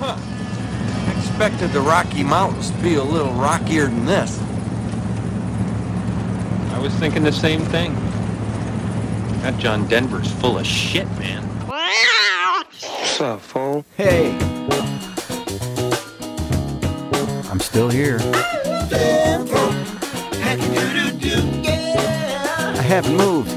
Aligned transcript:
I 0.00 1.14
expected 1.16 1.72
the 1.72 1.80
Rocky 1.80 2.22
Mountains 2.22 2.70
to 2.70 2.76
be 2.78 2.96
a 2.96 3.02
little 3.02 3.32
rockier 3.32 3.86
than 3.86 4.04
this. 4.04 4.38
I 6.72 6.78
was 6.78 6.92
thinking 6.94 7.22
the 7.22 7.32
same 7.32 7.60
thing. 7.66 7.94
That 9.42 9.56
John 9.58 9.86
Denver's 9.86 10.30
full 10.30 10.58
of 10.58 10.66
shit, 10.66 11.08
man. 11.18 11.42
What's 11.66 13.20
up, 13.20 13.40
fool? 13.40 13.84
Hey. 13.96 14.36
I'm 17.50 17.60
still 17.60 17.88
here. 17.88 18.18
I 22.68 22.82
haven't 22.82 23.16
moved. 23.16 23.56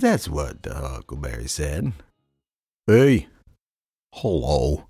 that's 0.00 0.28
what 0.28 0.58
Huckleberry 0.64 1.48
said. 1.48 1.92
Hey, 2.86 3.26
hello, 4.12 4.84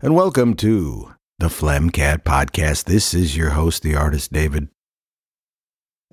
and 0.00 0.14
welcome 0.14 0.54
to 0.56 1.14
the 1.38 1.46
Phlegmcat 1.46 2.24
Podcast. 2.24 2.84
This 2.84 3.14
is 3.14 3.36
your 3.36 3.50
host, 3.50 3.82
the 3.82 3.94
artist 3.94 4.32
David, 4.32 4.68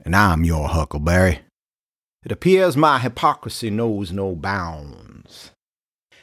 and 0.06 0.16
I'm 0.16 0.44
your 0.44 0.68
Huckleberry. 0.70 1.40
It 2.24 2.32
appears 2.32 2.78
my 2.78 3.00
hypocrisy 3.00 3.70
knows 3.70 4.12
no 4.12 4.36
bounds. 4.36 5.52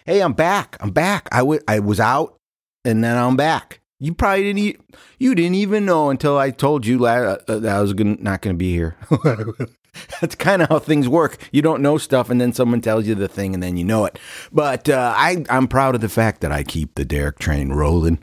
Hey, 0.07 0.21
I'm 0.21 0.33
back. 0.33 0.77
I'm 0.81 0.91
back. 0.93 1.29
I 1.33 1.59
I 1.67 1.81
was 1.81 1.99
out, 1.99 2.37
and 2.85 3.03
then 3.03 3.17
I'm 3.17 3.37
back. 3.37 3.81
You 3.99 4.15
probably 4.15 4.45
didn't. 4.45 4.59
E- 4.61 4.77
you 5.19 5.35
didn't 5.35 5.57
even 5.57 5.85
know 5.85 6.09
until 6.09 6.39
I 6.39 6.53
told 6.53 6.87
you 6.87 6.99
la- 6.99 7.37
uh, 7.49 7.59
that 7.59 7.77
I 7.77 7.81
was 7.83 7.93
gonna, 7.93 8.17
not 8.21 8.43
going 8.43 8.55
to 8.55 8.59
be 8.59 8.73
here. 8.73 8.97
That's 10.21 10.35
kind 10.35 10.63
of 10.63 10.69
how 10.69 10.79
things 10.79 11.09
work. 11.09 11.37
You 11.53 11.63
don't 11.63 11.83
know 11.83 11.99
stuff, 11.99 12.31
and 12.31 12.41
then 12.41 12.53
someone 12.53 12.81
tells 12.81 13.07
you 13.07 13.15
the 13.15 13.29
thing, 13.29 13.55
and 13.55 13.63
then 13.63 13.77
you 13.77 13.85
know 13.85 14.05
it. 14.05 14.19
But 14.53 14.89
uh, 14.89 15.15
I, 15.17 15.45
I'm 15.49 15.69
proud 15.69 15.95
of 15.95 16.01
the 16.01 16.09
fact 16.09 16.41
that 16.41 16.53
I 16.53 16.63
keep 16.63 16.95
the 16.95 17.05
Derek 17.05 17.39
train 17.39 17.71
rolling. 17.71 18.23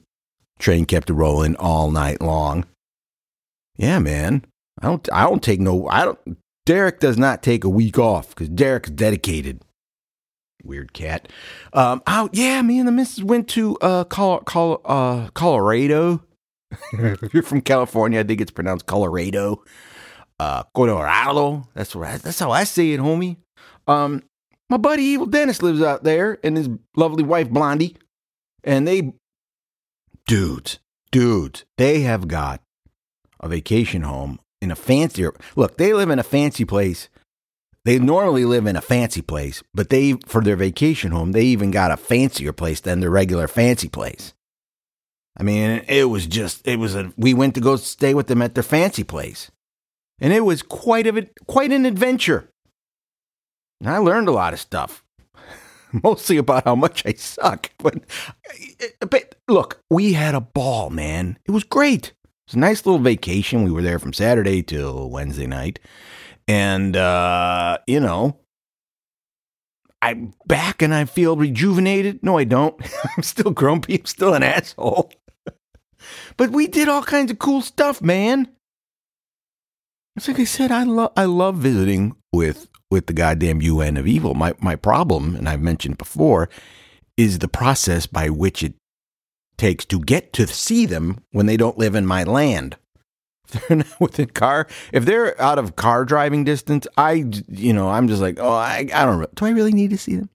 Train 0.60 0.86
kept 0.86 1.10
rolling 1.10 1.56
all 1.58 1.92
night 1.92 2.22
long. 2.22 2.66
Yeah, 3.78 4.00
man. 4.00 4.44
I 4.82 4.88
don't. 4.88 5.08
I 5.12 5.24
don't 5.24 5.44
take 5.44 5.60
no. 5.60 5.88
I 5.88 6.06
don't. 6.06 6.38
Derek 6.66 7.00
does 7.00 7.18
not 7.18 7.44
take 7.44 7.64
a 7.64 7.70
week 7.70 7.98
off 7.98 8.30
because 8.30 8.50
Derek's 8.50 8.90
dedicated. 8.90 9.62
Weird 10.64 10.94
cat. 10.94 11.32
Um. 11.74 12.02
Oh 12.08 12.30
yeah, 12.34 12.62
me 12.62 12.80
and 12.80 12.88
the 12.88 12.92
missus 12.92 13.24
went 13.24 13.48
to 13.50 13.78
uh, 13.78 14.04
Col- 14.06 14.42
Col- 14.42 14.82
uh 14.86 15.30
Colorado. 15.34 16.24
if 16.94 17.34
you're 17.34 17.44
from 17.44 17.62
California, 17.62 18.20
I 18.20 18.24
think 18.24 18.42
it's 18.42 18.52
pronounced 18.52 18.88
Colorado 18.88 19.64
uh, 20.40 20.64
Colorado. 20.76 21.68
That's 21.74 21.96
right. 21.96 22.22
That's 22.22 22.40
how 22.40 22.52
I 22.52 22.64
say 22.64 22.92
it, 22.92 23.00
homie. 23.00 23.38
Um, 23.88 24.24
my 24.70 24.78
buddy 24.78 25.04
Evil 25.04 25.26
Dennis 25.26 25.62
lives 25.62 25.82
out 25.82 26.04
there, 26.04 26.40
and 26.44 26.58
his 26.58 26.70
lovely 26.96 27.24
wife 27.24 27.50
Blondie, 27.50 27.96
and 28.64 28.88
they, 28.88 29.14
dudes, 30.28 30.80
dudes, 31.12 31.64
they 31.78 32.02
have 32.02 32.28
got 32.28 32.62
a 33.40 33.48
vacation 33.48 34.02
home 34.02 34.40
in 34.62 34.72
a 34.72 34.76
fancier. 34.76 35.34
Look, 35.56 35.78
they 35.78 35.94
live 35.94 36.10
in 36.10 36.20
a 36.20 36.24
fancy 36.24 36.66
place. 36.66 37.08
They 37.86 38.00
normally 38.00 38.44
live 38.44 38.68
in 38.68 38.76
a 38.76 38.82
fancy 38.82 39.22
place, 39.22 39.64
but 39.74 39.90
they 39.90 40.14
for 40.26 40.42
their 40.42 40.58
vacation 40.58 41.12
home, 41.12 41.32
they 41.32 41.46
even 41.46 41.72
got 41.72 41.92
a 41.92 41.98
fancier 41.98 42.52
place 42.52 42.82
than 42.82 43.00
their 43.00 43.10
regular 43.10 43.48
fancy 43.48 43.88
place. 43.88 44.34
I 45.40 45.44
mean, 45.44 45.86
it 45.88 46.10
was 46.10 46.28
just 46.28 46.68
it 46.68 46.80
was 46.80 46.96
a 46.96 47.14
we 47.16 47.34
went 47.34 47.56
to 47.56 47.62
go 47.62 47.78
stay 47.78 48.14
with 48.14 48.28
them 48.28 48.42
at 48.42 48.56
their 48.56 48.64
fancy 48.64 49.06
place 49.06 49.50
and 50.20 50.34
it 50.34 50.42
was 50.42 50.62
quite 50.62 51.08
it, 51.08 51.34
quite 51.46 51.72
an 51.72 51.86
adventure. 51.86 52.50
And 53.80 53.90
I 53.90 53.98
learned 53.98 54.28
a 54.28 54.32
lot 54.32 54.54
of 54.54 54.60
stuff, 54.60 55.04
mostly 56.04 56.38
about 56.38 56.66
how 56.66 56.76
much 56.76 57.06
I 57.06 57.14
suck. 57.14 57.72
But, 57.80 58.04
but 59.10 59.36
look, 59.48 59.82
we 59.90 60.14
had 60.14 60.36
a 60.36 60.42
ball, 60.42 60.90
man. 60.90 61.38
It 61.46 61.52
was 61.52 61.64
great. 61.64 62.08
It 62.08 62.16
was 62.48 62.56
a 62.56 62.60
nice 62.60 62.86
little 62.86 63.00
vacation. 63.00 63.64
We 63.64 63.72
were 63.72 63.82
there 63.82 64.00
from 64.00 64.14
Saturday 64.14 64.64
till 64.64 65.10
Wednesday 65.10 65.48
night, 65.48 65.80
and 66.48 66.96
uh, 66.96 67.78
you 67.88 68.00
know, 68.00 68.40
I'm 70.02 70.34
back 70.46 70.82
and 70.82 70.94
I 70.94 71.06
feel 71.06 71.36
rejuvenated. 71.36 72.24
No, 72.24 72.38
I 72.38 72.44
don't. 72.44 72.80
I'm 73.18 73.24
still 73.24 73.52
grumpy. 73.52 74.00
I'm 74.00 74.06
still 74.06 74.34
an 74.34 74.44
asshole. 74.44 75.12
but 76.38 76.52
we 76.52 76.68
did 76.68 76.88
all 76.88 77.04
kinds 77.04 77.32
of 77.32 77.40
cool 77.40 77.62
stuff, 77.62 78.02
man. 78.02 78.48
It's 80.18 80.28
like 80.28 80.40
I 80.40 80.46
said, 80.46 80.72
I 80.72 80.82
love 80.82 81.12
I 81.16 81.26
love 81.26 81.58
visiting 81.58 82.16
with 82.34 82.68
with 82.90 83.06
the 83.06 83.14
goddamn 83.14 83.62
UN 83.62 83.98
of 83.98 84.08
evil. 84.08 84.34
My 84.34 84.56
my 84.60 84.76
problem, 84.76 85.36
and 85.36 85.48
I've 85.48 85.62
mentioned 85.62 86.00
before, 86.00 86.50
is 87.18 87.38
the 87.38 87.48
process 87.48 88.08
by 88.08 88.32
which 88.32 88.64
it 88.64 88.74
takes 89.58 89.86
to 89.86 90.00
get 90.00 90.34
to 90.34 90.48
see 90.48 90.88
them 90.88 91.20
when 91.32 91.46
they 91.46 91.56
don't 91.56 91.78
live 91.78 91.94
in 91.94 92.08
my 92.08 92.24
land. 92.24 92.78
If 93.48 93.68
they're 93.68 93.78
not 93.78 94.00
within 94.00 94.30
car, 94.30 94.68
if 94.92 95.06
they're 95.06 95.40
out 95.40 95.60
of 95.60 95.76
car 95.76 96.04
driving 96.04 96.44
distance, 96.44 96.88
I 96.98 97.30
you 97.48 97.72
know 97.72 97.90
I'm 97.90 98.08
just 98.08 98.22
like, 98.22 98.40
oh, 98.40 98.54
I 98.54 98.90
I 98.92 99.06
don't. 99.06 99.36
Do 99.36 99.46
I 99.46 99.52
really 99.52 99.72
need 99.72 99.92
to 99.92 100.00
see 100.00 100.16
them? 100.16 100.32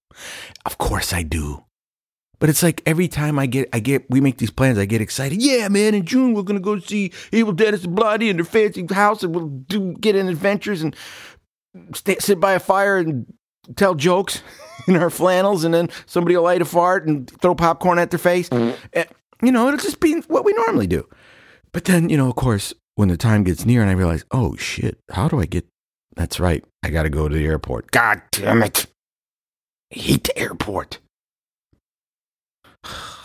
Of 0.65 0.79
course 0.79 1.13
I 1.13 1.25
do. 1.25 1.65
But 2.43 2.51
it's 2.51 2.65
like 2.65 2.83
every 2.87 3.07
time 3.07 3.39
I 3.39 3.47
get, 3.47 3.69
I 3.73 3.79
get, 3.79 4.11
we 4.11 4.21
make 4.21 4.39
these 4.39 4.51
plans, 4.51 4.77
I 4.77 4.85
get 4.85 5.01
excited. 5.01 5.41
Yeah, 5.41 5.69
man, 5.69 5.95
in 5.95 6.05
June 6.05 6.35
we're 6.35 6.43
gonna 6.43 6.59
go 6.59 6.77
see 6.81 7.13
Evil 7.31 7.53
Dennis 7.53 7.85
and 7.85 7.95
Bloody 7.95 8.31
in 8.31 8.35
their 8.35 8.45
fancy 8.45 8.85
house, 8.93 9.23
and 9.23 9.33
we'll 9.33 9.47
do 9.47 9.95
get 10.01 10.17
in 10.17 10.27
adventures 10.27 10.83
and 10.83 10.97
stay, 11.95 12.17
sit 12.19 12.41
by 12.41 12.55
a 12.55 12.59
fire 12.59 12.99
and 12.99 13.33
tell 13.77 13.95
jokes 13.95 14.43
in 14.89 14.97
our 14.97 15.09
flannels, 15.09 15.63
and 15.63 15.73
then 15.73 15.89
somebody 16.07 16.35
will 16.35 16.43
light 16.43 16.61
a 16.61 16.65
fart 16.65 17.07
and 17.07 17.31
throw 17.41 17.55
popcorn 17.55 18.01
at 18.01 18.11
their 18.11 18.19
face. 18.19 18.49
And, 18.49 18.77
you 19.41 19.53
know, 19.53 19.69
it'll 19.69 19.79
just 19.79 20.01
be 20.01 20.15
what 20.23 20.45
we 20.45 20.53
normally 20.53 20.89
do. 20.89 21.09
But 21.71 21.85
then, 21.85 22.09
you 22.09 22.17
know, 22.17 22.29
of 22.29 22.35
course, 22.35 22.75
when 22.97 23.07
the 23.07 23.17
time 23.17 23.45
gets 23.45 23.65
near, 23.65 23.83
and 23.83 23.91
I 23.91 23.95
realize, 23.95 24.25
oh 24.33 24.57
shit, 24.57 24.99
how 25.13 25.29
do 25.29 25.39
I 25.39 25.47
get? 25.47 25.65
That's 26.17 26.41
right, 26.41 26.65
I 26.83 26.91
got 26.91 27.05
to 27.05 27.09
go 27.09 27.29
to 27.29 27.35
the 27.37 27.47
airport. 27.47 27.93
God 27.93 28.21
damn 28.33 28.65
it! 28.65 28.89
I 29.95 30.01
hate 30.01 30.25
the 30.25 30.37
airport. 30.37 30.99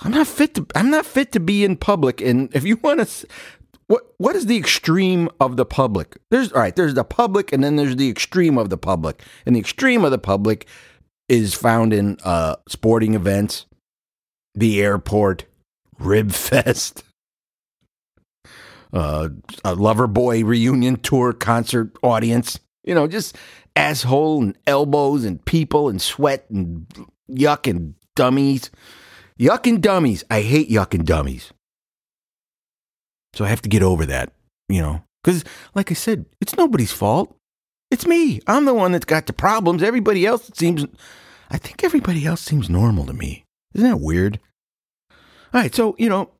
I'm 0.01 0.11
not 0.11 0.27
fit 0.27 0.53
to 0.55 0.65
I'm 0.75 0.89
not 0.89 1.05
fit 1.05 1.31
to 1.33 1.39
be 1.39 1.63
in 1.63 1.75
public 1.75 2.21
and 2.21 2.53
if 2.55 2.63
you 2.63 2.77
want 2.77 3.07
to 3.07 3.27
what 3.87 4.13
what 4.17 4.35
is 4.35 4.45
the 4.45 4.57
extreme 4.57 5.29
of 5.39 5.57
the 5.57 5.65
public? 5.65 6.17
There's 6.29 6.51
all 6.51 6.61
right, 6.61 6.75
there's 6.75 6.93
the 6.93 7.03
public 7.03 7.51
and 7.51 7.63
then 7.63 7.77
there's 7.77 7.95
the 7.95 8.09
extreme 8.09 8.57
of 8.57 8.69
the 8.69 8.77
public. 8.77 9.23
And 9.45 9.55
the 9.55 9.59
extreme 9.59 10.03
of 10.03 10.11
the 10.11 10.17
public 10.17 10.67
is 11.29 11.53
found 11.53 11.93
in 11.93 12.17
uh 12.23 12.57
sporting 12.67 13.15
events, 13.15 13.65
the 14.53 14.81
airport, 14.81 15.45
Rib 15.97 16.31
Fest, 16.31 17.03
uh 18.93 19.29
a 19.63 19.75
Loverboy 19.75 20.43
reunion 20.45 20.97
tour 20.97 21.33
concert 21.33 21.91
audience. 22.03 22.59
You 22.83 22.93
know, 22.93 23.07
just 23.07 23.37
asshole 23.75 24.43
and 24.43 24.57
elbows 24.65 25.23
and 25.23 25.43
people 25.45 25.89
and 25.89 26.01
sweat 26.01 26.45
and 26.49 26.87
yuck 27.29 27.69
and 27.69 27.95
dummies. 28.15 28.69
Yuck 29.39 29.67
and 29.67 29.81
dummies. 29.81 30.23
I 30.29 30.41
hate 30.41 30.69
yuck 30.69 30.93
and 30.93 31.05
dummies. 31.05 31.51
So 33.33 33.45
I 33.45 33.49
have 33.49 33.61
to 33.61 33.69
get 33.69 33.83
over 33.83 34.05
that, 34.05 34.31
you 34.67 34.81
know, 34.81 35.03
because 35.23 35.43
like 35.75 35.91
I 35.91 35.93
said, 35.93 36.25
it's 36.41 36.57
nobody's 36.57 36.91
fault. 36.91 37.35
It's 37.91 38.07
me. 38.07 38.41
I'm 38.47 38.65
the 38.65 38.73
one 38.73 38.91
that's 38.91 39.05
got 39.05 39.27
the 39.27 39.33
problems. 39.33 39.83
Everybody 39.83 40.25
else 40.25 40.49
seems, 40.55 40.85
I 41.51 41.57
think 41.57 41.83
everybody 41.83 42.25
else 42.25 42.41
seems 42.41 42.69
normal 42.69 43.05
to 43.05 43.13
me. 43.13 43.45
Isn't 43.75 43.87
that 43.87 44.01
weird? 44.01 44.39
All 45.53 45.61
right. 45.61 45.73
So, 45.73 45.95
you 45.99 46.09
know, 46.09 46.31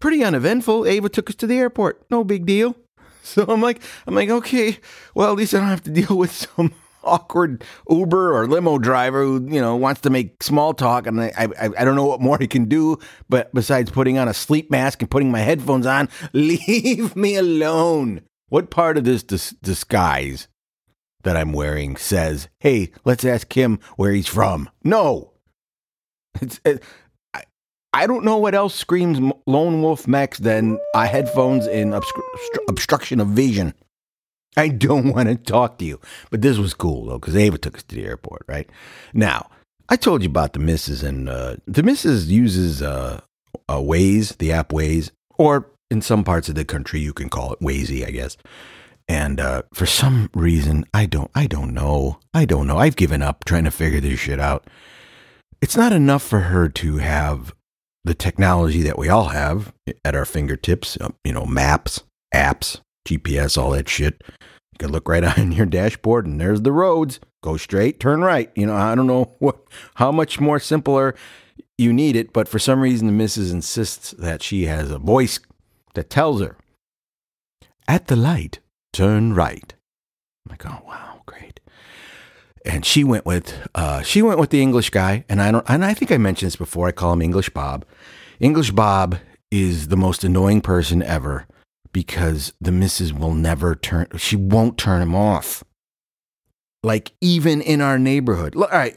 pretty 0.00 0.22
uneventful. 0.22 0.86
Ava 0.86 1.08
took 1.08 1.28
us 1.28 1.36
to 1.36 1.46
the 1.46 1.58
airport. 1.58 2.06
No 2.10 2.24
big 2.24 2.46
deal. 2.46 2.76
So 3.26 3.42
I'm 3.48 3.62
like, 3.62 3.80
I'm 4.06 4.14
like, 4.14 4.28
okay, 4.28 4.78
well, 5.14 5.30
at 5.30 5.36
least 5.38 5.54
I 5.54 5.58
don't 5.60 5.68
have 5.68 5.82
to 5.84 5.90
deal 5.90 6.14
with 6.18 6.30
some 6.30 6.74
awkward 7.04 7.64
Uber 7.88 8.36
or 8.36 8.46
limo 8.46 8.78
driver 8.78 9.22
who 9.22 9.46
you 9.48 9.60
know 9.60 9.76
wants 9.76 10.00
to 10.02 10.10
make 10.10 10.42
small 10.42 10.74
talk, 10.74 11.06
and 11.06 11.20
I, 11.20 11.32
I 11.36 11.68
I 11.78 11.84
don't 11.84 11.96
know 11.96 12.06
what 12.06 12.20
more 12.20 12.38
he 12.38 12.46
can 12.46 12.66
do, 12.66 12.98
but 13.28 13.52
besides 13.54 13.90
putting 13.90 14.18
on 14.18 14.28
a 14.28 14.34
sleep 14.34 14.70
mask 14.70 15.02
and 15.02 15.10
putting 15.10 15.30
my 15.30 15.40
headphones 15.40 15.86
on, 15.86 16.08
leave 16.32 17.16
me 17.16 17.36
alone. 17.36 18.22
What 18.48 18.70
part 18.70 18.98
of 18.98 19.04
this 19.04 19.22
dis- 19.22 19.54
disguise 19.62 20.48
that 21.22 21.36
I'm 21.36 21.52
wearing 21.52 21.96
says, 21.96 22.48
"Hey, 22.60 22.90
let's 23.04 23.24
ask 23.24 23.52
him 23.52 23.80
where 23.96 24.12
he's 24.12 24.28
from"? 24.28 24.70
No, 24.82 25.32
it's. 26.40 26.60
It, 26.64 26.82
I, 27.96 28.08
don't 28.08 28.24
know 28.24 28.38
what 28.38 28.56
else 28.56 28.74
screams 28.74 29.20
lone 29.46 29.80
wolf 29.80 30.08
Mex 30.08 30.38
than 30.38 30.78
uh, 30.94 31.06
headphones 31.06 31.68
and 31.68 31.92
obstru- 31.92 32.68
obstruction 32.68 33.20
of 33.20 33.28
vision. 33.28 33.72
I 34.56 34.68
don't 34.68 35.12
want 35.12 35.28
to 35.28 35.36
talk 35.36 35.78
to 35.78 35.84
you. 35.84 36.00
But 36.30 36.42
this 36.42 36.58
was 36.58 36.74
cool 36.74 37.06
though, 37.06 37.18
because 37.18 37.36
Ava 37.36 37.58
took 37.58 37.76
us 37.76 37.82
to 37.84 37.94
the 37.94 38.04
airport, 38.04 38.44
right? 38.48 38.68
Now, 39.12 39.50
I 39.88 39.96
told 39.96 40.22
you 40.22 40.28
about 40.28 40.52
the 40.54 40.60
missus, 40.60 41.02
and 41.02 41.28
uh, 41.28 41.56
the 41.66 41.82
missus 41.82 42.30
uses 42.30 42.80
uh, 42.80 43.20
uh, 43.68 43.76
Waze, 43.76 44.36
the 44.38 44.52
app 44.52 44.70
Waze, 44.70 45.10
or 45.36 45.70
in 45.90 46.00
some 46.00 46.24
parts 46.24 46.48
of 46.48 46.54
the 46.54 46.64
country 46.64 47.00
you 47.00 47.12
can 47.12 47.28
call 47.28 47.52
it 47.52 47.60
Wazy, 47.60 48.06
I 48.06 48.10
guess. 48.10 48.36
And 49.06 49.38
uh, 49.38 49.62
for 49.74 49.84
some 49.84 50.30
reason, 50.32 50.86
I 50.94 51.04
don't, 51.04 51.30
I 51.34 51.46
don't 51.46 51.74
know, 51.74 52.18
I 52.32 52.46
don't 52.46 52.66
know. 52.66 52.78
I've 52.78 52.96
given 52.96 53.20
up 53.20 53.44
trying 53.44 53.64
to 53.64 53.70
figure 53.70 54.00
this 54.00 54.18
shit 54.18 54.40
out. 54.40 54.66
It's 55.60 55.76
not 55.76 55.92
enough 55.92 56.22
for 56.22 56.40
her 56.40 56.68
to 56.70 56.96
have 56.98 57.54
the 58.04 58.14
technology 58.14 58.82
that 58.82 58.98
we 58.98 59.10
all 59.10 59.28
have 59.28 59.74
at 60.04 60.14
our 60.14 60.24
fingertips. 60.24 60.96
uh, 61.00 61.10
You 61.24 61.34
know, 61.34 61.44
maps, 61.44 62.02
apps, 62.34 62.80
GPS, 63.06 63.56
all 63.56 63.70
that 63.72 63.88
shit. 63.88 64.22
You 64.72 64.78
can 64.78 64.92
look 64.92 65.08
right 65.08 65.24
on 65.38 65.52
your 65.52 65.66
dashboard 65.66 66.26
and 66.26 66.40
there's 66.40 66.62
the 66.62 66.72
roads. 66.72 67.20
Go 67.42 67.56
straight, 67.56 68.00
turn 68.00 68.22
right. 68.22 68.50
You 68.54 68.66
know, 68.66 68.74
I 68.74 68.94
don't 68.94 69.06
know 69.06 69.34
what 69.38 69.58
how 69.96 70.10
much 70.10 70.40
more 70.40 70.58
simpler 70.58 71.14
you 71.76 71.92
need 71.92 72.16
it, 72.16 72.32
but 72.32 72.48
for 72.48 72.58
some 72.58 72.80
reason 72.80 73.06
the 73.06 73.12
missus 73.12 73.52
insists 73.52 74.12
that 74.12 74.42
she 74.42 74.66
has 74.66 74.90
a 74.90 74.98
voice 74.98 75.40
that 75.94 76.10
tells 76.10 76.40
her 76.40 76.56
at 77.86 78.06
the 78.06 78.16
light, 78.16 78.60
turn 78.92 79.34
right. 79.34 79.74
I'm 80.46 80.50
like, 80.50 80.66
oh 80.66 80.82
wow, 80.86 81.22
great. 81.26 81.60
And 82.64 82.84
she 82.84 83.04
went 83.04 83.26
with 83.26 83.68
uh, 83.74 84.02
she 84.02 84.22
went 84.22 84.38
with 84.38 84.50
the 84.50 84.62
English 84.62 84.90
guy, 84.90 85.24
and 85.28 85.42
I 85.42 85.50
don't 85.50 85.68
and 85.68 85.84
I 85.84 85.94
think 85.94 86.10
I 86.10 86.16
mentioned 86.16 86.46
this 86.48 86.56
before. 86.56 86.88
I 86.88 86.92
call 86.92 87.12
him 87.12 87.22
English 87.22 87.50
Bob. 87.50 87.84
English 88.40 88.70
Bob 88.70 89.18
is 89.50 89.88
the 89.88 89.96
most 89.96 90.24
annoying 90.24 90.60
person 90.60 91.02
ever 91.02 91.46
because 91.94 92.52
the 92.60 92.72
missus 92.72 93.14
will 93.14 93.32
never 93.32 93.74
turn 93.74 94.06
she 94.18 94.36
won't 94.36 94.76
turn 94.76 95.00
him 95.00 95.14
off. 95.14 95.64
Like 96.82 97.12
even 97.22 97.62
in 97.62 97.80
our 97.80 97.98
neighborhood 97.98 98.54
all 98.54 98.68
right 98.68 98.94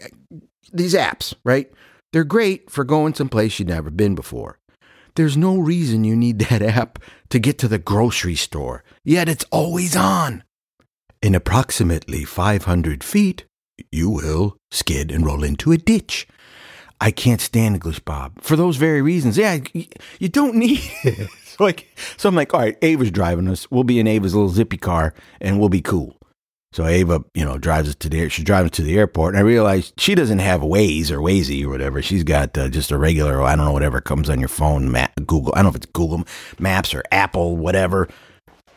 these 0.73 0.93
apps 0.93 1.33
right? 1.45 1.71
They're 2.11 2.25
great 2.25 2.69
for 2.69 2.83
going 2.83 3.13
someplace 3.13 3.59
you've 3.59 3.69
never 3.69 3.89
been 3.89 4.15
before. 4.15 4.59
There's 5.15 5.37
no 5.37 5.57
reason 5.57 6.03
you 6.03 6.15
need 6.15 6.39
that 6.49 6.61
app 6.61 6.99
to 7.29 7.39
get 7.39 7.57
to 7.59 7.69
the 7.69 7.79
grocery 7.79 8.35
store 8.35 8.83
yet 9.05 9.29
it's 9.29 9.45
always 9.51 9.95
on. 9.95 10.43
In 11.21 11.35
approximately 11.35 12.25
500 12.25 13.03
feet 13.03 13.45
you 13.91 14.09
will 14.09 14.57
skid 14.71 15.11
and 15.11 15.25
roll 15.25 15.43
into 15.43 15.71
a 15.71 15.77
ditch. 15.77 16.27
I 16.99 17.11
can't 17.11 17.41
stand 17.41 17.75
English 17.75 17.99
Bob 17.99 18.41
for 18.41 18.55
those 18.55 18.77
very 18.77 19.03
reasons. 19.03 19.37
Yeah, 19.37 19.59
you, 20.19 20.29
don't 20.29 20.55
need 20.65 20.81
it. 21.03 21.29
So 21.57 21.63
like, 21.63 21.87
so 22.17 22.29
I'm 22.29 22.35
like, 22.35 22.53
all 22.53 22.59
right, 22.59 22.77
Ava's 22.81 23.11
driving 23.11 23.47
us. 23.47 23.69
We'll 23.71 23.83
be 23.83 23.99
in 23.99 24.07
Ava's 24.07 24.35
little 24.35 24.49
zippy 24.49 24.77
car, 24.77 25.13
and 25.41 25.59
we'll 25.59 25.69
be 25.69 25.81
cool. 25.81 26.15
So 26.73 26.85
Ava, 26.85 27.23
you 27.33 27.45
know, 27.45 27.57
drives 27.57 27.89
us 27.89 27.95
to 27.95 28.09
the 28.09 28.29
she's 28.29 28.45
driving 28.45 28.69
us 28.69 28.75
to 28.75 28.83
the 28.83 28.97
airport, 28.97 29.33
and 29.33 29.39
I 29.39 29.41
realized 29.41 29.99
she 29.99 30.15
doesn't 30.15 30.39
have 30.39 30.61
Waze 30.61 31.09
or 31.09 31.19
Wazy 31.19 31.63
or 31.63 31.69
whatever. 31.69 32.01
She's 32.01 32.23
got 32.23 32.57
uh, 32.57 32.69
just 32.69 32.91
a 32.91 32.97
regular, 32.97 33.41
I 33.41 33.55
don't 33.55 33.65
know, 33.65 33.71
whatever 33.71 34.01
comes 34.01 34.29
on 34.29 34.39
your 34.39 34.49
phone, 34.49 34.91
map, 34.91 35.13
Google. 35.25 35.53
I 35.55 35.59
don't 35.59 35.65
know 35.65 35.69
if 35.69 35.75
it's 35.77 35.85
Google 35.87 36.25
Maps 36.59 36.93
or 36.93 37.03
Apple, 37.11 37.57
whatever. 37.57 38.07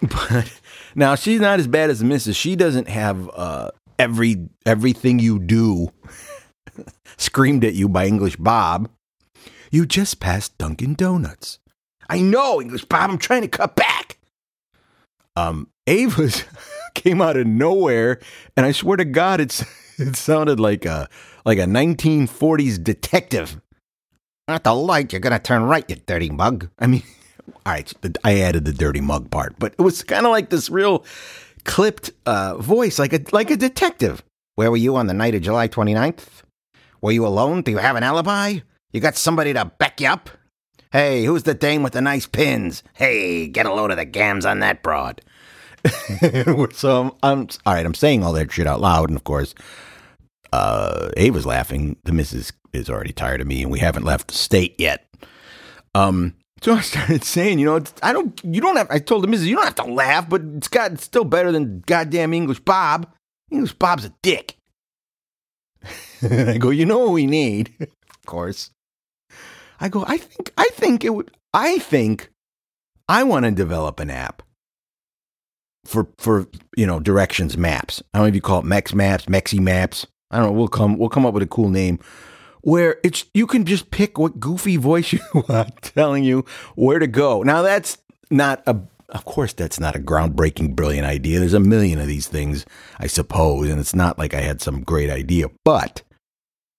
But 0.02 0.50
now 0.94 1.14
she's 1.14 1.42
not 1.42 1.60
as 1.60 1.66
bad 1.66 1.90
as 1.90 1.98
the 1.98 2.06
missus. 2.06 2.34
She 2.34 2.56
doesn't 2.56 2.88
have 2.88 3.28
uh, 3.34 3.70
every 3.98 4.48
everything 4.64 5.18
you 5.18 5.38
do 5.38 5.90
screamed 7.18 7.66
at 7.66 7.74
you 7.74 7.86
by 7.86 8.06
English 8.06 8.36
Bob. 8.36 8.88
You 9.70 9.84
just 9.84 10.18
passed 10.18 10.56
Dunkin' 10.56 10.94
Donuts. 10.94 11.59
I 12.10 12.20
know, 12.20 12.60
English 12.60 12.84
Bob, 12.86 13.08
I'm 13.08 13.18
trying 13.18 13.42
to 13.42 13.48
cut 13.48 13.76
back. 13.76 14.18
Um, 15.36 15.68
came 16.94 17.22
out 17.22 17.36
of 17.36 17.46
nowhere, 17.46 18.18
and 18.56 18.66
I 18.66 18.72
swear 18.72 18.96
to 18.96 19.04
God, 19.04 19.40
it's 19.40 19.64
it 19.98 20.16
sounded 20.16 20.58
like 20.58 20.84
a 20.84 21.08
like 21.44 21.58
a 21.58 21.64
1940s 21.64 22.82
detective. 22.82 23.60
At 24.48 24.64
the 24.64 24.74
light, 24.74 25.12
you're 25.12 25.20
gonna 25.20 25.38
turn 25.38 25.62
right, 25.62 25.88
you 25.88 25.96
dirty 26.04 26.30
mug. 26.30 26.68
I 26.80 26.88
mean, 26.88 27.04
all 27.46 27.72
right, 27.72 27.92
I 28.24 28.40
added 28.40 28.64
the 28.64 28.72
dirty 28.72 29.00
mug 29.00 29.30
part, 29.30 29.54
but 29.60 29.74
it 29.78 29.82
was 29.82 30.02
kind 30.02 30.26
of 30.26 30.32
like 30.32 30.50
this 30.50 30.68
real 30.68 31.04
clipped 31.64 32.10
uh, 32.26 32.56
voice, 32.56 32.98
like 32.98 33.12
a 33.12 33.20
like 33.30 33.52
a 33.52 33.56
detective. 33.56 34.24
Where 34.56 34.70
were 34.70 34.76
you 34.76 34.96
on 34.96 35.06
the 35.06 35.14
night 35.14 35.36
of 35.36 35.42
July 35.42 35.68
29th? 35.68 36.26
Were 37.00 37.12
you 37.12 37.24
alone? 37.24 37.62
Do 37.62 37.70
you 37.70 37.78
have 37.78 37.94
an 37.94 38.02
alibi? 38.02 38.58
You 38.92 39.00
got 39.00 39.16
somebody 39.16 39.52
to 39.52 39.64
back 39.78 40.00
you 40.00 40.08
up? 40.08 40.28
Hey, 40.92 41.24
who's 41.24 41.44
the 41.44 41.54
dame 41.54 41.84
with 41.84 41.92
the 41.92 42.00
nice 42.00 42.26
pins? 42.26 42.82
Hey, 42.94 43.46
get 43.46 43.64
a 43.64 43.72
load 43.72 43.92
of 43.92 43.96
the 43.96 44.04
gams 44.04 44.44
on 44.44 44.58
that 44.58 44.82
broad. 44.82 45.20
so 46.72 47.00
I'm, 47.00 47.12
I'm 47.22 47.48
all 47.64 47.74
right. 47.74 47.86
I'm 47.86 47.94
saying 47.94 48.24
all 48.24 48.32
that 48.32 48.50
shit 48.50 48.66
out 48.66 48.80
loud, 48.80 49.08
and 49.08 49.16
of 49.16 49.22
course, 49.22 49.54
uh, 50.52 51.10
Ava's 51.16 51.46
laughing. 51.46 51.96
The 52.04 52.12
missus 52.12 52.52
is 52.72 52.90
already 52.90 53.12
tired 53.12 53.40
of 53.40 53.46
me, 53.46 53.62
and 53.62 53.70
we 53.70 53.78
haven't 53.78 54.04
left 54.04 54.28
the 54.28 54.34
state 54.34 54.74
yet. 54.78 55.06
Um, 55.94 56.34
so 56.60 56.74
I 56.74 56.80
started 56.80 57.22
saying, 57.24 57.60
you 57.60 57.66
know, 57.66 57.80
I 58.02 58.12
don't, 58.12 58.40
you 58.42 58.60
don't 58.60 58.76
have. 58.76 58.90
I 58.90 58.98
told 58.98 59.22
the 59.22 59.28
missus, 59.28 59.46
you 59.46 59.54
don't 59.54 59.64
have 59.64 59.86
to 59.86 59.92
laugh, 59.92 60.28
but 60.28 60.42
it's 60.56 60.68
got 60.68 60.92
it's 60.92 61.04
still 61.04 61.24
better 61.24 61.52
than 61.52 61.84
goddamn 61.86 62.34
English 62.34 62.60
Bob. 62.60 63.08
English 63.52 63.74
Bob's 63.74 64.04
a 64.04 64.12
dick. 64.22 64.56
and 66.20 66.50
I 66.50 66.58
go, 66.58 66.70
you 66.70 66.84
know 66.84 66.98
what 66.98 67.12
we 67.12 67.26
need, 67.26 67.74
of 67.80 68.26
course. 68.26 68.70
I 69.80 69.88
go, 69.88 70.04
I 70.06 70.18
think, 70.18 70.52
I 70.58 70.68
think 70.72 71.04
it 71.04 71.10
would, 71.10 71.30
I 71.54 71.78
think 71.78 72.30
I 73.08 73.24
want 73.24 73.46
to 73.46 73.50
develop 73.50 73.98
an 73.98 74.10
app 74.10 74.42
for, 75.84 76.08
for, 76.18 76.46
you 76.76 76.86
know, 76.86 77.00
directions 77.00 77.56
maps. 77.56 78.02
I 78.12 78.18
don't 78.18 78.24
know 78.24 78.28
if 78.28 78.34
you 78.34 78.42
call 78.42 78.60
it 78.60 78.66
Mex 78.66 78.94
Maps, 78.94 79.24
Mexi 79.26 79.58
Maps. 79.58 80.06
I 80.30 80.38
don't 80.38 80.46
know. 80.46 80.52
We'll 80.52 80.68
come, 80.68 80.98
we'll 80.98 81.08
come 81.08 81.26
up 81.26 81.34
with 81.34 81.42
a 81.42 81.46
cool 81.46 81.70
name 81.70 81.98
where 82.60 82.98
it's, 83.02 83.24
you 83.32 83.46
can 83.46 83.64
just 83.64 83.90
pick 83.90 84.18
what 84.18 84.38
goofy 84.38 84.76
voice 84.76 85.12
you 85.14 85.20
want 85.34 85.80
telling 85.82 86.24
you 86.24 86.44
where 86.74 86.98
to 86.98 87.06
go. 87.06 87.42
Now 87.42 87.62
that's 87.62 87.96
not 88.30 88.62
a, 88.66 88.76
of 89.08 89.24
course, 89.24 89.52
that's 89.52 89.80
not 89.80 89.96
a 89.96 90.00
groundbreaking, 90.00 90.76
brilliant 90.76 91.06
idea. 91.06 91.40
There's 91.40 91.54
a 91.54 91.60
million 91.60 91.98
of 91.98 92.06
these 92.06 92.28
things, 92.28 92.64
I 92.98 93.06
suppose, 93.06 93.68
and 93.68 93.80
it's 93.80 93.94
not 93.94 94.18
like 94.18 94.34
I 94.34 94.40
had 94.40 94.60
some 94.60 94.82
great 94.82 95.10
idea. 95.10 95.46
But 95.64 96.02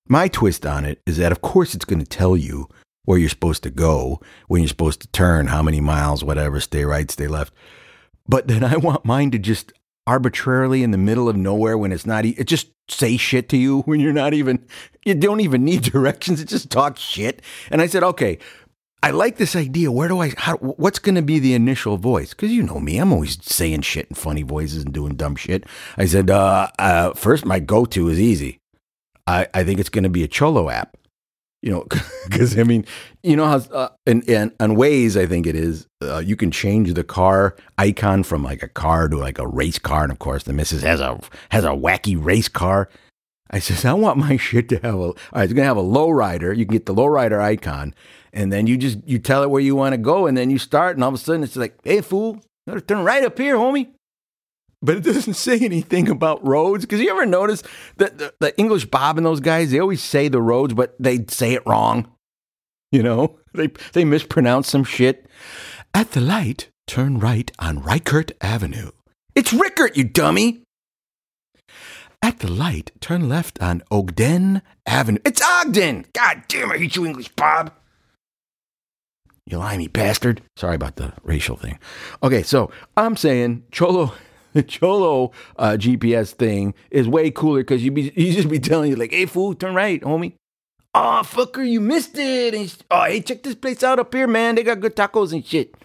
my 0.07 0.27
twist 0.27 0.65
on 0.65 0.85
it 0.85 1.01
is 1.05 1.17
that, 1.17 1.31
of 1.31 1.41
course, 1.41 1.75
it's 1.75 1.85
going 1.85 1.99
to 1.99 2.05
tell 2.05 2.37
you 2.37 2.69
where 3.05 3.17
you're 3.17 3.29
supposed 3.29 3.63
to 3.63 3.70
go, 3.70 4.20
when 4.48 4.62
you're 4.62 4.70
supposed 4.70 5.01
to 5.01 5.08
turn, 5.10 5.48
how 5.48 5.63
many 5.63 5.79
miles, 5.79 6.24
whatever, 6.24 6.60
stay 6.60 6.86
right, 6.86 7.10
stay 7.10 7.27
left. 7.27 7.53
But 8.27 8.48
then 8.48 8.63
I 8.63 8.77
want 8.77 9.05
mine 9.05 9.31
to 9.31 9.39
just 9.39 9.74
arbitrarily 10.08 10.84
in 10.84 10.91
the 10.91 10.98
middle 10.98 11.29
of 11.29 11.36
nowhere 11.36 11.77
when 11.77 11.91
it's 11.91 12.05
not, 12.05 12.25
it 12.25 12.46
just 12.46 12.67
say 12.88 13.17
shit 13.17 13.50
to 13.50 13.58
you 13.58 13.81
when 13.86 14.00
you're 14.00 14.13
not 14.13 14.34
even, 14.34 14.65
you 15.05 15.15
don't 15.15 15.41
even 15.41 15.63
need 15.63 15.81
directions. 15.91 16.41
It 16.41 16.48
just 16.48 16.70
talks 16.70 17.01
shit. 17.01 17.41
And 17.70 17.81
I 17.81 17.88
said, 17.88 18.03
okay, 18.03 18.39
I 19.03 19.10
like 19.10 19.38
this 19.38 19.55
idea. 19.55 19.91
Where 19.91 20.08
do 20.08 20.20
I, 20.20 20.34
how, 20.38 20.58
what's 20.58 21.00
going 21.00 21.15
to 21.15 21.24
be 21.24 21.39
the 21.39 21.55
initial 21.55 21.98
voice? 21.98 22.31
Because 22.31 22.51
you 22.51 22.62
know 22.62 22.79
me, 22.79 23.00
I'm 23.00 23.12
always 23.12 23.43
saying 23.43 23.81
shit 23.81 24.08
in 24.08 24.15
funny 24.15 24.43
voices 24.43 24.84
and 24.84 24.93
doing 24.93 25.15
dumb 25.15 25.36
shit. 25.36 25.65
I 25.98 26.05
said, 26.05 26.29
uh, 26.29 26.67
uh, 26.77 27.13
first, 27.13 27.43
my 27.43 27.60
go 27.60 27.86
to 27.86 28.10
is 28.10 28.20
easy. 28.20 28.60
I, 29.25 29.48
I 29.53 29.63
think 29.63 29.79
it's 29.79 29.89
going 29.89 30.03
to 30.03 30.10
be 30.10 30.24
a 30.24 30.27
Cholo 30.27 30.70
app. 30.70 30.98
You 31.61 31.71
know, 31.71 31.85
because 32.29 32.57
I 32.57 32.63
mean, 32.63 32.85
you 33.23 33.35
know 33.35 33.45
how 33.45 33.57
uh, 33.71 33.89
and, 34.05 34.27
and 34.29 34.51
on 34.59 34.75
Waze, 34.75 35.19
I 35.19 35.27
think 35.27 35.45
it 35.45 35.55
is. 35.55 35.87
Uh, 36.01 36.19
you 36.19 36.35
can 36.35 36.51
change 36.51 36.93
the 36.93 37.03
car 37.03 37.55
icon 37.77 38.23
from 38.23 38.43
like 38.43 38.63
a 38.63 38.67
car 38.67 39.07
to 39.07 39.17
like 39.17 39.37
a 39.37 39.47
race 39.47 39.79
car, 39.79 40.03
and 40.03 40.11
of 40.11 40.19
course, 40.19 40.43
the 40.43 40.53
missus 40.53 40.81
has 40.81 40.99
a 40.99 41.19
has 41.49 41.63
a 41.63 41.69
wacky 41.69 42.17
race 42.21 42.47
car. 42.47 42.89
I 43.51 43.59
says, 43.59 43.83
I 43.85 43.93
want 43.93 44.17
my 44.17 44.37
shit 44.47 44.69
to 44.69 44.77
have 44.77 44.95
a. 44.95 44.97
All 44.97 45.15
right, 45.33 45.43
it's 45.43 45.53
gonna 45.53 45.67
have 45.67 45.77
a 45.77 45.83
lowrider. 45.83 46.55
You 46.55 46.65
can 46.65 46.73
get 46.73 46.85
the 46.85 46.95
lowrider 46.95 47.39
icon, 47.39 47.93
and 48.33 48.51
then 48.51 48.65
you 48.65 48.77
just 48.77 48.97
you 49.05 49.19
tell 49.19 49.43
it 49.43 49.49
where 49.49 49.61
you 49.61 49.75
want 49.75 49.93
to 49.93 49.97
go, 49.97 50.25
and 50.25 50.35
then 50.35 50.49
you 50.49 50.57
start, 50.57 50.95
and 50.95 51.03
all 51.03 51.09
of 51.09 51.15
a 51.15 51.17
sudden 51.17 51.43
it's 51.43 51.55
like, 51.55 51.77
hey 51.83 52.01
fool, 52.01 52.41
gotta 52.67 52.81
turn 52.81 53.03
right 53.03 53.23
up 53.23 53.37
here, 53.37 53.55
homie. 53.55 53.89
But 54.81 54.97
it 54.97 55.03
doesn't 55.03 55.33
say 55.47 55.59
anything 55.59 56.09
about 56.09 56.45
roads. 56.45 56.85
Because 56.85 57.01
you 57.01 57.09
ever 57.09 57.25
notice 57.25 57.63
that 57.97 58.17
the, 58.17 58.33
the 58.39 58.57
English 58.57 58.85
Bob 58.85 59.17
and 59.17 59.25
those 59.25 59.39
guys, 59.39 59.71
they 59.71 59.79
always 59.79 60.01
say 60.03 60.27
the 60.27 60.41
roads, 60.41 60.73
but 60.73 60.95
they 61.00 61.25
say 61.27 61.53
it 61.53 61.65
wrong. 61.65 62.11
You 62.93 63.03
know, 63.03 63.39
they 63.53 63.67
they 63.93 64.03
mispronounce 64.03 64.67
some 64.67 64.83
shit. 64.83 65.25
At 65.93 66.11
the 66.11 66.19
light, 66.19 66.67
turn 66.88 67.19
right 67.19 67.50
on 67.57 67.81
Reichert 67.81 68.33
Avenue. 68.41 68.91
It's 69.33 69.53
Rickert, 69.53 69.95
you 69.95 70.03
dummy. 70.03 70.63
At 72.21 72.39
the 72.39 72.51
light, 72.51 72.91
turn 73.00 73.29
left 73.29 73.61
on 73.61 73.81
Ogden 73.89 74.61
Avenue. 74.85 75.19
It's 75.23 75.41
Ogden! 75.41 76.05
God 76.13 76.43
damn, 76.50 76.69
I 76.69 76.77
hate 76.77 76.97
you, 76.97 77.05
English 77.05 77.29
Bob. 77.29 77.71
You 79.45 79.57
limey 79.57 79.88
bastard. 79.88 80.41
Sorry 80.55 80.75
about 80.75 80.97
the 80.97 81.13
racial 81.23 81.55
thing. 81.55 81.79
Okay, 82.21 82.43
so 82.43 82.71
I'm 82.95 83.15
saying 83.17 83.63
Cholo, 83.71 84.13
the 84.53 84.63
Cholo 84.67 85.31
uh, 85.58 85.72
GPS 85.72 86.31
thing 86.31 86.74
is 86.89 87.08
way 87.08 87.31
cooler 87.31 87.62
because 87.62 87.84
you 87.84 87.91
be 87.91 88.12
you 88.15 88.34
just 88.34 88.50
be 88.50 88.60
telling 88.60 88.89
you 88.89 88.96
like, 88.96 89.12
"Hey 89.12 89.25
fool, 89.25 89.53
turn 89.53 89.75
right, 89.75 90.01
homie." 90.01 90.34
Oh 90.93 91.22
fucker, 91.24 91.67
you 91.67 91.79
missed 91.79 92.17
it. 92.17 92.53
And 92.53 92.75
oh 92.91 93.03
hey, 93.03 93.22
check 93.22 93.43
this 93.43 93.55
place 93.55 93.84
out 93.84 94.00
up 94.00 94.13
here, 94.13 94.27
man. 94.27 94.55
They 94.55 94.63
got 94.63 94.79
good 94.79 94.96
tacos 94.96 95.34
and 95.34 95.46
shit. 95.46 95.75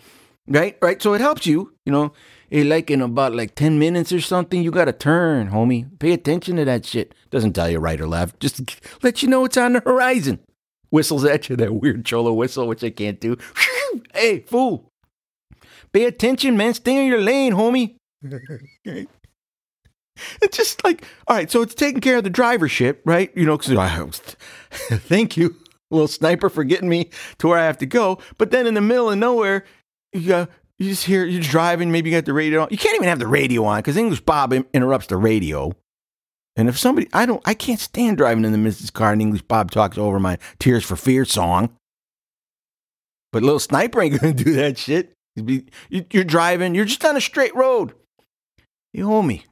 Right, 0.48 0.76
right. 0.80 1.00
So 1.02 1.14
it 1.14 1.20
helps 1.20 1.46
you, 1.46 1.74
you 1.84 1.92
know. 1.92 2.12
Hey, 2.48 2.62
like 2.62 2.92
in 2.92 3.02
about 3.02 3.34
like 3.34 3.56
ten 3.56 3.78
minutes 3.78 4.12
or 4.12 4.20
something, 4.20 4.62
you 4.62 4.70
gotta 4.70 4.92
turn, 4.92 5.50
homie. 5.50 5.98
Pay 5.98 6.12
attention 6.12 6.56
to 6.56 6.64
that 6.64 6.86
shit. 6.86 7.14
Doesn't 7.30 7.54
tell 7.54 7.68
you 7.68 7.78
right 7.78 8.00
or 8.00 8.06
left. 8.06 8.38
Just 8.38 8.60
let 9.02 9.22
you 9.22 9.28
know 9.28 9.44
it's 9.44 9.56
on 9.56 9.74
the 9.74 9.80
horizon 9.80 10.38
whistles 10.90 11.24
at 11.24 11.48
you, 11.48 11.56
that 11.56 11.74
weird 11.74 12.04
cholo 12.04 12.32
whistle, 12.32 12.66
which 12.66 12.84
I 12.84 12.90
can't 12.90 13.20
do. 13.20 13.36
hey, 14.14 14.40
fool. 14.40 14.88
Pay 15.92 16.04
attention, 16.04 16.56
man. 16.56 16.74
Stay 16.74 17.02
in 17.02 17.06
your 17.06 17.20
lane, 17.20 17.52
homie. 17.52 17.96
it's 20.42 20.56
just 20.56 20.82
like, 20.84 21.04
all 21.28 21.36
right, 21.36 21.50
so 21.50 21.62
it's 21.62 21.74
taking 21.74 22.00
care 22.00 22.18
of 22.18 22.24
the 22.24 22.30
driver 22.30 22.68
shit, 22.68 23.00
right? 23.04 23.30
You 23.36 23.44
know, 23.44 23.58
because 23.58 24.36
thank 24.70 25.36
you, 25.36 25.56
little 25.90 26.08
sniper, 26.08 26.48
for 26.48 26.64
getting 26.64 26.88
me 26.88 27.10
to 27.38 27.48
where 27.48 27.58
I 27.58 27.64
have 27.64 27.78
to 27.78 27.86
go. 27.86 28.18
But 28.38 28.50
then 28.50 28.66
in 28.66 28.74
the 28.74 28.80
middle 28.80 29.10
of 29.10 29.18
nowhere, 29.18 29.64
you 30.12 30.28
go, 30.28 30.48
you 30.78 30.90
just 30.90 31.04
hear 31.04 31.24
you're 31.24 31.42
driving, 31.42 31.90
maybe 31.90 32.10
you 32.10 32.16
got 32.16 32.26
the 32.26 32.32
radio 32.32 32.62
on. 32.62 32.68
You 32.70 32.78
can't 32.78 32.94
even 32.96 33.08
have 33.08 33.18
the 33.18 33.26
radio 33.26 33.64
on 33.64 33.78
because 33.78 33.96
English 33.96 34.20
Bob 34.20 34.52
interrupts 34.72 35.06
the 35.06 35.16
radio. 35.16 35.72
And 36.54 36.68
if 36.68 36.78
somebody, 36.78 37.08
I 37.12 37.26
don't, 37.26 37.42
I 37.44 37.54
can't 37.54 37.80
stand 37.80 38.16
driving 38.16 38.44
in 38.44 38.52
the 38.52 38.58
Mrs. 38.58 38.92
Car 38.92 39.12
and 39.12 39.20
English 39.20 39.42
Bob 39.42 39.70
talks 39.70 39.98
over 39.98 40.18
my 40.18 40.38
Tears 40.58 40.84
for 40.84 40.96
Fear 40.96 41.26
song. 41.26 41.76
But 43.32 43.42
little 43.42 43.58
sniper 43.58 44.00
ain't 44.00 44.18
gonna 44.18 44.32
do 44.32 44.54
that 44.54 44.78
shit. 44.78 45.12
You're 45.34 46.24
driving, 46.24 46.74
you're 46.74 46.86
just 46.86 47.04
on 47.04 47.16
a 47.16 47.20
straight 47.20 47.54
road. 47.54 47.92
You 48.96 49.12
owe 49.12 49.20
me. 49.20 49.44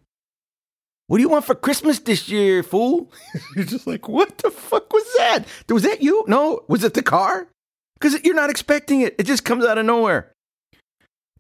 What 1.06 1.18
do 1.18 1.22
you 1.22 1.28
want 1.28 1.44
for 1.44 1.54
Christmas 1.54 1.98
this 1.98 2.30
year, 2.30 2.62
fool? 2.62 3.12
you're 3.54 3.66
just 3.66 3.86
like, 3.86 4.08
what 4.08 4.38
the 4.38 4.50
fuck 4.50 4.90
was 4.90 5.04
that? 5.18 5.44
Was 5.68 5.82
that 5.82 6.00
you? 6.00 6.24
No, 6.26 6.64
was 6.66 6.82
it 6.82 6.94
the 6.94 7.02
car? 7.02 7.48
Because 7.92 8.24
you're 8.24 8.34
not 8.34 8.48
expecting 8.48 9.02
it. 9.02 9.14
It 9.18 9.24
just 9.24 9.44
comes 9.44 9.66
out 9.66 9.76
of 9.76 9.84
nowhere. 9.84 10.32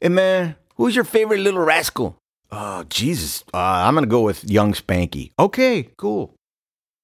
Hey 0.02 0.10
man, 0.10 0.56
who's 0.74 0.94
your 0.94 1.06
favorite 1.06 1.40
little 1.40 1.64
rascal? 1.64 2.18
Oh, 2.52 2.84
Jesus. 2.90 3.42
Uh, 3.54 3.56
I'm 3.86 3.94
going 3.94 4.04
to 4.04 4.10
go 4.10 4.20
with 4.20 4.44
Young 4.44 4.74
Spanky. 4.74 5.30
Okay, 5.38 5.88
cool. 5.96 6.34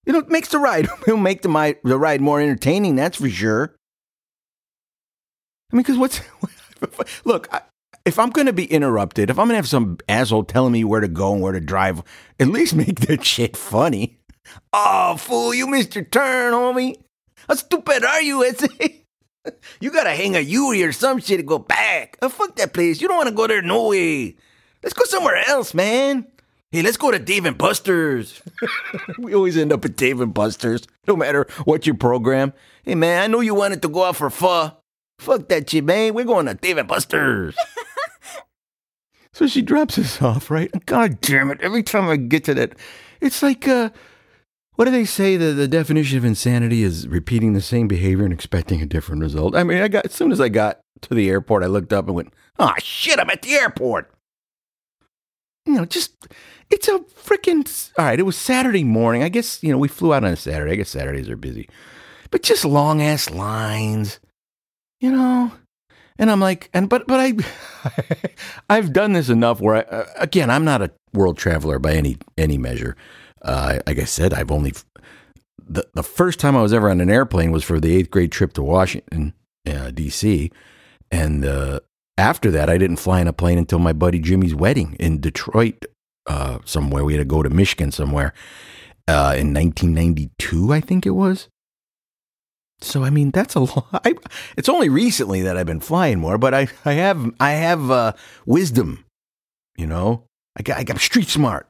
You 0.04 0.12
know, 0.12 0.18
it 0.18 0.28
makes 0.28 0.48
the 0.48 0.58
ride, 0.58 0.86
it'll 1.06 1.16
make 1.16 1.40
the, 1.40 1.48
my, 1.48 1.76
the 1.82 1.98
ride 1.98 2.20
more 2.20 2.42
entertaining, 2.42 2.96
that's 2.96 3.16
for 3.16 3.30
sure. 3.30 3.74
I 5.72 5.76
mean, 5.76 5.82
because 5.82 5.96
what's, 5.96 6.20
look, 7.24 7.48
I, 7.54 7.62
if 8.04 8.18
I'm 8.18 8.30
going 8.30 8.46
to 8.46 8.52
be 8.52 8.64
interrupted, 8.64 9.30
if 9.30 9.38
I'm 9.38 9.46
going 9.46 9.54
to 9.54 9.56
have 9.56 9.68
some 9.68 9.98
asshole 10.08 10.44
telling 10.44 10.72
me 10.72 10.84
where 10.84 11.00
to 11.00 11.08
go 11.08 11.32
and 11.32 11.42
where 11.42 11.52
to 11.52 11.60
drive, 11.60 12.02
at 12.38 12.48
least 12.48 12.74
make 12.74 13.00
that 13.00 13.24
shit 13.24 13.56
funny. 13.56 14.18
Oh, 14.72 15.16
fool, 15.16 15.54
you 15.54 15.66
missed 15.66 15.94
your 15.94 16.04
turn, 16.04 16.52
homie. 16.52 16.96
How 17.48 17.54
stupid 17.54 18.04
are 18.04 18.22
you, 18.22 18.38
Etsy? 18.38 19.02
you 19.80 19.90
got 19.90 20.04
to 20.04 20.10
hang 20.10 20.36
a 20.36 20.40
U 20.40 20.84
or 20.84 20.92
some 20.92 21.20
shit 21.20 21.38
to 21.38 21.42
go 21.42 21.58
back. 21.58 22.16
Oh, 22.22 22.28
fuck 22.28 22.56
that 22.56 22.72
place. 22.72 23.00
You 23.00 23.08
don't 23.08 23.16
want 23.16 23.28
to 23.28 23.34
go 23.34 23.46
there 23.46 23.62
no 23.62 23.88
way. 23.88 24.36
Let's 24.82 24.94
go 24.94 25.04
somewhere 25.04 25.42
else, 25.48 25.74
man. 25.74 26.26
Hey, 26.72 26.82
let's 26.82 26.96
go 26.96 27.10
to 27.10 27.18
Dave 27.18 27.46
and 27.46 27.58
Buster's. 27.58 28.40
we 29.18 29.34
always 29.34 29.56
end 29.56 29.72
up 29.72 29.84
at 29.84 29.96
Dave 29.96 30.20
and 30.20 30.32
Buster's, 30.32 30.86
no 31.06 31.16
matter 31.16 31.46
what 31.64 31.84
your 31.84 31.96
program. 31.96 32.52
Hey, 32.84 32.94
man, 32.94 33.22
I 33.22 33.26
know 33.26 33.40
you 33.40 33.54
wanted 33.54 33.82
to 33.82 33.88
go 33.88 34.04
out 34.04 34.16
for 34.16 34.30
pho. 34.30 34.76
Fuck 35.18 35.48
that 35.48 35.68
shit, 35.68 35.84
man. 35.84 36.14
We're 36.14 36.24
going 36.24 36.46
to 36.46 36.54
Dave 36.54 36.78
and 36.78 36.88
Buster's. 36.88 37.56
So 39.40 39.46
she 39.46 39.62
drops 39.62 39.98
us 39.98 40.20
off, 40.22 40.50
right? 40.50 40.70
God 40.84 41.22
damn 41.22 41.50
it. 41.50 41.62
Every 41.62 41.82
time 41.82 42.10
I 42.10 42.16
get 42.16 42.44
to 42.44 42.54
that, 42.54 42.74
it's 43.22 43.42
like, 43.42 43.66
uh, 43.66 43.88
what 44.74 44.84
do 44.84 44.90
they 44.90 45.06
say? 45.06 45.38
The, 45.38 45.46
the 45.46 45.66
definition 45.66 46.18
of 46.18 46.26
insanity 46.26 46.82
is 46.82 47.08
repeating 47.08 47.54
the 47.54 47.62
same 47.62 47.88
behavior 47.88 48.26
and 48.26 48.34
expecting 48.34 48.82
a 48.82 48.86
different 48.86 49.22
result. 49.22 49.56
I 49.56 49.64
mean, 49.64 49.80
I 49.80 49.88
got, 49.88 50.04
as 50.04 50.12
soon 50.12 50.30
as 50.30 50.42
I 50.42 50.50
got 50.50 50.80
to 51.00 51.14
the 51.14 51.30
airport, 51.30 51.64
I 51.64 51.68
looked 51.68 51.90
up 51.90 52.06
and 52.06 52.14
went, 52.14 52.34
oh, 52.58 52.74
shit, 52.80 53.18
I'm 53.18 53.30
at 53.30 53.40
the 53.40 53.54
airport 53.54 54.12
you 55.64 55.74
know, 55.74 55.84
just 55.84 56.28
it's 56.70 56.88
a 56.88 56.98
freaking 56.98 57.90
all 57.98 58.04
right. 58.06 58.18
It 58.18 58.24
was 58.24 58.36
Saturday 58.36 58.82
morning. 58.82 59.22
I 59.22 59.28
guess 59.28 59.62
you 59.62 59.70
know 59.70 59.78
we 59.78 59.88
flew 59.88 60.14
out 60.14 60.24
on 60.24 60.32
a 60.32 60.36
Saturday. 60.36 60.72
I 60.72 60.76
guess 60.76 60.88
Saturdays 60.88 61.28
are 61.28 61.36
busy, 61.36 61.68
but 62.30 62.42
just 62.42 62.64
long 62.64 63.02
ass 63.02 63.30
lines, 63.30 64.20
you 65.00 65.12
know. 65.12 65.52
And 66.20 66.30
I'm 66.30 66.38
like, 66.38 66.68
and 66.72 66.88
but 66.88 67.06
but 67.08 67.18
I, 67.18 67.32
I've 68.70 68.92
done 68.92 69.14
this 69.14 69.28
enough 69.28 69.60
where 69.60 69.76
I 69.76 69.80
uh, 69.80 70.06
again 70.16 70.50
I'm 70.50 70.64
not 70.64 70.82
a 70.82 70.90
world 71.12 71.38
traveler 71.38 71.78
by 71.78 71.94
any 71.94 72.18
any 72.36 72.58
measure. 72.58 72.96
Uh, 73.42 73.78
like 73.86 73.98
I 73.98 74.04
said, 74.04 74.34
I've 74.34 74.50
only 74.50 74.74
the 75.58 75.88
the 75.94 76.02
first 76.02 76.38
time 76.38 76.56
I 76.56 76.62
was 76.62 76.72
ever 76.72 76.90
on 76.90 77.00
an 77.00 77.10
airplane 77.10 77.50
was 77.50 77.64
for 77.64 77.80
the 77.80 77.96
eighth 77.96 78.10
grade 78.10 78.32
trip 78.32 78.52
to 78.52 78.62
Washington 78.62 79.32
uh, 79.66 79.90
D.C. 79.90 80.52
and 81.10 81.44
uh, 81.44 81.80
after 82.18 82.50
that, 82.50 82.68
I 82.68 82.76
didn't 82.76 82.96
fly 82.96 83.20
in 83.20 83.26
a 83.26 83.32
plane 83.32 83.56
until 83.56 83.78
my 83.78 83.94
buddy 83.94 84.18
Jimmy's 84.18 84.54
wedding 84.54 84.94
in 85.00 85.20
Detroit, 85.20 85.86
uh, 86.26 86.58
somewhere. 86.66 87.02
We 87.02 87.14
had 87.14 87.20
to 87.20 87.24
go 87.24 87.42
to 87.42 87.48
Michigan 87.48 87.92
somewhere 87.92 88.34
uh, 89.08 89.34
in 89.38 89.54
1992, 89.54 90.72
I 90.72 90.80
think 90.80 91.06
it 91.06 91.10
was. 91.10 91.48
So 92.82 93.04
I 93.04 93.10
mean, 93.10 93.30
that's 93.30 93.54
a 93.54 93.60
lot. 93.60 93.88
I, 94.04 94.14
it's 94.56 94.68
only 94.68 94.88
recently 94.88 95.42
that 95.42 95.56
I've 95.56 95.66
been 95.66 95.80
flying 95.80 96.18
more, 96.18 96.38
but 96.38 96.54
I, 96.54 96.68
I 96.84 96.92
have 96.92 97.32
I 97.40 97.52
have 97.52 97.90
uh, 97.90 98.12
wisdom. 98.46 99.04
You 99.76 99.86
know, 99.86 100.24
I 100.56 100.62
got 100.62 100.78
I 100.78 100.84
got 100.84 100.98
street 100.98 101.28
smart. 101.28 101.66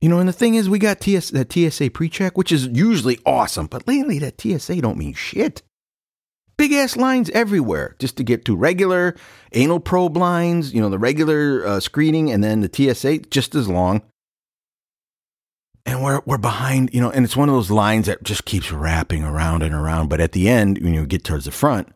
You 0.00 0.10
know, 0.10 0.18
and 0.18 0.28
the 0.28 0.34
thing 0.34 0.54
is, 0.54 0.68
we 0.68 0.78
got 0.78 1.00
TS, 1.00 1.30
that 1.30 1.50
TSA 1.50 1.90
pre-check, 1.90 2.36
which 2.36 2.52
is 2.52 2.66
usually 2.66 3.18
awesome, 3.24 3.68
but 3.68 3.88
lately 3.88 4.18
that 4.18 4.38
TSA 4.38 4.82
don't 4.82 4.98
mean 4.98 5.14
shit 5.14 5.62
big 6.56 6.72
ass 6.72 6.96
lines 6.96 7.30
everywhere 7.30 7.96
just 7.98 8.16
to 8.16 8.24
get 8.24 8.44
to 8.44 8.56
regular 8.56 9.14
anal 9.52 9.80
probe 9.80 10.16
lines, 10.16 10.74
you 10.74 10.80
know, 10.80 10.88
the 10.88 10.98
regular 10.98 11.66
uh, 11.66 11.80
screening, 11.80 12.30
and 12.30 12.42
then 12.42 12.60
the 12.60 12.94
TSA 12.94 13.18
just 13.30 13.54
as 13.54 13.68
long. 13.68 14.02
And 15.86 16.02
we're 16.02 16.22
we're 16.24 16.38
behind, 16.38 16.94
you 16.94 17.00
know, 17.00 17.10
and 17.10 17.24
it's 17.24 17.36
one 17.36 17.48
of 17.48 17.54
those 17.54 17.70
lines 17.70 18.06
that 18.06 18.22
just 18.22 18.44
keeps 18.44 18.72
wrapping 18.72 19.22
around 19.22 19.62
and 19.62 19.74
around. 19.74 20.08
But 20.08 20.20
at 20.20 20.32
the 20.32 20.48
end, 20.48 20.78
when 20.78 20.94
you 20.94 21.06
get 21.06 21.24
towards 21.24 21.44
the 21.44 21.50
front, 21.50 21.88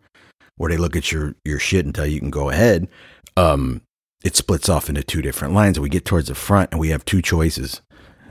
where 0.56 0.70
they 0.70 0.76
look 0.76 0.94
at 0.94 1.10
your 1.10 1.34
your 1.44 1.58
shit 1.58 1.84
and 1.84 1.94
tell 1.94 2.06
you 2.06 2.14
you 2.14 2.20
can 2.20 2.30
go 2.30 2.50
ahead, 2.50 2.88
um, 3.36 3.80
it 4.22 4.36
splits 4.36 4.68
off 4.68 4.88
into 4.88 5.02
two 5.02 5.22
different 5.22 5.54
lines. 5.54 5.80
We 5.80 5.88
get 5.88 6.04
towards 6.04 6.28
the 6.28 6.34
front, 6.34 6.70
and 6.72 6.80
we 6.80 6.90
have 6.90 7.04
two 7.04 7.22
choices. 7.22 7.80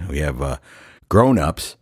We 0.10 0.20
have 0.20 0.42
uh, 0.42 0.58
grown 1.10 1.40
ups, 1.40 1.76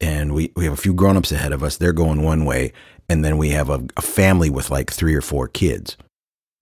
and 0.00 0.32
we, 0.32 0.52
we 0.56 0.64
have 0.64 0.72
a 0.72 0.78
few 0.78 0.94
grown 0.94 1.16
ups 1.16 1.32
ahead 1.32 1.52
of 1.52 1.62
us. 1.62 1.76
They're 1.76 1.92
going 1.92 2.22
one 2.22 2.44
way, 2.44 2.72
and 3.08 3.24
then 3.24 3.36
we 3.36 3.50
have 3.50 3.68
a, 3.68 3.84
a 3.96 4.02
family 4.02 4.48
with 4.48 4.70
like 4.70 4.90
three 4.90 5.14
or 5.14 5.20
four 5.20 5.48
kids 5.48 5.96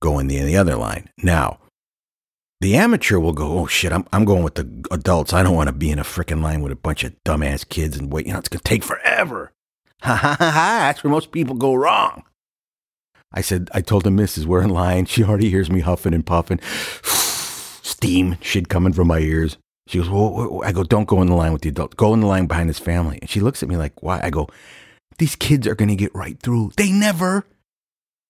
going 0.00 0.26
the, 0.26 0.42
the 0.42 0.56
other 0.56 0.76
line. 0.76 1.08
Now, 1.22 1.58
the 2.60 2.76
amateur 2.76 3.18
will 3.18 3.32
go, 3.32 3.58
oh 3.58 3.66
shit, 3.66 3.92
I'm, 3.92 4.06
I'm 4.12 4.24
going 4.24 4.42
with 4.42 4.56
the 4.56 4.86
adults. 4.90 5.32
I 5.32 5.42
don't 5.42 5.54
want 5.54 5.68
to 5.68 5.72
be 5.72 5.90
in 5.90 5.98
a 5.98 6.04
freaking 6.04 6.42
line 6.42 6.60
with 6.60 6.72
a 6.72 6.76
bunch 6.76 7.04
of 7.04 7.14
dumbass 7.24 7.68
kids 7.68 7.96
and 7.96 8.12
wait. 8.12 8.26
You 8.26 8.32
know, 8.32 8.38
it's 8.38 8.48
going 8.48 8.60
to 8.60 8.64
take 8.64 8.84
forever. 8.84 9.52
Ha 10.02 10.14
ha 10.14 10.36
ha 10.38 10.50
ha. 10.52 10.78
That's 10.86 11.02
where 11.02 11.10
most 11.10 11.32
people 11.32 11.56
go 11.56 11.74
wrong. 11.74 12.22
I 13.32 13.40
said, 13.40 13.68
I 13.74 13.80
told 13.80 14.04
the 14.04 14.12
missus 14.12 14.46
we're 14.46 14.62
in 14.62 14.70
line. 14.70 15.06
She 15.06 15.24
already 15.24 15.50
hears 15.50 15.72
me 15.72 15.80
huffing 15.80 16.14
and 16.14 16.24
puffing. 16.24 16.60
Steam, 17.02 18.38
shit 18.40 18.68
coming 18.68 18.92
from 18.92 19.08
my 19.08 19.18
ears. 19.18 19.58
She 19.88 19.98
goes, 19.98 20.08
well, 20.08 20.62
I 20.64 20.70
go, 20.70 20.84
don't 20.84 21.08
go 21.08 21.20
in 21.20 21.26
the 21.26 21.34
line 21.34 21.52
with 21.52 21.62
the 21.62 21.70
adult. 21.70 21.96
Go 21.96 22.14
in 22.14 22.20
the 22.20 22.28
line 22.28 22.46
behind 22.46 22.68
his 22.68 22.78
family. 22.78 23.18
And 23.20 23.28
she 23.28 23.40
looks 23.40 23.60
at 23.62 23.68
me 23.68 23.76
like, 23.76 24.00
why? 24.02 24.20
I 24.22 24.30
go, 24.30 24.48
these 25.18 25.34
kids 25.34 25.66
are 25.66 25.74
going 25.74 25.88
to 25.88 25.96
get 25.96 26.14
right 26.14 26.38
through. 26.40 26.70
They 26.76 26.92
never. 26.92 27.44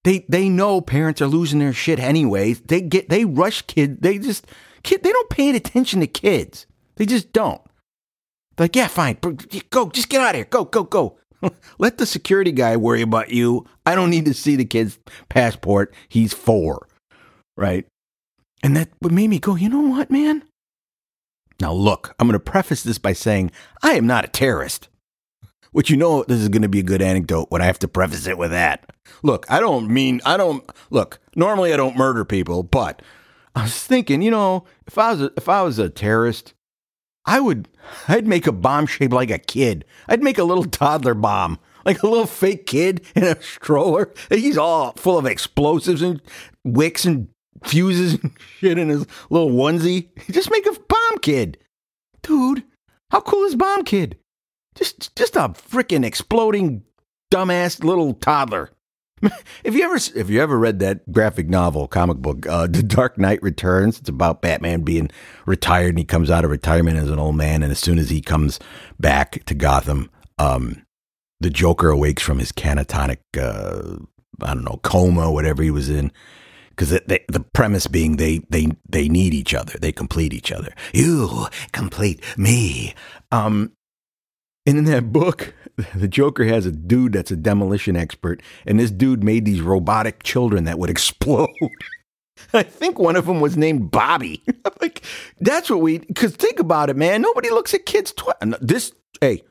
They 0.08 0.24
they 0.26 0.48
know 0.48 0.80
parents 0.80 1.20
are 1.20 1.26
losing 1.26 1.58
their 1.58 1.74
shit 1.74 1.98
anyways. 1.98 2.62
They 2.62 2.80
get 2.80 3.10
they 3.10 3.26
rush 3.26 3.60
kids. 3.60 3.98
They 4.00 4.16
just 4.16 4.46
kid. 4.82 5.02
They 5.02 5.12
don't 5.12 5.28
pay 5.28 5.54
attention 5.54 6.00
to 6.00 6.06
kids. 6.06 6.64
They 6.96 7.04
just 7.04 7.30
don't. 7.34 7.60
They're 8.56 8.64
like 8.64 8.74
yeah, 8.74 8.88
fine, 8.88 9.18
go, 9.68 9.90
just 9.90 10.08
get 10.08 10.22
out 10.22 10.30
of 10.30 10.36
here. 10.36 10.46
Go, 10.46 10.64
go, 10.64 10.84
go. 10.84 11.18
Let 11.78 11.98
the 11.98 12.06
security 12.06 12.52
guy 12.52 12.74
worry 12.78 13.02
about 13.02 13.32
you. 13.32 13.66
I 13.84 13.94
don't 13.94 14.08
need 14.08 14.24
to 14.24 14.32
see 14.32 14.56
the 14.56 14.64
kid's 14.64 14.98
passport. 15.28 15.92
He's 16.08 16.32
four, 16.32 16.88
right? 17.58 17.84
And 18.62 18.74
that 18.78 18.88
made 19.02 19.28
me 19.28 19.38
go. 19.38 19.56
You 19.56 19.68
know 19.68 19.82
what, 19.82 20.10
man? 20.10 20.42
Now 21.60 21.74
look, 21.74 22.14
I'm 22.18 22.28
going 22.28 22.32
to 22.32 22.40
preface 22.40 22.82
this 22.82 22.96
by 22.96 23.12
saying 23.12 23.50
I 23.82 23.92
am 23.92 24.06
not 24.06 24.24
a 24.24 24.28
terrorist. 24.28 24.88
Which 25.78 25.90
you 25.90 25.96
know 25.96 26.24
this 26.24 26.40
is 26.40 26.48
going 26.48 26.62
to 26.62 26.68
be 26.68 26.80
a 26.80 26.82
good 26.82 27.00
anecdote 27.00 27.52
when 27.52 27.62
I 27.62 27.66
have 27.66 27.78
to 27.78 27.86
preface 27.86 28.26
it 28.26 28.36
with 28.36 28.50
that. 28.50 28.90
Look, 29.22 29.46
I 29.48 29.60
don't 29.60 29.88
mean 29.88 30.20
I 30.26 30.36
don't 30.36 30.68
look. 30.90 31.20
Normally 31.36 31.72
I 31.72 31.76
don't 31.76 31.96
murder 31.96 32.24
people, 32.24 32.64
but 32.64 33.00
I 33.54 33.62
was 33.62 33.84
thinking, 33.84 34.20
you 34.20 34.32
know, 34.32 34.64
if 34.88 34.98
I 34.98 35.12
was 35.12 35.22
a, 35.22 35.32
if 35.36 35.48
I 35.48 35.62
was 35.62 35.78
a 35.78 35.88
terrorist, 35.88 36.52
I 37.26 37.38
would, 37.38 37.68
I'd 38.08 38.26
make 38.26 38.48
a 38.48 38.52
bomb 38.52 38.86
shaped 38.86 39.12
like 39.12 39.30
a 39.30 39.38
kid. 39.38 39.84
I'd 40.08 40.20
make 40.20 40.36
a 40.36 40.42
little 40.42 40.64
toddler 40.64 41.14
bomb, 41.14 41.60
like 41.84 42.02
a 42.02 42.08
little 42.08 42.26
fake 42.26 42.66
kid 42.66 43.02
in 43.14 43.22
a 43.22 43.40
stroller. 43.40 44.12
He's 44.30 44.58
all 44.58 44.94
full 44.96 45.16
of 45.16 45.26
explosives 45.26 46.02
and 46.02 46.20
wicks 46.64 47.04
and 47.04 47.28
fuses 47.62 48.14
and 48.14 48.32
shit 48.58 48.78
in 48.78 48.88
his 48.88 49.06
little 49.30 49.52
onesie. 49.52 50.08
Just 50.28 50.50
make 50.50 50.66
a 50.66 50.72
bomb 50.72 51.18
kid. 51.22 51.56
Dude, 52.22 52.64
how 53.12 53.20
cool 53.20 53.44
is 53.44 53.54
Bomb 53.54 53.84
Kid? 53.84 54.18
Just, 54.78 55.16
just 55.16 55.36
a 55.36 55.48
freaking 55.48 56.04
exploding 56.04 56.84
dumbass 57.32 57.82
little 57.82 58.14
toddler. 58.14 58.70
if 59.64 59.74
you 59.74 59.82
ever 59.82 59.96
if 59.96 60.30
you 60.30 60.40
ever 60.40 60.56
read 60.56 60.78
that 60.78 61.10
graphic 61.10 61.48
novel 61.48 61.88
comic 61.88 62.18
book 62.18 62.46
uh, 62.46 62.68
the 62.68 62.82
dark 62.82 63.18
knight 63.18 63.42
returns? 63.42 63.98
It's 63.98 64.08
about 64.08 64.42
batman 64.42 64.82
being 64.82 65.10
retired 65.44 65.90
and 65.90 65.98
he 65.98 66.04
comes 66.04 66.30
out 66.30 66.44
of 66.44 66.52
retirement 66.52 66.98
as 66.98 67.10
an 67.10 67.18
old 67.18 67.34
man 67.34 67.64
and 67.64 67.72
as 67.72 67.80
soon 67.80 67.98
as 67.98 68.10
he 68.10 68.20
comes 68.20 68.60
back 69.00 69.44
to 69.46 69.54
gotham 69.54 70.08
um, 70.38 70.86
the 71.40 71.50
joker 71.50 71.90
awakes 71.90 72.22
from 72.22 72.38
his 72.38 72.52
catatonic 72.52 73.18
uh, 73.36 73.96
i 74.42 74.54
don't 74.54 74.64
know 74.64 74.78
coma 74.84 75.32
whatever 75.32 75.62
he 75.62 75.70
was 75.70 75.88
in. 75.88 76.12
Because 76.70 76.90
the 76.90 77.44
premise 77.54 77.88
being 77.88 78.18
they 78.18 78.38
they 78.50 78.68
they 78.88 79.08
need 79.08 79.34
each 79.34 79.52
other. 79.52 79.76
They 79.80 79.90
complete 79.90 80.32
each 80.32 80.52
other. 80.52 80.72
You 80.94 81.48
complete 81.72 82.22
me. 82.38 82.94
Um 83.32 83.72
and 84.68 84.76
in 84.76 84.84
that 84.84 85.12
book, 85.12 85.54
the 85.94 86.08
Joker 86.08 86.44
has 86.44 86.66
a 86.66 86.72
dude 86.72 87.14
that's 87.14 87.30
a 87.30 87.36
demolition 87.36 87.96
expert, 87.96 88.42
and 88.66 88.78
this 88.78 88.90
dude 88.90 89.24
made 89.24 89.46
these 89.46 89.62
robotic 89.62 90.22
children 90.22 90.64
that 90.64 90.78
would 90.78 90.90
explode. 90.96 91.48
I 92.52 92.62
think 92.62 92.98
one 92.98 93.16
of 93.16 93.26
them 93.26 93.40
was 93.40 93.56
named 93.56 93.90
Bobby. 93.90 94.42
like 94.80 95.02
that's 95.40 95.70
what 95.70 95.80
we. 95.80 95.98
Because 95.98 96.36
think 96.36 96.60
about 96.60 96.90
it, 96.90 96.96
man. 96.96 97.22
Nobody 97.22 97.48
looks 97.50 97.74
at 97.74 97.86
kids. 97.86 98.12
Twi- 98.12 98.34
this, 98.60 98.92
hey, 99.20 99.42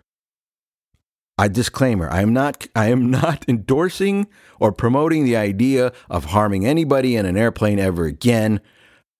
I 1.37 1.47
disclaimer: 1.47 2.09
I 2.09 2.21
am 2.21 2.31
not. 2.31 2.67
I 2.75 2.89
am 2.89 3.09
not 3.09 3.43
endorsing 3.47 4.27
or 4.59 4.71
promoting 4.71 5.25
the 5.25 5.35
idea 5.35 5.91
of 6.09 6.25
harming 6.25 6.65
anybody 6.65 7.15
in 7.15 7.25
an 7.25 7.37
airplane 7.37 7.79
ever 7.79 8.05
again. 8.05 8.61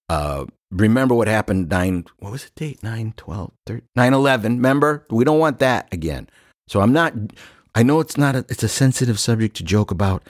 Uh, 0.10 0.46
remember 0.72 1.16
what 1.16 1.28
happened 1.28 1.70
9 1.70 2.06
what 2.20 2.32
was 2.32 2.46
the 2.46 2.52
date? 2.56 2.84
9 2.84 3.14
12 3.16 3.52
13, 3.66 3.88
9 3.96 4.14
11 4.14 4.56
remember? 4.56 5.06
We 5.10 5.24
don't 5.24 5.40
want 5.40 5.60
that 5.60 5.88
again. 5.94 6.30
So 6.68 6.82
i'm 6.82 6.94
not 6.94 7.14
i 7.76 7.84
know 7.84 8.00
it's 8.00 8.18
not 8.18 8.36
a, 8.36 8.40
it's 8.50 8.64
a 8.64 8.68
sensitive 8.68 9.20
subject 9.20 9.56
to 9.58 9.64
joke 9.64 9.92
about. 9.92 10.24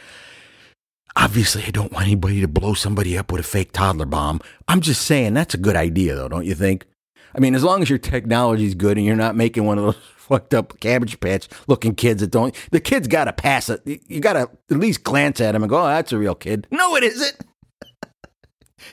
Obviously 1.15 1.63
i 1.65 1.71
don't 1.71 1.91
want 1.91 2.05
anybody 2.05 2.41
to 2.41 2.47
blow 2.47 2.73
somebody 2.73 3.17
up 3.17 3.31
with 3.31 3.41
a 3.41 3.43
fake 3.43 3.71
toddler 3.71 4.05
bomb. 4.05 4.41
I'm 4.67 4.81
just 4.81 5.01
saying 5.03 5.33
that's 5.33 5.53
a 5.53 5.59
good 5.59 5.75
idea 5.75 6.15
though 6.15 6.29
don't 6.29 6.45
you 6.45 6.55
think? 6.55 6.85
I 7.33 7.39
mean 7.39 7.55
as 7.55 7.63
long 7.63 7.81
as 7.81 7.89
your 7.89 7.99
technology's 7.99 8.75
good 8.75 8.97
and 8.97 9.05
you're 9.05 9.15
not 9.15 9.35
making 9.35 9.65
one 9.65 9.77
of 9.77 9.85
those 9.85 9.97
fucked 10.17 10.53
up 10.53 10.77
cabbage 10.81 11.19
patch 11.21 11.47
looking 11.67 11.95
kids 11.95 12.19
that 12.19 12.31
don't 12.31 12.53
the 12.71 12.81
kids 12.81 13.07
gotta 13.07 13.33
pass 13.33 13.69
it. 13.69 13.81
You 13.85 14.19
gotta 14.19 14.49
at 14.69 14.77
least 14.77 15.03
glance 15.03 15.41
at 15.41 15.55
him 15.55 15.63
and 15.63 15.69
go 15.69 15.81
oh 15.81 15.87
that's 15.87 16.11
a 16.11 16.17
real 16.17 16.35
kid. 16.35 16.67
No 16.69 16.95
it 16.95 17.03
isn't 17.03 17.37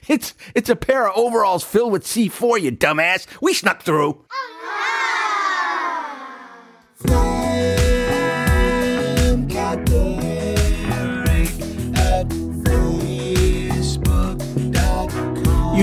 it's 0.08 0.34
it's 0.54 0.68
a 0.68 0.76
pair 0.76 1.08
of 1.08 1.16
overalls 1.16 1.64
filled 1.64 1.92
with 1.92 2.04
C4, 2.04 2.60
you 2.60 2.72
dumbass. 2.72 3.26
We 3.40 3.54
snuck 3.54 3.82
through. 3.82 4.24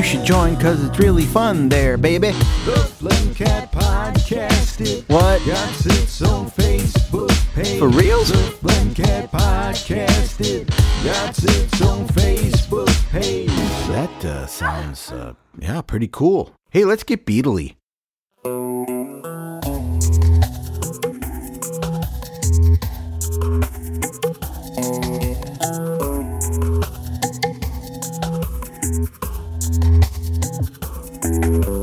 You 0.01 0.07
should 0.07 0.25
join 0.25 0.55
because 0.55 0.83
it's 0.83 0.97
really 0.97 1.25
fun 1.25 1.69
there, 1.69 1.95
baby. 1.95 2.31
The 2.65 2.89
Flemcat 2.99 3.71
Podcast. 3.71 4.81
It 4.81 5.07
What? 5.07 5.45
got 5.45 5.85
its 5.85 6.23
own 6.23 6.47
Facebook 6.49 7.29
page. 7.53 7.77
For 7.77 7.87
reals? 7.87 8.29
The 8.29 8.37
Flemcat 8.63 9.29
Podcast. 9.29 10.41
It 10.41 10.67
got 11.05 11.37
its 11.37 11.81
own 11.83 12.07
Facebook 12.07 13.11
page. 13.11 13.49
That 13.89 14.25
uh, 14.25 14.47
sounds, 14.47 15.11
uh, 15.11 15.33
yeah, 15.59 15.83
pretty 15.83 16.07
cool. 16.07 16.55
Hey, 16.71 16.83
let's 16.83 17.03
get 17.03 17.27
Beatly. 17.27 17.75
Everybody's 31.33 31.80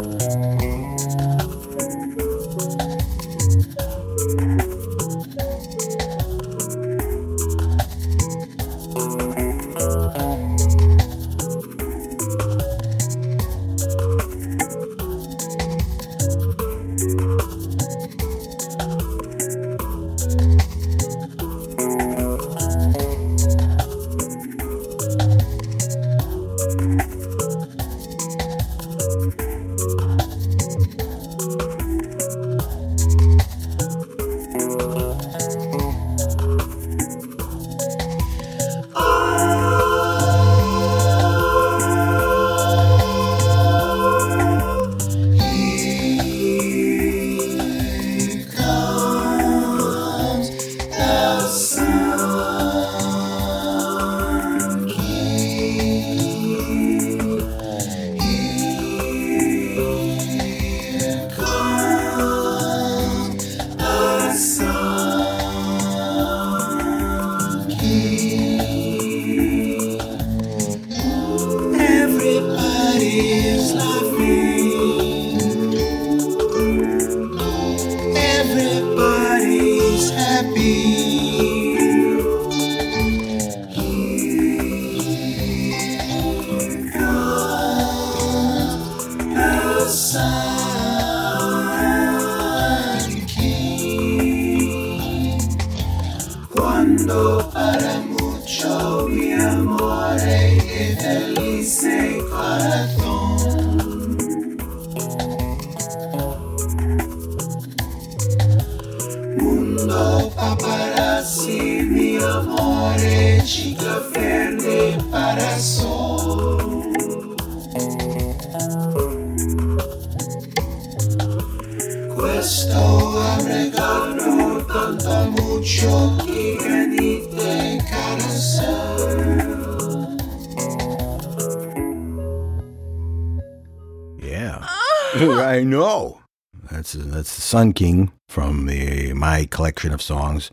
Sun 137.49 137.73
King 137.73 138.13
from 138.29 138.67
the 138.67 139.15
my 139.15 139.47
collection 139.47 139.95
of 139.95 140.03
songs 140.03 140.51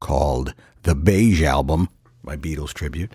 called 0.00 0.54
the 0.82 0.94
Beige 0.94 1.42
Album, 1.42 1.90
my 2.22 2.36
Beatles 2.38 2.72
tribute, 2.72 3.12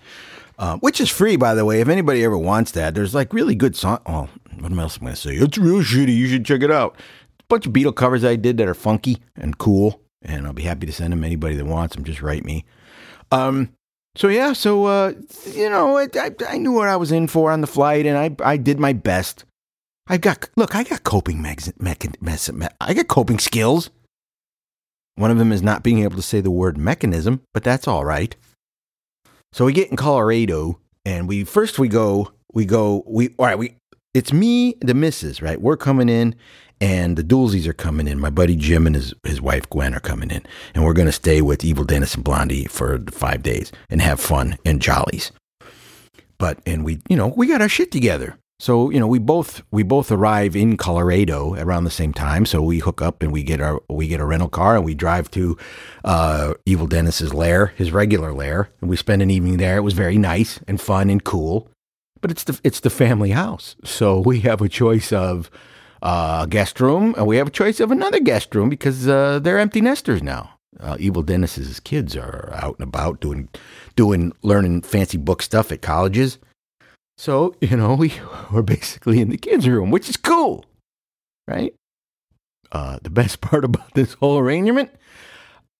uh, 0.56 0.76
which 0.76 1.00
is 1.00 1.10
free 1.10 1.34
by 1.34 1.52
the 1.52 1.64
way. 1.64 1.80
If 1.80 1.88
anybody 1.88 2.22
ever 2.22 2.38
wants 2.38 2.70
that, 2.72 2.94
there's 2.94 3.12
like 3.12 3.32
really 3.32 3.56
good 3.56 3.74
song. 3.74 3.98
Well, 4.06 4.30
what 4.60 4.70
else 4.78 4.98
am 4.98 5.02
I 5.02 5.06
going 5.06 5.14
to 5.16 5.20
say? 5.20 5.34
It's 5.34 5.58
real 5.58 5.82
shitty. 5.82 6.14
You 6.14 6.28
should 6.28 6.44
check 6.44 6.62
it 6.62 6.70
out. 6.70 6.94
A 7.40 7.44
bunch 7.48 7.66
of 7.66 7.72
Beatle 7.72 7.96
covers 7.96 8.24
I 8.24 8.36
did 8.36 8.56
that 8.58 8.68
are 8.68 8.72
funky 8.74 9.20
and 9.34 9.58
cool, 9.58 10.00
and 10.22 10.46
I'll 10.46 10.52
be 10.52 10.62
happy 10.62 10.86
to 10.86 10.92
send 10.92 11.12
them. 11.12 11.24
Anybody 11.24 11.56
that 11.56 11.66
wants 11.66 11.96
them, 11.96 12.04
just 12.04 12.22
write 12.22 12.44
me. 12.44 12.64
Um, 13.32 13.70
so 14.14 14.28
yeah, 14.28 14.52
so 14.52 14.84
uh, 14.84 15.12
you 15.52 15.68
know, 15.68 15.98
I, 15.98 16.06
I, 16.14 16.30
I 16.50 16.58
knew 16.58 16.70
what 16.70 16.86
I 16.86 16.94
was 16.94 17.10
in 17.10 17.26
for 17.26 17.50
on 17.50 17.62
the 17.62 17.66
flight, 17.66 18.06
and 18.06 18.16
I 18.16 18.36
I 18.48 18.58
did 18.58 18.78
my 18.78 18.92
best. 18.92 19.44
I 20.06 20.18
got 20.18 20.48
look, 20.56 20.74
I 20.74 20.84
got 20.84 21.02
coping 21.04 21.40
mex- 21.40 21.72
mechan- 21.80 22.20
mes- 22.20 22.52
me- 22.52 22.66
I 22.80 22.94
got 22.94 23.08
coping 23.08 23.38
skills. 23.38 23.90
One 25.16 25.30
of 25.30 25.38
them 25.38 25.52
is 25.52 25.62
not 25.62 25.82
being 25.82 26.00
able 26.00 26.16
to 26.16 26.22
say 26.22 26.40
the 26.40 26.50
word 26.50 26.76
mechanism, 26.76 27.40
but 27.54 27.64
that's 27.64 27.86
all 27.88 28.04
right. 28.04 28.34
So 29.52 29.64
we 29.64 29.72
get 29.72 29.90
in 29.90 29.96
Colorado, 29.96 30.80
and 31.04 31.28
we 31.28 31.44
first 31.44 31.78
we 31.78 31.88
go 31.88 32.32
we 32.52 32.64
go 32.64 33.04
we 33.06 33.28
all 33.38 33.46
right 33.46 33.58
we 33.58 33.76
it's 34.12 34.32
me 34.32 34.74
the 34.80 34.94
missus 34.94 35.42
right 35.42 35.60
we're 35.60 35.76
coming 35.76 36.08
in 36.08 36.34
and 36.80 37.16
the 37.16 37.24
Doolsies 37.24 37.66
are 37.66 37.72
coming 37.72 38.06
in 38.08 38.18
my 38.18 38.30
buddy 38.30 38.56
Jim 38.56 38.86
and 38.86 38.94
his 38.96 39.14
his 39.24 39.40
wife 39.40 39.68
Gwen 39.70 39.94
are 39.94 40.00
coming 40.00 40.30
in 40.30 40.42
and 40.74 40.84
we're 40.84 40.92
gonna 40.92 41.12
stay 41.12 41.42
with 41.42 41.64
Evil 41.64 41.84
Dennis 41.84 42.14
and 42.14 42.24
Blondie 42.24 42.64
for 42.66 42.98
five 43.10 43.42
days 43.42 43.72
and 43.90 44.00
have 44.00 44.20
fun 44.20 44.56
and 44.64 44.80
jollies 44.80 45.32
but 46.38 46.58
and 46.66 46.84
we 46.84 47.00
you 47.08 47.16
know 47.16 47.28
we 47.28 47.46
got 47.46 47.60
our 47.60 47.68
shit 47.68 47.90
together 47.90 48.36
so 48.60 48.90
you 48.90 49.00
know 49.00 49.06
we 49.06 49.18
both 49.18 49.62
we 49.72 49.82
both 49.82 50.12
arrive 50.12 50.54
in 50.54 50.76
Colorado 50.76 51.54
around 51.54 51.84
the 51.84 51.90
same 51.90 52.12
time. 52.12 52.46
So 52.46 52.62
we 52.62 52.78
hook 52.78 53.02
up 53.02 53.22
and 53.22 53.32
we 53.32 53.42
get 53.42 53.60
our 53.60 53.82
we 53.90 54.06
get 54.06 54.20
a 54.20 54.24
rental 54.24 54.48
car 54.48 54.76
and 54.76 54.84
we 54.84 54.94
drive 54.94 55.30
to 55.32 55.56
uh, 56.04 56.54
Evil 56.64 56.86
Dennis's 56.86 57.34
lair 57.34 57.66
his 57.76 57.92
regular 57.92 58.32
lair. 58.32 58.70
And 58.80 58.88
we 58.88 58.96
spend 58.96 59.22
an 59.22 59.30
evening 59.30 59.56
there. 59.56 59.76
It 59.76 59.82
was 59.82 59.94
very 59.94 60.18
nice 60.18 60.60
and 60.68 60.80
fun 60.80 61.10
and 61.10 61.22
cool. 61.22 61.68
But 62.20 62.30
it's 62.30 62.44
the 62.44 62.60
it's 62.62 62.80
the 62.80 62.90
family 62.90 63.30
house. 63.30 63.76
So 63.84 64.20
we 64.20 64.40
have 64.40 64.62
a 64.62 64.68
choice 64.68 65.12
of 65.12 65.50
uh, 66.00 66.46
guest 66.46 66.80
room 66.80 67.14
and 67.16 67.26
we 67.26 67.38
have 67.38 67.48
a 67.48 67.50
choice 67.50 67.80
of 67.80 67.90
another 67.90 68.20
guest 68.20 68.54
room 68.54 68.68
because 68.68 69.08
uh, 69.08 69.40
they're 69.40 69.58
empty 69.58 69.80
nesters 69.80 70.22
now. 70.22 70.50
Uh, 70.78 70.96
Evil 70.98 71.22
Dennis's 71.22 71.80
kids 71.80 72.16
are 72.16 72.50
out 72.54 72.76
and 72.78 72.86
about 72.86 73.20
doing 73.20 73.48
doing 73.96 74.32
learning 74.42 74.82
fancy 74.82 75.18
book 75.18 75.42
stuff 75.42 75.72
at 75.72 75.82
colleges 75.82 76.38
so, 77.16 77.54
you 77.60 77.76
know, 77.76 77.94
we 77.94 78.12
were 78.52 78.62
basically 78.62 79.20
in 79.20 79.30
the 79.30 79.38
kids' 79.38 79.68
room, 79.68 79.90
which 79.90 80.08
is 80.08 80.16
cool, 80.16 80.64
right? 81.46 81.74
Uh, 82.72 82.98
the 83.02 83.10
best 83.10 83.40
part 83.40 83.64
about 83.64 83.94
this 83.94 84.14
whole 84.14 84.38
arrangement, 84.38 84.90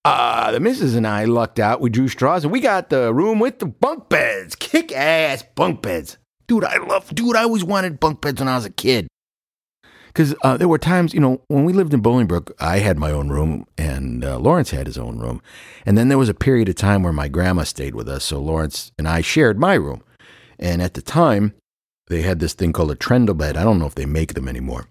uh, 0.04 0.52
the 0.52 0.60
missus 0.60 0.94
and 0.94 1.06
I 1.06 1.24
lucked 1.24 1.58
out. 1.58 1.80
We 1.80 1.90
drew 1.90 2.08
straws 2.08 2.44
and 2.44 2.52
we 2.52 2.60
got 2.60 2.90
the 2.90 3.12
room 3.12 3.38
with 3.38 3.58
the 3.58 3.66
bunk 3.66 4.08
beds, 4.08 4.54
kick 4.54 4.92
ass 4.92 5.42
bunk 5.54 5.82
beds. 5.82 6.18
Dude, 6.46 6.64
I 6.64 6.76
love, 6.76 7.14
dude, 7.14 7.36
I 7.36 7.42
always 7.44 7.64
wanted 7.64 8.00
bunk 8.00 8.20
beds 8.20 8.38
when 8.38 8.48
I 8.48 8.56
was 8.56 8.66
a 8.66 8.70
kid. 8.70 9.08
Because 10.08 10.34
uh, 10.44 10.56
there 10.56 10.68
were 10.68 10.78
times, 10.78 11.12
you 11.12 11.18
know, 11.18 11.40
when 11.48 11.64
we 11.64 11.72
lived 11.72 11.92
in 11.92 12.02
Bolingbrook, 12.02 12.52
I 12.60 12.78
had 12.78 12.98
my 12.98 13.10
own 13.10 13.30
room 13.30 13.66
and 13.76 14.24
uh, 14.24 14.38
Lawrence 14.38 14.70
had 14.70 14.86
his 14.86 14.98
own 14.98 15.18
room. 15.18 15.42
And 15.84 15.98
then 15.98 16.08
there 16.08 16.18
was 16.18 16.28
a 16.28 16.34
period 16.34 16.68
of 16.68 16.76
time 16.76 17.02
where 17.02 17.12
my 17.12 17.26
grandma 17.26 17.64
stayed 17.64 17.96
with 17.96 18.08
us. 18.08 18.24
So 18.24 18.38
Lawrence 18.38 18.92
and 18.96 19.08
I 19.08 19.22
shared 19.22 19.58
my 19.58 19.74
room. 19.74 20.04
And 20.64 20.80
at 20.80 20.94
the 20.94 21.02
time, 21.02 21.52
they 22.06 22.22
had 22.22 22.40
this 22.40 22.54
thing 22.54 22.72
called 22.72 22.90
a 22.90 22.94
trundle 22.94 23.34
bed. 23.34 23.58
I 23.58 23.64
don't 23.64 23.78
know 23.78 23.86
if 23.86 23.96
they 23.96 24.06
make 24.06 24.32
them 24.32 24.48
anymore. 24.48 24.88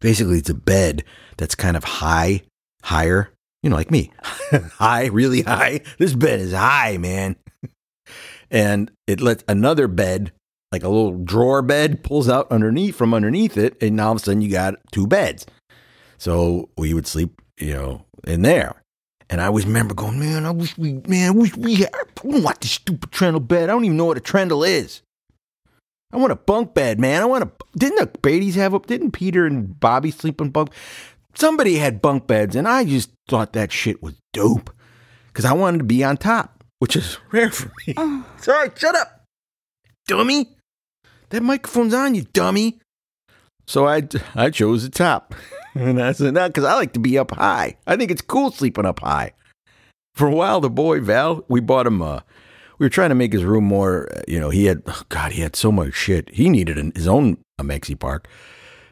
Basically, 0.00 0.38
it's 0.38 0.48
a 0.48 0.54
bed 0.54 1.04
that's 1.36 1.54
kind 1.54 1.76
of 1.76 1.84
high, 1.84 2.44
higher, 2.82 3.30
you 3.62 3.68
know, 3.68 3.76
like 3.76 3.90
me, 3.90 4.10
high, 4.78 5.04
really 5.08 5.42
high. 5.42 5.82
This 5.98 6.14
bed 6.14 6.40
is 6.40 6.54
high, 6.54 6.96
man. 6.96 7.36
and 8.50 8.90
it 9.06 9.20
lets 9.20 9.44
another 9.46 9.86
bed, 9.86 10.32
like 10.72 10.82
a 10.82 10.88
little 10.88 11.18
drawer 11.18 11.60
bed, 11.60 12.02
pulls 12.02 12.30
out 12.30 12.50
underneath 12.50 12.96
from 12.96 13.12
underneath 13.12 13.58
it. 13.58 13.76
And 13.82 13.96
now 13.96 14.06
all 14.06 14.12
of 14.12 14.16
a 14.16 14.20
sudden, 14.20 14.40
you 14.40 14.50
got 14.50 14.76
two 14.92 15.06
beds. 15.06 15.44
So 16.16 16.70
we 16.78 16.94
would 16.94 17.06
sleep, 17.06 17.42
you 17.58 17.74
know, 17.74 18.06
in 18.26 18.40
there. 18.40 18.79
And 19.30 19.40
I 19.40 19.46
always 19.46 19.64
remember 19.64 19.94
going, 19.94 20.18
man, 20.18 20.44
I 20.44 20.50
wish 20.50 20.76
we, 20.76 20.94
man, 21.06 21.28
I 21.28 21.30
wish 21.30 21.56
we 21.56 21.76
had, 21.76 21.90
I 21.94 22.02
don't 22.16 22.42
want 22.42 22.60
this 22.60 22.72
stupid 22.72 23.12
trundle 23.12 23.40
bed. 23.40 23.70
I 23.70 23.72
don't 23.72 23.84
even 23.84 23.96
know 23.96 24.06
what 24.06 24.16
a 24.16 24.20
trundle 24.20 24.64
is. 24.64 25.02
I 26.12 26.16
want 26.16 26.32
a 26.32 26.36
bunk 26.36 26.74
bed, 26.74 26.98
man. 26.98 27.22
I 27.22 27.26
want 27.26 27.44
a, 27.44 27.50
didn't 27.78 28.12
the 28.12 28.18
Brady's 28.18 28.56
have 28.56 28.74
a, 28.74 28.80
didn't 28.80 29.12
Peter 29.12 29.46
and 29.46 29.78
Bobby 29.78 30.10
sleep 30.10 30.40
in 30.40 30.50
bunk? 30.50 30.70
Somebody 31.34 31.76
had 31.76 32.02
bunk 32.02 32.26
beds, 32.26 32.56
and 32.56 32.66
I 32.66 32.84
just 32.84 33.10
thought 33.28 33.52
that 33.52 33.70
shit 33.70 34.02
was 34.02 34.14
dope 34.32 34.70
because 35.28 35.44
I 35.44 35.52
wanted 35.52 35.78
to 35.78 35.84
be 35.84 36.02
on 36.02 36.16
top, 36.16 36.64
which 36.80 36.96
is 36.96 37.18
rare 37.30 37.50
for 37.50 37.70
me. 37.86 37.94
Oh. 37.96 38.26
Sorry, 38.38 38.70
shut 38.74 38.96
up, 38.96 39.22
dummy. 40.08 40.48
That 41.28 41.44
microphone's 41.44 41.94
on, 41.94 42.16
you 42.16 42.22
dummy. 42.32 42.80
So 43.66 43.86
I, 43.86 44.02
I 44.34 44.50
chose 44.50 44.82
the 44.82 44.90
top. 44.90 45.34
And 45.72 46.02
I 46.02 46.10
said, 46.10 46.34
no, 46.34 46.48
because 46.48 46.64
I 46.64 46.74
like 46.74 46.94
to 46.94 46.98
be 46.98 47.16
up 47.16 47.30
high. 47.30 47.76
I 47.86 47.96
think 47.96 48.10
it's 48.10 48.20
cool 48.20 48.50
sleeping 48.50 48.84
up 48.84 48.98
high. 48.98 49.34
For 50.14 50.26
a 50.26 50.34
while, 50.34 50.60
the 50.60 50.68
boy, 50.68 51.00
Val, 51.00 51.44
we 51.46 51.60
bought 51.60 51.86
him, 51.86 52.02
uh, 52.02 52.22
we 52.80 52.86
were 52.86 52.90
trying 52.90 53.10
to 53.10 53.14
make 53.14 53.32
his 53.32 53.44
room 53.44 53.64
more, 53.64 54.08
you 54.26 54.40
know, 54.40 54.50
he 54.50 54.64
had, 54.64 54.82
oh 54.86 55.02
God, 55.10 55.30
he 55.30 55.42
had 55.42 55.54
so 55.54 55.70
much 55.70 55.94
shit. 55.94 56.28
He 56.30 56.48
needed 56.48 56.76
an, 56.76 56.92
his 56.96 57.06
own 57.06 57.38
a 57.58 57.62
Maxi 57.62 57.96
Park. 57.96 58.26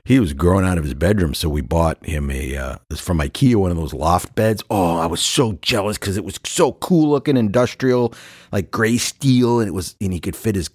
He 0.05 0.21
was 0.21 0.33
growing 0.33 0.65
out 0.65 0.79
of 0.79 0.85
his 0.85 0.95
bedroom, 0.95 1.35
so 1.35 1.49
we 1.49 1.61
bought 1.61 2.05
him 2.07 2.31
a, 2.31 2.57
uh, 2.57 2.77
from 2.97 3.19
IKEA, 3.19 3.57
one 3.57 3.71
of 3.71 3.77
those 3.77 3.93
loft 3.93 4.35
beds. 4.35 4.63
Oh, 4.71 4.99
I 4.99 5.07
was 5.07 5.21
so 5.21 5.59
jealous 5.61 5.99
because 5.99 6.17
it 6.17 6.25
was 6.25 6.39
so 6.45 6.73
cool 6.73 7.11
looking, 7.11 7.37
industrial, 7.37 8.15
like 8.53 8.71
gray 8.71 8.97
steel, 8.97 9.61
and 9.61 9.69
it 9.69 9.73
was, 9.73 9.97
and 10.01 10.13
he 10.13 10.21
could 10.21 10.37
fit 10.37 10.55
his, 10.55 10.71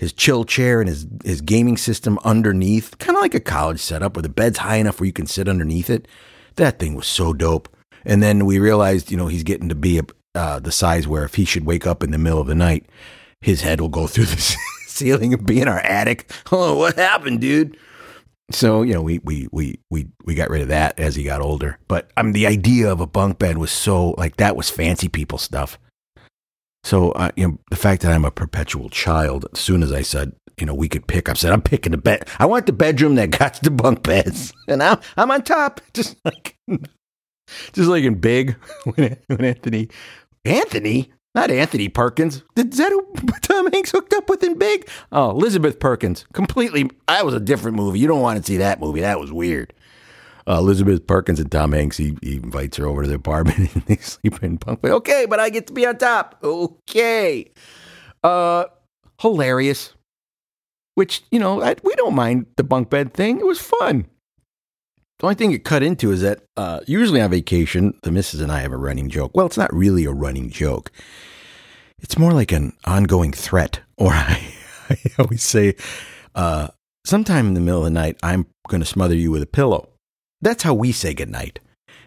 his 0.00 0.14
chill 0.14 0.46
chair 0.46 0.80
and 0.80 0.88
his, 0.88 1.06
his 1.26 1.42
gaming 1.42 1.76
system 1.76 2.18
underneath, 2.24 2.96
kind 2.96 3.18
of 3.18 3.20
like 3.20 3.34
a 3.34 3.40
college 3.40 3.80
setup 3.80 4.16
where 4.16 4.22
the 4.22 4.30
bed's 4.30 4.56
high 4.56 4.76
enough 4.76 4.98
where 4.98 5.06
you 5.06 5.12
can 5.12 5.26
sit 5.26 5.46
underneath 5.46 5.90
it. 5.90 6.08
That 6.56 6.78
thing 6.78 6.94
was 6.94 7.06
so 7.06 7.34
dope. 7.34 7.68
And 8.06 8.22
then 8.22 8.46
we 8.46 8.58
realized, 8.58 9.10
you 9.10 9.18
know, 9.18 9.26
he's 9.26 9.42
getting 9.42 9.68
to 9.68 9.74
be 9.74 9.98
a, 9.98 10.02
uh, 10.34 10.58
the 10.58 10.72
size 10.72 11.06
where 11.06 11.22
if 11.24 11.34
he 11.34 11.44
should 11.44 11.66
wake 11.66 11.86
up 11.86 12.02
in 12.02 12.12
the 12.12 12.18
middle 12.18 12.40
of 12.40 12.46
the 12.46 12.54
night, 12.54 12.86
his 13.42 13.60
head 13.60 13.78
will 13.78 13.90
go 13.90 14.06
through 14.06 14.24
the 14.24 14.56
ceiling 14.86 15.34
and 15.34 15.44
be 15.44 15.60
in 15.60 15.68
our 15.68 15.80
attic. 15.80 16.32
Oh, 16.50 16.78
what 16.78 16.96
happened, 16.96 17.42
dude? 17.42 17.76
So 18.50 18.80
you 18.80 18.94
know, 18.94 19.02
we 19.02 19.18
we 19.18 19.48
we 19.52 19.80
we 19.90 20.08
we 20.24 20.34
got 20.34 20.48
rid 20.48 20.62
of 20.62 20.68
that 20.68 20.98
as 20.98 21.14
he 21.14 21.24
got 21.24 21.42
older. 21.42 21.78
But 21.88 22.10
I 22.16 22.22
mean, 22.22 22.32
the 22.32 22.46
idea 22.46 22.90
of 22.90 23.02
a 23.02 23.06
bunk 23.06 23.38
bed 23.38 23.58
was 23.58 23.70
so 23.70 24.12
like 24.16 24.36
that 24.38 24.56
was 24.56 24.70
fancy 24.70 25.08
people 25.08 25.36
stuff. 25.36 25.78
So, 26.82 27.12
uh, 27.12 27.30
you 27.36 27.46
know, 27.48 27.58
the 27.70 27.76
fact 27.76 28.02
that 28.02 28.12
I'm 28.12 28.24
a 28.24 28.30
perpetual 28.30 28.88
child, 28.88 29.46
as 29.52 29.60
soon 29.60 29.82
as 29.82 29.92
I 29.92 30.02
said, 30.02 30.32
you 30.58 30.66
know, 30.66 30.74
we 30.74 30.88
could 30.88 31.06
pick, 31.06 31.28
I 31.28 31.34
said, 31.34 31.52
I'm 31.52 31.62
picking 31.62 31.92
the 31.92 31.98
bed. 31.98 32.28
I 32.38 32.46
want 32.46 32.66
the 32.66 32.72
bedroom 32.72 33.14
that 33.16 33.30
got 33.30 33.60
the 33.62 33.70
bunk 33.70 34.02
beds. 34.02 34.52
And 34.68 34.82
I'm, 34.82 34.98
I'm 35.16 35.30
on 35.30 35.42
top, 35.42 35.80
just 35.94 36.16
like, 36.24 36.56
just 37.72 37.88
like 37.88 38.04
in 38.04 38.14
Big 38.16 38.52
when, 38.84 39.16
when 39.26 39.44
Anthony, 39.44 39.88
Anthony, 40.44 41.12
not 41.34 41.50
Anthony 41.50 41.88
Perkins. 41.88 42.42
Is 42.56 42.76
that 42.78 42.90
who 42.92 43.06
Tom 43.42 43.70
Hanks 43.72 43.90
hooked 43.90 44.12
up 44.12 44.28
with 44.28 44.42
in 44.42 44.58
Big? 44.58 44.88
Oh, 45.12 45.30
Elizabeth 45.30 45.80
Perkins. 45.80 46.24
Completely, 46.32 46.90
that 47.08 47.24
was 47.24 47.34
a 47.34 47.40
different 47.40 47.76
movie. 47.76 47.98
You 47.98 48.06
don't 48.08 48.22
want 48.22 48.38
to 48.38 48.44
see 48.44 48.58
that 48.58 48.80
movie. 48.80 49.00
That 49.00 49.20
was 49.20 49.32
weird. 49.32 49.72
Uh, 50.46 50.58
Elizabeth 50.58 51.06
Perkins 51.06 51.40
and 51.40 51.50
Tom 51.50 51.72
Hanks, 51.72 51.96
he, 51.96 52.16
he 52.22 52.36
invites 52.36 52.76
her 52.76 52.86
over 52.86 53.02
to 53.02 53.08
the 53.08 53.14
apartment 53.14 53.58
and 53.74 53.84
they 53.84 53.96
sleep 53.96 54.42
in 54.42 54.56
bunk 54.56 54.82
bed. 54.82 54.92
Okay, 54.92 55.26
but 55.26 55.40
I 55.40 55.50
get 55.50 55.66
to 55.68 55.72
be 55.72 55.86
on 55.86 55.98
top. 55.98 56.38
Okay. 56.42 57.50
Uh, 58.22 58.64
hilarious. 59.20 59.94
Which, 60.94 61.22
you 61.30 61.38
know, 61.38 61.62
I, 61.62 61.76
we 61.82 61.94
don't 61.94 62.14
mind 62.14 62.46
the 62.56 62.64
bunk 62.64 62.90
bed 62.90 63.14
thing. 63.14 63.38
It 63.38 63.46
was 63.46 63.60
fun. 63.60 64.06
The 65.18 65.26
only 65.26 65.34
thing 65.34 65.52
it 65.52 65.64
cut 65.64 65.82
into 65.82 66.12
is 66.12 66.22
that 66.22 66.44
uh, 66.56 66.80
usually 66.86 67.20
on 67.20 67.30
vacation, 67.30 67.98
the 68.02 68.10
missus 68.10 68.40
and 68.40 68.50
I 68.50 68.60
have 68.60 68.72
a 68.72 68.78
running 68.78 69.10
joke. 69.10 69.32
Well, 69.34 69.46
it's 69.46 69.58
not 69.58 69.72
really 69.72 70.06
a 70.06 70.12
running 70.12 70.48
joke. 70.48 70.90
It's 71.98 72.18
more 72.18 72.32
like 72.32 72.52
an 72.52 72.72
ongoing 72.86 73.32
threat. 73.32 73.80
Or 74.00 74.12
I, 74.14 74.54
I 74.88 74.96
always 75.18 75.42
say, 75.42 75.74
uh, 76.34 76.68
sometime 77.04 77.48
in 77.48 77.52
the 77.52 77.60
middle 77.60 77.80
of 77.80 77.84
the 77.84 77.90
night, 77.90 78.16
I'm 78.22 78.46
going 78.66 78.80
to 78.80 78.86
smother 78.86 79.14
you 79.14 79.30
with 79.30 79.42
a 79.42 79.46
pillow. 79.46 79.89
That's 80.40 80.62
how 80.62 80.74
we 80.74 80.92
say 80.92 81.14
goodnight. 81.14 81.60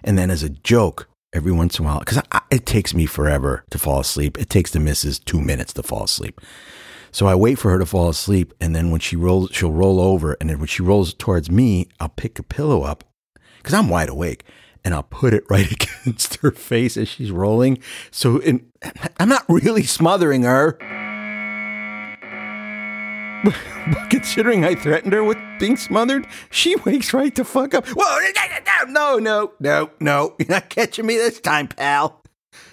And 0.04 0.18
then 0.18 0.32
as 0.32 0.44
a 0.44 0.50
joke, 0.50 1.08
every 1.34 1.52
once 1.52 1.80
in 1.80 1.86
a 1.86 1.88
while, 1.88 2.00
because 2.00 2.22
it 2.52 2.66
takes 2.66 2.94
me 2.94 3.06
forever 3.06 3.64
to 3.70 3.78
fall 3.78 4.00
asleep. 4.00 4.38
It 4.40 4.50
takes 4.50 4.72
the 4.72 4.80
missus 4.80 5.20
two 5.20 5.42
minutes 5.42 5.74
to 5.74 5.84
fall 5.84 6.04
asleep. 6.04 6.42
So 7.12 7.28
I 7.28 7.36
wait 7.36 7.60
for 7.60 7.70
her 7.70 7.78
to 7.78 7.86
fall 7.86 8.10
asleep, 8.10 8.54
and 8.60 8.76
then 8.76 8.90
when 8.90 9.00
she 9.00 9.16
rolls, 9.16 9.52
she'll 9.54 9.72
roll 9.72 10.00
over, 10.00 10.36
and 10.42 10.50
then 10.50 10.58
when 10.58 10.68
she 10.68 10.82
rolls 10.82 11.14
towards 11.14 11.50
me, 11.52 11.88
I'll 12.00 12.10
pick 12.10 12.40
a 12.40 12.44
pillow 12.44 12.82
up 12.82 13.04
because 13.58 13.76
I'm 13.76 13.88
wide 13.88 14.10
awake, 14.10 14.46
and 14.84 14.96
I'll 14.96 15.04
put 15.04 15.34
it 15.34 15.44
right 15.50 15.72
against 15.72 16.38
her 16.38 16.50
face 16.50 16.98
as 16.98 17.08
she's 17.08 17.32
rolling. 17.32 17.78
So 18.10 18.40
in, 18.40 18.66
I'm 19.18 19.30
not 19.30 19.46
really 19.48 19.84
smothering 19.84 20.42
her. 20.42 20.78
But 23.44 24.10
considering 24.10 24.64
I 24.64 24.76
threatened 24.76 25.14
her 25.14 25.24
with 25.24 25.38
being 25.60 25.76
smothered, 25.78 26.28
she 26.50 26.76
wakes 26.78 27.14
right 27.14 27.34
to 27.36 27.44
fuck 27.44 27.74
up. 27.74 27.86
Whoa, 27.88 28.20
no, 28.88 28.88
no, 28.88 29.18
no, 29.18 29.54
no, 29.60 29.90
no. 30.00 30.36
You're 30.40 30.48
not 30.50 30.70
catching 30.70 31.06
me 31.06 31.18
this 31.18 31.40
time, 31.40 31.68
pal. 31.68 32.24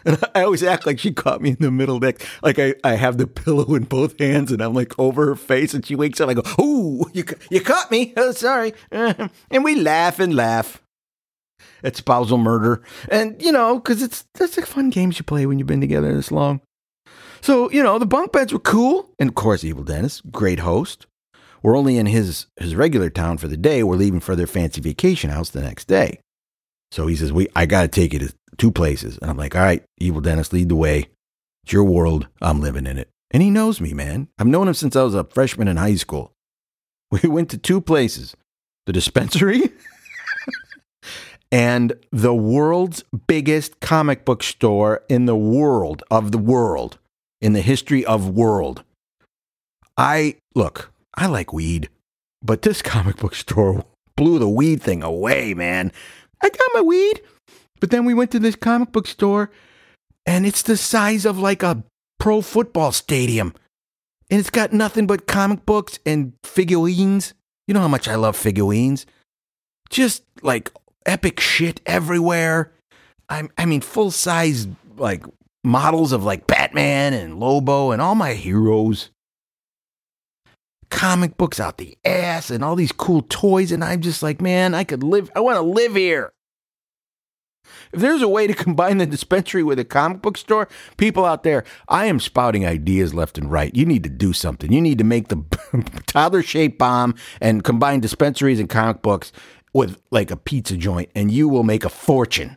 And 0.04 0.18
I 0.34 0.42
always 0.42 0.62
act 0.62 0.86
like 0.86 0.98
she 0.98 1.12
caught 1.12 1.40
me 1.40 1.50
in 1.50 1.56
the 1.58 1.70
middle 1.70 2.00
neck. 2.00 2.20
Like 2.42 2.58
I, 2.58 2.74
I 2.84 2.94
have 2.94 3.18
the 3.18 3.26
pillow 3.26 3.74
in 3.74 3.84
both 3.84 4.18
hands 4.18 4.52
and 4.52 4.62
I'm 4.62 4.74
like 4.74 4.98
over 4.98 5.26
her 5.26 5.36
face 5.36 5.74
and 5.74 5.84
she 5.84 5.94
wakes 5.94 6.20
up. 6.20 6.28
I 6.28 6.34
go, 6.34 6.42
Ooh, 6.60 7.10
you, 7.12 7.24
you 7.50 7.60
caught 7.60 7.90
me. 7.90 8.12
Oh, 8.16 8.32
sorry. 8.32 8.74
And 8.92 9.64
we 9.64 9.74
laugh 9.76 10.20
and 10.20 10.34
laugh 10.34 10.82
at 11.82 11.96
spousal 11.96 12.38
murder. 12.38 12.82
And, 13.10 13.42
you 13.42 13.52
know, 13.52 13.76
because 13.76 14.02
it's 14.02 14.24
that's 14.34 14.56
the 14.56 14.66
fun 14.66 14.90
games 14.90 15.18
you 15.18 15.24
play 15.24 15.46
when 15.46 15.58
you've 15.58 15.68
been 15.68 15.80
together 15.80 16.14
this 16.14 16.30
long. 16.30 16.60
So, 17.42 17.70
you 17.70 17.82
know, 17.82 17.98
the 17.98 18.06
bunk 18.06 18.32
beds 18.32 18.52
were 18.52 18.58
cool. 18.58 19.10
And 19.18 19.28
of 19.28 19.34
course, 19.34 19.64
Evil 19.64 19.84
Dennis, 19.84 20.20
great 20.30 20.60
host. 20.60 21.06
We're 21.62 21.76
only 21.76 21.98
in 21.98 22.06
his, 22.06 22.46
his 22.58 22.74
regular 22.74 23.10
town 23.10 23.38
for 23.38 23.48
the 23.48 23.56
day. 23.56 23.82
We're 23.82 23.96
leaving 23.96 24.20
for 24.20 24.34
their 24.34 24.46
fancy 24.46 24.80
vacation 24.80 25.30
house 25.30 25.50
the 25.50 25.60
next 25.60 25.86
day. 25.86 26.20
So 26.90 27.06
he 27.06 27.16
says, 27.16 27.32
"We, 27.32 27.48
I 27.54 27.66
got 27.66 27.82
to 27.82 27.88
take 27.88 28.12
you 28.12 28.18
to 28.20 28.34
two 28.58 28.70
places." 28.72 29.18
And 29.20 29.30
I'm 29.30 29.36
like, 29.36 29.54
"All 29.54 29.62
right, 29.62 29.84
Evil 29.98 30.20
Dennis, 30.20 30.52
lead 30.52 30.68
the 30.68 30.76
way. 30.76 31.08
It's 31.62 31.72
your 31.72 31.84
world. 31.84 32.28
I'm 32.40 32.60
living 32.60 32.86
in 32.86 32.98
it." 32.98 33.08
And 33.30 33.42
he 33.42 33.50
knows 33.50 33.80
me, 33.80 33.92
man. 33.92 34.28
I've 34.38 34.46
known 34.46 34.68
him 34.68 34.74
since 34.74 34.96
I 34.96 35.02
was 35.02 35.14
a 35.14 35.24
freshman 35.24 35.68
in 35.68 35.76
high 35.76 35.96
school. 35.96 36.32
We 37.22 37.28
went 37.28 37.50
to 37.50 37.58
two 37.58 37.80
places: 37.80 38.36
the 38.86 38.92
dispensary 38.92 39.70
and 41.52 41.92
the 42.12 42.34
world's 42.34 43.04
biggest 43.26 43.80
comic 43.80 44.24
book 44.24 44.42
store 44.42 45.02
in 45.08 45.26
the 45.26 45.36
world 45.36 46.02
of 46.10 46.32
the 46.32 46.38
world, 46.38 46.98
in 47.40 47.52
the 47.52 47.60
history 47.60 48.04
of 48.04 48.28
world. 48.28 48.84
I 49.96 50.36
look, 50.54 50.92
I 51.14 51.26
like 51.26 51.52
weed, 51.52 51.88
but 52.42 52.62
this 52.62 52.82
comic 52.82 53.16
book 53.16 53.34
store 53.34 53.84
blew 54.16 54.38
the 54.38 54.48
weed 54.48 54.82
thing 54.82 55.02
away, 55.02 55.54
man. 55.54 55.92
I 56.42 56.48
got 56.48 56.70
my 56.74 56.80
weed. 56.80 57.22
But 57.80 57.90
then 57.90 58.04
we 58.04 58.14
went 58.14 58.30
to 58.32 58.38
this 58.38 58.56
comic 58.56 58.92
book 58.92 59.06
store 59.06 59.50
and 60.26 60.46
it's 60.46 60.62
the 60.62 60.76
size 60.76 61.24
of 61.24 61.38
like 61.38 61.62
a 61.62 61.82
pro 62.18 62.42
football 62.42 62.92
stadium. 62.92 63.54
And 64.30 64.38
it's 64.38 64.50
got 64.50 64.72
nothing 64.72 65.06
but 65.06 65.26
comic 65.26 65.66
books 65.66 65.98
and 66.06 66.34
figurines. 66.44 67.34
You 67.66 67.74
know 67.74 67.80
how 67.80 67.88
much 67.88 68.06
I 68.06 68.14
love 68.14 68.36
figurines. 68.36 69.06
Just 69.88 70.22
like 70.42 70.70
epic 71.06 71.40
shit 71.40 71.80
everywhere. 71.86 72.72
I 73.28 73.48
I 73.58 73.64
mean 73.64 73.80
full 73.80 74.10
size 74.10 74.68
like 74.96 75.24
models 75.64 76.12
of 76.12 76.24
like 76.24 76.46
Batman 76.46 77.12
and 77.14 77.38
Lobo 77.38 77.90
and 77.90 78.00
all 78.00 78.14
my 78.14 78.34
heroes. 78.34 79.10
Comic 80.90 81.36
books 81.36 81.60
out 81.60 81.78
the 81.78 81.96
ass 82.04 82.50
and 82.50 82.64
all 82.64 82.74
these 82.74 82.92
cool 82.92 83.22
toys 83.28 83.70
and 83.70 83.84
I'm 83.84 84.00
just 84.00 84.22
like, 84.22 84.40
man, 84.40 84.74
I 84.74 84.84
could 84.84 85.02
live 85.02 85.30
I 85.34 85.40
want 85.40 85.56
to 85.56 85.62
live 85.62 85.94
here. 85.94 86.32
If 87.92 88.00
there's 88.00 88.22
a 88.22 88.28
way 88.28 88.46
to 88.46 88.54
combine 88.64 88.98
the 88.98 89.06
dispensary 89.06 89.62
with 89.62 89.78
a 89.78 89.84
comic 89.84 90.22
book 90.22 90.36
store, 90.36 90.68
people 90.96 91.24
out 91.24 91.42
there, 91.42 91.64
I 91.88 92.06
am 92.06 92.20
spouting 92.20 92.66
ideas 92.66 93.14
left 93.14 93.38
and 93.38 93.50
right. 93.50 93.74
You 93.74 93.86
need 93.86 94.02
to 94.04 94.10
do 94.10 94.32
something. 94.32 94.72
You 94.72 94.80
need 94.80 94.98
to 94.98 95.04
make 95.04 95.28
the 95.28 95.44
toddler 96.06 96.42
shaped 96.42 96.78
bomb 96.78 97.14
and 97.40 97.64
combine 97.64 98.00
dispensaries 98.00 98.60
and 98.60 98.68
comic 98.68 99.02
books 99.02 99.32
with 99.72 100.00
like 100.10 100.30
a 100.30 100.36
pizza 100.36 100.76
joint, 100.76 101.10
and 101.14 101.30
you 101.30 101.48
will 101.48 101.62
make 101.62 101.84
a 101.84 101.88
fortune. 101.88 102.56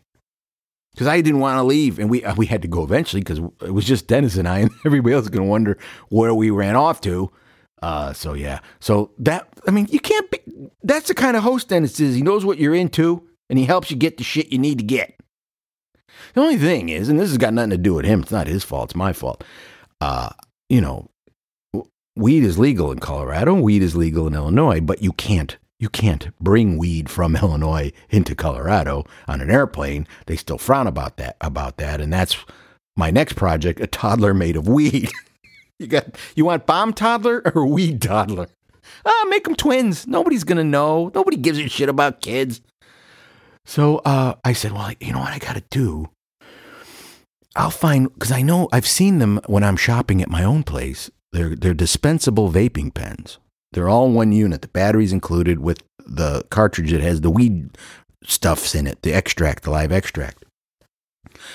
Because 0.93 1.07
I 1.07 1.21
didn't 1.21 1.39
want 1.39 1.57
to 1.57 1.63
leave, 1.63 1.97
and 1.97 2.09
we 2.09 2.23
uh, 2.23 2.35
we 2.35 2.45
had 2.45 2.61
to 2.61 2.67
go 2.67 2.83
eventually 2.83 3.21
because 3.21 3.39
it 3.61 3.71
was 3.71 3.85
just 3.85 4.07
Dennis 4.07 4.37
and 4.37 4.47
I, 4.47 4.59
and 4.59 4.71
everybody 4.85 5.15
else 5.15 5.23
is 5.23 5.29
going 5.29 5.45
to 5.45 5.49
wonder 5.49 5.77
where 6.09 6.33
we 6.35 6.51
ran 6.51 6.75
off 6.75 7.01
to. 7.01 7.31
Uh, 7.81 8.13
so 8.13 8.33
yeah, 8.33 8.59
so 8.79 9.11
that 9.17 9.47
I 9.67 9.71
mean, 9.71 9.87
you 9.89 9.99
can't 9.99 10.29
be. 10.29 10.39
That's 10.83 11.07
the 11.07 11.15
kind 11.15 11.35
of 11.35 11.43
host 11.43 11.69
Dennis 11.69 11.99
is. 11.99 12.15
He 12.15 12.21
knows 12.21 12.45
what 12.45 12.59
you're 12.59 12.75
into, 12.75 13.27
and 13.49 13.57
he 13.57 13.65
helps 13.65 13.89
you 13.89 13.97
get 13.97 14.17
the 14.17 14.23
shit 14.23 14.51
you 14.51 14.59
need 14.59 14.77
to 14.77 14.83
get. 14.83 15.19
The 16.33 16.41
only 16.41 16.57
thing 16.57 16.89
is, 16.89 17.09
and 17.09 17.19
this 17.19 17.29
has 17.29 17.37
got 17.37 17.53
nothing 17.53 17.71
to 17.71 17.77
do 17.77 17.95
with 17.95 18.05
him. 18.05 18.21
It's 18.21 18.31
not 18.31 18.47
his 18.47 18.63
fault. 18.63 18.91
It's 18.91 18.95
my 18.95 19.13
fault. 19.13 19.43
Uh, 19.99 20.29
you 20.69 20.79
know, 20.79 21.09
weed 22.15 22.43
is 22.43 22.59
legal 22.59 22.91
in 22.91 22.99
Colorado. 22.99 23.55
Weed 23.55 23.81
is 23.81 23.95
legal 23.95 24.27
in 24.27 24.33
Illinois, 24.35 24.79
but 24.79 25.01
you 25.01 25.11
can't 25.13 25.57
you 25.83 25.89
can't 25.89 26.29
bring 26.39 26.77
weed 26.77 27.09
from 27.09 27.35
Illinois 27.43 27.91
into 28.09 28.33
Colorado 28.33 29.03
on 29.27 29.41
an 29.41 29.51
airplane. 29.51 30.07
They 30.27 30.37
still 30.37 30.57
frown 30.57 30.87
about 30.87 31.17
that 31.17 31.35
about 31.41 31.75
that, 31.77 31.99
and 31.99 32.11
that's 32.11 32.37
my 32.95 33.11
next 33.11 33.33
project: 33.33 33.81
a 33.81 33.87
toddler 33.87 34.33
made 34.33 34.55
of 34.55 34.65
weed. 34.65 35.11
you 35.79 35.87
got 35.87 36.17
you 36.35 36.45
want 36.45 36.65
bomb 36.65 36.93
toddler 36.93 37.41
or 37.53 37.65
weed 37.65 38.01
toddler? 38.01 38.47
Ah, 39.05 39.25
make 39.27 39.43
them 39.43 39.55
twins. 39.55 40.07
Nobody's 40.07 40.45
gonna 40.45 40.63
know. 40.63 41.11
Nobody 41.13 41.35
gives 41.35 41.59
a 41.59 41.67
shit 41.67 41.89
about 41.89 42.21
kids. 42.21 42.61
So 43.65 43.97
uh, 43.99 44.35
I 44.43 44.53
said, 44.53 44.71
well, 44.71 44.91
you 44.99 45.13
know 45.13 45.19
what 45.19 45.31
I 45.31 45.39
got 45.39 45.55
to 45.55 45.63
do? 45.69 46.09
I'll 47.55 47.69
find 47.69 48.13
because 48.13 48.31
I 48.31 48.41
know 48.41 48.67
I've 48.73 48.87
seen 48.87 49.19
them 49.19 49.39
when 49.45 49.63
I'm 49.63 49.77
shopping 49.77 50.21
at 50.21 50.29
my 50.29 50.43
own 50.43 50.63
place. 50.63 51.11
They're 51.33 51.55
they're 51.55 51.73
dispensable 51.73 52.51
vaping 52.51 52.93
pens. 52.93 53.37
They're 53.73 53.89
all 53.89 54.09
one 54.09 54.31
unit. 54.31 54.61
The 54.61 54.67
battery's 54.67 55.13
included 55.13 55.59
with 55.59 55.83
the 56.05 56.43
cartridge 56.49 56.91
that 56.91 57.01
has 57.01 57.21
the 57.21 57.29
weed 57.29 57.77
stuffs 58.23 58.75
in 58.75 58.87
it, 58.87 59.01
the 59.01 59.13
extract, 59.13 59.63
the 59.63 59.71
live 59.71 59.91
extract. 59.91 60.45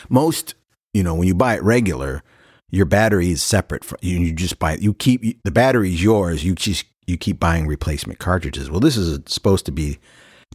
Most, 0.08 0.54
you 0.92 1.02
know, 1.02 1.14
when 1.14 1.28
you 1.28 1.34
buy 1.34 1.54
it 1.54 1.62
regular, 1.62 2.22
your 2.70 2.86
battery 2.86 3.30
is 3.30 3.42
separate. 3.42 3.84
From, 3.84 3.98
you, 4.02 4.18
you 4.18 4.32
just 4.32 4.58
buy 4.58 4.74
you 4.74 4.94
keep 4.94 5.42
the 5.44 5.50
battery's 5.50 6.02
yours. 6.02 6.44
You 6.44 6.54
just 6.54 6.84
you 7.06 7.16
keep 7.16 7.40
buying 7.40 7.66
replacement 7.66 8.18
cartridges. 8.18 8.70
Well, 8.70 8.80
this 8.80 8.96
is 8.96 9.20
supposed 9.26 9.64
to 9.66 9.72
be 9.72 9.98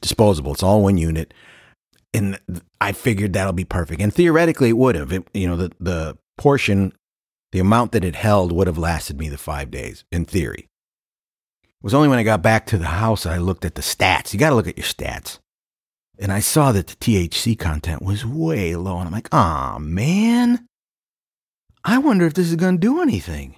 disposable. 0.01 0.53
It's 0.53 0.63
all 0.63 0.83
one 0.83 0.97
unit, 0.97 1.33
and 2.13 2.39
I 2.79 2.91
figured 2.91 3.33
that'll 3.33 3.53
be 3.53 3.65
perfect. 3.65 4.01
And 4.01 4.13
theoretically, 4.13 4.69
it 4.69 4.77
would 4.77 4.95
have. 4.95 5.11
It, 5.11 5.27
you 5.33 5.47
know, 5.47 5.55
the 5.55 5.71
the 5.79 6.17
portion, 6.37 6.93
the 7.51 7.59
amount 7.59 7.93
that 7.93 8.03
it 8.03 8.15
held 8.15 8.51
would 8.51 8.67
have 8.67 8.77
lasted 8.77 9.17
me 9.17 9.29
the 9.29 9.37
five 9.37 9.71
days 9.71 10.03
in 10.11 10.25
theory. 10.25 10.67
It 11.83 11.87
was 11.87 11.93
only 11.93 12.07
when 12.07 12.17
I 12.17 12.23
got 12.23 12.41
back 12.41 12.65
to 12.67 12.77
the 12.77 12.85
house 12.85 13.25
I 13.25 13.39
looked 13.39 13.65
at 13.65 13.75
the 13.75 13.81
stats. 13.81 14.31
You 14.31 14.39
got 14.39 14.51
to 14.51 14.55
look 14.55 14.69
at 14.69 14.77
your 14.77 14.85
stats. 14.85 15.39
And 16.17 16.31
I 16.31 16.39
saw 16.39 16.71
that 16.71 16.87
the 16.87 16.95
THC 16.95 17.59
content 17.59 18.01
was 18.01 18.25
way 18.25 18.77
low. 18.77 18.99
And 18.99 19.07
I'm 19.07 19.11
like, 19.11 19.27
ah, 19.33 19.79
man, 19.81 20.65
I 21.83 21.97
wonder 21.97 22.25
if 22.25 22.35
this 22.35 22.47
is 22.47 22.55
going 22.55 22.75
to 22.75 22.79
do 22.79 23.01
anything. 23.01 23.57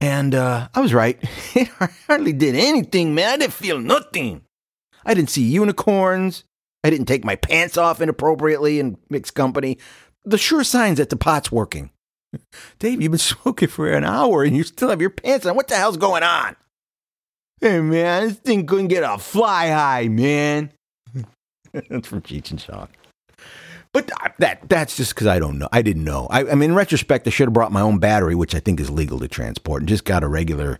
And 0.00 0.32
uh, 0.32 0.68
I 0.72 0.80
was 0.80 0.94
right. 0.94 1.18
It 1.56 1.66
hardly 2.06 2.32
did 2.32 2.54
anything, 2.54 3.16
man. 3.16 3.30
I 3.30 3.36
didn't 3.38 3.52
feel 3.52 3.80
nothing. 3.80 4.42
I 5.04 5.12
didn't 5.14 5.30
see 5.30 5.42
unicorns. 5.42 6.44
I 6.84 6.90
didn't 6.90 7.06
take 7.06 7.24
my 7.24 7.34
pants 7.34 7.76
off 7.76 8.00
inappropriately 8.00 8.78
in 8.78 8.96
mixed 9.10 9.34
company. 9.34 9.78
The 10.24 10.38
sure 10.38 10.62
signs 10.62 10.98
that 10.98 11.10
the 11.10 11.16
pot's 11.16 11.50
working. 11.50 11.90
Dave, 12.78 13.02
you've 13.02 13.10
been 13.10 13.18
smoking 13.18 13.66
for 13.66 13.90
an 13.90 14.04
hour 14.04 14.44
and 14.44 14.56
you 14.56 14.62
still 14.62 14.90
have 14.90 15.00
your 15.00 15.10
pants 15.10 15.46
on. 15.46 15.56
What 15.56 15.66
the 15.66 15.74
hell's 15.74 15.96
going 15.96 16.22
on? 16.22 16.54
Hey, 17.60 17.80
man, 17.80 18.28
this 18.28 18.36
thing 18.36 18.66
couldn't 18.66 18.86
get 18.86 19.02
a 19.02 19.18
fly 19.18 19.70
high, 19.70 20.06
man. 20.06 20.72
that's 21.72 22.06
from 22.06 22.22
Cheech 22.22 22.52
and 22.52 22.60
Chong. 22.60 22.88
But 23.92 24.10
that 24.38 24.68
that's 24.68 24.96
just 24.96 25.14
because 25.14 25.26
I 25.26 25.38
don't 25.40 25.58
know. 25.58 25.68
I 25.72 25.82
didn't 25.82 26.04
know. 26.04 26.28
I, 26.30 26.40
I 26.40 26.54
mean, 26.54 26.70
in 26.70 26.76
retrospect, 26.76 27.26
I 27.26 27.30
should 27.30 27.48
have 27.48 27.54
brought 27.54 27.72
my 27.72 27.80
own 27.80 27.98
battery, 27.98 28.34
which 28.34 28.54
I 28.54 28.60
think 28.60 28.78
is 28.78 28.90
legal 28.90 29.18
to 29.18 29.28
transport, 29.28 29.82
and 29.82 29.88
just 29.88 30.04
got 30.04 30.22
a 30.22 30.28
regular 30.28 30.78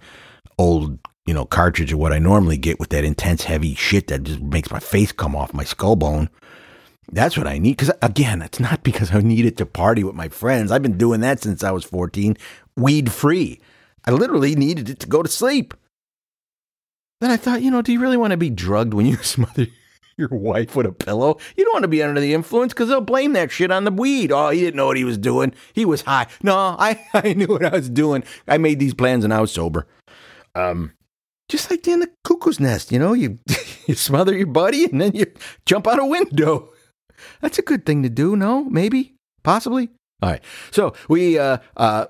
old, 0.59 0.99
you 1.27 1.35
know, 1.35 1.45
cartridge 1.45 1.93
of 1.93 1.99
what 1.99 2.13
I 2.13 2.19
normally 2.19 2.59
get 2.59 2.79
with 2.79 2.91
that 2.91 3.05
intense, 3.05 3.45
heavy 3.45 3.75
shit 3.75 4.07
that 4.09 4.25
just 4.25 4.41
makes 4.41 4.71
my 4.71 4.79
face 4.79 5.11
come 5.11 5.35
off 5.35 5.55
my 5.55 5.65
skull 5.65 5.97
bone. 5.97 6.29
That's 7.11 7.37
what 7.37 7.47
I 7.47 7.59
need. 7.59 7.79
Because 7.79 7.91
again, 8.03 8.43
it's 8.43 8.61
not 8.61 8.83
because 8.85 9.13
I 9.13 9.21
need 9.21 9.47
it 9.47 9.57
to 9.57 9.67
party 9.67 10.05
with 10.05 10.15
my 10.15 10.29
friends. 10.29 10.71
I've 10.71 10.83
been 10.83 10.99
doing 10.99 11.21
that 11.23 11.41
since 11.41 11.65
I 11.65 11.73
was 11.73 11.85
14, 11.85 12.37
weed 12.77 13.11
free. 13.11 13.59
I 14.05 14.11
literally 14.13 14.55
needed 14.55 14.91
it 14.91 15.01
to 15.01 15.09
go 15.09 15.23
to 15.23 15.29
sleep. 15.29 15.75
Then 17.21 17.31
I 17.31 17.37
thought, 17.37 17.63
you 17.63 17.71
know, 17.71 17.83
do 17.83 17.93
you 17.93 18.01
really 18.01 18.17
want 18.17 18.31
to 18.31 18.37
be 18.37 18.51
drugged 18.51 18.95
when 18.95 19.07
you 19.07 19.17
smother 19.23 19.67
your 20.17 20.29
wife 20.29 20.77
with 20.77 20.87
a 20.87 20.93
pillow? 20.93 21.39
You 21.57 21.65
don't 21.65 21.75
want 21.75 21.85
to 21.85 21.89
be 21.89 22.03
under 22.03 22.21
the 22.21 22.35
influence 22.35 22.73
because 22.73 22.89
they'll 22.89 23.01
blame 23.01 23.33
that 23.33 23.51
shit 23.51 23.71
on 23.71 23.85
the 23.85 23.91
weed. 23.91 24.33
Oh, 24.33 24.51
he 24.51 24.61
didn't 24.61 24.77
know 24.77 24.87
what 24.87 24.97
he 24.97 25.05
was 25.05 25.19
doing. 25.19 25.53
He 25.73 25.85
was 25.85 26.03
high. 26.03 26.27
No, 26.43 26.57
I, 26.57 27.05
I 27.15 27.33
knew 27.33 27.47
what 27.47 27.65
I 27.65 27.71
was 27.71 27.89
doing. 27.89 28.25
I 28.47 28.59
made 28.59 28.79
these 28.79 28.95
plans 28.95 29.25
and 29.25 29.35
I 29.35 29.41
was 29.41 29.53
sober. 29.53 29.87
Um, 30.55 30.93
just 31.49 31.71
like 31.71 31.87
in 31.89 32.01
the 32.01 32.11
cuckoo's 32.25 32.61
nest, 32.61 32.93
you 32.93 32.99
know, 32.99 33.15
you, 33.15 33.39
you 33.87 33.95
smother 33.95 34.37
your 34.37 34.47
buddy 34.47 34.85
and 34.85 35.01
then 35.01 35.13
you 35.15 35.27
jump 35.67 35.87
out 35.87 35.99
a 35.99 36.05
window. 36.05 36.71
That's 37.41 37.59
a 37.59 37.63
good 37.63 37.85
thing 37.85 38.03
to 38.05 38.09
do, 38.09 38.37
no? 38.37 38.65
Maybe? 38.65 39.15
Possibly? 39.43 39.91
All 40.23 40.31
right. 40.31 40.43
So 40.71 40.95
we 41.09 41.39
uh 41.39 41.59
uh 41.77 42.07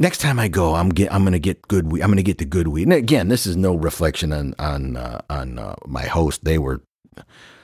next 0.00 0.18
time 0.18 0.40
I 0.40 0.48
go, 0.48 0.74
I'm 0.74 0.88
get 0.88 1.12
I'm 1.12 1.22
gonna 1.22 1.38
get 1.38 1.62
good 1.68 1.92
weed. 1.92 2.02
I'm 2.02 2.10
gonna 2.10 2.24
get 2.24 2.38
the 2.38 2.44
good 2.44 2.68
weed. 2.68 2.84
And 2.84 2.92
again, 2.92 3.28
this 3.28 3.46
is 3.46 3.56
no 3.56 3.76
reflection 3.76 4.32
on 4.32 4.54
on 4.58 4.96
uh, 4.96 5.20
on 5.30 5.58
uh, 5.60 5.76
my 5.86 6.06
host. 6.06 6.44
They 6.44 6.58
were, 6.58 6.82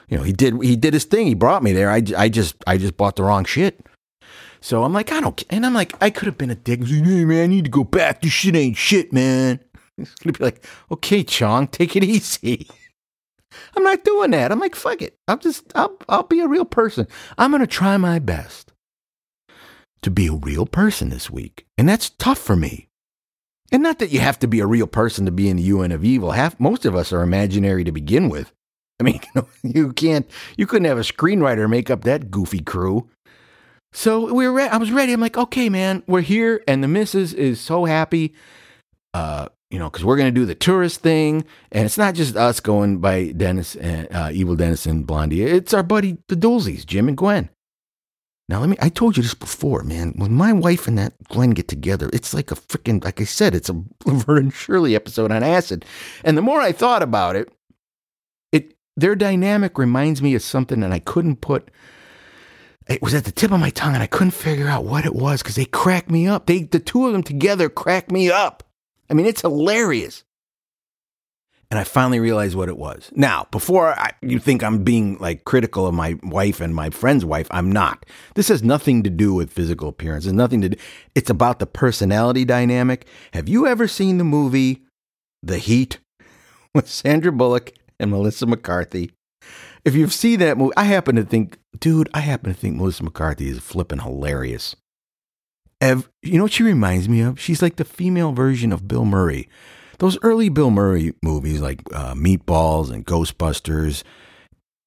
you 0.07 0.17
know, 0.17 0.23
he 0.23 0.31
did 0.31 0.63
he 0.63 0.77
did 0.77 0.93
his 0.93 1.03
thing. 1.03 1.27
He 1.27 1.33
brought 1.33 1.63
me 1.63 1.73
there. 1.73 1.91
I, 1.91 2.01
I 2.15 2.29
just 2.29 2.55
I 2.65 2.77
just 2.77 2.95
bought 2.95 3.17
the 3.17 3.23
wrong 3.23 3.43
shit. 3.43 3.85
So 4.61 4.83
I'm 4.83 4.93
like 4.93 5.11
I 5.11 5.19
don't. 5.19 5.43
And 5.49 5.65
I'm 5.65 5.73
like 5.73 5.93
I 6.01 6.09
could 6.09 6.27
have 6.27 6.37
been 6.37 6.51
a 6.51 6.55
dick. 6.55 6.85
Hey 6.85 7.25
man, 7.25 7.43
I 7.43 7.47
need 7.47 7.65
to 7.65 7.71
go 7.71 7.83
back. 7.83 8.21
This 8.21 8.31
shit 8.31 8.55
ain't 8.55 8.77
shit, 8.77 9.11
man. 9.11 9.59
It's 9.99 10.13
gonna 10.13 10.37
be 10.37 10.43
like, 10.43 10.63
okay, 10.91 11.23
Chong, 11.23 11.67
take 11.67 11.95
it 11.95 12.03
easy. 12.03 12.67
I'm 13.75 13.81
not 13.81 14.03
doing 14.03 14.29
that. 14.29 14.51
I'm 14.51 14.59
like, 14.59 14.75
fuck 14.75 15.01
it. 15.01 15.17
I'm 15.27 15.39
just 15.39 15.63
I'll 15.73 15.97
I'll 16.07 16.21
be 16.21 16.39
a 16.39 16.47
real 16.47 16.65
person. 16.65 17.07
I'm 17.39 17.49
gonna 17.49 17.65
try 17.65 17.97
my 17.97 18.19
best. 18.19 18.66
To 20.07 20.11
be 20.11 20.27
a 20.27 20.31
real 20.33 20.65
person 20.65 21.09
this 21.09 21.29
week. 21.29 21.65
And 21.77 21.87
that's 21.89 22.11
tough 22.11 22.37
for 22.37 22.55
me. 22.55 22.87
And 23.73 23.83
not 23.83 23.99
that 23.99 24.09
you 24.09 24.21
have 24.21 24.39
to 24.39 24.47
be 24.47 24.61
a 24.61 24.65
real 24.65 24.87
person 24.87 25.25
to 25.25 25.31
be 25.31 25.49
in 25.49 25.57
the 25.57 25.63
UN 25.63 25.91
of 25.91 26.05
evil. 26.05 26.31
Half 26.31 26.61
most 26.61 26.85
of 26.85 26.95
us 26.95 27.11
are 27.11 27.21
imaginary 27.21 27.83
to 27.83 27.91
begin 27.91 28.29
with. 28.29 28.53
I 29.01 29.03
mean, 29.03 29.15
you, 29.23 29.29
know, 29.35 29.47
you 29.63 29.91
can't 29.91 30.25
you 30.55 30.65
couldn't 30.65 30.87
have 30.87 30.97
a 30.97 31.01
screenwriter 31.01 31.69
make 31.69 31.89
up 31.89 32.05
that 32.05 32.31
goofy 32.31 32.61
crew. 32.61 33.09
So 33.91 34.33
we 34.33 34.47
were 34.47 34.53
re- 34.53 34.69
I 34.69 34.77
was 34.77 34.93
ready. 34.93 35.11
I'm 35.11 35.19
like, 35.19 35.37
okay, 35.37 35.67
man, 35.67 36.03
we're 36.07 36.21
here, 36.21 36.63
and 36.69 36.81
the 36.81 36.87
missus 36.87 37.33
is 37.33 37.59
so 37.59 37.83
happy. 37.83 38.33
Uh, 39.13 39.49
you 39.69 39.77
know, 39.77 39.89
because 39.89 40.05
we're 40.05 40.17
gonna 40.17 40.31
do 40.31 40.45
the 40.45 40.55
tourist 40.55 41.01
thing, 41.01 41.43
and 41.69 41.83
it's 41.83 41.97
not 41.97 42.15
just 42.15 42.37
us 42.37 42.61
going 42.61 42.99
by 42.99 43.33
Dennis, 43.33 43.75
and, 43.75 44.07
uh, 44.13 44.29
Evil 44.31 44.55
Dennis 44.55 44.85
and 44.85 45.05
Blondie. 45.05 45.43
It's 45.43 45.73
our 45.73 45.83
buddy 45.83 46.17
the 46.29 46.37
Doolsies, 46.37 46.85
Jim 46.85 47.09
and 47.09 47.17
Gwen. 47.17 47.49
Now 48.49 48.61
let 48.61 48.69
me. 48.69 48.77
I 48.79 48.89
told 48.89 49.17
you 49.17 49.23
this 49.23 49.33
before, 49.33 49.83
man. 49.83 50.13
When 50.15 50.33
my 50.33 50.53
wife 50.53 50.87
and 50.87 50.97
that 50.97 51.21
Glenn 51.27 51.49
get 51.51 51.67
together, 51.67 52.09
it's 52.13 52.33
like 52.33 52.51
a 52.51 52.55
freaking. 52.55 53.03
Like 53.03 53.19
I 53.19 53.25
said, 53.25 53.53
it's 53.53 53.69
a 53.69 53.73
Laverne 54.05 54.37
and 54.37 54.53
Shirley 54.53 54.95
episode 54.95 55.31
on 55.31 55.43
acid. 55.43 55.83
And 56.23 56.37
the 56.37 56.41
more 56.41 56.61
I 56.61 56.71
thought 56.71 57.03
about 57.03 57.35
it, 57.35 57.51
it 58.53 58.75
their 58.95 59.15
dynamic 59.15 59.77
reminds 59.77 60.21
me 60.21 60.33
of 60.33 60.41
something 60.41 60.79
that 60.79 60.93
I 60.93 60.99
couldn't 60.99 61.41
put. 61.41 61.69
It 62.87 63.01
was 63.01 63.13
at 63.13 63.25
the 63.25 63.33
tip 63.33 63.51
of 63.51 63.59
my 63.59 63.69
tongue, 63.69 63.95
and 63.95 64.03
I 64.03 64.07
couldn't 64.07 64.31
figure 64.31 64.69
out 64.69 64.85
what 64.85 65.05
it 65.05 65.13
was 65.13 65.41
because 65.41 65.55
they 65.55 65.65
crack 65.65 66.09
me 66.09 66.25
up. 66.25 66.45
They 66.45 66.63
the 66.63 66.79
two 66.79 67.05
of 67.05 67.11
them 67.11 67.23
together 67.23 67.69
crack 67.69 68.11
me 68.11 68.31
up. 68.31 68.63
I 69.09 69.13
mean, 69.13 69.25
it's 69.25 69.41
hilarious. 69.41 70.23
And 71.69 71.77
I 71.79 71.83
finally 71.83 72.19
realized 72.21 72.55
what 72.55 72.69
it 72.69 72.77
was. 72.77 73.11
Now, 73.13 73.47
before 73.51 73.89
I, 73.89 74.11
you 74.21 74.39
think 74.39 74.63
I'm 74.63 74.83
being 74.85 75.17
like 75.17 75.43
critical 75.43 75.85
of 75.85 75.93
my 75.93 76.17
wife 76.23 76.61
and 76.61 76.73
my 76.73 76.89
friend's 76.89 77.25
wife, 77.25 77.47
I'm 77.51 77.71
not. 77.71 78.05
This 78.35 78.47
has 78.47 78.63
nothing 78.63 79.03
to 79.03 79.09
do 79.09 79.33
with 79.33 79.51
physical 79.51 79.89
appearance. 79.89 80.25
It's 80.25 80.33
nothing 80.33 80.61
to 80.61 80.69
do. 80.69 80.77
It's 81.13 81.29
about 81.29 81.59
the 81.59 81.65
personality 81.65 82.45
dynamic. 82.45 83.05
Have 83.33 83.49
you 83.49 83.67
ever 83.67 83.87
seen 83.87 84.17
the 84.17 84.23
movie 84.23 84.83
The 85.43 85.57
Heat 85.57 85.99
with 86.73 86.89
Sandra 86.89 87.33
Bullock 87.33 87.73
and 87.99 88.11
Melissa 88.11 88.45
McCarthy? 88.45 89.11
If 89.83 89.93
you've 89.93 90.13
seen 90.13 90.39
that 90.39 90.57
movie, 90.57 90.73
I 90.77 90.85
happen 90.85 91.17
to 91.17 91.23
think, 91.23 91.57
dude, 91.79 92.09
I 92.13 92.21
happen 92.21 92.53
to 92.53 92.57
think 92.57 92.77
Melissa 92.77 93.03
McCarthy 93.03 93.49
is 93.49 93.59
flipping 93.59 93.99
hilarious. 93.99 94.75
Ev, 95.79 96.09
you 96.23 96.37
know 96.37 96.43
what 96.43 96.53
she 96.53 96.63
reminds 96.63 97.07
me 97.07 97.21
of? 97.21 97.39
She's 97.39 97.61
like 97.61 97.75
the 97.75 97.85
female 97.85 98.31
version 98.31 98.71
of 98.71 98.87
Bill 98.87 99.05
Murray. 99.05 99.47
Those 99.99 100.17
early 100.21 100.49
Bill 100.49 100.69
Murray 100.69 101.13
movies 101.23 101.61
like 101.61 101.81
uh, 101.93 102.13
Meatballs 102.13 102.91
and 102.91 103.05
Ghostbusters, 103.05 104.03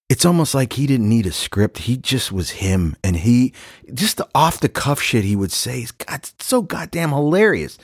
it's 0.09 0.25
almost 0.25 0.55
like 0.55 0.73
he 0.75 0.87
didn't 0.87 1.09
need 1.09 1.27
a 1.27 1.33
script. 1.33 1.79
He 1.79 1.97
just 1.97 2.33
was 2.33 2.51
him. 2.51 2.97
And 3.03 3.17
he, 3.17 3.53
just 3.93 4.17
the 4.17 4.29
off 4.35 4.61
the 4.61 4.69
cuff 4.69 5.01
shit 5.01 5.25
he 5.25 5.37
would 5.37 5.53
say 5.53 5.83
is 5.83 5.93
God, 5.93 6.29
so 6.41 6.63
goddamn 6.63 7.11
hilarious. 7.11 7.79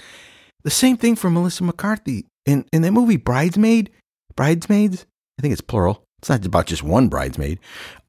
The 0.65 0.71
same 0.71 0.97
thing 0.97 1.17
for 1.17 1.31
Melissa 1.31 1.65
McCarthy. 1.65 2.27
In, 2.45 2.65
in 2.73 2.83
that 2.83 2.93
movie, 2.93 3.17
Bridesmaid, 3.17 3.91
Bridesmaids, 4.37 5.07
I 5.39 5.43
think 5.43 5.53
it's 5.53 5.61
plural. 5.61 6.05
It's 6.19 6.29
not 6.29 6.45
about 6.47 6.67
just 6.67 6.83
one 6.83 7.09
bridesmaid. 7.09 7.59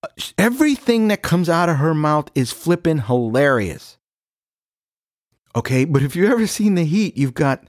Uh, 0.02 0.08
Everything 0.38 1.10
that 1.10 1.22
comes 1.22 1.50
out 1.50 1.70
of 1.70 1.78
her 1.78 1.94
mouth 1.94 2.30
is 2.36 2.52
flippin' 2.52 3.00
hilarious. 3.00 3.98
Okay, 5.56 5.86
but 5.86 6.04
if 6.04 6.16
you've 6.16 6.32
ever 6.32 6.48
seen 6.48 6.76
the 6.76 6.86
heat, 6.86 7.18
you've 7.18 7.34
got, 7.34 7.64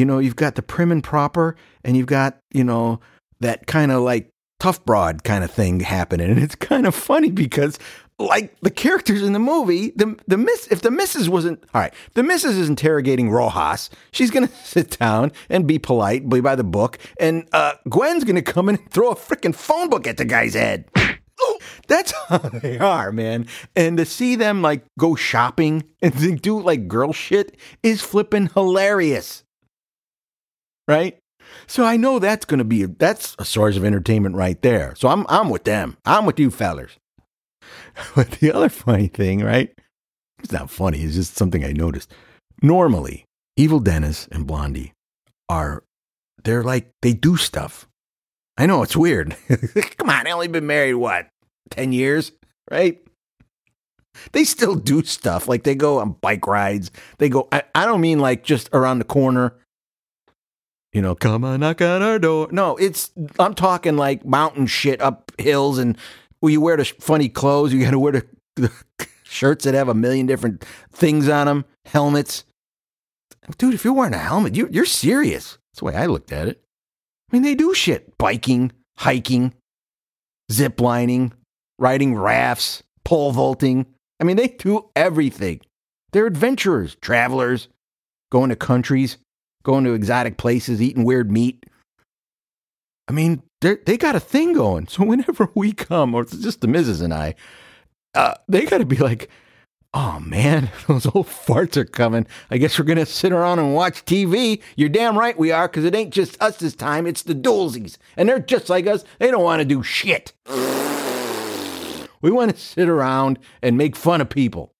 you 0.00 0.06
know, 0.06 0.18
you've 0.18 0.34
got 0.34 0.54
the 0.54 0.62
prim 0.62 0.90
and 0.90 1.04
proper, 1.04 1.56
and 1.84 1.94
you've 1.94 2.06
got, 2.06 2.38
you 2.54 2.64
know, 2.64 3.00
that 3.40 3.66
kind 3.66 3.92
of 3.92 4.00
like 4.00 4.30
tough 4.58 4.82
broad 4.86 5.24
kind 5.24 5.44
of 5.44 5.50
thing 5.50 5.80
happening, 5.80 6.30
and 6.30 6.42
it's 6.42 6.54
kind 6.54 6.86
of 6.86 6.94
funny 6.94 7.30
because, 7.30 7.78
like 8.18 8.58
the 8.62 8.70
characters 8.70 9.22
in 9.22 9.34
the 9.34 9.38
movie, 9.38 9.92
the 9.96 10.18
the 10.26 10.38
miss, 10.38 10.68
if 10.68 10.80
the 10.80 10.90
missus 10.90 11.28
wasn't 11.28 11.62
all 11.74 11.82
right, 11.82 11.92
the 12.14 12.22
missus 12.22 12.56
is 12.56 12.70
interrogating 12.70 13.28
Rojas. 13.28 13.90
She's 14.10 14.30
gonna 14.30 14.48
sit 14.64 14.98
down 14.98 15.32
and 15.50 15.66
be 15.66 15.78
polite, 15.78 16.26
be 16.26 16.40
by 16.40 16.56
the 16.56 16.64
book, 16.64 16.96
and 17.20 17.46
uh, 17.52 17.74
Gwen's 17.90 18.24
gonna 18.24 18.40
come 18.40 18.70
in 18.70 18.76
and 18.76 18.90
throw 18.90 19.10
a 19.10 19.16
freaking 19.16 19.54
phone 19.54 19.90
book 19.90 20.06
at 20.06 20.16
the 20.16 20.24
guy's 20.24 20.54
head. 20.54 20.88
That's 21.88 22.14
how 22.28 22.38
they 22.62 22.78
are, 22.78 23.12
man. 23.12 23.48
And 23.76 23.98
to 23.98 24.06
see 24.06 24.34
them 24.34 24.62
like 24.62 24.82
go 24.98 25.14
shopping 25.14 25.84
and 26.00 26.40
do 26.40 26.58
like 26.58 26.88
girl 26.88 27.12
shit 27.12 27.58
is 27.82 28.00
flipping 28.00 28.48
hilarious. 28.54 29.44
Right? 30.90 31.18
So 31.66 31.84
I 31.84 31.96
know 31.96 32.18
that's 32.18 32.44
going 32.44 32.58
to 32.58 32.64
be 32.64 32.84
that's 32.84 33.36
a 33.38 33.44
source 33.44 33.76
of 33.76 33.84
entertainment 33.84 34.36
right 34.36 34.60
there. 34.62 34.94
So 34.96 35.08
I'm 35.08 35.24
I'm 35.28 35.48
with 35.50 35.64
them. 35.64 35.96
I'm 36.04 36.26
with 36.26 36.38
you 36.40 36.50
fellers. 36.50 36.92
But 38.14 38.30
the 38.32 38.52
other 38.52 38.68
funny 38.68 39.08
thing, 39.08 39.40
right? 39.44 39.72
It's 40.42 40.52
not 40.52 40.70
funny, 40.70 41.02
it's 41.02 41.16
just 41.16 41.36
something 41.36 41.64
I 41.64 41.72
noticed. 41.72 42.12
Normally, 42.62 43.24
Evil 43.56 43.80
Dennis 43.80 44.26
and 44.32 44.46
Blondie 44.46 44.92
are 45.48 45.82
they're 46.44 46.64
like 46.64 46.90
they 47.02 47.12
do 47.12 47.36
stuff. 47.36 47.86
I 48.56 48.66
know 48.66 48.82
it's 48.82 48.96
weird. 48.96 49.36
Come 49.98 50.10
on, 50.10 50.24
they 50.24 50.32
only 50.32 50.48
been 50.48 50.66
married 50.66 50.94
what? 50.94 51.28
10 51.70 51.92
years, 51.92 52.32
right? 52.70 53.00
They 54.32 54.44
still 54.44 54.74
do 54.74 55.02
stuff. 55.02 55.48
Like 55.48 55.64
they 55.64 55.74
go 55.74 55.98
on 55.98 56.16
bike 56.20 56.46
rides. 56.46 56.90
They 57.18 57.28
go, 57.28 57.48
I, 57.52 57.62
I 57.74 57.86
don't 57.86 58.00
mean 58.00 58.18
like 58.18 58.44
just 58.44 58.68
around 58.72 58.98
the 58.98 59.04
corner. 59.04 59.54
You 60.92 61.02
know, 61.02 61.14
come 61.14 61.44
on, 61.44 61.60
knock 61.60 61.80
on 61.82 62.02
our 62.02 62.18
door. 62.18 62.48
No, 62.50 62.76
it's, 62.76 63.12
I'm 63.38 63.54
talking 63.54 63.96
like 63.96 64.24
mountain 64.24 64.66
shit 64.66 65.00
up 65.00 65.30
hills 65.38 65.78
and 65.78 65.96
where 66.40 66.52
you 66.52 66.60
wear 66.60 66.76
the 66.76 66.84
funny 66.84 67.28
clothes. 67.28 67.72
You 67.72 67.82
got 67.84 67.92
to 67.92 67.98
wear 67.98 68.12
the, 68.12 68.26
the 68.56 68.72
shirts 69.22 69.64
that 69.64 69.74
have 69.74 69.88
a 69.88 69.94
million 69.94 70.26
different 70.26 70.64
things 70.90 71.28
on 71.28 71.46
them, 71.46 71.64
helmets. 71.84 72.44
Dude, 73.56 73.74
if 73.74 73.84
you're 73.84 73.92
wearing 73.92 74.14
a 74.14 74.18
helmet, 74.18 74.56
you, 74.56 74.68
you're 74.70 74.84
serious. 74.84 75.58
That's 75.70 75.78
the 75.80 75.84
way 75.84 75.94
I 75.94 76.06
looked 76.06 76.32
at 76.32 76.48
it. 76.48 76.60
I 77.30 77.36
mean, 77.36 77.42
they 77.42 77.54
do 77.54 77.72
shit 77.72 78.18
biking, 78.18 78.72
hiking, 78.98 79.54
zip 80.50 80.80
lining, 80.80 81.32
riding 81.78 82.16
rafts, 82.16 82.82
pole 83.04 83.30
vaulting. 83.30 83.86
I 84.18 84.24
mean, 84.24 84.36
they 84.36 84.48
do 84.48 84.90
everything. 84.96 85.60
They're 86.12 86.26
adventurers, 86.26 86.96
travelers, 86.96 87.68
going 88.32 88.50
to 88.50 88.56
countries, 88.56 89.16
going 89.70 89.84
to 89.84 89.92
exotic 89.92 90.36
places, 90.36 90.82
eating 90.82 91.04
weird 91.04 91.30
meat. 91.30 91.64
I 93.06 93.12
mean, 93.12 93.44
they 93.60 93.96
got 93.96 94.16
a 94.16 94.20
thing 94.20 94.52
going. 94.52 94.88
So 94.88 95.04
whenever 95.04 95.48
we 95.54 95.72
come, 95.72 96.12
or 96.12 96.22
it's 96.22 96.36
just 96.36 96.60
the 96.60 96.66
missus 96.66 97.00
and 97.00 97.14
I, 97.14 97.36
uh, 98.14 98.34
they 98.48 98.64
got 98.64 98.78
to 98.78 98.84
be 98.84 98.96
like, 98.96 99.30
oh 99.94 100.18
man, 100.18 100.70
those 100.88 101.06
old 101.06 101.28
farts 101.28 101.76
are 101.76 101.84
coming. 101.84 102.26
I 102.50 102.58
guess 102.58 102.76
we're 102.78 102.84
going 102.84 102.98
to 102.98 103.06
sit 103.06 103.30
around 103.30 103.60
and 103.60 103.72
watch 103.72 104.04
TV. 104.04 104.60
You're 104.74 104.88
damn 104.88 105.16
right 105.16 105.38
we 105.38 105.52
are, 105.52 105.68
because 105.68 105.84
it 105.84 105.94
ain't 105.94 106.12
just 106.12 106.40
us 106.42 106.56
this 106.56 106.74
time, 106.74 107.06
it's 107.06 107.22
the 107.22 107.34
Doolsies. 107.34 107.96
And 108.16 108.28
they're 108.28 108.40
just 108.40 108.68
like 108.68 108.88
us. 108.88 109.04
They 109.20 109.30
don't 109.30 109.44
want 109.44 109.60
to 109.60 109.64
do 109.64 109.84
shit. 109.84 110.32
We 112.22 112.32
want 112.32 112.50
to 112.50 112.60
sit 112.60 112.88
around 112.88 113.38
and 113.62 113.78
make 113.78 113.94
fun 113.94 114.20
of 114.20 114.28
people. 114.28 114.72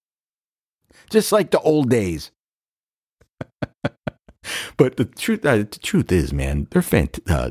Just 1.11 1.31
like 1.31 1.53
the 1.53 1.61
old 1.61 1.91
days. 1.91 2.33
But 4.81 4.97
the 4.97 5.05
truth, 5.05 5.45
uh, 5.45 5.59
the 5.59 5.79
truth 5.83 6.11
is, 6.11 6.33
man, 6.33 6.67
they're 6.71 6.81
fant- 6.81 7.21
uh, 7.31 7.51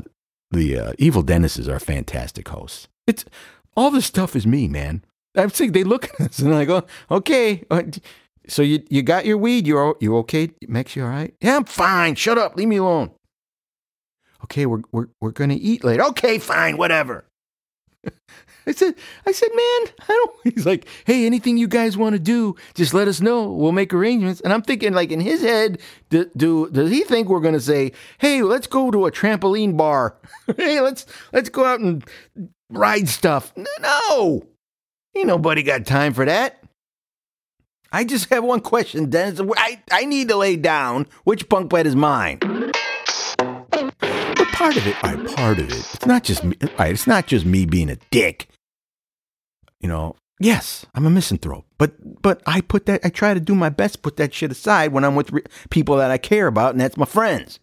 the 0.50 0.76
uh, 0.76 0.92
evil 0.98 1.22
Dennises 1.22 1.68
are 1.68 1.78
fantastic 1.78 2.48
hosts. 2.48 2.88
It's 3.06 3.24
all 3.76 3.92
this 3.92 4.04
stuff 4.04 4.34
is 4.34 4.48
me, 4.48 4.66
man. 4.66 5.04
I'm 5.36 5.50
saying 5.50 5.70
they 5.70 5.84
look 5.84 6.06
at 6.06 6.20
us 6.20 6.40
and 6.40 6.52
I 6.52 6.64
go, 6.64 6.82
okay, 7.08 7.62
uh, 7.70 7.84
so 8.48 8.62
you 8.62 8.82
you 8.90 9.02
got 9.02 9.26
your 9.26 9.38
weed? 9.38 9.64
You're 9.68 9.96
you 10.00 10.16
okay? 10.16 10.50
Makes 10.66 10.96
you 10.96 11.04
all 11.04 11.08
right? 11.08 11.32
Yeah, 11.40 11.58
I'm 11.58 11.66
fine. 11.66 12.16
Shut 12.16 12.36
up. 12.36 12.56
Leave 12.56 12.66
me 12.66 12.78
alone. 12.78 13.12
Okay, 14.42 14.66
we're 14.66 14.82
we're 14.90 15.06
we're 15.20 15.30
gonna 15.30 15.56
eat 15.56 15.84
later. 15.84 16.02
Okay, 16.06 16.40
fine, 16.40 16.78
whatever. 16.78 17.26
I 18.66 18.72
said, 18.72 18.94
I 19.26 19.32
said, 19.32 19.48
man, 19.48 19.94
I 20.08 20.08
don't. 20.08 20.36
He's 20.54 20.66
like, 20.66 20.86
hey, 21.04 21.26
anything 21.26 21.56
you 21.56 21.68
guys 21.68 21.96
want 21.96 22.14
to 22.14 22.18
do, 22.18 22.56
just 22.74 22.94
let 22.94 23.08
us 23.08 23.20
know. 23.20 23.50
We'll 23.50 23.72
make 23.72 23.92
arrangements. 23.92 24.40
And 24.40 24.52
I'm 24.52 24.62
thinking, 24.62 24.92
like 24.92 25.10
in 25.10 25.20
his 25.20 25.42
head, 25.42 25.80
do, 26.10 26.30
do 26.36 26.70
does 26.70 26.90
he 26.90 27.02
think 27.02 27.28
we're 27.28 27.40
gonna 27.40 27.60
say, 27.60 27.92
hey, 28.18 28.42
let's 28.42 28.66
go 28.66 28.90
to 28.90 29.06
a 29.06 29.10
trampoline 29.12 29.76
bar? 29.76 30.16
hey, 30.56 30.80
let's 30.80 31.06
let's 31.32 31.48
go 31.48 31.64
out 31.64 31.80
and 31.80 32.04
ride 32.68 33.08
stuff? 33.08 33.52
No, 33.56 34.46
ain't 35.16 35.26
nobody 35.26 35.62
got 35.62 35.86
time 35.86 36.12
for 36.12 36.24
that. 36.24 36.62
I 37.92 38.04
just 38.04 38.30
have 38.30 38.44
one 38.44 38.60
question, 38.60 39.10
Dennis. 39.10 39.40
I, 39.56 39.82
I 39.90 40.04
need 40.04 40.28
to 40.28 40.36
lay 40.36 40.54
down. 40.54 41.08
Which 41.24 41.48
bunk 41.48 41.70
bed 41.70 41.88
is 41.88 41.96
mine? 41.96 42.38
Part 44.60 44.76
of 44.76 44.86
it, 44.86 45.02
right, 45.02 45.36
part 45.36 45.58
of 45.58 45.70
it, 45.70 45.78
it's 45.94 46.04
not 46.04 46.22
just 46.22 46.44
me, 46.44 46.54
right, 46.78 46.92
it's 46.92 47.06
not 47.06 47.26
just 47.26 47.46
me 47.46 47.64
being 47.64 47.88
a 47.88 47.96
dick. 48.10 48.46
You 49.80 49.88
know, 49.88 50.16
yes, 50.38 50.84
I'm 50.94 51.06
a 51.06 51.10
misanthrope, 51.10 51.64
but 51.78 51.92
but 52.20 52.42
I 52.44 52.60
put 52.60 52.84
that, 52.84 53.00
I 53.02 53.08
try 53.08 53.32
to 53.32 53.40
do 53.40 53.54
my 53.54 53.70
best, 53.70 54.02
put 54.02 54.18
that 54.18 54.34
shit 54.34 54.52
aside 54.52 54.92
when 54.92 55.02
I'm 55.02 55.14
with 55.14 55.32
re- 55.32 55.44
people 55.70 55.96
that 55.96 56.10
I 56.10 56.18
care 56.18 56.46
about, 56.46 56.72
and 56.72 56.80
that's 56.82 56.98
my 56.98 57.06
friends. 57.06 57.58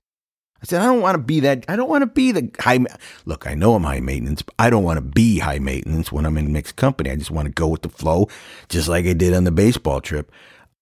I 0.60 0.66
said, 0.66 0.82
I 0.82 0.86
don't 0.86 1.02
want 1.02 1.14
to 1.14 1.22
be 1.24 1.39
that. 1.41 1.66
I 1.68 1.76
don't 1.76 1.88
want 1.88 2.02
to 2.02 2.08
be 2.08 2.32
the 2.32 2.50
high. 2.60 2.80
Look, 3.26 3.45
I 3.45 3.54
know 3.54 3.76
I'm 3.76 3.84
high 3.84 4.00
maintenance. 4.00 4.41
But 4.41 4.56
I 4.58 4.72
don't 4.72 4.84
want 4.84 4.98
to 4.98 5.02
be 5.02 5.38
high 5.38 5.60
maintenance 5.60 6.12
when 6.12 6.26
I'm 6.26 6.36
in 6.36 6.52
mixed 6.52 6.78
company. 6.78 7.12
I 7.12 7.16
just 7.16 7.30
want 7.30 7.45
to 7.45 7.52
go 7.52 7.68
with 7.68 7.84
the 7.84 7.89
flow, 7.89 8.28
just 8.70 8.88
like 8.88 9.06
I 9.06 9.14
did 9.14 9.36
on 9.36 9.43
the 9.43 9.52
baseball 9.52 10.02
trip. 10.02 10.32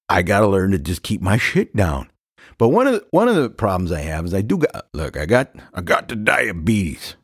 I 0.08 0.22
got 0.22 0.40
to 0.40 0.48
learn 0.48 0.72
to 0.72 0.80
just 0.80 1.04
keep 1.04 1.20
my 1.20 1.36
shit 1.36 1.76
down. 1.76 2.10
But 2.58 2.70
one 2.70 2.88
of 2.88 2.94
the, 2.94 3.06
one 3.12 3.28
of 3.28 3.36
the 3.36 3.50
problems 3.50 3.92
I 3.92 4.02
have 4.02 4.26
is 4.26 4.34
I 4.34 4.42
do 4.42 4.58
got 4.58 4.88
look, 4.94 5.18
I 5.18 5.26
got 5.26 5.52
I 5.74 5.82
got 5.82 6.08
the 6.08 6.16
diabetes. 6.16 7.16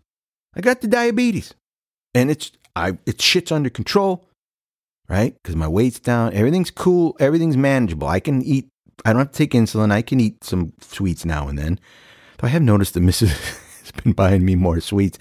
I 0.56 0.62
got 0.62 0.82
the 0.82 0.88
diabetes. 0.88 1.54
And 2.14 2.30
it's 2.30 2.52
I 2.76 2.98
it 3.06 3.22
shit's 3.22 3.52
under 3.52 3.70
control, 3.70 4.28
right? 5.08 5.36
Cuz 5.44 5.56
my 5.56 5.68
weight's 5.68 6.00
down, 6.00 6.34
everything's 6.34 6.72
cool, 6.72 7.16
everything's 7.20 7.58
manageable. 7.58 8.08
I 8.08 8.20
can 8.20 8.42
eat 8.42 8.68
I 9.06 9.14
don't 9.14 9.20
have 9.20 9.32
to 9.32 9.38
take 9.38 9.52
insulin. 9.52 9.92
I 9.92 10.02
can 10.02 10.20
eat 10.20 10.44
some 10.44 10.74
sweets 10.82 11.26
now 11.26 11.48
and 11.48 11.58
then. 11.58 11.80
Though 12.38 12.48
I 12.48 12.52
have 12.52 12.62
noticed 12.62 12.94
that 12.96 13.04
Mrs. 13.04 13.30
has 13.82 13.92
been 14.04 14.14
buying 14.14 14.46
me 14.46 14.56
more 14.56 14.80
sweets. 14.80 15.18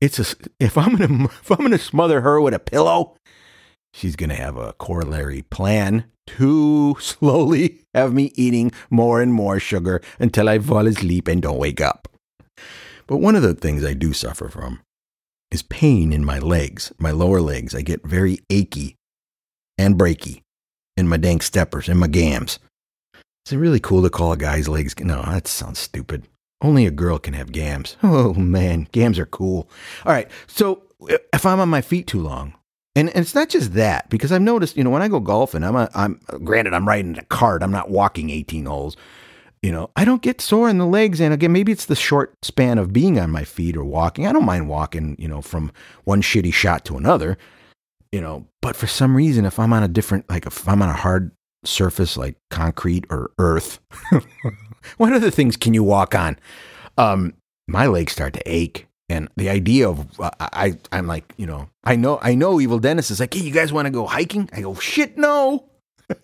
It's 0.00 0.18
a 0.18 0.36
if 0.60 0.76
I'm 0.76 0.96
gonna 0.96 1.24
if 1.24 1.50
I'm 1.50 1.58
gonna 1.58 1.78
smother 1.78 2.20
her 2.20 2.40
with 2.40 2.54
a 2.54 2.58
pillow, 2.58 3.16
she's 3.96 4.16
gonna 4.16 4.34
have 4.34 4.56
a 4.56 4.74
corollary 4.74 5.42
plan 5.42 6.04
to 6.26 6.96
slowly 7.00 7.80
have 7.94 8.12
me 8.12 8.30
eating 8.34 8.70
more 8.90 9.22
and 9.22 9.32
more 9.32 9.58
sugar 9.58 10.02
until 10.18 10.48
I 10.48 10.58
fall 10.58 10.86
asleep 10.86 11.28
and 11.28 11.40
don't 11.40 11.58
wake 11.58 11.80
up. 11.80 12.08
But 13.06 13.18
one 13.18 13.36
of 13.36 13.42
the 13.42 13.54
things 13.54 13.84
I 13.84 13.94
do 13.94 14.12
suffer 14.12 14.48
from 14.48 14.80
is 15.50 15.62
pain 15.62 16.12
in 16.12 16.24
my 16.24 16.38
legs, 16.38 16.92
my 16.98 17.12
lower 17.12 17.40
legs. 17.40 17.74
I 17.74 17.82
get 17.82 18.04
very 18.04 18.40
achy 18.50 18.96
and 19.78 19.96
breaky 19.96 20.42
in 20.96 21.08
my 21.08 21.16
dank 21.16 21.42
steppers 21.42 21.88
and 21.88 21.98
my 22.00 22.08
gams. 22.08 22.58
Is 23.46 23.52
it 23.52 23.58
really 23.58 23.80
cool 23.80 24.02
to 24.02 24.10
call 24.10 24.32
a 24.32 24.36
guy's 24.36 24.68
legs? 24.68 24.94
No, 24.98 25.22
that 25.22 25.46
sounds 25.46 25.78
stupid. 25.78 26.26
Only 26.60 26.84
a 26.84 26.90
girl 26.90 27.18
can 27.18 27.34
have 27.34 27.52
gams. 27.52 27.96
Oh 28.02 28.34
man, 28.34 28.88
gams 28.90 29.20
are 29.20 29.26
cool. 29.26 29.70
All 30.04 30.12
right, 30.12 30.28
so 30.48 30.82
if 31.32 31.46
I'm 31.46 31.60
on 31.60 31.68
my 31.68 31.80
feet 31.80 32.08
too 32.08 32.20
long, 32.20 32.54
and, 32.96 33.10
and 33.10 33.18
it's 33.18 33.34
not 33.34 33.50
just 33.50 33.74
that 33.74 34.08
because 34.08 34.32
I've 34.32 34.40
noticed, 34.42 34.76
you 34.76 34.82
know, 34.82 34.88
when 34.88 35.02
I 35.02 35.08
go 35.08 35.20
golfing, 35.20 35.62
I'm 35.62 35.76
a, 35.76 35.90
I'm 35.94 36.18
granted 36.42 36.72
I'm 36.72 36.88
riding 36.88 37.18
a 37.18 37.24
cart, 37.24 37.62
I'm 37.62 37.70
not 37.70 37.90
walking 37.90 38.30
18 38.30 38.64
holes. 38.64 38.96
You 39.62 39.70
know, 39.70 39.90
I 39.96 40.04
don't 40.04 40.22
get 40.22 40.40
sore 40.40 40.68
in 40.68 40.78
the 40.78 40.86
legs, 40.86 41.20
and 41.20 41.34
again, 41.34 41.52
maybe 41.52 41.72
it's 41.72 41.86
the 41.86 41.96
short 41.96 42.34
span 42.42 42.78
of 42.78 42.92
being 42.92 43.18
on 43.18 43.30
my 43.30 43.44
feet 43.44 43.76
or 43.76 43.84
walking. 43.84 44.26
I 44.26 44.32
don't 44.32 44.44
mind 44.44 44.68
walking, 44.68 45.16
you 45.18 45.28
know, 45.28 45.42
from 45.42 45.72
one 46.04 46.22
shitty 46.22 46.54
shot 46.54 46.84
to 46.86 46.96
another. 46.96 47.36
You 48.12 48.20
know, 48.20 48.46
but 48.62 48.76
for 48.76 48.86
some 48.86 49.16
reason, 49.16 49.44
if 49.44 49.58
I'm 49.58 49.72
on 49.72 49.82
a 49.82 49.88
different, 49.88 50.28
like 50.30 50.46
if 50.46 50.66
I'm 50.68 50.82
on 50.82 50.88
a 50.88 50.94
hard 50.94 51.32
surface 51.64 52.16
like 52.16 52.36
concrete 52.50 53.04
or 53.10 53.32
earth, 53.38 53.80
what 54.96 55.12
other 55.12 55.30
things 55.30 55.56
can 55.56 55.74
you 55.74 55.82
walk 55.82 56.14
on? 56.14 56.38
Um, 56.96 57.34
my 57.66 57.86
legs 57.86 58.12
start 58.12 58.34
to 58.34 58.42
ache 58.46 58.86
and 59.08 59.28
the 59.36 59.48
idea 59.48 59.88
of 59.88 60.20
uh, 60.20 60.30
I 60.40 60.78
I'm 60.92 61.06
like 61.06 61.32
you 61.36 61.46
know 61.46 61.68
I 61.84 61.96
know 61.96 62.18
I 62.22 62.34
know 62.34 62.60
evil 62.60 62.78
Dennis 62.78 63.10
is 63.10 63.20
like 63.20 63.34
hey 63.34 63.40
you 63.40 63.52
guys 63.52 63.72
want 63.72 63.86
to 63.86 63.90
go 63.90 64.06
hiking? 64.06 64.48
I 64.52 64.60
go 64.60 64.74
shit 64.74 65.16
no. 65.16 65.68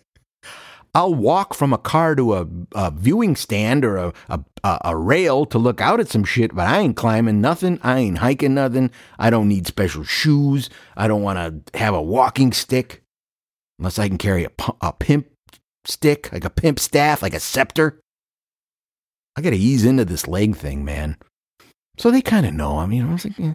I'll 0.95 1.15
walk 1.15 1.53
from 1.53 1.73
a 1.73 1.77
car 1.77 2.15
to 2.15 2.35
a, 2.35 2.47
a 2.75 2.91
viewing 2.91 3.35
stand 3.35 3.85
or 3.85 3.97
a, 3.97 4.13
a 4.29 4.43
a 4.63 4.97
rail 4.97 5.45
to 5.47 5.57
look 5.57 5.81
out 5.81 5.99
at 5.99 6.09
some 6.09 6.23
shit 6.23 6.53
but 6.53 6.67
I 6.67 6.79
ain't 6.79 6.97
climbing 6.97 7.41
nothing. 7.41 7.79
I 7.83 7.99
ain't 7.99 8.17
hiking 8.19 8.53
nothing. 8.53 8.91
I 9.17 9.29
don't 9.29 9.47
need 9.47 9.67
special 9.67 10.03
shoes. 10.03 10.69
I 10.97 11.07
don't 11.07 11.23
want 11.23 11.71
to 11.73 11.77
have 11.77 11.93
a 11.93 12.01
walking 12.01 12.51
stick 12.51 13.03
unless 13.79 13.97
I 13.97 14.07
can 14.07 14.17
carry 14.17 14.45
a, 14.45 14.51
a 14.81 14.93
pimp 14.93 15.27
stick 15.85 16.31
like 16.31 16.45
a 16.45 16.49
pimp 16.49 16.79
staff 16.79 17.21
like 17.21 17.33
a 17.33 17.39
scepter. 17.39 18.01
I 19.35 19.41
got 19.41 19.49
to 19.49 19.55
ease 19.55 19.85
into 19.85 20.05
this 20.05 20.27
leg 20.27 20.55
thing 20.55 20.85
man 20.85 21.17
so 21.97 22.11
they 22.11 22.21
kind 22.21 22.45
of 22.45 22.53
know. 22.53 22.77
I 22.77 22.85
mean, 22.85 23.07
I 23.07 23.11
was 23.11 23.25
like, 23.25 23.37
yeah. 23.37 23.53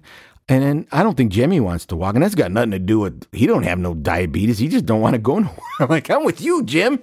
and 0.48 0.62
then 0.62 0.86
I 0.92 1.02
don't 1.02 1.16
think 1.16 1.32
Jimmy 1.32 1.60
wants 1.60 1.86
to 1.86 1.96
walk, 1.96 2.14
and 2.14 2.22
that's 2.22 2.34
got 2.34 2.52
nothing 2.52 2.70
to 2.72 2.78
do 2.78 3.00
with 3.00 3.26
he 3.32 3.46
don't 3.46 3.64
have 3.64 3.78
no 3.78 3.94
diabetes. 3.94 4.58
He 4.58 4.68
just 4.68 4.86
don't 4.86 5.00
want 5.00 5.14
to 5.14 5.18
go 5.18 5.38
nowhere. 5.38 5.58
I'm 5.80 5.88
like, 5.88 6.10
I'm 6.10 6.24
with 6.24 6.40
you, 6.40 6.62
Jim. 6.64 7.02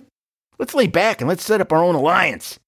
Let's 0.57 0.73
lay 0.73 0.87
back 0.87 1.21
and 1.21 1.27
let's 1.27 1.43
set 1.43 1.61
up 1.61 1.73
our 1.73 1.83
own 1.83 1.95
alliance. 1.95 2.59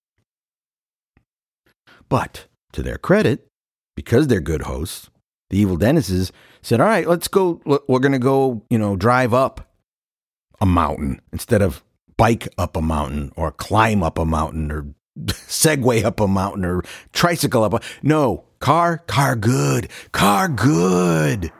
But 2.09 2.47
to 2.73 2.83
their 2.83 2.97
credit, 2.97 3.47
because 3.95 4.27
they're 4.27 4.41
good 4.41 4.63
hosts, 4.63 5.09
the 5.49 5.57
evil 5.57 5.77
Dennises 5.77 6.31
said, 6.61 6.81
"All 6.81 6.87
right, 6.87 7.07
let's 7.07 7.27
go. 7.27 7.61
We're 7.87 7.99
gonna 7.99 8.19
go, 8.19 8.63
you 8.69 8.77
know, 8.77 8.95
drive 8.95 9.33
up 9.33 9.71
a 10.59 10.65
mountain 10.65 11.21
instead 11.31 11.61
of 11.61 11.83
bike 12.17 12.47
up 12.57 12.75
a 12.75 12.81
mountain 12.81 13.31
or 13.35 13.51
climb 13.51 14.03
up 14.03 14.17
a 14.17 14.25
mountain 14.25 14.71
or 14.71 14.87
Segway 15.25 16.03
up 16.03 16.19
a 16.19 16.27
mountain 16.27 16.65
or 16.65 16.83
tricycle 17.13 17.63
up 17.63 17.73
a 17.73 17.79
no 18.03 18.43
car 18.59 18.99
car 18.99 19.35
good 19.35 19.89
car 20.11 20.47
good. 20.47 21.51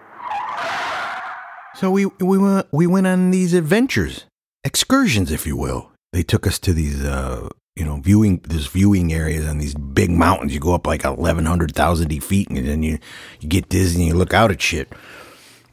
So 1.75 1.91
we 1.91 2.05
we 2.05 2.37
went 2.37 2.67
we 2.71 2.87
went 2.87 3.07
on 3.07 3.31
these 3.31 3.53
adventures 3.53 4.25
excursions 4.63 5.31
if 5.31 5.45
you 5.45 5.55
will. 5.55 5.91
They 6.13 6.23
took 6.23 6.47
us 6.47 6.59
to 6.59 6.73
these 6.73 7.03
uh 7.03 7.49
you 7.75 7.85
know 7.85 7.97
viewing 7.97 8.39
this 8.43 8.67
viewing 8.67 9.13
areas 9.13 9.47
on 9.47 9.57
these 9.57 9.75
big 9.75 10.09
mountains. 10.09 10.53
You 10.53 10.59
go 10.59 10.73
up 10.73 10.87
like 10.87 11.03
1100,000 11.03 12.23
feet 12.23 12.49
and 12.49 12.67
then 12.67 12.83
you 12.83 12.99
you 13.39 13.49
get 13.49 13.69
dizzy 13.69 13.99
and 13.99 14.07
you 14.07 14.13
look 14.15 14.33
out 14.33 14.51
at 14.51 14.61
shit. 14.61 14.91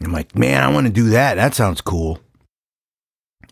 I'm 0.02 0.12
like 0.12 0.36
man 0.36 0.62
I 0.62 0.72
want 0.72 0.86
to 0.86 0.92
do 0.92 1.10
that. 1.10 1.34
That 1.34 1.54
sounds 1.54 1.80
cool. 1.80 2.20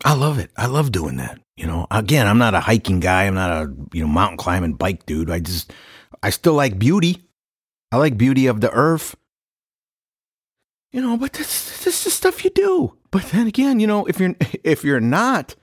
I 0.05 0.13
love 0.13 0.37
it. 0.37 0.51
I 0.57 0.67
love 0.67 0.91
doing 0.91 1.17
that 1.17 1.39
you 1.55 1.67
know, 1.67 1.85
again, 1.91 2.27
I'm 2.27 2.37
not 2.37 2.55
a 2.55 2.59
hiking 2.59 2.99
guy. 2.99 3.25
I'm 3.25 3.35
not 3.35 3.51
a, 3.51 3.73
you 3.93 4.01
know, 4.01 4.07
mountain 4.07 4.37
climbing 4.37 4.73
bike 4.73 5.05
dude. 5.05 5.29
I 5.29 5.39
just, 5.39 5.71
I 6.21 6.29
still 6.29 6.53
like 6.53 6.79
beauty. 6.79 7.21
I 7.93 7.97
like 7.97 8.17
beauty 8.17 8.47
of 8.47 8.59
the 8.59 8.71
earth. 8.71 9.15
You 10.91 10.99
know, 10.99 11.15
but 11.15 11.33
this, 11.33 11.83
this 11.83 12.07
is 12.07 12.13
stuff 12.15 12.43
you 12.43 12.49
do. 12.49 12.97
But 13.11 13.25
then 13.25 13.45
again, 13.45 13.79
you 13.79 13.85
know, 13.85 14.07
if 14.07 14.19
you're, 14.19 14.33
if 14.63 14.83
you're 14.83 14.99
not 14.99 15.55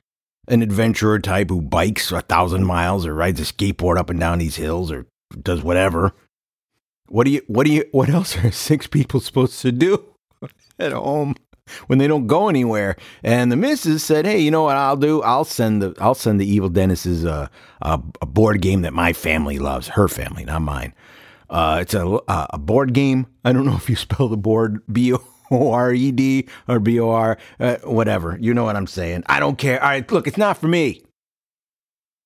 an 0.46 0.62
adventurer 0.62 1.18
type 1.18 1.50
who 1.50 1.60
bikes 1.60 2.12
a 2.12 2.20
thousand 2.20 2.66
miles 2.66 3.04
or 3.04 3.16
rides 3.16 3.40
a 3.40 3.42
skateboard 3.42 3.98
up 3.98 4.10
and 4.10 4.20
down 4.20 4.38
these 4.38 4.54
hills 4.54 4.92
or 4.92 5.08
does 5.42 5.64
whatever, 5.64 6.12
what 7.08 7.24
do 7.24 7.32
you, 7.32 7.42
what 7.48 7.66
do 7.66 7.72
you, 7.72 7.84
what 7.90 8.08
else 8.08 8.36
are 8.36 8.50
six 8.52 8.86
people 8.86 9.18
supposed 9.18 9.60
to 9.62 9.72
do 9.72 10.04
at 10.78 10.92
home? 10.92 11.34
when 11.86 12.00
they 12.00 12.08
don't 12.08 12.26
go 12.26 12.48
anywhere. 12.48 12.96
And 13.22 13.52
the 13.52 13.56
missus 13.56 14.02
said, 14.02 14.26
"Hey, 14.26 14.40
you 14.40 14.50
know 14.50 14.64
what 14.64 14.76
I'll 14.76 14.96
do? 14.96 15.22
I'll 15.22 15.44
send 15.44 15.80
the 15.80 15.94
I'll 16.00 16.16
send 16.16 16.40
the 16.40 16.46
evil 16.46 16.68
Dennis's 16.68 17.24
uh, 17.24 17.46
a, 17.80 18.00
a 18.20 18.26
board 18.26 18.60
game 18.60 18.82
that 18.82 18.92
my 18.92 19.12
family 19.12 19.60
loves, 19.60 19.86
her 19.86 20.08
family, 20.08 20.44
not 20.44 20.62
mine. 20.62 20.94
Uh, 21.50 21.78
it's 21.82 21.94
a 21.94 22.20
a 22.28 22.58
board 22.58 22.94
game. 22.94 23.26
I 23.44 23.52
don't 23.52 23.66
know 23.66 23.74
if 23.74 23.90
you 23.90 23.96
spell 23.96 24.28
the 24.28 24.36
board 24.36 24.80
B 24.92 25.12
O 25.12 25.72
R 25.72 25.92
E 25.92 26.12
D 26.12 26.48
or 26.68 26.78
B 26.78 27.00
O 27.00 27.10
R, 27.10 27.36
uh, 27.58 27.76
whatever. 27.82 28.38
You 28.40 28.54
know 28.54 28.64
what 28.64 28.76
I'm 28.76 28.86
saying. 28.86 29.24
I 29.26 29.40
don't 29.40 29.58
care. 29.58 29.82
All 29.82 29.88
right, 29.88 30.10
look, 30.12 30.28
it's 30.28 30.38
not 30.38 30.58
for 30.58 30.68
me. 30.68 31.02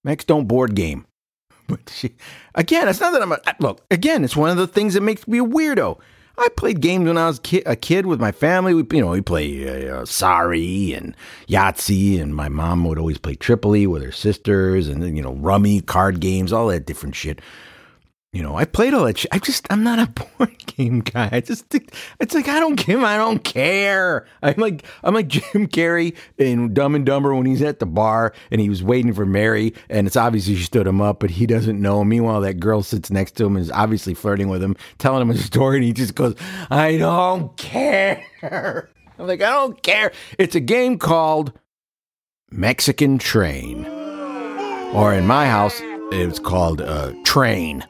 Max 0.04 0.24
don't 0.24 0.46
board 0.46 0.74
game. 0.76 1.06
But 1.66 1.88
she, 1.88 2.14
again, 2.54 2.88
it's 2.88 3.00
not 3.00 3.14
that 3.14 3.22
I'm 3.22 3.32
a 3.32 3.38
look. 3.58 3.86
Again, 3.90 4.22
it's 4.22 4.36
one 4.36 4.50
of 4.50 4.58
the 4.58 4.66
things 4.66 4.92
that 4.92 5.00
makes 5.00 5.26
me 5.26 5.38
a 5.38 5.42
weirdo. 5.42 5.98
I 6.36 6.48
played 6.58 6.82
games 6.82 7.06
when 7.06 7.16
I 7.16 7.26
was 7.26 7.38
ki- 7.38 7.62
a 7.64 7.74
kid 7.74 8.04
with 8.04 8.20
my 8.20 8.32
family. 8.32 8.74
We, 8.74 8.84
you 8.92 9.02
know, 9.02 9.12
we 9.12 9.22
play 9.22 9.88
uh, 9.88 10.04
Sorry 10.04 10.92
and 10.92 11.16
Yahtzee, 11.48 12.20
and 12.20 12.36
my 12.36 12.50
mom 12.50 12.84
would 12.84 12.98
always 12.98 13.16
play 13.16 13.34
Tripoley 13.34 13.86
with 13.86 14.02
her 14.02 14.12
sisters, 14.12 14.88
and 14.88 15.16
you 15.16 15.22
know, 15.22 15.32
Rummy, 15.32 15.80
card 15.80 16.20
games, 16.20 16.52
all 16.52 16.66
that 16.66 16.84
different 16.84 17.14
shit 17.14 17.40
you 18.34 18.42
know, 18.42 18.56
I 18.56 18.64
played 18.64 18.94
all 18.94 19.04
that 19.04 19.16
shit. 19.16 19.32
I 19.32 19.38
just, 19.38 19.64
I'm 19.70 19.84
not 19.84 20.00
a 20.00 20.06
board 20.38 20.58
game 20.66 21.00
guy. 21.00 21.28
I 21.30 21.40
just, 21.40 21.72
it's 21.72 22.34
like 22.34 22.48
I 22.48 22.58
don't 22.58 22.74
give, 22.74 23.00
I 23.00 23.16
don't 23.16 23.44
care. 23.44 24.26
I'm 24.42 24.56
like, 24.56 24.84
I'm 25.04 25.14
like 25.14 25.28
Jim 25.28 25.68
Carrey 25.68 26.16
in 26.36 26.74
Dumb 26.74 26.96
and 26.96 27.06
Dumber 27.06 27.32
when 27.32 27.46
he's 27.46 27.62
at 27.62 27.78
the 27.78 27.86
bar 27.86 28.34
and 28.50 28.60
he 28.60 28.68
was 28.68 28.82
waiting 28.82 29.14
for 29.14 29.24
Mary, 29.24 29.72
and 29.88 30.08
it's 30.08 30.16
obviously 30.16 30.56
she 30.56 30.64
stood 30.64 30.84
him 30.84 31.00
up, 31.00 31.20
but 31.20 31.30
he 31.30 31.46
doesn't 31.46 31.80
know. 31.80 32.02
Meanwhile, 32.02 32.40
that 32.40 32.58
girl 32.58 32.82
sits 32.82 33.08
next 33.08 33.36
to 33.36 33.46
him 33.46 33.54
and 33.54 33.64
is 33.64 33.70
obviously 33.70 34.14
flirting 34.14 34.48
with 34.48 34.62
him, 34.62 34.74
telling 34.98 35.22
him 35.22 35.30
a 35.30 35.36
story, 35.38 35.76
and 35.76 35.84
he 35.84 35.92
just 35.92 36.16
goes, 36.16 36.34
I 36.70 36.96
don't 36.96 37.56
care. 37.56 38.24
I'm 38.42 39.28
like, 39.28 39.42
I 39.42 39.50
don't 39.50 39.80
care. 39.80 40.10
It's 40.40 40.56
a 40.56 40.60
game 40.60 40.98
called 40.98 41.52
Mexican 42.50 43.18
Train, 43.18 43.86
or 44.92 45.14
in 45.14 45.24
my 45.24 45.46
house, 45.46 45.80
it's 46.10 46.40
called 46.40 46.80
uh, 46.80 47.12
Train. 47.24 47.84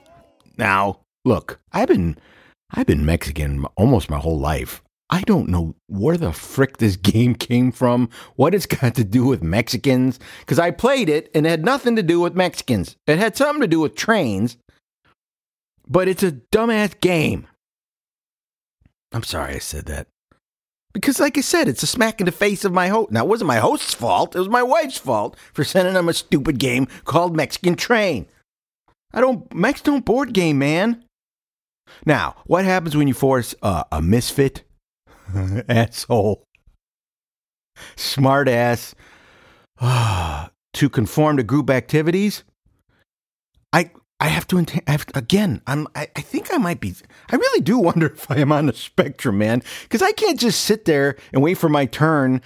Now, 0.57 1.01
look, 1.25 1.61
I've 1.73 1.89
been 1.89 2.19
I've 2.71 2.87
been 2.87 3.05
Mexican 3.05 3.65
almost 3.77 4.11
my 4.11 4.19
whole 4.19 4.39
life. 4.39 4.83
I 5.11 5.21
don't 5.23 5.49
know 5.49 5.75
where 5.87 6.17
the 6.17 6.33
frick 6.33 6.79
this 6.79 6.97
game 7.13 7.35
came 7.35 7.73
from, 7.73 8.09
what 8.37 8.55
it's 8.55 8.67
got 8.67 8.95
to 8.97 9.05
do 9.05 9.27
with 9.27 9.43
Mexicans, 9.43 10.19
because 10.41 10.59
I 10.59 10.71
played 10.71 11.09
it 11.09 11.31
and 11.35 11.47
it 11.47 11.51
had 11.51 11.65
nothing 11.65 11.97
to 11.97 12.03
do 12.03 12.21
with 12.21 12.35
Mexicans. 12.35 12.97
It 13.07 13.19
had 13.19 13.37
something 13.37 13.61
to 13.61 13.69
do 13.69 13.81
with 13.81 13.95
trains, 13.95 14.57
but 15.87 16.09
it's 16.09 16.23
a 16.23 16.33
dumbass 16.33 16.99
game. 17.01 17.47
I'm 19.13 19.23
sorry 19.23 19.55
I 19.55 19.59
said 19.59 19.87
that. 19.87 20.09
Because, 20.93 21.19
like 21.19 21.37
I 21.37 21.41
said, 21.41 21.67
it's 21.67 21.83
a 21.83 21.89
smack 21.89 22.21
in 22.21 22.27
the 22.27 22.33
face 22.33 22.65
of 22.65 22.73
my 22.73 22.87
host. 22.87 23.11
Now, 23.11 23.25
it 23.25 23.29
wasn't 23.29 23.49
my 23.49 23.59
host's 23.59 23.95
fault. 23.95 24.37
It 24.37 24.39
was 24.39 24.49
my 24.49 24.63
wife's 24.63 24.97
fault 24.97 25.37
for 25.53 25.65
sending 25.65 25.95
them 25.95 26.09
a 26.09 26.13
stupid 26.13 26.59
game 26.59 26.87
called 27.05 27.37
Mexican 27.37 27.75
Train. 27.75 28.27
I 29.15 29.21
don't, 29.21 29.53
Mex 29.55 29.81
don't 29.81 30.05
board 30.05 30.35
game, 30.35 30.59
man. 30.59 31.05
Now, 32.05 32.35
what 32.47 32.65
happens 32.65 32.97
when 32.97 33.09
you 33.09 33.15
force 33.15 33.55
uh, 33.63 33.85
a 33.93 34.03
misfit, 34.03 34.65
asshole, 35.69 36.45
smart 37.97 38.49
ass, 38.49 38.95
to 39.81 40.89
conform 40.91 41.37
to 41.37 41.43
group 41.43 41.71
activities, 41.71 42.43
I 43.73 43.91
I 44.21 44.29
have 44.29 44.47
to, 44.49 44.65
I 44.87 44.91
have 44.91 45.07
again. 45.15 45.61
I'm 45.67 45.87
I, 45.95 46.09
I 46.17 46.21
think 46.21 46.53
I 46.53 46.59
might 46.59 46.81
be. 46.81 46.95
I 47.31 47.37
really 47.37 47.61
do 47.61 47.79
wonder 47.81 48.07
if 48.07 48.31
I 48.31 48.39
am 48.39 48.53
on 48.53 48.67
the 48.67 48.73
spectrum, 48.73 49.39
man, 49.39 49.63
because 49.83 50.03
I 50.03 50.13
can't 50.13 50.41
just 50.41 50.63
sit 50.63 50.85
there 50.85 51.17
and 51.33 51.43
wait 51.43 51.55
for 51.55 51.69
my 51.69 51.87
turn. 51.87 52.41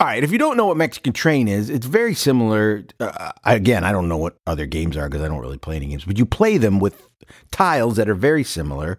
All 0.00 0.06
right, 0.06 0.24
if 0.24 0.32
you 0.32 0.38
don't 0.38 0.56
know 0.56 0.66
what 0.66 0.76
Mexican 0.76 1.12
Train 1.12 1.48
is, 1.48 1.70
it's 1.70 1.86
very 1.86 2.14
similar. 2.14 2.84
Uh, 2.98 3.32
again, 3.44 3.84
I 3.84 3.92
don't 3.92 4.08
know 4.08 4.16
what 4.16 4.36
other 4.46 4.66
games 4.66 4.96
are 4.96 5.08
because 5.08 5.22
I 5.22 5.28
don't 5.28 5.40
really 5.40 5.58
play 5.58 5.76
any 5.76 5.86
games, 5.86 6.04
but 6.04 6.18
you 6.18 6.26
play 6.26 6.56
them 6.58 6.80
with 6.80 7.08
tiles 7.50 7.96
that 7.96 8.08
are 8.08 8.14
very 8.14 8.44
similar 8.44 8.98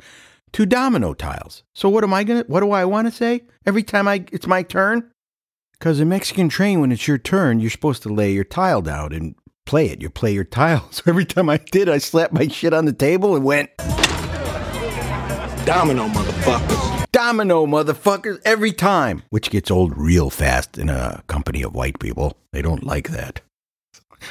to 0.54 0.66
domino 0.66 1.14
tiles. 1.14 1.64
So 1.74 1.90
what 1.90 2.04
am 2.04 2.14
I 2.14 2.24
gonna? 2.24 2.44
What 2.48 2.62
do 2.62 2.72
I 2.72 2.86
want 2.86 3.08
to 3.08 3.12
say 3.12 3.44
every 3.66 3.84
time 3.84 4.08
I 4.08 4.26
it's 4.32 4.48
my 4.48 4.64
turn? 4.64 5.12
Because 5.74 6.00
in 6.00 6.10
Mexican 6.10 6.50
Train, 6.50 6.80
when 6.82 6.92
it's 6.92 7.08
your 7.08 7.18
turn, 7.18 7.60
you're 7.60 7.70
supposed 7.70 8.04
to 8.04 8.10
lay 8.10 8.32
your 8.32 8.46
tile 8.46 8.82
down 8.82 9.12
and 9.12 9.36
play 9.66 9.88
it. 9.88 10.02
You 10.02 10.10
play 10.10 10.34
your 10.34 10.46
tile. 10.46 10.90
So 10.92 11.04
every 11.08 11.26
time 11.26 11.50
I 11.50 11.58
did, 11.58 11.90
I 11.90 11.98
slapped 11.98 12.34
my 12.34 12.48
shit 12.48 12.74
on 12.74 12.86
the 12.86 12.94
table 12.94 13.36
and 13.36 13.44
went 13.44 13.70
Domino, 15.66 16.08
motherfuckers. 16.10 17.05
Domino, 17.16 17.66
motherfuckers, 17.66 18.42
every 18.44 18.74
time. 18.74 19.24
Which 19.30 19.50
gets 19.50 19.72
old 19.72 19.98
real 19.98 20.30
fast 20.30 20.78
in 20.78 20.90
a 20.90 21.24
company 21.28 21.62
of 21.62 21.74
white 21.74 21.98
people. 22.00 22.38
They 22.52 22.62
don't 22.62 22.84
like 22.84 23.10
that. 23.10 23.40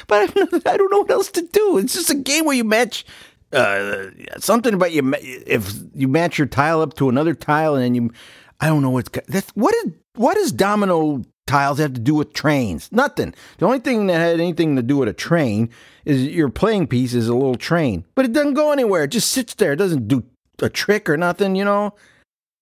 But 0.07 0.29
I 0.67 0.77
don't 0.77 0.91
know 0.91 0.99
what 0.99 1.09
else 1.09 1.31
to 1.31 1.41
do. 1.41 1.79
It's 1.79 1.95
just 1.95 2.11
a 2.11 2.15
game 2.15 2.45
where 2.45 2.55
you 2.55 2.63
match 2.63 3.03
uh, 3.51 4.07
something 4.37 4.73
about 4.73 4.91
you. 4.91 5.13
If 5.17 5.73
you 5.95 6.07
match 6.07 6.37
your 6.37 6.47
tile 6.47 6.81
up 6.81 6.93
to 6.95 7.09
another 7.09 7.33
tile, 7.33 7.73
and 7.73 7.83
then 7.83 7.95
you, 7.95 8.11
I 8.59 8.67
don't 8.67 8.83
know 8.83 8.91
what's 8.91 9.09
that's 9.27 9.49
what 9.51 9.73
is 9.73 9.93
what 10.15 10.35
does 10.35 10.51
domino 10.51 11.23
tiles 11.47 11.79
have 11.79 11.93
to 11.93 11.99
do 11.99 12.13
with 12.13 12.33
trains? 12.33 12.91
Nothing. 12.91 13.33
The 13.57 13.65
only 13.65 13.79
thing 13.79 14.07
that 14.07 14.19
had 14.19 14.39
anything 14.39 14.75
to 14.75 14.83
do 14.83 14.97
with 14.97 15.09
a 15.09 15.13
train 15.13 15.69
is 16.03 16.27
your 16.27 16.49
playing 16.49 16.87
piece 16.87 17.13
is 17.13 17.29
a 17.29 17.33
little 17.33 17.55
train, 17.55 18.05
but 18.13 18.25
it 18.25 18.33
doesn't 18.33 18.53
go 18.53 18.71
anywhere. 18.71 19.05
It 19.05 19.11
just 19.11 19.31
sits 19.31 19.55
there. 19.55 19.73
It 19.73 19.77
doesn't 19.77 20.07
do 20.07 20.23
a 20.61 20.69
trick 20.69 21.09
or 21.09 21.17
nothing. 21.17 21.55
You 21.55 21.65
know, 21.65 21.93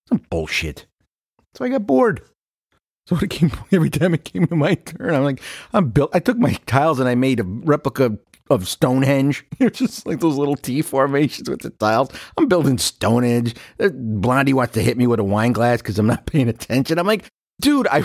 some 0.08 0.22
bullshit. 0.30 0.86
So 1.56 1.66
I 1.66 1.70
got 1.70 1.88
bored. 1.88 2.22
So 3.06 3.18
it 3.18 3.32
came 3.32 3.52
every 3.74 3.90
time 3.90 4.14
it 4.14 4.24
came 4.24 4.48
to 4.48 4.56
my 4.56 4.76
turn, 4.76 5.14
I'm 5.14 5.26
like, 5.26 5.42
I'm 5.74 5.90
built. 5.90 6.12
I 6.16 6.20
took 6.20 6.38
my 6.38 6.54
tiles 6.68 7.02
and 7.02 7.10
I 7.10 7.16
made 7.16 7.42
a 7.42 7.44
replica 7.44 8.18
of 8.50 8.66
Stonehenge. 8.66 9.46
It's 9.60 9.80
just 9.80 10.06
like 10.08 10.22
those 10.22 10.38
little 10.38 10.56
T 10.56 10.82
formations 10.82 11.50
with 11.50 11.64
the 11.64 11.72
tiles. 11.72 12.12
I'm 12.38 12.48
building 12.48 12.78
Stonehenge. 12.78 13.56
Uh, 13.78 13.90
Blondie 13.94 14.54
wants 14.54 14.74
to 14.76 14.82
hit 14.82 14.98
me 14.98 15.06
with 15.06 15.20
a 15.20 15.24
wine 15.26 15.52
glass 15.52 15.82
because 15.82 16.00
I'm 16.00 16.08
not 16.08 16.26
paying 16.28 16.48
attention. 16.48 16.98
I'm 16.98 17.06
like, 17.06 17.26
dude, 17.60 17.88
I 17.92 18.04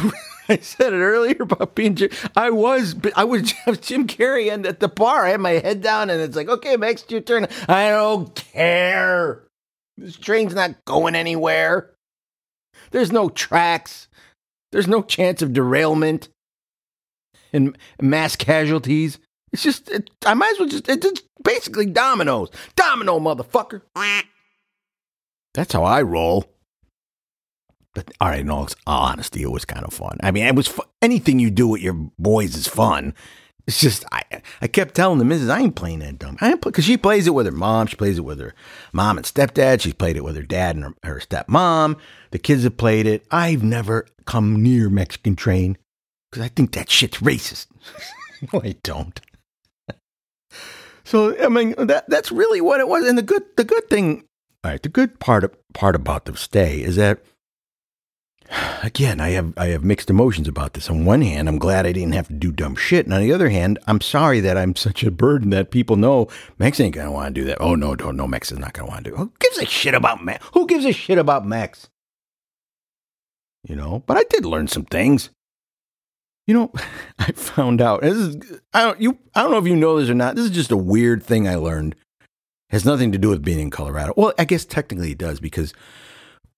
I 0.48 0.58
said 0.58 0.92
it 0.92 0.96
earlier 0.96 1.42
about 1.42 1.76
being. 1.76 1.94
Jim- 1.94 2.10
I 2.34 2.50
was, 2.50 2.96
I 3.14 3.22
was 3.22 3.52
Jim 3.80 4.06
Carrey 4.08 4.52
and 4.52 4.66
at 4.66 4.80
the 4.80 4.88
bar. 4.88 5.26
I 5.26 5.30
had 5.30 5.40
my 5.40 5.52
head 5.52 5.80
down 5.80 6.10
and 6.10 6.20
it's 6.20 6.34
like, 6.34 6.48
okay, 6.48 6.74
it's 6.76 7.08
your 7.08 7.20
turn. 7.20 7.46
I 7.68 7.90
don't 7.90 8.34
care. 8.34 9.47
This 9.98 10.16
train's 10.16 10.54
not 10.54 10.84
going 10.84 11.16
anywhere. 11.16 11.90
There's 12.92 13.10
no 13.10 13.28
tracks. 13.28 14.06
There's 14.70 14.86
no 14.86 15.02
chance 15.02 15.42
of 15.42 15.52
derailment 15.52 16.28
and 17.52 17.76
mass 18.00 18.36
casualties. 18.36 19.18
It's 19.52 19.62
just, 19.62 19.88
it, 19.90 20.10
I 20.24 20.34
might 20.34 20.52
as 20.52 20.60
well 20.60 20.68
just, 20.68 20.88
it's 20.88 21.04
just 21.04 21.24
basically 21.42 21.86
dominoes. 21.86 22.50
Domino, 22.76 23.18
motherfucker. 23.18 23.82
That's 25.54 25.72
how 25.72 25.82
I 25.82 26.02
roll. 26.02 26.44
But 27.94 28.12
all 28.20 28.28
right, 28.28 28.40
in 28.40 28.50
all 28.50 28.68
honesty, 28.86 29.42
it 29.42 29.50
was 29.50 29.64
kind 29.64 29.84
of 29.84 29.92
fun. 29.92 30.18
I 30.22 30.30
mean, 30.30 30.44
it 30.44 30.54
was 30.54 30.68
fu- 30.68 30.84
anything 31.02 31.40
you 31.40 31.50
do 31.50 31.66
with 31.66 31.80
your 31.80 31.94
boys 32.18 32.54
is 32.54 32.68
fun. 32.68 33.14
It's 33.68 33.80
just 33.80 34.06
I 34.10 34.22
I 34.62 34.66
kept 34.66 34.94
telling 34.94 35.18
the 35.18 35.26
missus 35.26 35.50
I 35.50 35.60
ain't 35.60 35.76
playing 35.76 35.98
that 35.98 36.18
dumb. 36.18 36.38
I 36.40 36.52
ain't 36.52 36.62
because 36.62 36.86
she 36.86 36.96
plays 36.96 37.26
it 37.26 37.34
with 37.34 37.44
her 37.44 37.52
mom. 37.52 37.86
She 37.86 37.96
plays 37.96 38.16
it 38.16 38.24
with 38.24 38.40
her 38.40 38.54
mom 38.94 39.18
and 39.18 39.26
stepdad. 39.26 39.82
She's 39.82 39.92
played 39.92 40.16
it 40.16 40.24
with 40.24 40.36
her 40.36 40.42
dad 40.42 40.74
and 40.74 40.84
her, 40.86 40.94
her 41.04 41.20
stepmom. 41.20 41.98
The 42.30 42.38
kids 42.38 42.64
have 42.64 42.78
played 42.78 43.06
it. 43.06 43.26
I've 43.30 43.62
never 43.62 44.06
come 44.24 44.62
near 44.62 44.88
Mexican 44.88 45.36
Train 45.36 45.76
because 46.30 46.42
I 46.42 46.48
think 46.48 46.72
that 46.72 46.88
shit's 46.88 47.18
racist. 47.18 47.66
no, 48.54 48.62
I 48.62 48.74
don't. 48.82 49.20
so 51.04 51.36
I 51.38 51.48
mean 51.48 51.74
that 51.76 52.08
that's 52.08 52.32
really 52.32 52.62
what 52.62 52.80
it 52.80 52.88
was. 52.88 53.06
And 53.06 53.18
the 53.18 53.22
good 53.22 53.44
the 53.58 53.64
good 53.64 53.90
thing, 53.90 54.24
all 54.64 54.70
right, 54.70 54.82
the 54.82 54.88
good 54.88 55.20
part 55.20 55.44
of, 55.44 55.54
part 55.74 55.94
about 55.94 56.24
the 56.24 56.34
stay 56.38 56.80
is 56.80 56.96
that 56.96 57.22
again, 58.82 59.20
I 59.20 59.30
have 59.30 59.52
I 59.56 59.66
have 59.66 59.84
mixed 59.84 60.10
emotions 60.10 60.48
about 60.48 60.74
this. 60.74 60.88
On 60.88 61.04
one 61.04 61.22
hand, 61.22 61.48
I'm 61.48 61.58
glad 61.58 61.86
I 61.86 61.92
didn't 61.92 62.14
have 62.14 62.28
to 62.28 62.34
do 62.34 62.52
dumb 62.52 62.76
shit, 62.76 63.04
and 63.06 63.14
on 63.14 63.20
the 63.20 63.32
other 63.32 63.50
hand, 63.50 63.78
I'm 63.86 64.00
sorry 64.00 64.40
that 64.40 64.56
I'm 64.56 64.76
such 64.76 65.04
a 65.04 65.10
burden 65.10 65.50
that 65.50 65.70
people 65.70 65.96
know 65.96 66.28
Max 66.58 66.80
ain't 66.80 66.94
gonna 66.94 67.12
want 67.12 67.34
to 67.34 67.40
do 67.40 67.46
that. 67.46 67.60
Oh 67.60 67.74
no, 67.74 67.94
don't 67.94 68.16
no, 68.16 68.26
Max 68.26 68.50
is 68.50 68.58
not 68.58 68.72
gonna 68.72 68.88
want 68.88 69.04
to 69.04 69.10
do. 69.10 69.16
Who 69.16 69.32
gives 69.38 69.58
a 69.58 69.66
shit 69.66 69.94
about 69.94 70.24
Max? 70.24 70.46
Who 70.54 70.66
gives 70.66 70.84
a 70.84 70.92
shit 70.92 71.18
about 71.18 71.46
Max? 71.46 71.88
You 73.66 73.76
know, 73.76 74.02
but 74.06 74.16
I 74.16 74.24
did 74.30 74.44
learn 74.44 74.68
some 74.68 74.84
things. 74.84 75.30
You 76.46 76.54
know, 76.54 76.72
I 77.18 77.32
found 77.32 77.80
out 77.80 78.02
this 78.02 78.16
is 78.16 78.60
I 78.72 78.84
don't 78.84 79.00
you 79.00 79.18
I 79.34 79.42
don't 79.42 79.50
know 79.50 79.58
if 79.58 79.66
you 79.66 79.76
know 79.76 80.00
this 80.00 80.10
or 80.10 80.14
not. 80.14 80.36
This 80.36 80.46
is 80.46 80.50
just 80.50 80.70
a 80.70 80.76
weird 80.76 81.22
thing 81.22 81.46
I 81.46 81.56
learned. 81.56 81.94
It 82.20 82.74
has 82.74 82.84
nothing 82.84 83.12
to 83.12 83.18
do 83.18 83.30
with 83.30 83.44
being 83.44 83.60
in 83.60 83.70
Colorado. 83.70 84.12
Well, 84.16 84.32
I 84.38 84.44
guess 84.44 84.64
technically 84.64 85.12
it 85.12 85.18
does 85.18 85.40
because 85.40 85.72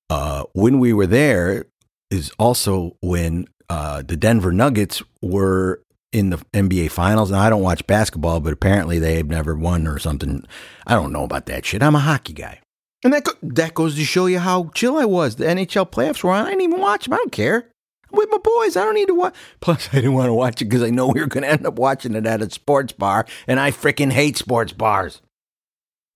uh, 0.08 0.44
when 0.54 0.80
we 0.80 0.92
were 0.92 1.06
there 1.06 1.66
is 2.10 2.30
also 2.38 2.96
when 3.00 3.46
uh, 3.68 4.02
the 4.02 4.16
Denver 4.16 4.52
Nuggets 4.52 5.02
were 5.22 5.82
in 6.12 6.30
the 6.30 6.38
NBA 6.52 6.90
Finals. 6.90 7.30
And 7.30 7.38
I 7.38 7.48
don't 7.48 7.62
watch 7.62 7.86
basketball, 7.86 8.40
but 8.40 8.52
apparently 8.52 8.98
they've 8.98 9.26
never 9.26 9.54
won 9.54 9.86
or 9.86 9.98
something. 9.98 10.44
I 10.86 10.94
don't 10.94 11.12
know 11.12 11.24
about 11.24 11.46
that 11.46 11.64
shit. 11.64 11.82
I'm 11.82 11.94
a 11.94 12.00
hockey 12.00 12.32
guy. 12.32 12.60
And 13.02 13.12
that, 13.12 13.24
go- 13.24 13.32
that 13.42 13.74
goes 13.74 13.94
to 13.96 14.04
show 14.04 14.26
you 14.26 14.38
how 14.40 14.70
chill 14.74 14.98
I 14.98 15.04
was. 15.04 15.36
The 15.36 15.44
NHL 15.46 15.90
playoffs 15.90 16.22
were 16.22 16.32
on. 16.32 16.46
I 16.46 16.50
didn't 16.50 16.62
even 16.62 16.80
watch 16.80 17.04
them. 17.04 17.14
I 17.14 17.18
don't 17.18 17.32
care. 17.32 17.68
I'm 18.10 18.18
with 18.18 18.28
my 18.30 18.38
boys. 18.38 18.76
I 18.76 18.84
don't 18.84 18.94
need 18.94 19.08
to 19.08 19.14
watch. 19.14 19.34
Plus, 19.60 19.88
I 19.92 19.96
didn't 19.96 20.14
want 20.14 20.26
to 20.26 20.34
watch 20.34 20.60
it 20.60 20.66
because 20.66 20.82
I 20.82 20.90
know 20.90 21.06
we 21.06 21.20
were 21.20 21.26
going 21.26 21.44
to 21.44 21.50
end 21.50 21.66
up 21.66 21.78
watching 21.78 22.14
it 22.14 22.26
at 22.26 22.42
a 22.42 22.50
sports 22.50 22.92
bar. 22.92 23.24
And 23.46 23.58
I 23.60 23.70
freaking 23.70 24.12
hate 24.12 24.36
sports 24.36 24.72
bars. 24.72 25.22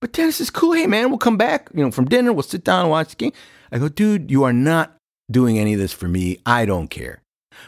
But 0.01 0.11
Dennis 0.11 0.41
is 0.41 0.49
cool. 0.49 0.73
Hey, 0.73 0.87
man, 0.87 1.09
we'll 1.09 1.17
come 1.17 1.37
back, 1.37 1.69
you 1.73 1.83
know, 1.83 1.89
from 1.89 2.05
dinner. 2.05 2.33
We'll 2.33 2.43
sit 2.43 2.63
down 2.63 2.81
and 2.81 2.89
watch 2.89 3.11
the 3.11 3.15
game. 3.15 3.31
I 3.71 3.79
go, 3.79 3.87
dude, 3.87 4.29
you 4.29 4.43
are 4.43 4.53
not 4.53 4.94
doing 5.29 5.59
any 5.59 5.73
of 5.73 5.79
this 5.79 5.93
for 5.93 6.07
me. 6.07 6.39
I 6.45 6.65
don't 6.65 6.89
care. 6.89 7.21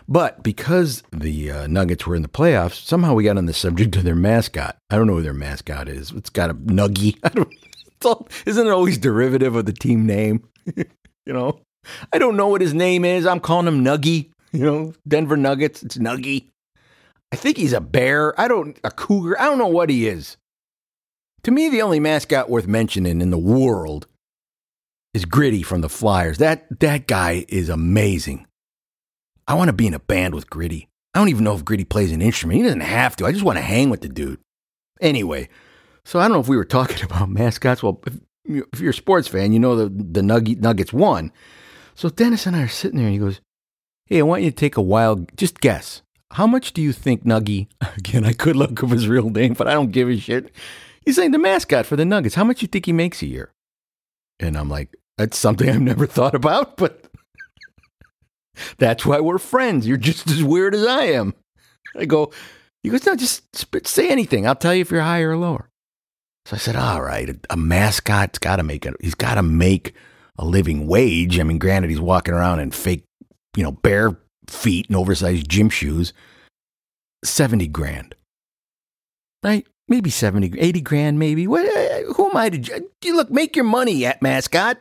But 0.08 0.44
because 0.44 1.04
the 1.12 1.52
uh, 1.52 1.68
Nuggets 1.68 2.06
were 2.06 2.16
in 2.16 2.22
the 2.22 2.28
playoffs, 2.28 2.86
somehow 2.86 3.14
we 3.14 3.24
got 3.24 3.38
on 3.38 3.46
the 3.46 3.54
subject 3.54 3.96
of 3.96 4.04
their 4.04 4.16
mascot. 4.16 4.78
I 4.90 4.98
don't 4.98 5.08
know 5.08 5.16
who 5.16 5.22
their 5.22 5.34
mascot 5.34 5.88
is. 5.88 6.12
It's 6.12 6.30
got 6.30 6.50
a 6.50 6.54
nuggy. 6.54 7.18
Isn't 8.46 8.68
it 8.68 8.72
always 8.72 8.98
derivative 8.98 9.56
of 9.56 9.66
the 9.66 9.74
team 9.74 10.06
name? 10.06 10.48
you 10.76 10.86
know, 11.34 11.60
I 12.14 12.20
don't 12.20 12.38
know 12.38 12.48
what 12.48 12.62
his 12.62 12.74
name 12.74 13.06
is. 13.06 13.26
I'm 13.26 13.40
calling 13.40 13.68
him 13.68 13.84
Nuggy. 13.84 14.32
You 14.52 14.66
know, 14.66 14.94
Denver 15.08 15.38
Nuggets. 15.38 15.84
It's 15.84 15.98
Nuggy. 15.98 16.50
I 17.32 17.36
think 17.36 17.58
he's 17.58 17.74
a 17.74 17.82
bear. 17.82 18.40
I 18.40 18.48
don't 18.48 18.80
a 18.84 18.92
cougar. 18.92 19.40
I 19.40 19.46
don't 19.46 19.58
know 19.58 19.68
what 19.68 19.90
he 19.90 20.08
is. 20.08 20.38
To 21.44 21.52
me, 21.52 21.70
the 21.70 21.82
only 21.82 22.00
mascot 22.00 22.50
worth 22.50 22.68
mentioning 22.68 23.22
in 23.22 23.30
the 23.30 23.38
world 23.38 24.08
is 25.18 25.26
Gritty 25.26 25.64
from 25.64 25.82
the 25.82 25.90
Flyers. 25.90 26.38
That 26.38 26.66
that 26.80 27.08
guy 27.08 27.46
is 27.50 27.70
amazing. 27.70 28.46
I 29.48 29.56
want 29.56 29.68
to 29.70 29.74
be 29.74 29.88
in 29.88 29.94
a 29.94 30.00
band 30.00 30.34
with 30.36 30.50
Gritty. 30.50 30.88
I 31.14 31.20
don't 31.20 31.30
even 31.30 31.44
know 31.44 31.56
if 31.56 31.66
Gritty 31.66 31.86
plays 31.86 32.12
an 32.12 32.22
instrument. 32.22 32.58
He 32.58 32.64
doesn't 32.64 32.80
have 32.82 33.16
to. 33.18 33.26
I 33.26 33.32
just 33.32 33.44
want 33.44 33.58
to 33.58 33.64
hang 33.64 33.90
with 33.90 34.02
the 34.02 34.10
dude. 34.10 34.40
Anyway, 35.02 35.50
so 36.06 36.20
I 36.20 36.24
don't 36.24 36.34
know 36.34 36.40
if 36.40 36.48
we 36.48 36.58
were 36.58 36.66
talking 36.66 37.04
about 37.10 37.30
mascots. 37.30 37.82
Well, 37.84 38.02
if, 38.06 38.14
you- 38.46 38.68
if 38.74 38.80
you're 38.80 38.92
a 38.92 38.94
sports 38.94 39.28
fan, 39.28 39.52
you 39.52 39.60
know 39.60 39.76
the 39.76 39.90
the 39.90 40.24
Nugget, 40.24 40.60
Nuggets 40.62 40.94
won. 40.94 41.32
So 41.96 42.10
Dennis 42.10 42.46
and 42.46 42.56
I 42.56 42.62
are 42.64 42.68
sitting 42.68 42.98
there, 42.98 43.08
and 43.08 43.14
he 43.14 43.20
goes, 43.20 43.42
"Hey, 44.06 44.20
I 44.20 44.24
want 44.24 44.44
you 44.44 44.52
to 44.52 44.56
take 44.56 44.78
a 44.78 44.82
wild. 44.82 45.36
Just 45.38 45.60
guess. 45.60 46.02
How 46.32 46.46
much 46.46 46.74
do 46.74 46.82
you 46.82 46.92
think 46.94 47.24
Nuggy? 47.24 47.68
Again, 47.98 48.26
I 48.26 48.34
could 48.34 48.56
look 48.56 48.84
up 48.84 48.90
his 48.90 49.08
real 49.08 49.30
name, 49.30 49.54
but 49.54 49.68
I 49.68 49.74
don't 49.74 49.92
give 49.92 50.10
a 50.10 50.18
shit. 50.18 50.52
He's 51.06 51.16
saying 51.16 51.32
the 51.32 51.40
mascot 51.40 51.86
for 51.86 51.96
the 51.96 52.04
Nuggets. 52.06 52.36
How 52.36 52.44
much 52.44 52.60
do 52.60 52.64
you 52.66 52.68
think 52.68 52.86
he 52.86 52.92
makes 52.94 53.22
a 53.22 53.28
year? 53.28 53.54
And 54.40 54.58
I'm 54.58 54.70
like, 54.70 54.94
that's 55.18 55.38
something 55.38 55.70
I've 55.70 55.82
never 55.82 56.06
thought 56.06 56.36
about, 56.36 56.78
but 56.78 57.04
that's 58.78 59.06
why 59.06 59.20
we're 59.20 59.38
friends. 59.38 59.88
You're 59.88 59.98
just 59.98 60.30
as 60.30 60.44
weird 60.44 60.76
as 60.76 60.86
I 60.86 61.04
am. 61.04 61.34
I 61.96 62.06
go, 62.06 62.32
he 62.84 62.90
goes, 62.90 63.06
no, 63.06 63.16
just 63.16 63.44
say 63.88 64.10
anything. 64.10 64.48
I'll 64.48 64.56
tell 64.56 64.74
you 64.74 64.82
if 64.82 64.92
you're 64.92 65.02
higher 65.02 65.32
or 65.32 65.38
lower. 65.38 65.70
So 66.46 66.56
I 66.56 66.60
said, 66.60 66.76
all 66.76 67.02
right, 67.02 67.36
a, 67.50 67.58
mascot's 67.58 68.40
got 68.40 68.58
to 68.58 68.64
make 68.64 68.86
it. 68.86 68.96
He's 69.02 69.16
got 69.16 69.36
to 69.36 69.44
make 69.44 69.94
a 70.38 70.46
living 70.46 70.88
wage. 70.88 71.40
I 71.40 71.44
mean, 71.44 71.58
granted, 71.58 71.90
he's 71.90 72.00
walking 72.00 72.34
around 72.34 72.60
in 72.62 72.72
fake, 72.72 73.04
you 73.56 73.64
know, 73.64 73.72
bare 73.72 74.18
feet 74.48 74.88
and 74.88 74.96
oversized 74.96 75.50
gym 75.50 75.70
shoes. 75.70 76.14
70 77.26 77.68
grand. 77.68 78.16
Right? 79.44 79.68
Maybe 79.90 80.10
70, 80.10 80.58
80 80.58 80.82
grand, 80.82 81.20
maybe. 81.20 81.48
What, 81.48 81.66
uh, 81.66 82.14
who 82.14 82.30
am 82.30 82.38
I 82.38 82.50
to 82.50 82.82
look, 83.08 83.30
make 83.30 83.56
your 83.56 83.66
money 83.66 84.06
at 84.06 84.22
mascot. 84.22 84.78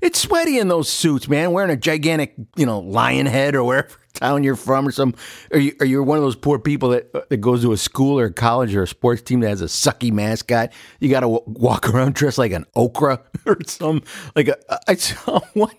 It's 0.00 0.20
sweaty 0.20 0.58
in 0.58 0.68
those 0.68 0.88
suits, 0.88 1.28
man. 1.28 1.52
Wearing 1.52 1.70
a 1.70 1.76
gigantic, 1.76 2.34
you 2.56 2.66
know, 2.66 2.80
lion 2.80 3.26
head 3.26 3.54
or 3.54 3.64
wherever 3.64 3.88
town 4.14 4.44
you're 4.44 4.56
from, 4.56 4.88
or 4.88 4.92
some, 4.92 5.14
or 5.52 5.58
you, 5.58 5.74
you're 5.80 6.02
one 6.02 6.18
of 6.18 6.24
those 6.24 6.36
poor 6.36 6.58
people 6.58 6.90
that 6.90 7.14
uh, 7.14 7.22
that 7.28 7.38
goes 7.38 7.62
to 7.62 7.72
a 7.72 7.76
school 7.76 8.18
or 8.18 8.26
a 8.26 8.32
college 8.32 8.74
or 8.74 8.82
a 8.82 8.86
sports 8.86 9.22
team 9.22 9.40
that 9.40 9.48
has 9.48 9.62
a 9.62 9.66
sucky 9.66 10.12
mascot. 10.12 10.72
You 11.00 11.08
got 11.08 11.20
to 11.20 11.26
w- 11.26 11.44
walk 11.46 11.88
around 11.92 12.14
dressed 12.14 12.38
like 12.38 12.52
an 12.52 12.66
okra 12.74 13.22
or 13.46 13.58
some 13.66 14.02
like 14.34 14.48
a. 14.48 14.56
I 14.88 14.94
saw 14.96 15.40
one. 15.54 15.74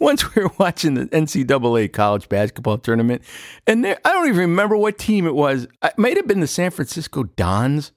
Once 0.00 0.34
we 0.34 0.42
were 0.42 0.50
watching 0.58 0.94
the 0.94 1.06
NCAA 1.06 1.92
college 1.92 2.28
basketball 2.28 2.78
tournament, 2.78 3.22
and 3.64 3.84
there, 3.84 3.96
I 4.04 4.12
don't 4.12 4.26
even 4.26 4.40
remember 4.40 4.76
what 4.76 4.98
team 4.98 5.24
it 5.24 5.36
was. 5.36 5.68
It 5.84 5.96
might 5.96 6.16
have 6.16 6.26
been 6.26 6.40
the 6.40 6.48
San 6.48 6.72
Francisco 6.72 7.22
Dons. 7.22 7.92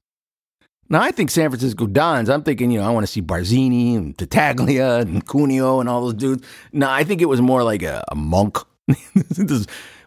Now 0.92 1.02
I 1.02 1.12
think 1.12 1.32
San 1.32 1.50
Francisco 1.50 1.88
Dons. 1.88 2.30
I'm 2.30 2.44
thinking, 2.44 2.70
you 2.70 2.82
know, 2.82 2.86
I 2.86 2.92
want 2.92 3.06
to 3.06 3.12
see 3.12 3.22
Barzini 3.22 3.96
and 3.96 4.18
Tattaglia 4.18 5.00
and 5.00 5.26
Cuneo 5.26 5.80
and 5.80 5.88
all 5.88 6.02
those 6.02 6.16
dudes. 6.16 6.46
No, 6.74 6.90
I 6.90 7.06
think 7.06 7.22
it 7.22 7.28
was 7.28 7.40
more 7.40 7.64
like 7.64 7.82
a, 7.82 8.04
a 8.12 8.16
monk. 8.16 8.58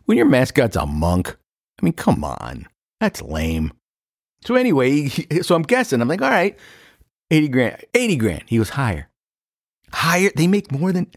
When 0.06 0.18
your 0.18 0.26
mascot's 0.26 0.76
a 0.76 0.84
monk, 0.84 1.34
I 1.80 1.84
mean, 1.84 1.94
come 1.94 2.24
on, 2.24 2.68
that's 3.00 3.22
lame. 3.22 3.72
So 4.44 4.54
anyway, 4.54 5.08
so 5.40 5.54
I'm 5.54 5.62
guessing. 5.62 6.02
I'm 6.02 6.08
like, 6.08 6.20
all 6.20 6.28
right, 6.28 6.58
eighty 7.30 7.48
grand, 7.48 7.82
eighty 7.94 8.16
grand. 8.16 8.42
He 8.46 8.58
goes 8.58 8.68
higher, 8.68 9.08
higher. 9.90 10.30
They 10.36 10.46
make 10.46 10.70
more 10.70 10.92
than. 10.92 11.10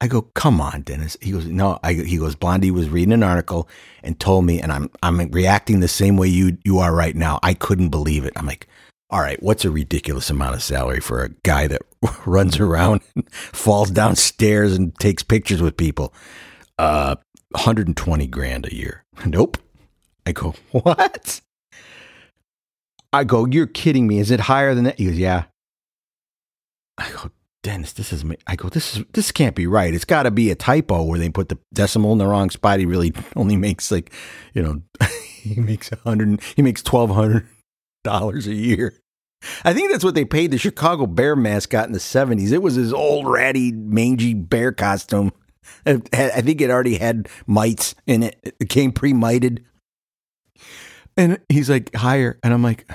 I 0.00 0.06
go, 0.06 0.22
come 0.22 0.60
on, 0.60 0.82
Dennis. 0.82 1.16
He 1.20 1.32
goes, 1.32 1.46
no. 1.46 1.80
I, 1.82 1.94
he 1.94 2.18
goes, 2.18 2.36
Blondie 2.36 2.70
was 2.70 2.88
reading 2.88 3.12
an 3.12 3.24
article 3.24 3.68
and 4.04 4.18
told 4.20 4.44
me, 4.44 4.60
and 4.60 4.70
I'm 4.70 4.88
I'm 5.02 5.18
reacting 5.30 5.80
the 5.80 5.88
same 5.88 6.16
way 6.16 6.28
you 6.28 6.56
you 6.64 6.78
are 6.78 6.94
right 6.94 7.16
now. 7.16 7.40
I 7.42 7.54
couldn't 7.54 7.88
believe 7.88 8.24
it. 8.24 8.34
I'm 8.36 8.46
like, 8.46 8.68
all 9.12 9.20
right, 9.20 9.40
what's 9.42 9.64
a 9.66 9.70
ridiculous 9.70 10.30
amount 10.30 10.54
of 10.54 10.62
salary 10.62 11.00
for 11.00 11.22
a 11.22 11.28
guy 11.44 11.66
that 11.66 11.82
runs 12.26 12.58
around, 12.58 13.02
and 13.14 13.30
falls 13.32 13.90
downstairs, 13.90 14.74
and 14.74 14.98
takes 14.98 15.22
pictures 15.22 15.60
with 15.60 15.76
people? 15.76 16.14
Uh, 16.78 17.16
120 17.50 18.26
grand 18.26 18.66
a 18.66 18.74
year. 18.74 19.04
Nope. 19.26 19.58
I 20.24 20.32
go, 20.32 20.54
what? 20.70 21.40
I 23.12 23.24
go, 23.24 23.44
you're 23.44 23.66
kidding 23.66 24.06
me. 24.06 24.18
Is 24.18 24.30
it 24.30 24.40
higher 24.40 24.74
than 24.74 24.84
that? 24.84 24.98
He 24.98 25.04
goes, 25.04 25.18
yeah. 25.18 25.44
I 26.96 27.10
go, 27.10 27.30
Dennis, 27.62 27.92
this 27.92 28.12
is. 28.12 28.24
ma- 28.24 28.34
I 28.46 28.56
go, 28.56 28.68
this 28.68 28.96
is 28.96 29.04
this 29.12 29.30
can't 29.30 29.54
be 29.54 29.66
right. 29.66 29.92
It's 29.94 30.04
got 30.04 30.22
to 30.24 30.30
be 30.30 30.50
a 30.50 30.54
typo 30.54 31.02
where 31.02 31.18
they 31.18 31.28
put 31.28 31.48
the 31.50 31.58
decimal 31.74 32.12
in 32.12 32.18
the 32.18 32.26
wrong 32.26 32.50
spot. 32.50 32.80
He 32.80 32.86
really 32.86 33.12
only 33.36 33.56
makes 33.56 33.90
like, 33.90 34.12
you 34.54 34.62
know, 34.62 34.82
he 35.42 35.60
makes 35.60 35.92
a 35.92 35.96
hundred. 35.96 36.40
He 36.56 36.62
makes 36.62 36.82
twelve 36.82 37.10
hundred 37.10 37.46
dollars 38.04 38.46
a 38.46 38.54
year. 38.54 38.94
I 39.64 39.72
think 39.74 39.90
that's 39.90 40.04
what 40.04 40.14
they 40.14 40.24
paid 40.24 40.50
the 40.50 40.58
Chicago 40.58 41.06
Bear 41.06 41.34
mascot 41.36 41.86
in 41.86 41.92
the 41.92 42.00
seventies. 42.00 42.52
It 42.52 42.62
was 42.62 42.74
his 42.74 42.92
old 42.92 43.26
ratty, 43.26 43.72
mangy 43.72 44.34
bear 44.34 44.72
costume. 44.72 45.32
I 45.86 45.96
think 46.42 46.60
it 46.60 46.70
already 46.70 46.98
had 46.98 47.28
mites 47.46 47.94
in 48.06 48.22
it. 48.22 48.56
It 48.60 48.68
came 48.68 48.92
pre-mited. 48.92 49.64
And 51.16 51.38
he's 51.48 51.68
like 51.68 51.94
higher, 51.94 52.38
and 52.42 52.54
I'm 52.54 52.62
like, 52.62 52.90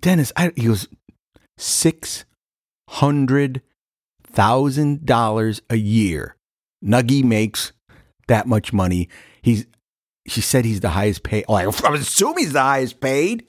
Dennis. 0.00 0.32
I, 0.36 0.52
he 0.56 0.66
goes 0.66 0.88
six 1.58 2.24
hundred 2.88 3.62
thousand 4.24 5.04
dollars 5.04 5.60
a 5.68 5.76
year. 5.76 6.36
Nuggy 6.84 7.22
makes 7.24 7.72
that 8.28 8.46
much 8.46 8.72
money. 8.72 9.08
He's 9.42 9.66
she 10.26 10.40
said 10.40 10.64
he's 10.64 10.80
the 10.80 10.90
highest 10.90 11.22
paid. 11.22 11.44
I 11.48 11.64
assume 11.64 12.38
he's 12.38 12.52
the 12.52 12.62
highest 12.62 13.00
paid. 13.00 13.46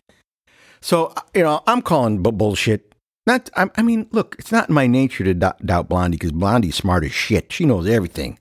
So 0.81 1.13
you 1.33 1.43
know, 1.43 1.61
I'm 1.67 1.81
calling 1.81 2.21
bu- 2.21 2.31
bullshit. 2.31 2.93
Not, 3.27 3.49
I, 3.55 3.69
I 3.75 3.83
mean, 3.83 4.07
look, 4.11 4.35
it's 4.39 4.51
not 4.51 4.69
in 4.69 4.75
my 4.75 4.87
nature 4.87 5.23
to 5.23 5.33
doubt, 5.35 5.87
Blondie 5.87 6.17
because 6.17 6.31
Blondie's 6.31 6.75
smart 6.75 7.03
as 7.03 7.11
shit. 7.11 7.51
She 7.53 7.63
knows 7.63 7.87
everything. 7.87 8.39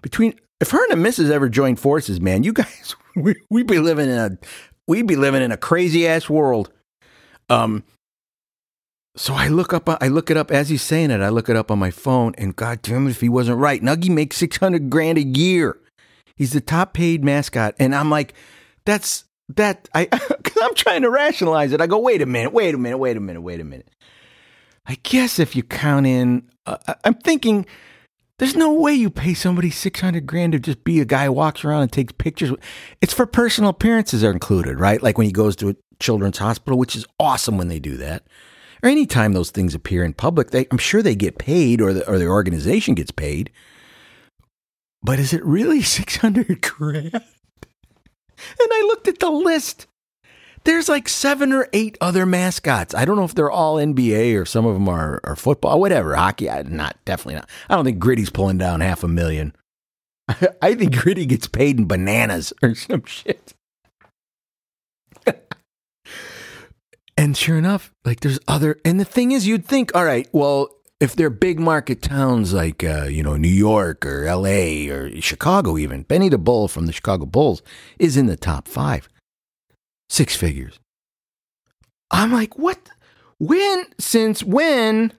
Between 0.00 0.34
if 0.60 0.70
her 0.70 0.82
and 0.84 0.92
the 0.92 0.96
missus 0.96 1.30
ever 1.30 1.48
joined 1.48 1.80
forces, 1.80 2.20
man, 2.20 2.44
you 2.44 2.52
guys, 2.52 2.94
we 3.16 3.34
we'd 3.50 3.66
be 3.66 3.78
living 3.78 4.08
in 4.08 4.18
a 4.18 4.38
we'd 4.86 5.06
be 5.06 5.16
living 5.16 5.42
in 5.42 5.52
a 5.52 5.56
crazy 5.56 6.06
ass 6.06 6.28
world. 6.30 6.70
Um, 7.48 7.84
so 9.16 9.34
I 9.34 9.48
look 9.48 9.72
up, 9.72 9.88
I 9.88 10.08
look 10.08 10.30
it 10.30 10.36
up 10.36 10.50
as 10.50 10.68
he's 10.68 10.82
saying 10.82 11.10
it. 11.10 11.20
I 11.20 11.30
look 11.30 11.48
it 11.48 11.56
up 11.56 11.70
on 11.70 11.78
my 11.78 11.90
phone, 11.90 12.34
and 12.36 12.54
God 12.54 12.82
damn 12.82 13.06
it, 13.06 13.10
if 13.10 13.20
he 13.20 13.28
wasn't 13.28 13.58
right, 13.58 13.82
Nuggie 13.82 14.10
makes 14.10 14.36
six 14.36 14.58
hundred 14.58 14.90
grand 14.90 15.18
a 15.18 15.24
year. 15.24 15.78
He's 16.36 16.52
the 16.52 16.60
top 16.60 16.92
paid 16.92 17.24
mascot, 17.24 17.74
and 17.78 17.94
I'm 17.94 18.10
like, 18.10 18.34
that's 18.84 19.24
that. 19.50 19.88
I 19.94 20.04
because 20.06 20.62
I'm 20.62 20.74
trying 20.74 21.02
to 21.02 21.10
rationalize 21.10 21.72
it. 21.72 21.80
I 21.80 21.86
go, 21.86 21.98
wait 21.98 22.22
a 22.22 22.26
minute, 22.26 22.52
wait 22.52 22.74
a 22.74 22.78
minute, 22.78 22.98
wait 22.98 23.16
a 23.16 23.20
minute, 23.20 23.40
wait 23.40 23.60
a 23.60 23.64
minute. 23.64 23.88
I 24.86 24.96
guess 25.02 25.38
if 25.38 25.56
you 25.56 25.62
count 25.62 26.06
in, 26.06 26.48
uh, 26.66 26.94
I'm 27.04 27.14
thinking. 27.14 27.66
There's 28.38 28.54
no 28.54 28.70
way 28.74 28.92
you 28.92 29.08
pay 29.08 29.32
somebody 29.32 29.70
600 29.70 30.26
grand 30.26 30.52
to 30.52 30.58
just 30.58 30.84
be 30.84 31.00
a 31.00 31.06
guy 31.06 31.24
who 31.24 31.32
walks 31.32 31.64
around 31.64 31.80
and 31.80 31.90
takes 31.90 32.12
pictures. 32.12 32.52
It's 33.00 33.14
for 33.14 33.24
personal 33.24 33.70
appearances 33.70 34.22
are 34.22 34.30
included, 34.30 34.78
right? 34.78 35.02
Like 35.02 35.16
when 35.16 35.26
he 35.26 35.32
goes 35.32 35.56
to 35.56 35.70
a 35.70 35.76
children's 36.00 36.36
hospital, 36.36 36.78
which 36.78 36.94
is 36.96 37.06
awesome 37.18 37.56
when 37.56 37.68
they 37.68 37.78
do 37.78 37.96
that. 37.96 38.26
Or 38.82 38.88
anytime 38.88 39.32
those 39.32 39.50
things 39.50 39.74
appear 39.74 40.04
in 40.04 40.12
public, 40.12 40.50
they, 40.50 40.66
I'm 40.70 40.78
sure 40.78 41.02
they 41.02 41.14
get 41.14 41.38
paid 41.38 41.80
or 41.80 41.92
the, 41.92 42.06
or 42.08 42.18
the 42.18 42.26
organization 42.26 42.94
gets 42.94 43.10
paid. 43.10 43.50
But 45.02 45.18
is 45.18 45.32
it 45.32 45.44
really 45.44 45.82
600 45.82 46.60
grand? 46.60 47.22
And 48.38 48.68
I 48.72 48.84
looked 48.88 49.08
at 49.08 49.18
the 49.18 49.30
list. 49.30 49.86
There's 50.64 50.88
like 50.88 51.08
seven 51.08 51.52
or 51.52 51.68
eight 51.72 51.96
other 52.00 52.26
mascots. 52.26 52.94
I 52.94 53.04
don't 53.04 53.16
know 53.16 53.24
if 53.24 53.34
they're 53.34 53.50
all 53.50 53.76
NBA 53.76 54.40
or 54.40 54.44
some 54.44 54.66
of 54.66 54.74
them 54.74 54.88
are, 54.88 55.20
are 55.22 55.36
football, 55.36 55.78
whatever, 55.78 56.16
hockey. 56.16 56.50
I, 56.50 56.62
not 56.62 56.96
definitely 57.04 57.36
not. 57.36 57.48
I 57.70 57.76
don't 57.76 57.84
think 57.84 58.00
Gritty's 58.00 58.30
pulling 58.30 58.58
down 58.58 58.80
half 58.80 59.04
a 59.04 59.08
million. 59.08 59.54
I 60.60 60.74
think 60.74 60.96
Gritty 60.96 61.26
gets 61.26 61.46
paid 61.46 61.78
in 61.78 61.86
bananas 61.86 62.52
or 62.62 62.74
some 62.74 63.04
shit. 63.04 63.54
and 67.16 67.36
sure 67.36 67.58
enough, 67.58 67.92
like 68.04 68.20
there's 68.20 68.40
other. 68.48 68.80
And 68.84 68.98
the 68.98 69.04
thing 69.04 69.32
is, 69.32 69.46
you'd 69.46 69.66
think, 69.66 69.94
all 69.94 70.04
right, 70.04 70.28
well, 70.32 70.75
if 71.00 71.14
they're 71.14 71.30
big 71.30 71.60
market 71.60 72.00
towns 72.00 72.52
like 72.52 72.82
uh, 72.82 73.04
you 73.04 73.22
know 73.22 73.36
New 73.36 73.48
York 73.48 74.06
or 74.06 74.24
L.A. 74.24 74.88
or 74.88 75.20
Chicago, 75.20 75.76
even 75.76 76.02
Benny 76.02 76.28
the 76.28 76.38
Bull 76.38 76.68
from 76.68 76.86
the 76.86 76.92
Chicago 76.92 77.26
Bulls 77.26 77.62
is 77.98 78.16
in 78.16 78.26
the 78.26 78.36
top 78.36 78.68
five, 78.68 79.08
six 80.08 80.36
figures. 80.36 80.78
I'm 82.10 82.32
like, 82.32 82.58
what? 82.58 82.90
When? 83.38 83.84
Since 83.98 84.42
when 84.42 85.12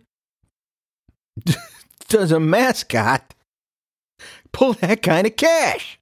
does 2.08 2.32
a 2.32 2.40
mascot 2.40 3.34
pull 4.52 4.74
that 4.74 5.04
kind 5.04 5.28
of 5.28 5.36
cash? 5.36 6.00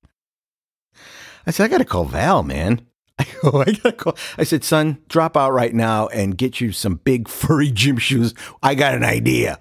I 1.47 1.51
said, 1.51 1.65
I 1.65 1.67
got 1.67 1.77
to 1.79 1.85
call 1.85 2.05
Val, 2.05 2.43
man. 2.43 2.81
I 3.19 3.25
go, 3.41 3.61
I 3.61 3.65
gotta 3.65 3.91
call. 3.93 4.17
I 4.37 4.43
said, 4.43 4.63
son, 4.63 4.97
drop 5.07 5.37
out 5.37 5.51
right 5.51 5.73
now 5.73 6.07
and 6.07 6.37
get 6.37 6.59
you 6.59 6.71
some 6.71 6.95
big 6.95 7.27
furry 7.27 7.71
gym 7.71 7.97
shoes. 7.97 8.33
I 8.61 8.75
got 8.75 8.93
an 8.93 9.03
idea. 9.03 9.59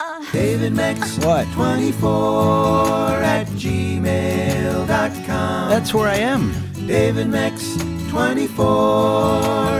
Uh. 0.00 0.24
David 0.32 0.72
Max 0.72 1.18
What? 1.18 1.46
24 1.52 3.22
at 3.22 3.46
gmail.com. 3.48 4.86
That's 5.70 5.92
where 5.94 6.08
I 6.08 6.16
am. 6.16 6.52
David 6.86 7.28
Max 7.28 7.76
24 8.10 8.62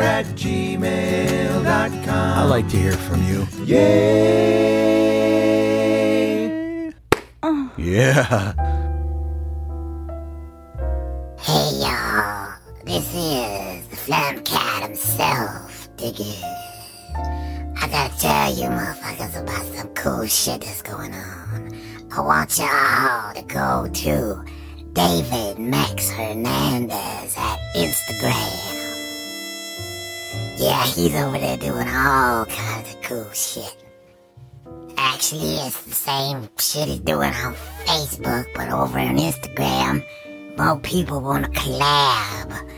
at 0.02 0.26
gmail.com. 0.36 2.38
I 2.38 2.44
like 2.44 2.68
to 2.70 2.76
hear 2.76 2.92
from 2.92 3.22
you. 3.24 3.46
Yay! 3.64 4.84
Yeah. 7.76 8.54
Hey 11.38 11.70
y'all, 11.80 12.54
this 12.86 13.12
is 13.14 13.88
the 13.88 13.96
Flam 13.96 14.40
Cat 14.44 14.82
himself, 14.84 15.88
Diggy. 15.96 16.40
I 17.94 18.08
gotta 18.08 18.20
tell 18.20 18.56
you 18.56 18.68
motherfuckers 18.70 19.40
about 19.40 19.64
some 19.66 19.88
cool 19.90 20.26
shit 20.26 20.62
that's 20.62 20.82
going 20.82 21.14
on. 21.14 21.80
I 22.10 22.20
want 22.20 22.58
y'all 22.58 23.32
to 23.32 23.42
go 23.42 23.88
to 23.88 24.44
David 24.92 25.60
Max 25.60 26.10
Hernandez 26.10 27.36
at 27.38 27.58
Instagram. 27.76 28.74
Yeah, 30.58 30.84
he's 30.86 31.14
over 31.14 31.38
there 31.38 31.56
doing 31.56 31.86
all 31.86 32.46
kinds 32.46 32.94
of 32.94 33.02
cool 33.02 33.30
shit. 33.30 33.76
Actually, 34.96 35.54
it's 35.54 35.84
the 35.84 35.94
same 35.94 36.48
shit 36.58 36.88
he's 36.88 36.98
doing 36.98 37.32
on 37.32 37.54
Facebook, 37.86 38.46
but 38.56 38.72
over 38.72 38.98
on 38.98 39.18
Instagram, 39.18 40.04
more 40.58 40.80
people 40.80 41.20
want 41.20 41.44
to 41.44 41.50
collab 41.52 42.70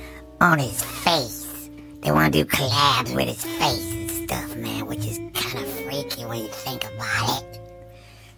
on 0.43 0.59
his 0.59 0.83
face. 0.83 1.71
They 2.03 2.13
want 2.13 2.35
to 2.35 2.45
do 2.45 2.51
collabs 2.51 3.15
with 3.15 3.29
his 3.29 3.43
face 3.43 3.96
stuff, 4.27 4.57
man, 4.57 4.87
which 4.87 5.07
is 5.07 5.19
kind 5.35 5.65
of 5.65 5.71
freaky 5.85 6.25
when 6.25 6.39
you 6.39 6.49
think 6.49 6.83
about 6.85 7.43
it. 7.43 7.61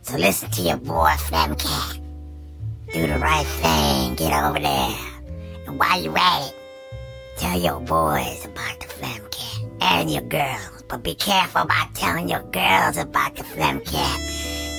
So 0.02 0.18
listen 0.18 0.50
to 0.50 0.62
your 0.62 0.76
boy, 0.76 1.14
Flamcat. 1.16 2.00
Do 2.92 3.06
the 3.06 3.18
right 3.18 3.46
thing, 3.46 4.14
get 4.14 4.32
over 4.44 4.58
there. 4.58 4.96
And 5.66 5.78
while 5.78 6.02
you're 6.02 6.18
at 6.18 6.48
it, 6.48 6.54
tell 7.38 7.58
your 7.58 7.80
boys 7.80 8.44
about 8.44 8.80
the 8.80 8.86
Flamcat 8.86 9.70
and 9.80 10.10
your 10.10 10.22
girls. 10.22 10.84
But 10.88 11.02
be 11.02 11.14
careful 11.14 11.62
about 11.62 11.94
telling 11.94 12.28
your 12.28 12.42
girls 12.42 12.98
about 12.98 13.36
the 13.36 13.44
Flem 13.44 13.80
Cat, 13.80 14.20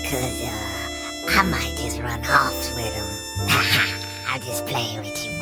cause 0.05 0.43
uh, 0.43 1.39
I 1.39 1.43
might 1.43 1.75
just 1.77 1.99
run 1.99 2.23
off 2.25 2.75
with 2.75 2.93
them. 2.93 3.47
I'm 4.27 4.41
just 4.41 4.65
playing 4.67 4.99
with 4.99 5.25
you, 5.25 5.38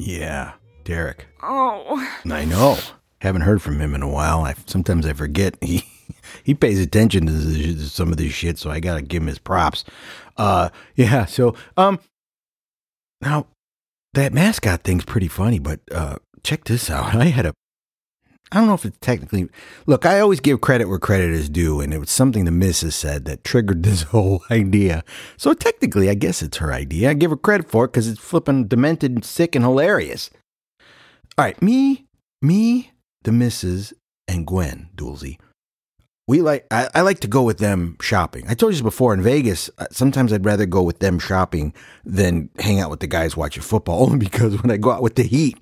Yeah, 0.00 0.52
Derek. 0.84 1.26
Oh. 1.42 2.10
I 2.24 2.46
know. 2.46 2.78
Haven't 3.20 3.42
heard 3.42 3.60
from 3.60 3.80
him 3.80 3.94
in 3.94 4.02
a 4.02 4.08
while. 4.08 4.44
I 4.44 4.54
sometimes 4.66 5.04
I 5.04 5.12
forget 5.12 5.56
he 5.62 5.84
he 6.42 6.54
pays 6.54 6.80
attention 6.80 7.26
to 7.26 7.32
this, 7.32 7.92
some 7.92 8.10
of 8.10 8.16
this 8.16 8.32
shit, 8.32 8.58
so 8.58 8.70
I 8.70 8.80
gotta 8.80 9.02
give 9.02 9.22
him 9.22 9.28
his 9.28 9.38
props. 9.38 9.84
Uh, 10.38 10.70
yeah. 10.96 11.26
So 11.26 11.54
um, 11.76 12.00
now 13.20 13.46
that 14.14 14.32
mascot 14.32 14.82
thing's 14.82 15.04
pretty 15.04 15.28
funny, 15.28 15.58
but 15.58 15.80
uh, 15.92 16.16
check 16.42 16.64
this 16.64 16.90
out. 16.90 17.14
I 17.14 17.26
had 17.26 17.46
a. 17.46 17.52
I 18.52 18.58
don't 18.58 18.66
know 18.66 18.74
if 18.74 18.84
it's 18.84 18.98
technically. 19.00 19.48
Look, 19.86 20.04
I 20.04 20.18
always 20.20 20.40
give 20.40 20.60
credit 20.60 20.86
where 20.88 20.98
credit 20.98 21.30
is 21.30 21.48
due, 21.48 21.80
and 21.80 21.94
it 21.94 21.98
was 21.98 22.10
something 22.10 22.44
the 22.44 22.50
missus 22.50 22.96
said 22.96 23.24
that 23.26 23.44
triggered 23.44 23.82
this 23.84 24.02
whole 24.02 24.42
idea. 24.50 25.04
So 25.36 25.54
technically, 25.54 26.10
I 26.10 26.14
guess 26.14 26.42
it's 26.42 26.56
her 26.58 26.72
idea. 26.72 27.10
I 27.10 27.14
give 27.14 27.30
her 27.30 27.36
credit 27.36 27.70
for 27.70 27.84
it 27.84 27.88
because 27.88 28.08
it's 28.08 28.20
flipping 28.20 28.66
demented, 28.66 29.24
sick, 29.24 29.54
and 29.54 29.64
hilarious. 29.64 30.30
All 31.38 31.44
right, 31.44 31.60
me, 31.62 32.06
me, 32.42 32.90
the 33.22 33.32
missus, 33.32 33.92
and 34.26 34.46
Gwen 34.46 34.88
Doolsey. 34.94 35.38
We 36.26 36.42
like. 36.42 36.66
I, 36.70 36.88
I 36.94 37.00
like 37.02 37.20
to 37.20 37.28
go 37.28 37.42
with 37.42 37.58
them 37.58 37.96
shopping. 38.00 38.44
I 38.48 38.54
told 38.54 38.72
you 38.72 38.76
this 38.76 38.82
before 38.82 39.12
in 39.14 39.22
Vegas. 39.22 39.68
uh, 39.78 39.86
Sometimes 39.90 40.32
I'd 40.32 40.44
rather 40.44 40.66
go 40.66 40.82
with 40.82 41.00
them 41.00 41.18
shopping 41.18 41.72
than 42.04 42.50
hang 42.58 42.78
out 42.80 42.90
with 42.90 43.00
the 43.00 43.06
guys 43.08 43.36
watching 43.36 43.62
football. 43.62 44.04
Only 44.04 44.18
because 44.26 44.60
when 44.62 44.70
I 44.70 44.76
go 44.76 44.90
out 44.90 45.02
with 45.02 45.14
the 45.16 45.22
heat, 45.24 45.56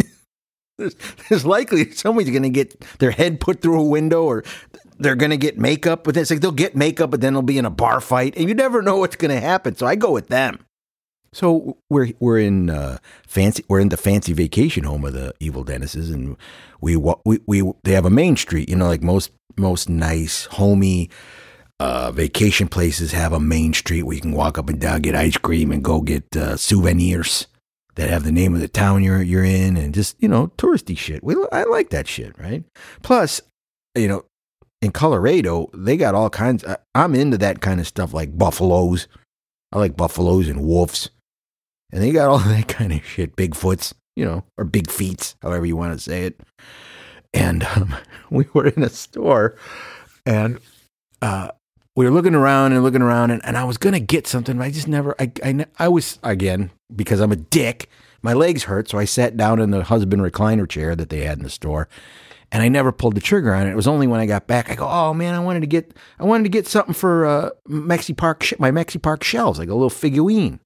there's, 0.78 0.94
there's 1.28 1.44
likely 1.44 1.90
somebody's 1.92 2.30
going 2.30 2.42
to 2.44 2.50
get 2.50 2.80
their 2.98 3.10
head 3.10 3.40
put 3.40 3.60
through 3.60 3.80
a 3.80 3.84
window 3.84 4.24
or 4.24 4.44
they're 4.98 5.16
going 5.16 5.30
to 5.30 5.36
get 5.36 5.58
makeup. 5.58 6.04
But 6.04 6.16
it's 6.16 6.30
like 6.30 6.40
they'll 6.40 6.52
get 6.52 6.74
makeup, 6.74 7.10
but 7.10 7.20
then 7.20 7.34
they'll 7.34 7.42
be 7.42 7.58
in 7.58 7.64
a 7.64 7.70
bar 7.70 8.00
fight, 8.00 8.36
and 8.36 8.48
you 8.48 8.54
never 8.54 8.82
know 8.82 8.96
what's 8.96 9.16
going 9.16 9.34
to 9.34 9.40
happen. 9.40 9.76
So 9.76 9.86
I 9.86 9.96
go 9.96 10.12
with 10.12 10.28
them. 10.28 10.64
So 11.32 11.76
we're 11.90 12.12
we're 12.20 12.38
in 12.38 12.70
uh, 12.70 12.98
fancy 13.26 13.62
we're 13.68 13.80
in 13.80 13.90
the 13.90 13.98
fancy 13.98 14.32
vacation 14.32 14.84
home 14.84 15.04
of 15.04 15.12
the 15.12 15.34
evil 15.40 15.62
Dennises, 15.62 16.12
and 16.12 16.36
we 16.80 16.96
we 16.96 17.38
we 17.46 17.72
they 17.84 17.92
have 17.92 18.06
a 18.06 18.10
main 18.10 18.36
street. 18.36 18.68
You 18.70 18.76
know, 18.76 18.86
like 18.86 19.02
most 19.02 19.30
most 19.56 19.90
nice 19.90 20.46
homey 20.46 21.10
uh, 21.80 22.12
vacation 22.12 22.66
places 22.66 23.12
have 23.12 23.34
a 23.34 23.40
main 23.40 23.74
street 23.74 24.04
where 24.04 24.14
you 24.14 24.22
can 24.22 24.32
walk 24.32 24.56
up 24.56 24.70
and 24.70 24.80
down, 24.80 25.02
get 25.02 25.14
ice 25.14 25.36
cream, 25.36 25.70
and 25.70 25.84
go 25.84 26.00
get 26.00 26.34
uh, 26.34 26.56
souvenirs 26.56 27.46
that 27.98 28.10
have 28.10 28.22
the 28.22 28.30
name 28.30 28.54
of 28.54 28.60
the 28.60 28.68
town 28.68 29.02
you're 29.02 29.20
you're 29.20 29.44
in, 29.44 29.76
and 29.76 29.92
just 29.92 30.16
you 30.22 30.28
know 30.28 30.52
touristy 30.56 30.96
shit. 30.96 31.22
We 31.24 31.34
I 31.50 31.64
like 31.64 31.90
that 31.90 32.06
shit, 32.06 32.38
right? 32.38 32.62
Plus, 33.02 33.40
you 33.96 34.06
know, 34.06 34.24
in 34.80 34.92
Colorado 34.92 35.68
they 35.74 35.96
got 35.96 36.14
all 36.14 36.30
kinds. 36.30 36.64
I, 36.64 36.76
I'm 36.94 37.16
into 37.16 37.36
that 37.38 37.60
kind 37.60 37.80
of 37.80 37.88
stuff, 37.88 38.14
like 38.14 38.38
buffaloes. 38.38 39.08
I 39.72 39.78
like 39.78 39.96
buffaloes 39.96 40.48
and 40.48 40.64
wolves. 40.64 41.10
And 41.90 42.00
they 42.00 42.12
got 42.12 42.28
all 42.28 42.38
that 42.38 42.68
kind 42.68 42.92
of 42.92 43.04
shit, 43.04 43.34
Bigfoots, 43.34 43.92
you 44.14 44.24
know, 44.24 44.44
or 44.56 44.64
big 44.64 44.90
feets, 44.90 45.34
however 45.42 45.66
you 45.66 45.76
want 45.76 45.92
to 45.92 45.98
say 45.98 46.22
it. 46.22 46.40
And 47.34 47.64
um, 47.64 47.96
we 48.30 48.46
were 48.52 48.68
in 48.68 48.84
a 48.84 48.88
store 48.88 49.56
and 50.24 50.60
uh, 51.20 51.48
we 51.96 52.04
were 52.04 52.12
looking 52.12 52.36
around 52.36 52.74
and 52.74 52.84
looking 52.84 53.02
around 53.02 53.32
and, 53.32 53.44
and 53.44 53.56
I 53.56 53.64
was 53.64 53.76
to 53.76 53.98
get 53.98 54.28
something, 54.28 54.56
but 54.56 54.64
I 54.64 54.70
just 54.70 54.86
never, 54.86 55.16
I, 55.20 55.32
I, 55.44 55.66
I 55.80 55.88
was, 55.88 56.20
again, 56.22 56.70
because 56.94 57.20
I'm 57.20 57.32
a 57.32 57.36
dick, 57.36 57.88
my 58.22 58.32
legs 58.32 58.64
hurt. 58.64 58.88
So 58.88 58.98
I 58.98 59.04
sat 59.04 59.36
down 59.36 59.60
in 59.60 59.70
the 59.70 59.84
husband 59.84 60.22
recliner 60.22 60.68
chair 60.68 60.96
that 60.96 61.08
they 61.10 61.20
had 61.20 61.38
in 61.38 61.44
the 61.44 61.50
store 61.50 61.88
and 62.50 62.62
I 62.62 62.68
never 62.68 62.92
pulled 62.92 63.14
the 63.14 63.20
trigger 63.20 63.54
on 63.54 63.66
it. 63.66 63.70
It 63.70 63.76
was 63.76 63.86
only 63.86 64.06
when 64.06 64.20
I 64.20 64.26
got 64.26 64.46
back, 64.46 64.70
I 64.70 64.74
go, 64.74 64.88
oh 64.88 65.12
man, 65.12 65.34
I 65.34 65.38
wanted 65.40 65.60
to 65.60 65.66
get, 65.66 65.94
I 66.18 66.24
wanted 66.24 66.44
to 66.44 66.48
get 66.48 66.66
something 66.66 66.94
for 66.94 67.26
uh, 67.26 67.50
Mexi 67.68 68.16
Park, 68.16 68.42
sh- 68.42 68.54
my 68.58 68.70
Mexi 68.70 69.00
Park 69.00 69.22
shelves, 69.22 69.58
like 69.58 69.68
a 69.68 69.74
little 69.74 69.90
figurine. 69.90 70.58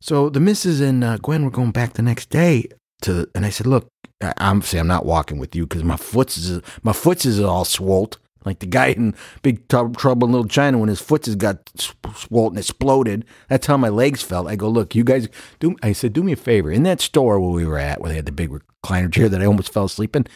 So 0.00 0.30
the 0.30 0.40
missus 0.40 0.80
and 0.80 1.04
uh, 1.04 1.18
Gwen 1.18 1.44
were 1.44 1.50
going 1.50 1.70
back 1.72 1.92
the 1.92 2.02
next 2.02 2.30
day 2.30 2.64
to, 3.02 3.28
and 3.34 3.44
I 3.44 3.50
said, 3.50 3.66
"Look, 3.66 3.86
I- 4.22 4.32
I'm 4.38 4.62
saying 4.62 4.80
I'm 4.80 4.86
not 4.88 5.04
walking 5.04 5.38
with 5.38 5.54
you 5.54 5.66
because 5.66 5.84
my 5.84 5.96
foot's 5.96 6.38
is 6.38 6.62
my 6.82 6.92
foot's 6.94 7.26
is 7.26 7.38
all 7.38 7.64
swolled 7.66 8.18
like 8.44 8.60
the 8.60 8.66
guy 8.66 8.88
in 8.88 9.14
Big 9.42 9.68
Trou- 9.68 9.92
Trouble 9.92 10.26
in 10.26 10.32
Little 10.32 10.48
China 10.48 10.78
when 10.78 10.88
his 10.88 11.00
foot 11.00 11.26
has 11.26 11.36
got 11.36 11.70
swollen, 12.14 12.56
exploded. 12.56 13.24
That's 13.48 13.66
how 13.66 13.76
my 13.76 13.88
legs 13.88 14.22
felt. 14.22 14.48
I 14.48 14.56
go, 14.56 14.68
look, 14.68 14.94
you 14.94 15.04
guys 15.04 15.28
do. 15.58 15.76
I 15.82 15.92
said, 15.92 16.12
do 16.12 16.22
me 16.22 16.32
a 16.32 16.36
favor. 16.36 16.70
In 16.70 16.82
that 16.84 17.00
store 17.00 17.38
where 17.38 17.50
we 17.50 17.66
were 17.66 17.78
at, 17.78 18.00
where 18.00 18.10
they 18.10 18.16
had 18.16 18.26
the 18.26 18.32
big 18.32 18.50
recliner 18.50 19.12
chair 19.12 19.28
that 19.28 19.42
I 19.42 19.46
almost 19.46 19.72
fell 19.72 19.84
asleep 19.84 20.16
in, 20.16 20.26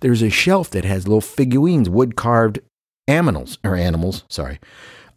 there's 0.00 0.22
a 0.22 0.30
shelf 0.30 0.70
that 0.70 0.84
has 0.84 1.06
little 1.08 1.20
figurines, 1.20 1.88
wood 1.88 2.16
carved 2.16 2.58
animals 3.08 3.58
or 3.64 3.76
animals. 3.76 4.24
Sorry. 4.28 4.58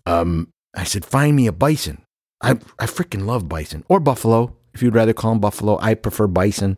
Um, 0.06 0.50
I 0.76 0.84
said, 0.84 1.06
find 1.06 1.36
me 1.36 1.48
a 1.48 1.52
bison. 1.52 2.04
I 2.42 2.52
I 2.80 2.86
freaking 2.86 3.26
love 3.26 3.50
bison 3.50 3.84
or 3.90 4.00
buffalo. 4.00 4.56
If 4.74 4.84
you'd 4.84 4.96
rather 4.96 5.14
call 5.14 5.32
them 5.32 5.40
buffalo, 5.40 5.80
I 5.82 5.96
prefer 5.96 6.28
bison. 6.28 6.78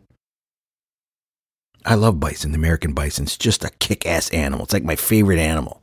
I 1.84 1.94
love 1.94 2.20
bison. 2.20 2.52
The 2.52 2.58
American 2.58 2.92
bison's 2.92 3.36
just 3.36 3.64
a 3.64 3.70
kick-ass 3.78 4.30
animal. 4.30 4.64
It's 4.64 4.72
like 4.72 4.84
my 4.84 4.96
favorite 4.96 5.38
animal. 5.38 5.82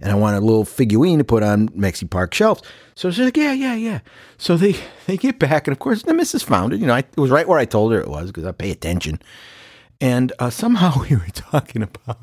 And 0.00 0.10
I 0.10 0.14
want 0.16 0.36
a 0.36 0.40
little 0.40 0.64
figurine 0.64 1.18
to 1.18 1.24
put 1.24 1.44
on 1.44 1.68
Mexi 1.70 2.10
Park 2.10 2.34
shelves. 2.34 2.62
So 2.96 3.10
she's 3.10 3.24
like, 3.24 3.36
yeah, 3.36 3.52
yeah, 3.52 3.74
yeah. 3.74 4.00
So 4.36 4.56
they 4.56 4.74
they 5.06 5.16
get 5.16 5.38
back, 5.38 5.66
and 5.66 5.72
of 5.72 5.78
course 5.78 6.02
the 6.02 6.14
missus 6.14 6.42
found 6.42 6.72
it. 6.72 6.80
You 6.80 6.86
know, 6.86 6.94
I, 6.94 7.00
it 7.00 7.16
was 7.16 7.30
right 7.30 7.46
where 7.46 7.58
I 7.58 7.64
told 7.64 7.92
her 7.92 8.00
it 8.00 8.08
was 8.08 8.26
because 8.26 8.44
I 8.44 8.52
pay 8.52 8.70
attention. 8.70 9.20
And 10.00 10.32
uh, 10.40 10.50
somehow 10.50 11.00
we 11.08 11.16
were 11.16 11.26
talking 11.32 11.82
about. 11.82 12.18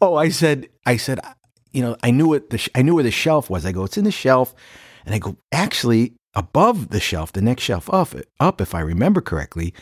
Oh, 0.00 0.14
I 0.14 0.28
said, 0.30 0.68
I 0.86 0.96
said, 0.96 1.20
you 1.72 1.82
know, 1.82 1.96
I 2.02 2.10
knew 2.10 2.28
what 2.28 2.50
the 2.50 2.58
sh- 2.58 2.70
I 2.74 2.82
knew 2.82 2.94
where 2.94 3.04
the 3.04 3.10
shelf 3.10 3.50
was. 3.50 3.66
I 3.66 3.72
go, 3.72 3.84
it's 3.84 3.98
in 3.98 4.04
the 4.04 4.12
shelf, 4.12 4.54
and 5.04 5.14
I 5.14 5.18
go, 5.18 5.36
actually, 5.52 6.14
above 6.34 6.90
the 6.90 7.00
shelf, 7.00 7.32
the 7.32 7.42
next 7.42 7.64
shelf 7.64 7.92
up, 7.92 8.14
up, 8.40 8.60
if 8.60 8.74
I 8.74 8.80
remember 8.80 9.20
correctly, 9.20 9.74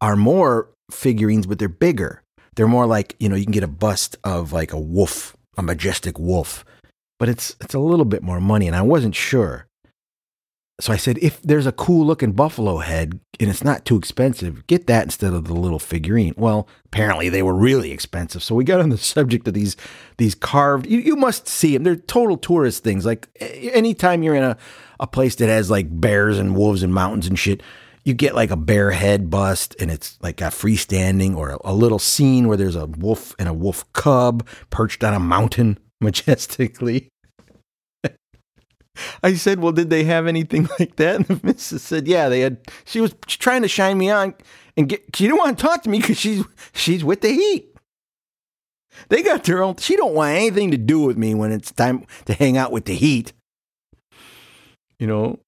are 0.00 0.16
more 0.16 0.73
figurines, 0.90 1.46
but 1.46 1.58
they're 1.58 1.68
bigger. 1.68 2.22
They're 2.56 2.68
more 2.68 2.86
like 2.86 3.16
you 3.18 3.28
know, 3.28 3.36
you 3.36 3.44
can 3.44 3.52
get 3.52 3.62
a 3.62 3.68
bust 3.68 4.16
of 4.24 4.52
like 4.52 4.72
a 4.72 4.80
wolf, 4.80 5.36
a 5.56 5.62
majestic 5.62 6.18
wolf, 6.18 6.64
but 7.18 7.28
it's 7.28 7.56
it's 7.60 7.74
a 7.74 7.78
little 7.78 8.04
bit 8.04 8.22
more 8.22 8.40
money, 8.40 8.66
and 8.66 8.76
I 8.76 8.82
wasn't 8.82 9.14
sure. 9.14 9.66
So 10.80 10.92
I 10.92 10.96
said, 10.96 11.18
if 11.18 11.40
there's 11.40 11.66
a 11.66 11.72
cool 11.72 12.04
looking 12.04 12.32
buffalo 12.32 12.78
head 12.78 13.20
and 13.38 13.48
it's 13.48 13.62
not 13.62 13.84
too 13.84 13.96
expensive, 13.96 14.66
get 14.66 14.88
that 14.88 15.04
instead 15.04 15.32
of 15.32 15.44
the 15.44 15.54
little 15.54 15.78
figurine. 15.78 16.34
Well, 16.36 16.66
apparently 16.86 17.28
they 17.28 17.44
were 17.44 17.54
really 17.54 17.92
expensive. 17.92 18.42
So 18.42 18.56
we 18.56 18.64
got 18.64 18.80
on 18.80 18.88
the 18.88 18.98
subject 19.16 19.46
of 19.46 19.54
these 19.54 19.76
these 20.18 20.34
carved. 20.34 20.86
You, 20.86 20.98
you 20.98 21.14
must 21.14 21.46
see 21.46 21.74
them. 21.74 21.84
They're 21.84 21.94
total 21.94 22.36
tourist 22.36 22.82
things. 22.82 23.06
Like 23.06 23.28
anytime 23.40 24.22
you're 24.22 24.34
in 24.34 24.42
a 24.42 24.56
a 24.98 25.06
place 25.06 25.36
that 25.36 25.48
has 25.48 25.70
like 25.70 25.86
bears 26.00 26.38
and 26.38 26.56
wolves 26.56 26.82
and 26.82 26.92
mountains 26.92 27.26
and 27.26 27.38
shit, 27.38 27.62
you 28.04 28.12
get 28.12 28.34
like 28.34 28.50
a 28.50 28.56
bear 28.56 28.90
head 28.90 29.30
bust 29.30 29.74
and 29.80 29.90
it's 29.90 30.18
like 30.22 30.40
a 30.40 30.44
freestanding 30.44 31.36
or 31.36 31.50
a, 31.50 31.58
a 31.64 31.74
little 31.74 31.98
scene 31.98 32.46
where 32.46 32.56
there's 32.56 32.76
a 32.76 32.86
wolf 32.86 33.34
and 33.38 33.48
a 33.48 33.54
wolf 33.54 33.90
cub 33.92 34.46
perched 34.70 35.02
on 35.02 35.14
a 35.14 35.20
mountain 35.20 35.78
majestically. 36.00 37.08
I 39.22 39.34
said, 39.34 39.60
"Well, 39.60 39.72
did 39.72 39.90
they 39.90 40.04
have 40.04 40.26
anything 40.26 40.68
like 40.78 40.96
that?" 40.96 41.16
And 41.16 41.26
the 41.26 41.40
missus 41.42 41.82
said, 41.82 42.06
"Yeah, 42.06 42.28
they 42.28 42.40
had." 42.40 42.58
She 42.84 43.00
was 43.00 43.14
trying 43.26 43.62
to 43.62 43.68
shine 43.68 43.98
me 43.98 44.10
on 44.10 44.34
and 44.76 44.88
get. 44.88 45.02
She 45.14 45.24
didn't 45.24 45.38
want 45.38 45.58
to 45.58 45.62
talk 45.62 45.82
to 45.82 45.90
me 45.90 46.00
because 46.00 46.18
she's 46.18 46.44
she's 46.74 47.04
with 47.04 47.22
the 47.22 47.30
heat. 47.30 47.70
They 49.08 49.22
got 49.22 49.44
their 49.44 49.62
own. 49.62 49.76
She 49.76 49.96
don't 49.96 50.14
want 50.14 50.36
anything 50.36 50.70
to 50.70 50.76
do 50.76 51.00
with 51.00 51.16
me 51.16 51.34
when 51.34 51.50
it's 51.50 51.72
time 51.72 52.06
to 52.26 52.34
hang 52.34 52.56
out 52.56 52.70
with 52.70 52.84
the 52.84 52.94
heat. 52.94 53.32
You 54.98 55.06
know. 55.08 55.40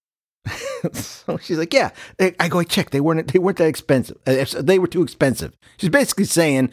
so 0.93 1.39
she's 1.39 1.59
like, 1.59 1.73
"Yeah." 1.73 1.91
I 2.19 2.49
go, 2.49 2.59
"I 2.61 2.65
checked. 2.65 2.93
They 2.93 3.01
weren't. 3.01 3.33
They 3.33 3.39
weren't 3.39 3.59
that 3.59 3.69
expensive. 3.69 4.17
Uh, 4.27 4.45
They 4.61 4.79
were 4.79 4.87
too 4.87 5.03
expensive." 5.03 5.57
She's 5.79 5.91
basically 5.91 6.25
saying, 6.25 6.71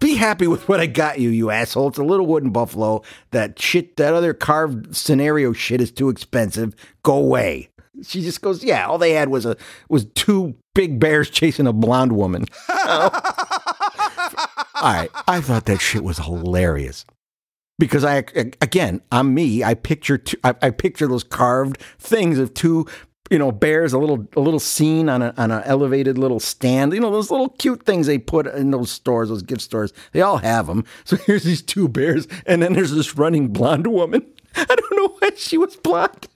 be 0.00 0.14
happy 0.16 0.46
with 0.46 0.68
what 0.68 0.80
I 0.80 0.86
got 0.86 1.18
you, 1.18 1.28
you 1.28 1.50
asshole. 1.50 1.88
It's 1.88 1.98
a 1.98 2.04
little 2.04 2.26
wooden 2.26 2.50
buffalo. 2.50 3.02
That 3.32 3.58
shit, 3.58 3.96
that 3.96 4.14
other 4.14 4.32
carved 4.32 4.96
scenario 4.96 5.52
shit 5.52 5.80
is 5.80 5.90
too 5.90 6.08
expensive. 6.08 6.74
Go 7.02 7.16
away. 7.16 7.68
She 8.02 8.22
just 8.22 8.40
goes, 8.40 8.62
yeah. 8.64 8.86
All 8.86 8.98
they 8.98 9.12
had 9.12 9.28
was 9.28 9.44
a 9.44 9.56
was 9.88 10.06
two 10.14 10.54
big 10.74 11.00
bears 11.00 11.28
chasing 11.30 11.66
a 11.66 11.72
blonde 11.72 12.12
woman. 12.12 12.44
all 12.68 13.10
right, 14.82 15.10
I 15.26 15.40
thought 15.40 15.66
that 15.66 15.80
shit 15.80 16.04
was 16.04 16.18
hilarious 16.18 17.04
because 17.78 18.04
I 18.04 18.16
again, 18.60 19.00
I'm 19.12 19.34
me. 19.34 19.62
I 19.64 19.74
picture 19.74 20.18
two, 20.18 20.36
I, 20.44 20.54
I 20.62 20.70
picture 20.70 21.06
those 21.06 21.24
carved 21.24 21.78
things 21.98 22.38
of 22.38 22.54
two. 22.54 22.86
You 23.30 23.38
know, 23.38 23.52
bears, 23.52 23.92
a 23.92 23.98
little, 23.98 24.26
a 24.36 24.40
little 24.40 24.58
scene 24.58 25.10
on 25.10 25.20
a 25.20 25.34
on 25.36 25.50
an 25.50 25.62
elevated 25.64 26.16
little 26.16 26.40
stand. 26.40 26.94
You 26.94 27.00
know, 27.00 27.10
those 27.10 27.30
little 27.30 27.50
cute 27.50 27.84
things 27.84 28.06
they 28.06 28.16
put 28.16 28.46
in 28.46 28.70
those 28.70 28.90
stores, 28.90 29.28
those 29.28 29.42
gift 29.42 29.60
stores. 29.60 29.92
They 30.12 30.22
all 30.22 30.38
have 30.38 30.66
them. 30.66 30.84
So 31.04 31.16
here's 31.26 31.44
these 31.44 31.60
two 31.60 31.88
bears, 31.88 32.26
and 32.46 32.62
then 32.62 32.72
there's 32.72 32.92
this 32.92 33.16
running 33.16 33.48
blonde 33.48 33.86
woman. 33.86 34.26
I 34.56 34.64
don't 34.64 34.96
know 34.96 35.14
why 35.18 35.32
she 35.36 35.58
was 35.58 35.76
blonde. 35.76 36.28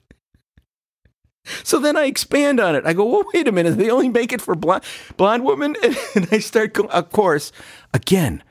So 1.63 1.79
then 1.79 1.97
I 1.97 2.05
expand 2.05 2.59
on 2.59 2.75
it. 2.75 2.85
I 2.85 2.93
go, 2.93 3.05
well, 3.05 3.23
wait 3.33 3.47
a 3.47 3.51
minute. 3.51 3.77
They 3.77 3.89
only 3.89 4.07
make 4.07 4.31
it 4.31 4.41
for 4.41 4.55
blonde, 4.55 4.83
blonde 5.17 5.43
women? 5.43 5.75
And 6.15 6.27
I 6.31 6.39
start, 6.39 6.77
of 6.77 7.11
course, 7.11 7.51
again, 7.93 8.43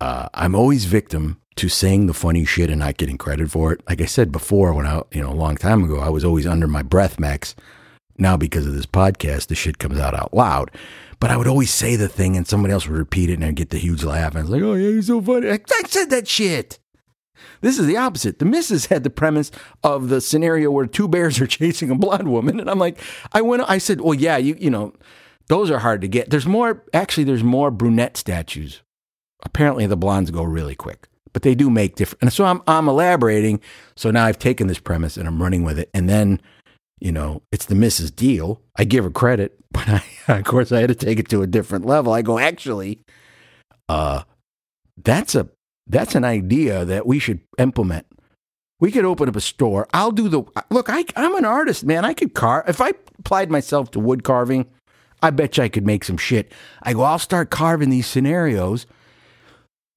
uh, 0.00 0.28
I'm 0.34 0.54
always 0.54 0.86
victim 0.86 1.41
to 1.56 1.68
saying 1.68 2.06
the 2.06 2.14
funny 2.14 2.44
shit 2.44 2.70
and 2.70 2.80
not 2.80 2.96
getting 2.96 3.18
credit 3.18 3.50
for 3.50 3.72
it. 3.72 3.80
Like 3.88 4.00
I 4.00 4.06
said 4.06 4.32
before, 4.32 4.72
when 4.72 4.86
I, 4.86 5.02
you 5.12 5.22
know, 5.22 5.30
a 5.30 5.34
long 5.34 5.56
time 5.56 5.84
ago, 5.84 5.98
I 5.98 6.08
was 6.08 6.24
always 6.24 6.46
under 6.46 6.66
my 6.66 6.82
breath, 6.82 7.18
Max. 7.18 7.54
Now, 8.18 8.36
because 8.36 8.66
of 8.66 8.74
this 8.74 8.86
podcast, 8.86 9.48
the 9.48 9.54
shit 9.54 9.78
comes 9.78 9.98
out 9.98 10.14
out 10.14 10.34
loud. 10.34 10.70
But 11.20 11.30
I 11.30 11.36
would 11.36 11.46
always 11.46 11.72
say 11.72 11.96
the 11.96 12.08
thing 12.08 12.36
and 12.36 12.46
somebody 12.46 12.72
else 12.72 12.88
would 12.88 12.98
repeat 12.98 13.30
it 13.30 13.34
and 13.34 13.44
I'd 13.44 13.54
get 13.54 13.70
the 13.70 13.78
huge 13.78 14.02
laugh. 14.02 14.30
And 14.30 14.38
I 14.38 14.42
was 14.42 14.50
like, 14.50 14.62
oh, 14.62 14.74
yeah, 14.74 14.88
you're 14.88 15.02
so 15.02 15.22
funny. 15.22 15.50
I, 15.50 15.60
said 15.86 16.10
that 16.10 16.26
shit. 16.26 16.78
This 17.60 17.78
is 17.78 17.86
the 17.86 17.96
opposite. 17.96 18.38
The 18.38 18.44
missus 18.44 18.86
had 18.86 19.04
the 19.04 19.10
premise 19.10 19.50
of 19.84 20.08
the 20.08 20.20
scenario 20.20 20.70
where 20.70 20.86
two 20.86 21.06
bears 21.06 21.40
are 21.40 21.46
chasing 21.48 21.90
a 21.90 21.94
blonde 21.94 22.30
woman. 22.30 22.58
And 22.58 22.68
I'm 22.68 22.78
like, 22.78 22.98
I 23.32 23.40
went, 23.40 23.62
I 23.68 23.78
said, 23.78 24.00
well, 24.00 24.14
yeah, 24.14 24.36
you, 24.36 24.56
you 24.58 24.70
know, 24.70 24.94
those 25.48 25.70
are 25.70 25.78
hard 25.78 26.00
to 26.00 26.08
get. 26.08 26.30
There's 26.30 26.46
more, 26.46 26.84
actually, 26.92 27.24
there's 27.24 27.44
more 27.44 27.70
brunette 27.70 28.16
statues. 28.16 28.82
Apparently, 29.44 29.86
the 29.86 29.96
blondes 29.96 30.30
go 30.30 30.42
really 30.42 30.74
quick, 30.74 31.08
but 31.32 31.42
they 31.42 31.54
do 31.54 31.70
make 31.70 31.96
different. 31.96 32.22
And 32.22 32.32
so 32.32 32.44
I'm, 32.44 32.62
I'm 32.66 32.88
elaborating. 32.88 33.60
So 33.96 34.10
now 34.10 34.26
I've 34.26 34.38
taken 34.38 34.66
this 34.66 34.78
premise 34.78 35.16
and 35.16 35.26
I'm 35.26 35.42
running 35.42 35.64
with 35.64 35.78
it. 35.78 35.90
And 35.94 36.08
then, 36.08 36.40
you 37.00 37.12
know, 37.12 37.42
it's 37.50 37.66
the 37.66 37.74
missus 37.74 38.10
deal. 38.10 38.60
I 38.76 38.84
give 38.84 39.04
her 39.04 39.10
credit, 39.10 39.58
but 39.72 39.88
I, 39.88 40.04
of 40.28 40.44
course, 40.44 40.72
I 40.72 40.80
had 40.80 40.88
to 40.88 40.94
take 40.94 41.18
it 41.18 41.28
to 41.30 41.42
a 41.42 41.46
different 41.46 41.86
level. 41.86 42.12
I 42.12 42.22
go, 42.22 42.38
actually, 42.38 43.00
uh, 43.88 44.22
that's 45.02 45.34
a 45.34 45.48
that's 45.88 46.14
an 46.14 46.24
idea 46.24 46.84
that 46.84 47.06
we 47.06 47.18
should 47.18 47.40
implement. 47.58 48.06
We 48.78 48.92
could 48.92 49.04
open 49.04 49.28
up 49.28 49.36
a 49.36 49.40
store. 49.40 49.88
I'll 49.92 50.12
do 50.12 50.28
the 50.28 50.44
look. 50.70 50.88
I, 50.88 51.04
I'm 51.16 51.34
an 51.34 51.44
artist, 51.44 51.84
man. 51.84 52.04
I 52.04 52.14
could 52.14 52.34
carve. 52.34 52.68
If 52.68 52.80
I 52.80 52.92
applied 53.18 53.50
myself 53.50 53.90
to 53.92 54.00
wood 54.00 54.22
carving, 54.22 54.66
I 55.22 55.30
bet 55.30 55.56
you 55.56 55.64
I 55.64 55.68
could 55.68 55.86
make 55.86 56.04
some 56.04 56.16
shit. 56.16 56.52
I 56.82 56.92
go. 56.92 57.02
I'll 57.02 57.18
start 57.18 57.50
carving 57.50 57.90
these 57.90 58.06
scenarios, 58.06 58.86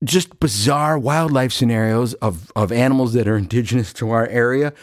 just 0.05 0.39
bizarre 0.39 0.97
wildlife 0.97 1.51
scenarios 1.51 2.13
of 2.15 2.51
of 2.55 2.71
animals 2.71 3.13
that 3.13 3.27
are 3.27 3.37
indigenous 3.37 3.93
to 3.93 4.11
our 4.11 4.27
area, 4.27 4.73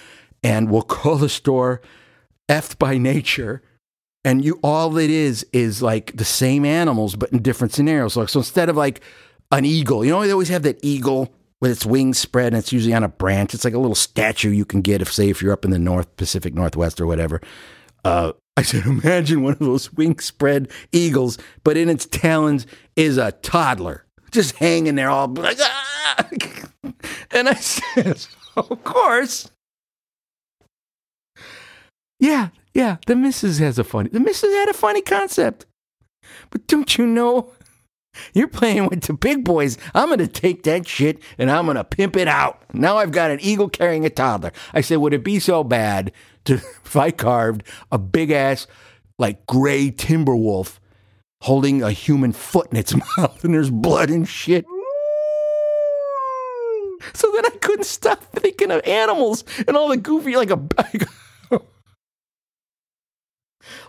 and 0.43 0.71
we'll 0.71 0.83
call 0.83 1.17
the 1.17 1.29
store 1.29 1.81
"Effed 2.49 2.79
by 2.79 2.99
Nature." 2.99 3.63
And 4.25 4.45
you, 4.45 4.61
all 4.63 4.97
it 4.99 5.11
is 5.11 5.45
is 5.53 5.83
like 5.83 6.17
the 6.17 6.25
same 6.25 6.65
animals, 6.65 7.17
but 7.17 7.33
in 7.33 7.43
different 7.43 7.73
scenarios. 7.73 8.13
So, 8.13 8.25
so 8.27 8.39
instead 8.39 8.69
of 8.69 8.77
like 8.77 9.01
an 9.53 9.65
eagle. 9.65 10.05
You 10.05 10.11
know, 10.11 10.23
they 10.23 10.33
always 10.33 10.49
have 10.49 10.65
that 10.65 10.81
eagle 10.83 11.33
with 11.61 11.71
its 11.71 11.87
wings 11.87 12.19
spread, 12.19 12.49
and 12.49 12.57
it's 12.57 12.73
usually 12.73 12.95
on 12.95 13.05
a 13.05 13.09
branch. 13.09 13.55
It's 13.55 13.65
like 13.65 13.75
a 13.75 13.79
little 13.79 13.95
statue 13.95 14.51
you 14.51 14.65
can 14.65 14.81
get 14.81 15.03
if, 15.03 15.13
say, 15.13 15.29
if 15.29 15.41
you're 15.41 15.53
up 15.53 15.65
in 15.65 15.71
the 15.71 15.79
North 15.79 16.17
Pacific 16.17 16.55
Northwest 16.55 17.01
or 17.01 17.07
whatever. 17.07 17.41
Uh, 18.05 18.33
I 18.57 18.63
said, 18.63 18.85
imagine 18.87 19.43
one 19.43 19.53
of 19.53 19.61
those 19.61 19.93
wing 19.93 20.19
spread 20.19 20.71
eagles, 20.91 21.39
but 21.63 21.77
in 21.77 21.89
its 21.89 22.07
talons 22.07 22.67
is 22.97 23.17
a 23.17 23.33
toddler 23.33 24.05
just 24.33 24.57
hanging 24.57 24.97
there 24.97 25.11
all 25.11 25.29
like, 25.29 25.59
ah! 25.61 26.29
and 27.31 27.49
I 27.49 27.55
said, 27.55 28.27
of 28.57 28.83
course. 28.85 29.51
Yeah, 32.19 32.49
yeah, 32.75 32.97
the 33.07 33.17
missus 33.17 33.59
has 33.59 33.79
a 33.79 33.85
funny, 33.85 34.09
the 34.09 34.21
missus 34.21 34.53
had 34.53 34.69
a 34.69 34.75
funny 34.75 35.03
concept. 35.03 35.67
But 36.51 36.67
don't 36.67 36.97
you 36.97 37.07
know 37.07 37.53
you're 38.35 38.49
playing 38.49 38.89
with 38.89 39.03
the 39.03 39.15
big 39.15 39.45
boys. 39.45 39.79
I'm 39.95 40.09
going 40.09 40.19
to 40.19 40.29
take 40.29 40.65
that 40.65 40.87
shit 40.87 41.21
and 41.39 41.51
I'm 41.51 41.65
going 41.65 41.77
to 41.77 41.85
pimp 41.85 42.17
it 42.17 42.29
out. 42.29 42.63
Now 42.73 42.99
I've 42.99 43.13
got 43.13 43.31
an 43.31 43.41
eagle 43.41 43.69
carrying 43.69 44.05
a 44.05 44.11
toddler. 44.11 44.53
I 44.75 44.81
said, 44.83 44.99
would 44.99 45.15
it 45.15 45.25
be 45.25 45.39
so 45.39 45.65
bad 45.65 46.13
to 46.45 46.55
if 46.85 46.97
I 46.97 47.11
carved 47.11 47.63
a 47.91 47.99
big 47.99 48.31
ass, 48.31 48.67
like 49.19 49.47
gray 49.47 49.91
timber 49.91 50.37
wolf 50.37 50.81
holding 51.43 51.83
a 51.83 51.91
human 51.91 52.33
foot 52.33 52.69
in 52.71 52.77
its 52.77 52.95
mouth 53.19 53.45
and 53.45 53.55
there's 53.55 53.71
blood 53.71 54.11
and 54.11 54.29
shit? 54.29 54.65
So 57.15 57.31
then 57.35 57.45
I 57.47 57.51
couldn't 57.61 57.85
stop 57.85 58.23
thinking 58.23 58.71
of 58.71 58.81
animals 58.87 59.45
and 59.67 59.77
all 59.77 59.89
the 59.89 59.97
goofy, 59.97 60.37
like 60.37 60.51
a. 60.51 60.61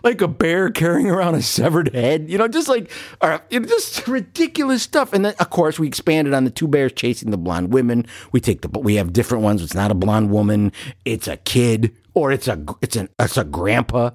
like 0.02 0.20
a 0.20 0.28
bear 0.28 0.70
carrying 0.70 1.10
around 1.10 1.34
a 1.34 1.42
severed 1.42 1.94
head, 1.94 2.28
you 2.28 2.38
know, 2.38 2.48
just 2.48 2.68
like 2.68 2.90
uh, 3.20 3.38
just 3.50 4.06
ridiculous 4.06 4.82
stuff. 4.82 5.12
And 5.12 5.24
then, 5.24 5.34
of 5.38 5.50
course, 5.50 5.78
we 5.78 5.86
expanded 5.86 6.34
on 6.34 6.44
the 6.44 6.50
two 6.50 6.68
bears 6.68 6.92
chasing 6.92 7.30
the 7.30 7.38
blonde 7.38 7.72
women. 7.72 8.06
We 8.32 8.40
take 8.40 8.60
the 8.62 8.68
we 8.78 8.96
have 8.96 9.12
different 9.12 9.44
ones. 9.44 9.62
It's 9.62 9.74
not 9.74 9.90
a 9.90 9.94
blonde 9.94 10.30
woman. 10.30 10.72
It's 11.04 11.28
a 11.28 11.36
kid, 11.38 11.94
or 12.14 12.32
it's 12.32 12.48
a 12.48 12.64
it's 12.82 12.96
an 12.96 13.08
it's 13.18 13.36
a 13.36 13.44
grandpa. 13.44 14.10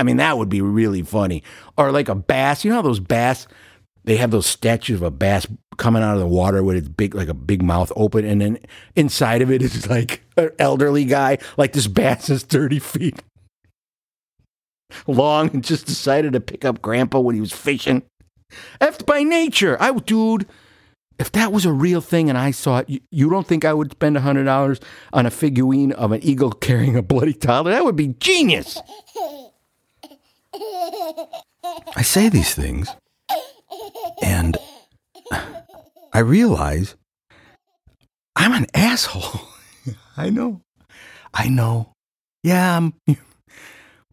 I 0.00 0.02
mean, 0.02 0.16
that 0.16 0.38
would 0.38 0.48
be 0.48 0.62
really 0.62 1.02
funny. 1.02 1.42
Or 1.76 1.92
like 1.92 2.08
a 2.08 2.14
bass. 2.14 2.64
You 2.64 2.70
know 2.70 2.76
how 2.76 2.82
those 2.82 3.00
bass 3.00 3.46
they 4.04 4.16
have 4.16 4.30
those 4.30 4.46
statues 4.46 4.96
of 4.96 5.02
a 5.02 5.10
bass 5.10 5.46
coming 5.76 6.02
out 6.02 6.14
of 6.14 6.20
the 6.20 6.26
water 6.26 6.62
with 6.62 6.76
its 6.76 6.88
big 6.88 7.14
like 7.14 7.28
a 7.28 7.34
big 7.34 7.62
mouth 7.62 7.92
open, 7.96 8.24
and 8.24 8.40
then 8.40 8.58
inside 8.96 9.42
of 9.42 9.50
it 9.50 9.62
is 9.62 9.88
like 9.88 10.22
an 10.36 10.50
elderly 10.58 11.04
guy. 11.04 11.38
Like 11.56 11.72
this 11.72 11.86
bass 11.86 12.30
is 12.30 12.42
thirty 12.42 12.78
feet 12.78 13.22
long 15.06 15.50
and 15.50 15.62
just 15.62 15.86
decided 15.86 16.32
to 16.32 16.40
pick 16.40 16.64
up 16.64 16.82
grandpa 16.82 17.20
when 17.20 17.34
he 17.34 17.40
was 17.40 17.52
fishing. 17.52 18.02
Effed 18.80 19.06
by 19.06 19.22
nature. 19.22 19.76
I 19.80 19.92
dude, 19.92 20.46
if 21.18 21.30
that 21.32 21.52
was 21.52 21.64
a 21.64 21.72
real 21.72 22.00
thing 22.00 22.28
and 22.28 22.38
I 22.38 22.50
saw 22.50 22.78
it, 22.78 22.90
you, 22.90 23.00
you 23.10 23.30
don't 23.30 23.46
think 23.46 23.64
I 23.64 23.74
would 23.74 23.92
spend 23.92 24.16
hundred 24.16 24.44
dollars 24.44 24.80
on 25.12 25.26
a 25.26 25.30
figurine 25.30 25.92
of 25.92 26.12
an 26.12 26.24
eagle 26.24 26.50
carrying 26.52 26.96
a 26.96 27.02
bloody 27.02 27.34
toddler? 27.34 27.72
That 27.72 27.84
would 27.84 27.96
be 27.96 28.08
genius. 28.08 28.78
I 30.54 32.02
say 32.02 32.28
these 32.28 32.54
things 32.54 32.88
and 34.22 34.56
I 36.12 36.18
realize 36.18 36.96
I'm 38.36 38.52
an 38.52 38.66
asshole. 38.74 39.40
I 40.16 40.30
know. 40.30 40.62
I 41.32 41.48
know. 41.48 41.92
Yeah, 42.42 42.76
I'm 42.76 42.94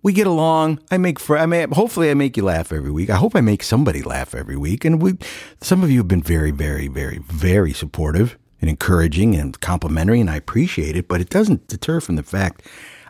we 0.04 0.14
get 0.14 0.28
along. 0.28 0.80
I 0.92 0.98
make 0.98 1.20
fr- 1.20 1.38
I 1.38 1.46
may 1.46 1.66
hopefully 1.66 2.12
I 2.12 2.14
make 2.14 2.38
you 2.38 2.44
laugh 2.44 2.72
every 2.72 2.92
week. 2.92 3.10
I 3.10 3.16
hope 3.16 3.36
I 3.36 3.42
make 3.42 3.64
somebody 3.64 4.02
laugh 4.04 4.36
every 4.36 4.58
week. 4.58 4.86
And 4.86 5.02
we 5.02 5.18
some 5.62 5.84
of 5.84 5.90
you 5.90 6.00
have 6.00 6.08
been 6.08 6.22
very 6.22 6.52
very 6.52 6.88
very 6.88 7.20
very 7.20 7.74
supportive 7.74 8.38
and 8.62 8.70
encouraging 8.70 9.36
and 9.36 9.60
complimentary 9.60 10.20
and 10.20 10.30
I 10.30 10.36
appreciate 10.36 10.96
it, 10.96 11.08
but 11.08 11.22
it 11.22 11.30
doesn't 11.30 11.68
deter 11.68 12.00
from 12.00 12.16
the 12.16 12.24
fact 12.24 12.64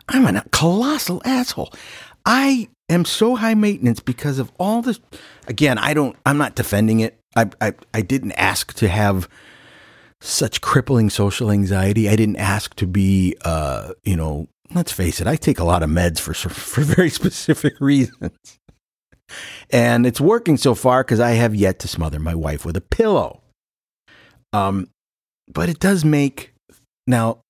I'm 0.08 0.24
a 0.26 0.42
colossal 0.52 1.20
asshole. 1.24 1.72
I 2.24 2.68
am 2.88 3.04
so 3.04 3.36
high 3.36 3.54
maintenance 3.54 4.00
because 4.00 4.38
of 4.38 4.52
all 4.58 4.82
this 4.82 5.00
again, 5.46 5.78
I 5.78 5.94
don't 5.94 6.16
I'm 6.26 6.38
not 6.38 6.54
defending 6.54 7.00
it. 7.00 7.18
I 7.36 7.50
I 7.60 7.74
I 7.94 8.00
didn't 8.02 8.32
ask 8.32 8.74
to 8.74 8.88
have 8.88 9.28
such 10.20 10.60
crippling 10.60 11.10
social 11.10 11.50
anxiety. 11.50 12.08
I 12.08 12.16
didn't 12.16 12.36
ask 12.36 12.74
to 12.76 12.86
be 12.86 13.36
uh, 13.44 13.92
you 14.04 14.16
know, 14.16 14.48
let's 14.74 14.92
face 14.92 15.20
it, 15.20 15.26
I 15.26 15.36
take 15.36 15.58
a 15.58 15.64
lot 15.64 15.82
of 15.82 15.90
meds 15.90 16.18
for 16.20 16.34
for 16.34 16.80
very 16.82 17.10
specific 17.10 17.74
reasons. 17.80 18.58
And 19.70 20.06
it's 20.06 20.20
working 20.20 20.56
so 20.56 20.74
far 20.74 21.04
because 21.04 21.20
I 21.20 21.32
have 21.32 21.54
yet 21.54 21.80
to 21.80 21.88
smother 21.88 22.18
my 22.18 22.34
wife 22.34 22.64
with 22.64 22.76
a 22.76 22.80
pillow. 22.80 23.42
Um, 24.54 24.88
but 25.52 25.68
it 25.68 25.78
does 25.78 26.04
make 26.04 26.54
now 27.06 27.40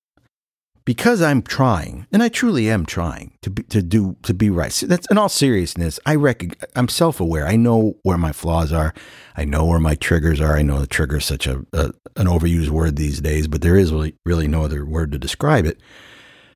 because 0.89 1.21
I'm 1.21 1.43
trying, 1.43 2.07
and 2.11 2.23
I 2.23 2.29
truly 2.29 2.67
am 2.67 2.83
trying 2.83 3.37
to 3.43 3.51
be, 3.51 3.61
to 3.61 3.83
do 3.83 4.17
to 4.23 4.33
be 4.33 4.49
right. 4.49 4.71
So 4.71 4.87
that's 4.87 5.05
in 5.11 5.19
all 5.19 5.29
seriousness. 5.29 5.99
I 6.03 6.15
reckon 6.15 6.53
I'm 6.75 6.87
self 6.87 7.19
aware. 7.19 7.45
I 7.45 7.57
know 7.57 7.99
where 8.01 8.17
my 8.17 8.31
flaws 8.31 8.73
are. 8.73 8.95
I 9.37 9.45
know 9.45 9.65
where 9.65 9.79
my 9.79 9.93
triggers 9.93 10.41
are. 10.41 10.57
I 10.57 10.63
know 10.63 10.79
the 10.79 10.87
trigger 10.87 11.17
is 11.17 11.25
such 11.25 11.45
a, 11.45 11.63
a 11.73 11.91
an 12.15 12.25
overused 12.25 12.69
word 12.69 12.95
these 12.95 13.21
days, 13.21 13.47
but 13.47 13.61
there 13.61 13.75
is 13.75 13.91
really 13.91 14.15
really 14.25 14.47
no 14.47 14.63
other 14.63 14.83
word 14.83 15.11
to 15.11 15.19
describe 15.19 15.67
it 15.67 15.79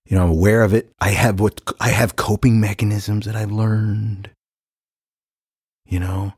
you 0.08 0.18
know, 0.18 0.24
I'm 0.24 0.32
aware 0.32 0.64
of 0.64 0.74
it. 0.74 0.92
I 1.00 1.10
have 1.10 1.40
what 1.40 1.62
I 1.80 1.90
have 1.90 2.16
coping 2.16 2.60
mechanisms 2.60 3.28
that 3.28 3.36
I've 3.36 3.52
learned, 3.52 4.32
you 5.86 6.00
know, 6.00 6.34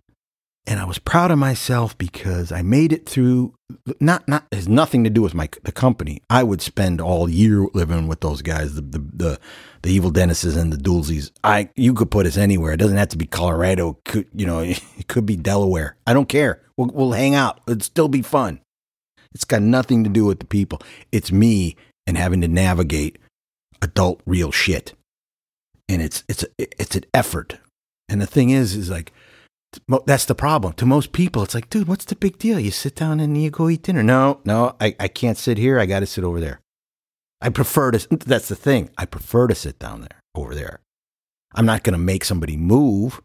and 0.67 0.79
I 0.79 0.85
was 0.85 0.97
proud 0.97 1.31
of 1.31 1.37
myself 1.37 1.97
because 1.97 2.51
I 2.51 2.61
made 2.61 2.91
it 2.91 3.07
through. 3.07 3.53
Not, 3.99 4.27
not 4.27 4.45
has 4.51 4.67
nothing 4.67 5.03
to 5.03 5.09
do 5.09 5.21
with 5.21 5.33
my 5.33 5.49
the 5.63 5.71
company. 5.71 6.21
I 6.29 6.43
would 6.43 6.61
spend 6.61 7.01
all 7.01 7.29
year 7.29 7.65
living 7.73 8.07
with 8.07 8.21
those 8.21 8.41
guys, 8.41 8.75
the 8.75 8.81
the 8.81 8.99
the, 8.99 9.39
the 9.83 9.89
evil 9.91 10.11
Dennises 10.11 10.57
and 10.57 10.73
the 10.73 10.77
Doolsies. 10.77 11.31
I 11.43 11.69
you 11.75 11.93
could 11.93 12.11
put 12.11 12.25
us 12.25 12.37
anywhere. 12.37 12.73
It 12.73 12.77
doesn't 12.77 12.97
have 12.97 13.09
to 13.09 13.17
be 13.17 13.27
Colorado. 13.27 13.99
Could 14.05 14.27
you 14.33 14.45
know? 14.45 14.59
It 14.97 15.07
could 15.07 15.25
be 15.25 15.35
Delaware. 15.35 15.97
I 16.07 16.13
don't 16.13 16.29
care. 16.29 16.61
We'll 16.77 16.89
we'll 16.93 17.11
hang 17.11 17.35
out. 17.35 17.59
It'd 17.67 17.83
still 17.83 18.07
be 18.07 18.21
fun. 18.21 18.61
It's 19.33 19.45
got 19.45 19.61
nothing 19.61 20.03
to 20.05 20.09
do 20.09 20.25
with 20.25 20.39
the 20.39 20.45
people. 20.45 20.81
It's 21.11 21.31
me 21.31 21.75
and 22.07 22.17
having 22.17 22.41
to 22.41 22.47
navigate 22.47 23.17
adult 23.81 24.21
real 24.25 24.51
shit. 24.51 24.93
And 25.89 26.01
it's 26.01 26.23
it's 26.29 26.45
it's 26.57 26.95
an 26.95 27.05
effort. 27.13 27.57
And 28.07 28.21
the 28.21 28.27
thing 28.27 28.49
is 28.49 28.75
is 28.75 28.89
like 28.89 29.11
that's 30.05 30.25
the 30.25 30.35
problem. 30.35 30.73
To 30.73 30.85
most 30.85 31.11
people, 31.11 31.43
it's 31.43 31.55
like, 31.55 31.69
dude, 31.69 31.87
what's 31.87 32.05
the 32.05 32.15
big 32.15 32.37
deal? 32.37 32.59
You 32.59 32.71
sit 32.71 32.95
down 32.95 33.19
and 33.19 33.41
you 33.41 33.49
go 33.49 33.69
eat 33.69 33.83
dinner. 33.83 34.03
No, 34.03 34.39
no, 34.45 34.75
I, 34.79 34.95
I 34.99 35.07
can't 35.07 35.37
sit 35.37 35.57
here. 35.57 35.79
I 35.79 35.85
got 35.85 36.01
to 36.01 36.05
sit 36.05 36.23
over 36.23 36.39
there. 36.39 36.61
I 37.41 37.49
prefer 37.49 37.91
to, 37.91 38.07
that's 38.17 38.47
the 38.47 38.55
thing. 38.55 38.89
I 38.97 39.05
prefer 39.05 39.47
to 39.47 39.55
sit 39.55 39.77
down 39.79 40.01
there, 40.01 40.19
over 40.35 40.55
there. 40.55 40.79
I'm 41.53 41.65
not 41.65 41.83
going 41.83 41.93
to 41.93 41.99
make 41.99 42.25
somebody 42.25 42.57
move. 42.57 43.21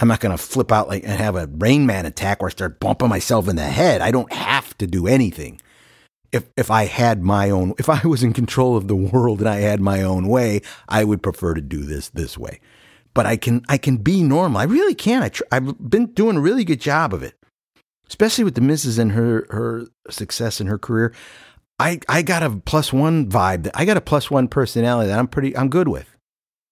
I'm 0.00 0.08
not 0.08 0.20
going 0.20 0.36
to 0.36 0.42
flip 0.42 0.72
out 0.72 0.88
like 0.88 1.04
and 1.04 1.12
have 1.12 1.36
a 1.36 1.46
Rain 1.46 1.86
Man 1.86 2.06
attack 2.06 2.38
or 2.42 2.50
start 2.50 2.80
bumping 2.80 3.08
myself 3.08 3.48
in 3.48 3.56
the 3.56 3.62
head. 3.62 4.00
I 4.00 4.10
don't 4.10 4.32
have 4.32 4.76
to 4.78 4.86
do 4.86 5.06
anything. 5.06 5.60
If 6.32 6.48
if 6.56 6.70
I 6.70 6.86
had 6.86 7.22
my 7.22 7.50
own, 7.50 7.74
if 7.78 7.88
I 7.88 8.04
was 8.06 8.22
in 8.22 8.32
control 8.32 8.76
of 8.76 8.88
the 8.88 8.96
world 8.96 9.40
and 9.40 9.48
I 9.48 9.60
had 9.60 9.80
my 9.80 10.02
own 10.02 10.26
way, 10.26 10.60
I 10.88 11.04
would 11.04 11.22
prefer 11.22 11.54
to 11.54 11.60
do 11.60 11.84
this 11.84 12.08
this 12.08 12.36
way. 12.36 12.58
But 13.14 13.26
I 13.26 13.36
can 13.36 13.62
I 13.68 13.78
can 13.78 13.98
be 13.98 14.22
normal. 14.22 14.60
I 14.60 14.64
really 14.64 14.94
can. 14.94 15.22
I 15.22 15.28
tr- 15.28 15.42
I've 15.52 15.90
been 15.90 16.06
doing 16.06 16.36
a 16.36 16.40
really 16.40 16.64
good 16.64 16.80
job 16.80 17.12
of 17.12 17.22
it, 17.22 17.34
especially 18.08 18.44
with 18.44 18.54
the 18.54 18.60
misses 18.60 18.98
and 18.98 19.12
her 19.12 19.46
her 19.50 19.86
success 20.08 20.60
in 20.60 20.66
her 20.66 20.78
career. 20.78 21.12
I 21.78 22.00
I 22.08 22.22
got 22.22 22.42
a 22.42 22.50
plus 22.50 22.92
one 22.92 23.28
vibe. 23.28 23.70
I 23.74 23.84
got 23.84 23.96
a 23.96 24.00
plus 24.00 24.30
one 24.30 24.48
personality 24.48 25.08
that 25.08 25.18
I'm 25.18 25.28
pretty 25.28 25.56
I'm 25.56 25.68
good 25.68 25.88
with. 25.88 26.08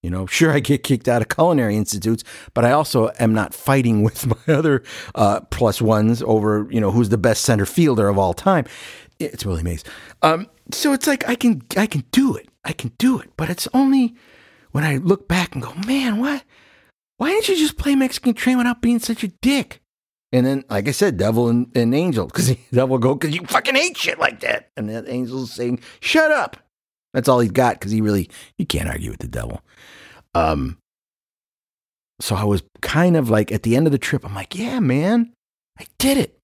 You 0.02 0.08
know, 0.08 0.24
sure, 0.24 0.50
I 0.50 0.60
get 0.60 0.82
kicked 0.82 1.08
out 1.08 1.20
of 1.20 1.28
culinary 1.28 1.76
institutes, 1.76 2.24
but 2.54 2.64
I 2.64 2.70
also 2.70 3.10
am 3.18 3.34
not 3.34 3.52
fighting 3.52 4.02
with 4.04 4.26
my 4.26 4.54
other 4.54 4.82
uh, 5.14 5.40
plus 5.50 5.82
ones 5.82 6.22
over, 6.22 6.66
you 6.70 6.80
know, 6.80 6.90
who's 6.90 7.10
the 7.10 7.18
best 7.18 7.42
center 7.42 7.66
fielder 7.66 8.08
of 8.08 8.18
all 8.18 8.32
time. 8.32 8.64
It's 9.18 9.44
really 9.44 9.60
amazing. 9.60 9.90
Um, 10.22 10.46
so 10.72 10.94
it's 10.94 11.06
like 11.06 11.28
I 11.28 11.34
can 11.34 11.62
I 11.76 11.86
can 11.86 12.04
do 12.12 12.34
it. 12.36 12.48
I 12.64 12.72
can 12.72 12.92
do 12.98 13.18
it, 13.20 13.30
but 13.36 13.50
it's 13.50 13.68
only 13.74 14.14
when 14.72 14.84
I 14.84 14.96
look 14.96 15.28
back 15.28 15.54
and 15.54 15.62
go, 15.62 15.72
man, 15.86 16.18
what? 16.18 16.44
Why 17.16 17.30
didn't 17.30 17.48
you 17.48 17.56
just 17.56 17.76
play 17.76 17.94
Mexican 17.94 18.34
Train 18.34 18.58
without 18.58 18.80
being 18.80 18.98
such 18.98 19.22
a 19.24 19.28
dick? 19.28 19.80
And 20.32 20.46
then, 20.46 20.64
like 20.70 20.88
I 20.88 20.92
said, 20.92 21.16
devil 21.16 21.48
and, 21.48 21.70
and 21.76 21.94
angel, 21.94 22.26
because 22.26 22.54
devil 22.72 22.98
go, 22.98 23.14
because 23.14 23.34
you 23.34 23.44
fucking 23.46 23.74
hate 23.74 23.96
shit 23.96 24.18
like 24.18 24.40
that. 24.40 24.70
And 24.76 24.88
that 24.88 25.08
angel's 25.08 25.52
saying, 25.52 25.80
shut 26.00 26.30
up. 26.30 26.56
That's 27.12 27.28
all 27.28 27.40
he's 27.40 27.50
got, 27.50 27.74
because 27.74 27.90
he 27.90 28.00
really, 28.00 28.30
you 28.56 28.66
can't 28.66 28.88
argue 28.88 29.10
with 29.10 29.18
the 29.18 29.28
devil. 29.28 29.60
Um, 30.34 30.78
so 32.20 32.36
I 32.36 32.44
was 32.44 32.62
kind 32.80 33.16
of 33.16 33.28
like 33.28 33.50
at 33.50 33.64
the 33.64 33.74
end 33.74 33.86
of 33.86 33.92
the 33.92 33.98
trip, 33.98 34.24
I'm 34.24 34.34
like, 34.34 34.56
yeah, 34.56 34.78
man, 34.78 35.32
I 35.78 35.86
did 35.98 36.18
it. 36.18 36.38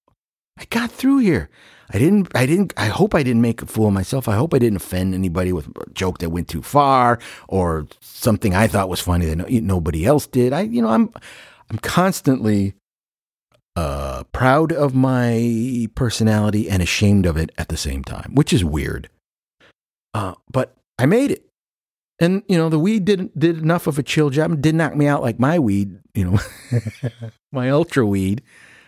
I 0.59 0.65
got 0.71 0.91
through 0.91 1.19
here. 1.19 1.51
I 1.91 1.99
didn't, 1.99 2.29
I 2.35 2.47
didn't, 2.47 2.73
I 2.77 2.87
hope 2.87 3.15
I 3.15 3.23
didn't 3.23 3.43
make 3.43 3.63
a 3.63 3.67
fool 3.67 3.89
of 3.89 3.95
myself. 3.95 4.29
I 4.29 4.37
hope 4.37 4.55
I 4.55 4.59
didn't 4.59 4.77
offend 4.77 5.15
anybody 5.15 5.53
with 5.53 5.69
a 5.69 5.91
joke 5.91 6.19
that 6.19 6.31
went 6.31 6.49
too 6.49 6.63
far 6.63 7.19
or 7.49 7.87
something 8.01 8.55
I 8.55 8.67
thought 8.67 8.89
was 8.89 9.01
funny 9.01 9.27
that 9.27 9.37
no, 9.37 9.47
nobody 9.49 10.05
else 10.05 10.27
did. 10.27 10.53
I, 10.53 10.63
you 10.63 10.83
know, 10.83 10.89
I'm, 10.89 11.13
I'm 11.71 11.79
constantly 11.79 12.75
uh, 13.77 14.25
proud 14.33 14.73
of 14.73 14.95
my 14.95 15.89
personality 15.95 16.69
and 16.69 16.83
ashamed 16.83 17.27
of 17.27 17.37
it 17.37 17.51
at 17.59 17.69
the 17.69 17.77
same 17.77 18.03
time, 18.03 18.35
which 18.35 18.53
is 18.53 18.65
weird. 18.65 19.09
Uh, 20.15 20.35
but 20.51 20.75
I 20.99 21.07
made 21.07 21.31
it. 21.31 21.43
And 22.19 22.43
you 22.49 22.57
know 22.57 22.71
the 22.71 22.79
weed 22.79 23.05
did 23.05 23.31
did 23.39 23.59
enough 23.59 23.87
of 23.87 23.99
a 23.99 24.03
chill 24.03 24.31
job. 24.31 24.63
Did 24.63 24.75
knock 24.75 24.97
me 24.97 25.07
out 25.07 25.21
like 25.21 25.39
my 25.39 25.59
weed, 25.59 25.99
you 26.15 26.25
know, 26.25 26.41
my 27.53 27.69
ultra 27.69 28.07
weed. 28.07 28.41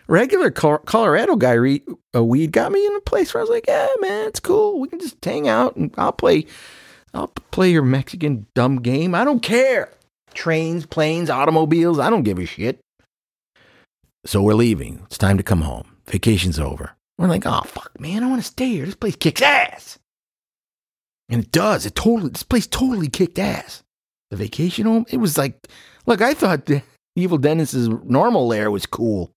Regular 0.09 0.49
Col- 0.49 0.79
Colorado 0.79 1.35
guy 1.35 1.53
re- 1.53 1.83
weed 2.15 2.51
got 2.51 2.71
me 2.71 2.83
in 2.85 2.95
a 2.95 3.01
place 3.01 3.31
where 3.31 3.41
I 3.41 3.43
was 3.43 3.51
like, 3.51 3.65
"Yeah, 3.67 3.87
man, 4.01 4.27
it's 4.27 4.39
cool. 4.39 4.79
We 4.79 4.87
can 4.89 4.99
just 4.99 5.23
hang 5.23 5.47
out 5.47 5.75
and 5.75 5.93
I'll 5.97 6.11
play, 6.11 6.47
I'll 7.13 7.27
play 7.51 7.71
your 7.71 7.83
Mexican 7.83 8.47
dumb 8.55 8.81
game. 8.81 9.13
I 9.13 9.23
don't 9.23 9.41
care. 9.41 9.93
Trains, 10.33 10.87
planes, 10.87 11.29
automobiles. 11.29 11.99
I 11.99 12.09
don't 12.09 12.23
give 12.23 12.39
a 12.39 12.45
shit." 12.47 12.79
So 14.25 14.41
we're 14.41 14.55
leaving. 14.55 15.03
It's 15.05 15.17
time 15.17 15.37
to 15.37 15.43
come 15.43 15.61
home. 15.61 15.95
Vacation's 16.07 16.59
over. 16.59 16.95
We're 17.19 17.27
like, 17.27 17.45
"Oh 17.45 17.61
fuck, 17.61 17.91
man, 17.99 18.23
I 18.23 18.27
want 18.27 18.41
to 18.41 18.47
stay 18.47 18.69
here. 18.69 18.85
This 18.85 18.95
place 18.95 19.15
kicks 19.15 19.43
ass." 19.43 19.99
And 21.29 21.43
it 21.43 21.51
does. 21.51 21.85
It 21.85 21.93
totally, 21.93 22.31
this 22.31 22.41
place 22.41 22.65
totally 22.65 23.09
kicked 23.09 23.37
ass. 23.37 23.83
The 24.31 24.37
vacation 24.37 24.85
home, 24.85 25.05
it 25.09 25.17
was 25.17 25.37
like, 25.37 25.67
look, 26.07 26.21
I 26.21 26.33
thought 26.33 26.65
the 26.65 26.81
Evil 27.15 27.37
Dennis's 27.37 27.87
normal 27.87 28.47
lair 28.47 28.71
was 28.71 28.87
cool. 28.87 29.31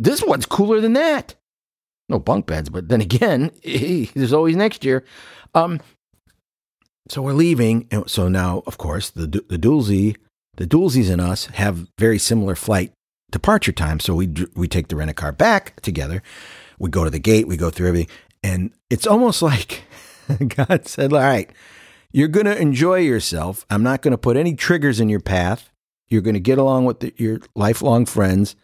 This 0.00 0.22
one's 0.22 0.46
cooler 0.46 0.80
than 0.80 0.94
that. 0.94 1.34
No 2.08 2.18
bunk 2.18 2.46
beds, 2.46 2.70
but 2.70 2.88
then 2.88 3.02
again, 3.02 3.50
there's 4.14 4.32
always 4.32 4.56
next 4.56 4.82
year. 4.82 5.04
Um, 5.54 5.78
so 7.08 7.20
we're 7.20 7.34
leaving. 7.34 7.86
And 7.90 8.08
so 8.08 8.26
now, 8.28 8.62
of 8.66 8.78
course, 8.78 9.10
the 9.10 9.26
the 9.26 9.58
Dulzy, 9.58 10.16
the 10.56 10.66
Dulzies 10.66 11.10
and 11.10 11.20
us 11.20 11.46
have 11.46 11.88
very 11.98 12.18
similar 12.18 12.56
flight 12.56 12.92
departure 13.30 13.72
time. 13.72 14.00
So 14.00 14.14
we 14.14 14.32
we 14.54 14.66
take 14.66 14.88
the 14.88 14.96
rent 14.96 15.10
a 15.10 15.14
car 15.14 15.32
back 15.32 15.78
together. 15.82 16.22
We 16.78 16.88
go 16.88 17.04
to 17.04 17.10
the 17.10 17.18
gate. 17.18 17.46
We 17.46 17.58
go 17.58 17.68
through 17.68 17.88
everything, 17.88 18.16
and 18.42 18.72
it's 18.88 19.06
almost 19.06 19.42
like 19.52 19.84
God 20.56 20.88
said, 20.88 21.12
All 21.12 21.20
right, 21.20 21.50
you're 22.10 22.28
going 22.28 22.46
to 22.46 22.58
enjoy 22.58 23.00
yourself. 23.00 23.66
I'm 23.68 23.82
not 23.82 24.00
going 24.00 24.12
to 24.12 24.18
put 24.18 24.38
any 24.38 24.54
triggers 24.54 24.98
in 24.98 25.10
your 25.10 25.20
path. 25.20 25.70
You're 26.08 26.22
going 26.22 26.34
to 26.34 26.40
get 26.40 26.58
along 26.58 26.86
with 26.86 27.00
the, 27.00 27.12
your 27.18 27.40
lifelong 27.54 28.06
friends 28.06 28.56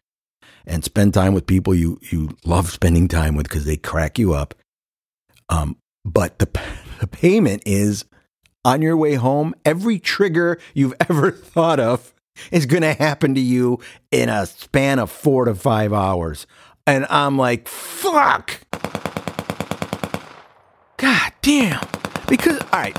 and 0.67 0.85
spend 0.85 1.15
time 1.15 1.35
with 1.35 1.47
people 1.47 1.75
you, 1.75 1.99
you 2.11 2.37
love 2.45 2.71
spending 2.71 3.09
time 3.09 3.37
with 3.37 3.49
because 3.49 3.65
they 3.65 3.77
crack 3.77 4.19
you 4.19 4.35
up. 4.35 4.55
Um, 5.49 5.77
but 6.05 6.39
the, 6.39 6.49
the 7.01 7.07
payment 7.07 7.63
is 7.67 8.05
on 8.65 8.83
your 8.83 8.97
way 8.97 9.15
home, 9.15 9.55
every 9.65 9.99
trigger 9.99 10.59
you've 10.75 10.95
ever 11.09 11.31
thought 11.31 11.81
of 11.81 12.13
is 12.51 12.67
going 12.67 12.83
to 12.83 12.93
happen 12.93 13.35
to 13.35 13.41
you 13.41 13.79
in 14.11 14.29
a 14.29 14.45
span 14.47 14.99
of 14.99 15.11
four 15.11 15.45
to 15.47 15.55
five 15.55 15.93
hours. 15.93 16.47
And 16.87 17.07
I'm 17.09 17.39
like, 17.39 17.69
fuck. 17.69 18.61
God 20.99 21.33
damn. 21.43 21.85
Because, 22.29 22.61
all 22.61 22.81
right, 22.81 22.97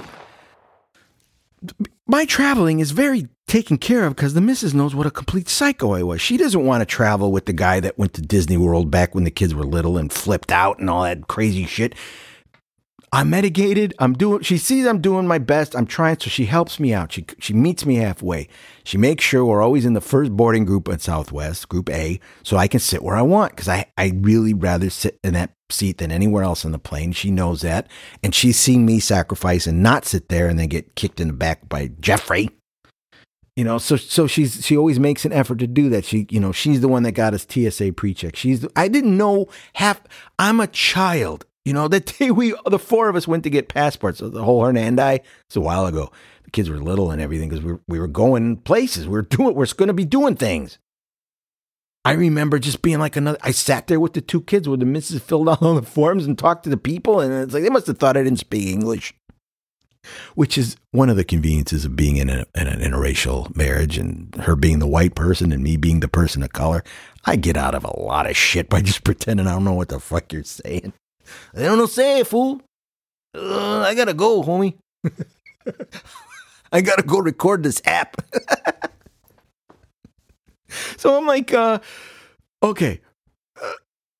my 2.07 2.25
traveling 2.25 2.79
is 2.79 2.91
very 2.91 3.27
taken 3.47 3.77
care 3.77 4.05
of 4.05 4.15
because 4.15 4.33
the 4.33 4.41
missus 4.41 4.73
knows 4.73 4.95
what 4.95 5.07
a 5.07 5.11
complete 5.11 5.47
psycho 5.49 5.93
I 5.93 6.03
was. 6.03 6.21
She 6.21 6.37
doesn't 6.37 6.65
want 6.65 6.81
to 6.81 6.85
travel 6.85 7.31
with 7.31 7.45
the 7.45 7.53
guy 7.53 7.79
that 7.79 7.97
went 7.97 8.13
to 8.13 8.21
Disney 8.21 8.57
World 8.57 8.91
back 8.91 9.15
when 9.15 9.23
the 9.23 9.31
kids 9.31 9.53
were 9.53 9.65
little 9.65 9.97
and 9.97 10.11
flipped 10.11 10.51
out 10.51 10.79
and 10.79 10.89
all 10.89 11.03
that 11.03 11.27
crazy 11.27 11.65
shit. 11.65 11.95
I'm 13.13 13.29
medicated. 13.29 13.93
I'm 13.99 14.13
doing. 14.13 14.41
She 14.41 14.57
sees 14.57 14.85
I'm 14.85 14.99
doing 14.99 15.27
my 15.27 15.37
best. 15.37 15.75
I'm 15.77 15.85
trying, 15.85 16.19
so 16.19 16.29
she 16.29 16.45
helps 16.45 16.77
me 16.77 16.93
out. 16.93 17.13
She 17.13 17.25
she 17.39 17.53
meets 17.53 17.85
me 17.85 17.95
halfway. 17.95 18.49
She 18.83 18.97
makes 18.97 19.23
sure 19.23 19.45
we're 19.45 19.61
always 19.61 19.85
in 19.85 19.93
the 19.93 20.01
first 20.01 20.31
boarding 20.31 20.65
group 20.65 20.89
at 20.89 21.01
Southwest, 21.01 21.69
Group 21.69 21.89
A, 21.89 22.19
so 22.43 22.57
I 22.57 22.67
can 22.67 22.81
sit 22.81 23.01
where 23.01 23.15
I 23.15 23.21
want 23.21 23.53
because 23.53 23.69
I 23.69 23.85
I 23.97 24.11
really 24.13 24.53
rather 24.53 24.89
sit 24.89 25.19
in 25.23 25.35
that 25.35 25.51
seat 25.69 25.97
than 25.97 26.11
anywhere 26.11 26.43
else 26.43 26.65
on 26.65 26.71
the 26.71 26.79
plane. 26.79 27.11
She 27.11 27.31
knows 27.31 27.61
that, 27.61 27.87
and 28.23 28.33
she's 28.33 28.57
seen 28.57 28.85
me 28.85 28.99
sacrifice 28.99 29.67
and 29.67 29.83
not 29.83 30.05
sit 30.05 30.29
there 30.29 30.47
and 30.47 30.57
then 30.57 30.67
get 30.67 30.95
kicked 30.95 31.19
in 31.19 31.27
the 31.27 31.33
back 31.33 31.67
by 31.67 31.91
Jeffrey. 31.99 32.49
You 33.55 33.63
know, 33.63 33.79
so 33.79 33.95
so 33.95 34.27
she's 34.27 34.65
she 34.65 34.77
always 34.77 34.99
makes 34.99 35.25
an 35.25 35.33
effort 35.33 35.59
to 35.59 35.67
do 35.67 35.89
that. 35.89 36.05
She 36.05 36.27
you 36.29 36.39
know 36.39 36.51
she's 36.51 36.81
the 36.81 36.87
one 36.87 37.03
that 37.03 37.13
got 37.13 37.33
us 37.33 37.45
TSA 37.49 37.93
pre-check. 37.93 38.35
She's 38.35 38.61
the, 38.61 38.71
I 38.75 38.87
didn't 38.87 39.17
know 39.17 39.47
half. 39.73 40.01
I'm 40.37 40.59
a 40.59 40.67
child. 40.67 41.45
You 41.67 41.73
know, 41.73 41.89
the 41.89 41.99
day 41.99 42.31
we, 42.31 42.55
the 42.65 42.79
four 42.79 43.09
of 43.09 43.17
us 43.17 43.27
went 43.27 43.43
to 43.43 43.49
get 43.49 43.67
passports, 43.67 44.19
the 44.19 44.43
whole 44.43 44.61
Hernandi, 44.61 45.19
it's 45.47 45.55
a 45.57 45.61
while 45.61 45.85
ago. 45.85 46.11
The 46.43 46.51
kids 46.51 46.69
were 46.69 46.77
little 46.77 47.11
and 47.11 47.21
everything 47.21 47.49
because 47.49 47.61
we 47.61 47.73
were, 47.73 47.81
we 47.89 47.99
were 47.99 48.07
going 48.07 48.55
places. 48.55 49.05
We 49.05 49.11
were 49.11 49.21
doing, 49.23 49.53
we're 49.53 49.65
going 49.65 49.87
to 49.87 49.93
be 49.93 50.05
doing 50.05 50.37
things. 50.37 50.79
I 52.07 52.13
remember 52.13 52.57
just 52.57 52.81
being 52.81 52.99
like 52.99 53.17
another, 53.17 53.37
I 53.41 53.51
sat 53.51 53.87
there 53.87 53.99
with 53.99 54.13
the 54.13 54.21
two 54.21 54.39
kids 54.39 54.65
where 54.65 54.77
the 54.77 54.85
missus 54.85 55.21
filled 55.21 55.49
out 55.49 55.61
all 55.61 55.75
the 55.75 55.81
forms 55.81 56.25
and 56.25 56.39
talked 56.39 56.63
to 56.63 56.69
the 56.69 56.77
people. 56.77 57.19
And 57.19 57.33
it's 57.33 57.53
like, 57.53 57.63
they 57.63 57.69
must 57.69 57.85
have 57.87 57.97
thought 57.97 58.15
I 58.15 58.23
didn't 58.23 58.39
speak 58.39 58.69
English, 58.69 59.13
which 60.33 60.57
is 60.57 60.77
one 60.91 61.09
of 61.09 61.17
the 61.17 61.25
conveniences 61.25 61.83
of 61.83 61.97
being 61.97 62.15
in, 62.15 62.29
a, 62.29 62.45
in 62.55 62.67
an 62.67 62.79
interracial 62.79 63.53
marriage 63.57 63.97
and 63.97 64.33
her 64.35 64.55
being 64.55 64.79
the 64.79 64.87
white 64.87 65.15
person 65.15 65.51
and 65.51 65.61
me 65.61 65.75
being 65.75 65.99
the 65.99 66.07
person 66.07 66.43
of 66.43 66.53
color. 66.53 66.81
I 67.25 67.35
get 67.35 67.57
out 67.57 67.75
of 67.75 67.83
a 67.83 67.99
lot 67.99 68.29
of 68.29 68.37
shit 68.37 68.69
by 68.69 68.79
just 68.79 69.03
pretending 69.03 69.45
I 69.45 69.51
don't 69.51 69.65
know 69.65 69.73
what 69.73 69.89
the 69.89 69.99
fuck 69.99 70.31
you're 70.31 70.43
saying. 70.45 70.93
I 71.53 71.63
don't 71.63 71.77
know, 71.77 71.87
say, 71.87 72.23
fool. 72.23 72.61
Uh, 73.35 73.81
I 73.81 73.95
gotta 73.95 74.13
go, 74.13 74.43
homie. 74.43 74.75
I 76.71 76.79
gotta 76.79 77.03
go 77.03 77.19
record 77.19 77.63
this 77.63 77.81
app. 77.83 78.15
so 80.97 81.17
I'm 81.17 81.25
like, 81.25 81.53
uh, 81.53 81.79
okay. 82.61 83.01
Uh, 83.61 83.71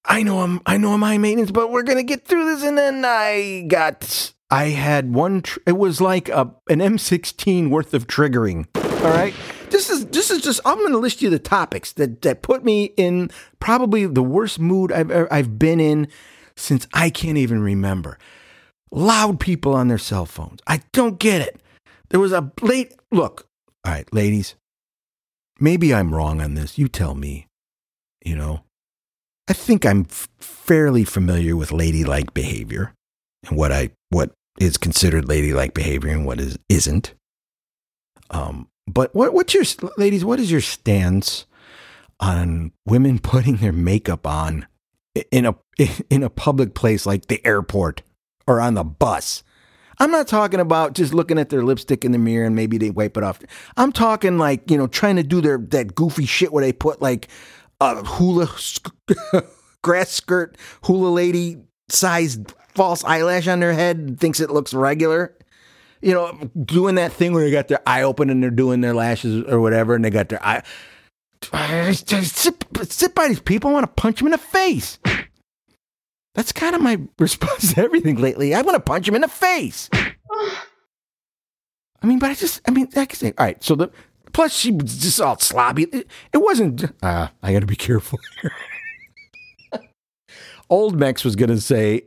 I 0.05 0.23
know 0.23 0.39
I'm, 0.39 0.61
I 0.65 0.77
know 0.77 0.93
I'm 0.93 1.01
high 1.01 1.17
maintenance, 1.17 1.51
but 1.51 1.71
we're 1.71 1.83
gonna 1.83 2.03
get 2.03 2.25
through 2.25 2.45
this. 2.45 2.63
And 2.63 2.77
then 2.77 3.03
I 3.05 3.65
got, 3.67 4.33
I 4.49 4.65
had 4.65 5.13
one. 5.13 5.41
Tr- 5.41 5.59
it 5.65 5.77
was 5.77 5.99
like 5.99 6.29
a 6.29 6.53
an 6.69 6.79
M16 6.79 7.69
worth 7.69 7.93
of 7.93 8.07
triggering. 8.07 8.67
All 9.03 9.11
right. 9.11 9.33
This 9.69 9.89
is 9.89 10.05
this 10.07 10.31
is 10.31 10.41
just. 10.41 10.61
I'm 10.65 10.77
going 10.77 10.91
to 10.91 10.97
list 10.97 11.21
you 11.21 11.29
the 11.29 11.39
topics 11.39 11.91
that 11.93 12.21
that 12.21 12.41
put 12.41 12.63
me 12.63 12.85
in 12.97 13.29
probably 13.59 14.05
the 14.05 14.23
worst 14.23 14.59
mood 14.59 14.91
I've 14.91 15.11
I've 15.31 15.59
been 15.59 15.79
in 15.79 16.07
since 16.55 16.87
I 16.93 17.09
can't 17.09 17.37
even 17.37 17.61
remember. 17.61 18.17
Loud 18.91 19.39
people 19.39 19.73
on 19.73 19.89
their 19.89 19.97
cell 19.97 20.25
phones. 20.25 20.59
I 20.65 20.81
don't 20.93 21.19
get 21.19 21.41
it. 21.41 21.61
There 22.09 22.19
was 22.19 22.31
a 22.31 22.51
late 22.61 22.93
look. 23.11 23.47
All 23.85 23.91
right, 23.91 24.11
ladies. 24.13 24.55
Maybe 25.59 25.93
I'm 25.93 26.13
wrong 26.13 26.41
on 26.41 26.53
this. 26.53 26.77
You 26.77 26.87
tell 26.87 27.15
me. 27.15 27.47
You 28.23 28.35
know, 28.35 28.63
I 29.47 29.53
think 29.53 29.85
I'm 29.85 30.07
f- 30.09 30.27
fairly 30.39 31.03
familiar 31.03 31.55
with 31.55 31.71
ladylike 31.71 32.33
behavior 32.33 32.93
and 33.47 33.57
what 33.57 33.71
I 33.71 33.91
what 34.09 34.31
is 34.59 34.77
considered 34.77 35.27
ladylike 35.27 35.73
behavior 35.73 36.11
and 36.11 36.25
what 36.25 36.39
is 36.39 36.57
isn't. 36.67 37.13
Um, 38.29 38.67
but 38.87 39.13
what, 39.15 39.33
what's 39.33 39.53
your 39.53 39.63
ladies? 39.97 40.25
What 40.25 40.39
is 40.39 40.51
your 40.51 40.61
stance 40.61 41.45
on 42.19 42.71
women 42.85 43.19
putting 43.23 43.57
their 43.57 43.73
makeup 43.73 44.27
on 44.27 44.67
in 45.31 45.45
a 45.45 45.55
in 46.09 46.23
a 46.23 46.29
public 46.29 46.73
place 46.73 47.05
like 47.05 47.27
the 47.27 47.45
airport 47.45 48.01
or 48.45 48.59
on 48.59 48.73
the 48.73 48.83
bus? 48.83 49.43
I'm 49.99 50.11
not 50.11 50.27
talking 50.27 50.59
about 50.59 50.93
just 50.93 51.13
looking 51.13 51.39
at 51.39 51.49
their 51.49 51.63
lipstick 51.63 52.05
in 52.05 52.11
the 52.11 52.17
mirror 52.17 52.45
and 52.45 52.55
maybe 52.55 52.77
they 52.77 52.91
wipe 52.91 53.17
it 53.17 53.23
off. 53.23 53.39
I'm 53.77 53.91
talking 53.91 54.37
like 54.37 54.69
you 54.69 54.77
know 54.77 54.87
trying 54.87 55.15
to 55.15 55.23
do 55.23 55.41
their 55.41 55.57
that 55.57 55.95
goofy 55.95 56.25
shit 56.25 56.51
where 56.51 56.63
they 56.63 56.73
put 56.73 57.01
like 57.01 57.27
a 57.81 58.03
hula 58.03 58.49
grass 59.81 60.09
skirt 60.09 60.57
hula 60.83 61.09
lady 61.09 61.57
sized 61.89 62.53
false 62.77 63.03
eyelash 63.03 63.47
on 63.47 63.59
their 63.59 63.73
head 63.73 63.97
and 63.97 64.19
thinks 64.19 64.39
it 64.39 64.51
looks 64.51 64.73
regular. 64.73 65.35
You 66.01 66.13
know, 66.13 66.51
doing 66.63 66.95
that 66.95 67.11
thing 67.11 67.33
where 67.33 67.43
they 67.43 67.51
got 67.51 67.67
their 67.67 67.81
eye 67.87 68.03
open 68.03 68.29
and 68.29 68.41
they're 68.41 68.51
doing 68.51 68.81
their 68.81 68.93
lashes 68.93 69.43
or 69.45 69.59
whatever, 69.59 69.95
and 69.95 70.05
they 70.05 70.11
got 70.11 70.29
their 70.29 70.43
eye. 70.45 70.63
Sit, 71.93 72.65
sit 72.83 73.15
by 73.15 73.27
these 73.27 73.39
people. 73.39 73.69
I 73.69 73.73
want 73.73 73.83
to 73.83 74.01
punch 74.01 74.19
them 74.19 74.27
in 74.27 74.31
the 74.31 74.37
face. 74.37 74.99
That's 76.37 76.53
kind 76.53 76.75
of 76.75 76.81
my 76.81 77.01
response 77.19 77.73
to 77.73 77.81
everything 77.81 78.15
lately. 78.15 78.53
I 78.53 78.61
want 78.61 78.75
to 78.75 78.79
punch 78.79 79.07
him 79.09 79.15
in 79.15 79.21
the 79.21 79.27
face. 79.27 79.89
I 82.01 82.05
mean, 82.05 82.19
but 82.19 82.29
I 82.29 82.35
just, 82.35 82.61
I 82.65 82.71
mean, 82.71 82.87
I 82.95 83.07
say, 83.07 83.33
all 83.37 83.45
right. 83.45 83.61
So 83.61 83.75
the 83.75 83.91
plus 84.31 84.55
she 84.55 84.71
was 84.71 84.97
just 84.97 85.19
all 85.19 85.37
sloppy. 85.39 85.83
It, 85.83 86.07
it 86.31 86.37
wasn't. 86.37 86.85
Uh, 87.03 87.29
I 87.41 87.51
got 87.51 87.61
to 87.61 87.65
be 87.65 87.75
careful 87.75 88.19
here. 88.41 88.51
Old 90.69 90.97
Mex 90.97 91.25
was 91.25 91.35
going 91.35 91.49
to 91.49 91.59
say 91.59 92.03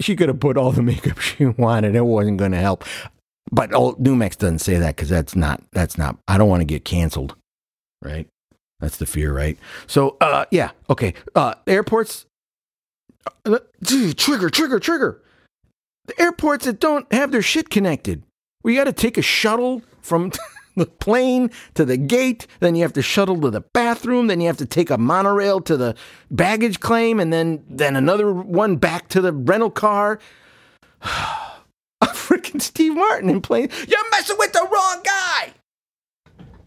she 0.00 0.16
could 0.16 0.28
have 0.28 0.40
put 0.40 0.56
all 0.56 0.72
the 0.72 0.82
makeup 0.82 1.18
she 1.20 1.46
wanted. 1.46 1.94
It 1.94 2.04
wasn't 2.04 2.38
going 2.38 2.52
to 2.52 2.58
help. 2.58 2.84
But 3.50 3.74
old 3.74 4.00
New 4.00 4.16
Mex 4.16 4.36
doesn't 4.36 4.60
say 4.60 4.78
that 4.78 4.96
because 4.96 5.10
that's 5.10 5.36
not. 5.36 5.62
That's 5.72 5.98
not. 5.98 6.16
I 6.26 6.38
don't 6.38 6.48
want 6.48 6.62
to 6.62 6.64
get 6.64 6.84
canceled. 6.84 7.36
Right. 8.02 8.26
That's 8.80 8.96
the 8.96 9.06
fear, 9.06 9.32
right? 9.32 9.58
So, 9.86 10.16
uh, 10.20 10.46
yeah, 10.50 10.70
okay. 10.90 11.14
Uh, 11.34 11.54
airports, 11.66 12.26
trigger, 14.16 14.50
trigger, 14.50 14.80
trigger. 14.80 15.22
The 16.06 16.20
airports 16.20 16.66
that 16.66 16.80
don't 16.80 17.10
have 17.12 17.32
their 17.32 17.42
shit 17.42 17.70
connected. 17.70 18.22
We 18.62 18.74
got 18.74 18.84
to 18.84 18.92
take 18.92 19.16
a 19.16 19.22
shuttle 19.22 19.82
from 20.02 20.32
the 20.76 20.86
plane 20.86 21.50
to 21.74 21.84
the 21.84 21.96
gate, 21.96 22.46
then 22.60 22.74
you 22.74 22.82
have 22.82 22.92
to 22.94 23.02
shuttle 23.02 23.40
to 23.40 23.50
the 23.50 23.60
bathroom, 23.60 24.26
then 24.26 24.40
you 24.40 24.46
have 24.46 24.56
to 24.58 24.66
take 24.66 24.90
a 24.90 24.98
monorail 24.98 25.60
to 25.62 25.76
the 25.76 25.94
baggage 26.30 26.80
claim, 26.80 27.20
and 27.20 27.32
then 27.32 27.64
then 27.68 27.96
another 27.96 28.32
one 28.32 28.76
back 28.76 29.08
to 29.08 29.20
the 29.20 29.32
rental 29.32 29.70
car. 29.70 30.18
a 31.02 32.06
freaking 32.06 32.60
Steve 32.60 32.94
Martin 32.94 33.30
in 33.30 33.40
plane. 33.40 33.68
You're 33.86 34.10
messing 34.10 34.36
with 34.38 34.52
the 34.52 34.66
wrong 34.70 35.02
guy. 35.04 35.52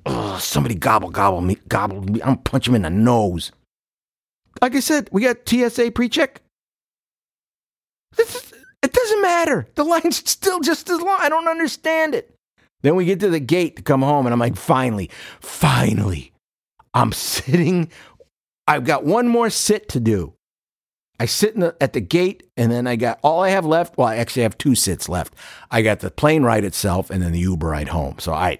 Oh, 0.05 0.37
somebody 0.37 0.75
gobble 0.75 1.09
gobble 1.09 1.41
me 1.41 1.57
gobble 1.67 2.01
me. 2.01 2.21
I'm 2.21 2.37
punch 2.37 2.67
him 2.67 2.75
in 2.75 2.83
the 2.83 2.89
nose. 2.89 3.51
Like 4.61 4.73
I 4.73 4.79
said, 4.79 5.09
we 5.11 5.21
got 5.21 5.47
TSA 5.47 5.91
pre-check. 5.91 6.41
Is, 8.17 8.53
it 8.83 8.93
doesn't 8.93 9.21
matter. 9.21 9.67
The 9.75 9.83
line's 9.83 10.17
still 10.29 10.59
just 10.59 10.89
as 10.89 11.01
long. 11.01 11.17
I 11.19 11.29
don't 11.29 11.47
understand 11.47 12.15
it. 12.15 12.33
Then 12.83 12.95
we 12.95 13.05
get 13.05 13.19
to 13.21 13.29
the 13.29 13.39
gate 13.39 13.77
to 13.77 13.81
come 13.81 14.01
home, 14.01 14.25
and 14.25 14.33
I'm 14.33 14.39
like, 14.39 14.55
finally, 14.55 15.09
finally, 15.39 16.31
I'm 16.93 17.11
sitting. 17.11 17.89
I've 18.67 18.83
got 18.85 19.03
one 19.03 19.27
more 19.27 19.49
sit 19.49 19.89
to 19.89 19.99
do. 19.99 20.33
I 21.19 21.25
sit 21.25 21.55
the, 21.55 21.75
at 21.81 21.93
the 21.93 22.01
gate, 22.01 22.43
and 22.55 22.71
then 22.71 22.85
I 22.85 22.95
got 22.95 23.19
all 23.23 23.41
I 23.41 23.49
have 23.49 23.65
left. 23.65 23.97
Well, 23.97 24.07
I 24.07 24.17
actually 24.17 24.43
have 24.43 24.57
two 24.57 24.75
sits 24.75 25.09
left. 25.09 25.33
I 25.71 25.81
got 25.81 25.99
the 25.99 26.11
plane 26.11 26.43
ride 26.43 26.63
itself, 26.63 27.09
and 27.09 27.23
then 27.23 27.31
the 27.31 27.39
Uber 27.39 27.67
ride 27.67 27.89
home. 27.89 28.19
So 28.19 28.33
I, 28.33 28.59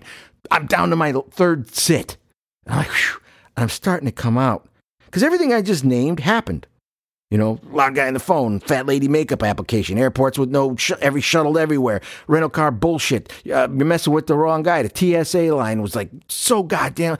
I'm 0.49 0.65
down 0.65 0.89
to 0.89 0.95
my 0.95 1.13
third 1.31 1.73
sit. 1.73 2.17
And 2.65 2.73
I'm 2.73 2.79
like, 2.79 2.89
whew, 2.89 3.21
and 3.55 3.63
I'm 3.63 3.69
starting 3.69 4.07
to 4.07 4.11
come 4.11 4.37
out 4.37 4.67
because 5.05 5.23
everything 5.23 5.53
I 5.53 5.61
just 5.61 5.85
named 5.85 6.19
happened. 6.19 6.65
You 7.29 7.37
know, 7.37 7.59
loud 7.71 7.95
guy 7.95 8.07
on 8.07 8.13
the 8.13 8.21
phone, 8.21 8.61
fat 8.61 8.85
lady 8.85 9.09
makeup 9.09 9.43
application, 9.43 9.97
airports 9.97 10.39
with 10.39 10.49
no 10.49 10.77
sh- 10.77 10.93
every 11.01 11.19
shuttle 11.19 11.57
everywhere, 11.57 11.99
rental 12.27 12.49
car 12.49 12.71
bullshit. 12.71 13.33
Uh, 13.45 13.67
you're 13.67 13.85
messing 13.85 14.13
with 14.13 14.27
the 14.27 14.35
wrong 14.37 14.63
guy. 14.63 14.81
The 14.81 15.23
TSA 15.25 15.53
line 15.53 15.81
was 15.81 15.93
like 15.93 16.09
so 16.29 16.63
goddamn. 16.63 17.17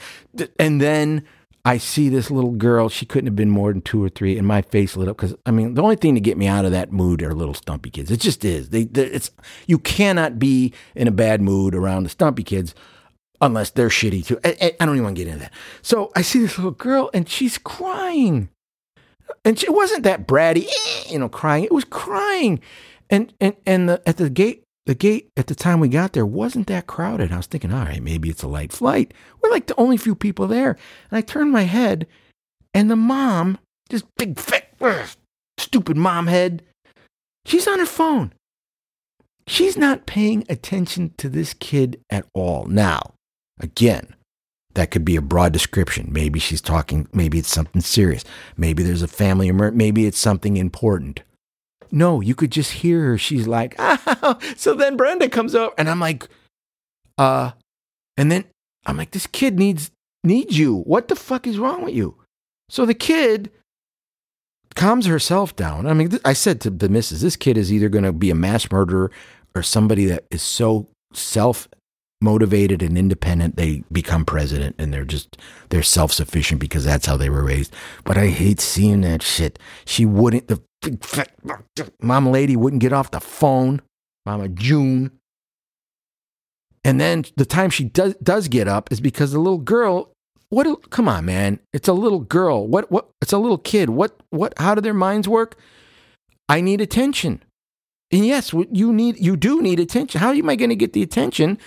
And 0.58 0.80
then 0.80 1.26
I 1.66 1.78
see 1.78 2.08
this 2.08 2.32
little 2.32 2.52
girl. 2.52 2.88
She 2.88 3.06
couldn't 3.06 3.28
have 3.28 3.36
been 3.36 3.50
more 3.50 3.74
than 3.74 3.82
two 3.82 4.02
or 4.02 4.08
three, 4.08 4.38
and 4.38 4.48
my 4.48 4.62
face 4.62 4.96
lit 4.96 5.10
up 5.10 5.18
because 5.18 5.36
I 5.46 5.52
mean, 5.52 5.74
the 5.74 5.82
only 5.82 5.98
thing 5.98 6.16
to 6.16 6.22
get 6.22 6.38
me 6.38 6.48
out 6.48 6.64
of 6.64 6.72
that 6.72 6.94
mood 6.94 7.22
are 7.22 7.34
little 7.34 7.54
stumpy 7.54 7.90
kids. 7.90 8.10
It 8.10 8.22
just 8.22 8.46
is. 8.46 8.70
They, 8.70 8.86
they 8.86 9.08
it's 9.08 9.32
you 9.68 9.78
cannot 9.78 10.40
be 10.40 10.74
in 10.96 11.10
a 11.10 11.12
bad 11.12 11.42
mood 11.42 11.76
around 11.76 12.04
the 12.04 12.10
stumpy 12.10 12.44
kids 12.44 12.74
unless 13.42 13.72
they're 13.72 13.90
shitty 13.90 14.26
too. 14.26 14.40
I, 14.46 14.74
I 14.80 14.86
don't 14.86 14.96
even 14.96 15.04
want 15.04 15.18
to 15.18 15.26
get 15.26 15.28
into 15.30 15.42
that. 15.42 15.54
So 15.82 16.14
I 16.16 16.22
see 16.22 16.40
this 16.40 16.58
little 16.58 16.72
girl, 16.72 17.10
and 17.14 17.28
she's 17.28 17.58
crying 17.58 18.48
and 19.44 19.62
it 19.62 19.74
wasn't 19.74 20.04
that 20.04 20.28
bratty, 20.28 20.68
eh, 20.68 21.04
you 21.10 21.20
know, 21.20 21.30
crying. 21.30 21.64
It 21.64 21.72
was 21.72 21.86
crying, 21.86 22.60
and 23.10 23.34
and 23.40 23.56
and 23.66 23.90
the, 23.90 24.02
at 24.08 24.18
the 24.18 24.30
gate, 24.30 24.64
the 24.86 24.96
gate 24.96 25.30
at 25.38 25.48
the 25.48 25.56
time 25.56 25.80
we 25.80 25.90
got 25.90 26.14
there 26.14 26.26
wasn't 26.26 26.68
that 26.68 26.88
crowded. 26.88 27.32
I 27.32 27.38
was 27.38 27.48
thinking, 27.48 27.72
all 27.72 27.86
right, 27.86 28.02
maybe 28.02 28.30
it's 28.30 28.44
a 28.44 28.48
light 28.48 28.72
flight. 28.72 29.14
We're 29.42 29.52
like 29.52 29.68
the 29.68 29.80
only 29.80 29.98
few 29.98 30.16
people 30.16 30.48
there, 30.48 30.78
and 31.12 31.18
I 31.18 31.22
turned 31.22 31.52
my 31.52 31.64
head, 31.64 32.08
and 32.74 32.90
the 32.90 32.96
mom, 32.96 33.58
this 33.90 34.04
big 34.18 34.40
fat, 34.40 34.68
stupid 35.58 35.98
mom 35.98 36.28
head, 36.28 36.64
she's 37.46 37.68
on 37.68 37.80
her 37.80 37.86
phone. 37.86 38.34
She's 39.48 39.78
not 39.78 40.06
paying 40.06 40.44
attention 40.50 41.14
to 41.18 41.30
this 41.30 41.54
kid 41.54 42.02
at 42.10 42.26
all. 42.34 42.66
Now, 42.66 43.14
again, 43.62 44.14
that 44.78 44.92
could 44.92 45.04
be 45.04 45.16
a 45.16 45.22
broad 45.22 45.54
description. 45.54 46.08
Maybe 46.12 46.38
she's 46.40 46.62
talking, 46.62 47.08
maybe 47.12 47.40
it's 47.40 47.52
something 47.52 47.82
serious. 47.82 48.24
Maybe 48.58 48.84
there's 48.84 49.02
a 49.02 49.08
family 49.08 49.48
emergency. 49.48 49.78
Maybe 49.78 50.06
it's 50.06 50.20
something 50.20 50.56
important. 50.56 51.22
No, 51.92 52.22
you 52.22 52.36
could 52.36 52.52
just 52.52 52.72
hear 52.74 53.02
her. 53.06 53.18
She's 53.18 53.48
like. 53.48 53.76
So 54.56 54.76
then 54.76 54.96
Brenda 54.96 55.30
comes 55.30 55.56
up 55.56 55.74
and 55.78 55.90
I'm 55.90 56.00
like, 56.00 56.28
uh, 57.18 57.52
and 58.18 58.32
then 58.32 58.46
I'm 58.86 58.98
like, 58.98 59.12
this 59.12 59.26
kid 59.26 59.58
needs, 59.58 59.90
needs 60.24 60.58
you. 60.60 60.82
What 60.82 61.08
the 61.08 61.16
fuck 61.16 61.48
is 61.48 61.58
wrong 61.58 61.84
with 61.84 61.96
you? 61.96 62.16
So 62.70 62.86
the 62.86 62.94
kid 62.94 63.50
calms 64.76 65.08
herself 65.08 65.56
down. 65.56 65.88
I 65.88 65.94
mean, 65.94 66.20
I 66.24 66.34
said 66.34 66.62
to 66.62 66.70
the 66.70 66.90
missus, 66.90 67.22
this 67.22 67.36
kid 67.36 67.58
is 67.58 67.74
either 67.74 67.90
going 67.90 68.04
to 68.04 68.14
be 68.14 68.30
a 68.30 68.36
mass 68.36 68.72
murderer 68.72 69.10
or 69.56 69.64
somebody 69.64 70.06
that 70.06 70.26
is 70.30 70.44
so 70.44 70.88
self 71.14 71.68
motivated 72.20 72.82
and 72.82 72.98
independent 72.98 73.58
they 73.58 73.84
become 73.92 74.26
president 74.26 74.76
and 74.80 74.92
they're 74.92 75.06
just 75.06 75.38
they're 75.70 75.84
self-sufficient 75.84 76.60
because 76.60 76.84
that's 76.84 77.06
how 77.06 77.16
they 77.16 77.30
were 77.30 77.44
raised. 77.44 77.74
But 78.04 78.18
i 78.18 78.28
hate 78.28 78.60
seeing 78.60 79.02
that 79.02 79.22
shit. 79.22 79.60
She 79.86 80.06
wouldn't 80.06 80.48
the 80.48 80.62
mama 82.02 82.32
lady 82.32 82.56
wouldn't 82.56 82.82
get 82.82 82.94
off 82.94 83.12
the 83.12 83.20
phone 83.20 83.82
mama 84.26 84.48
june. 84.50 85.12
And 86.84 87.00
then 87.00 87.26
the 87.36 87.46
time 87.46 87.70
she 87.70 87.84
does 87.84 88.16
does 88.16 88.48
get 88.48 88.68
up 88.68 88.92
is 88.92 89.00
because 89.00 89.32
the 89.32 89.40
little 89.40 89.60
girl 89.60 90.12
what 90.50 90.90
come 90.90 91.08
on 91.10 91.26
man. 91.26 91.60
It's 91.74 91.88
a 91.88 91.94
little 91.94 92.22
girl. 92.22 92.68
What 92.68 92.90
what 92.92 93.10
it's 93.22 93.34
a 93.34 93.38
little 93.38 93.58
kid. 93.58 93.92
What 93.92 94.20
what 94.32 94.54
how 94.58 94.74
do 94.74 94.82
their 94.82 94.94
minds 94.94 95.28
work? 95.28 95.56
I 96.50 96.62
need 96.62 96.82
attention. 96.82 97.44
And 98.12 98.26
yes 98.26 98.54
you 98.54 98.92
need 98.92 99.20
you 99.20 99.36
do 99.36 99.62
need 99.62 99.80
attention. 99.80 100.20
How 100.20 100.32
am 100.32 100.50
i 100.50 100.56
going 100.56 100.70
to 100.70 100.76
get 100.76 100.94
the 100.94 101.04
attention 101.04 101.60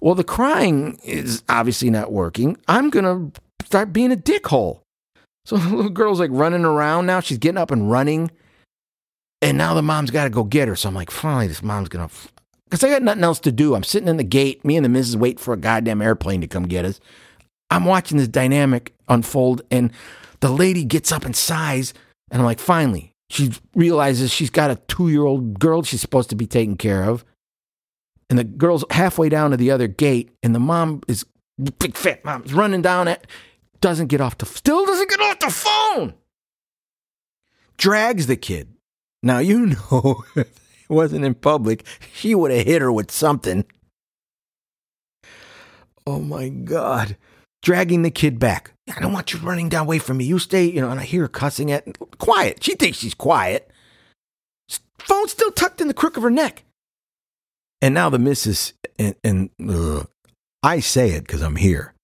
well, 0.00 0.14
the 0.14 0.24
crying 0.24 0.98
is 1.02 1.42
obviously 1.48 1.90
not 1.90 2.12
working. 2.12 2.56
I'm 2.68 2.90
going 2.90 3.04
to 3.04 3.40
start 3.64 3.92
being 3.92 4.12
a 4.12 4.16
dickhole. 4.16 4.80
So 5.44 5.56
the 5.56 5.74
little 5.74 5.90
girl's 5.90 6.20
like 6.20 6.30
running 6.32 6.64
around 6.64 7.06
now. 7.06 7.20
She's 7.20 7.38
getting 7.38 7.58
up 7.58 7.70
and 7.70 7.90
running. 7.90 8.30
And 9.42 9.58
now 9.58 9.74
the 9.74 9.82
mom's 9.82 10.10
got 10.10 10.24
to 10.24 10.30
go 10.30 10.44
get 10.44 10.68
her. 10.68 10.76
So 10.76 10.88
I'm 10.88 10.94
like, 10.94 11.10
finally, 11.10 11.46
this 11.46 11.62
mom's 11.62 11.88
going 11.88 12.08
to. 12.08 12.14
Because 12.64 12.82
I 12.82 12.88
got 12.88 13.02
nothing 13.02 13.22
else 13.22 13.38
to 13.40 13.52
do. 13.52 13.74
I'm 13.74 13.84
sitting 13.84 14.08
in 14.08 14.16
the 14.16 14.24
gate. 14.24 14.64
Me 14.64 14.76
and 14.76 14.84
the 14.84 14.88
missus 14.88 15.16
wait 15.16 15.38
for 15.38 15.54
a 15.54 15.58
goddamn 15.58 16.02
airplane 16.02 16.40
to 16.40 16.48
come 16.48 16.64
get 16.64 16.84
us. 16.84 17.00
I'm 17.70 17.84
watching 17.84 18.18
this 18.18 18.28
dynamic 18.28 18.94
unfold. 19.08 19.62
And 19.70 19.92
the 20.40 20.50
lady 20.50 20.84
gets 20.84 21.12
up 21.12 21.24
and 21.24 21.36
sighs. 21.36 21.94
And 22.30 22.40
I'm 22.40 22.46
like, 22.46 22.58
finally, 22.58 23.12
she 23.30 23.52
realizes 23.74 24.32
she's 24.32 24.50
got 24.50 24.70
a 24.70 24.76
two 24.88 25.10
year 25.10 25.24
old 25.24 25.60
girl 25.60 25.82
she's 25.82 26.00
supposed 26.00 26.30
to 26.30 26.36
be 26.36 26.46
taking 26.46 26.76
care 26.76 27.04
of 27.04 27.24
and 28.28 28.38
the 28.38 28.44
girl's 28.44 28.84
halfway 28.90 29.28
down 29.28 29.50
to 29.50 29.56
the 29.56 29.70
other 29.70 29.86
gate, 29.86 30.30
and 30.42 30.54
the 30.54 30.60
mom 30.60 31.02
is 31.08 31.24
big 31.78 31.96
fat 31.96 32.24
mom's 32.24 32.52
running 32.52 32.82
down 32.82 33.08
it, 33.08 33.26
doesn't 33.80 34.08
get 34.08 34.20
off 34.20 34.38
the 34.38 34.46
still 34.46 34.84
doesn't 34.84 35.10
get 35.10 35.20
off 35.20 35.38
the 35.38 35.50
phone. 35.50 36.14
Drags 37.76 38.26
the 38.26 38.36
kid. 38.36 38.74
Now 39.22 39.38
you 39.38 39.66
know 39.66 40.24
if 40.34 40.46
it 40.46 40.90
wasn't 40.90 41.24
in 41.24 41.34
public, 41.34 41.84
she 42.12 42.34
would 42.34 42.50
have 42.50 42.66
hit 42.66 42.82
her 42.82 42.92
with 42.92 43.10
something. 43.10 43.64
Oh 46.06 46.20
my 46.20 46.48
god. 46.48 47.16
Dragging 47.62 48.02
the 48.02 48.10
kid 48.10 48.38
back. 48.38 48.72
I 48.94 49.00
don't 49.00 49.12
want 49.12 49.32
you 49.32 49.40
running 49.40 49.68
down 49.68 49.86
away 49.86 49.98
from 49.98 50.18
me. 50.18 50.24
You 50.24 50.38
stay, 50.38 50.64
you 50.66 50.80
know, 50.80 50.90
and 50.90 51.00
I 51.00 51.04
hear 51.04 51.22
her 51.22 51.28
cussing 51.28 51.72
at 51.72 51.98
quiet. 52.18 52.62
She 52.62 52.76
thinks 52.76 52.98
she's 52.98 53.14
quiet. 53.14 53.70
Phone 54.98 55.28
still 55.28 55.50
tucked 55.50 55.80
in 55.80 55.88
the 55.88 55.94
crook 55.94 56.16
of 56.16 56.22
her 56.22 56.30
neck. 56.30 56.64
And 57.82 57.94
now 57.94 58.08
the 58.08 58.18
missus 58.18 58.72
and, 58.98 59.14
and 59.22 59.50
I 60.62 60.80
say 60.80 61.10
it 61.10 61.26
because 61.26 61.42
I'm 61.42 61.56
here. 61.56 61.94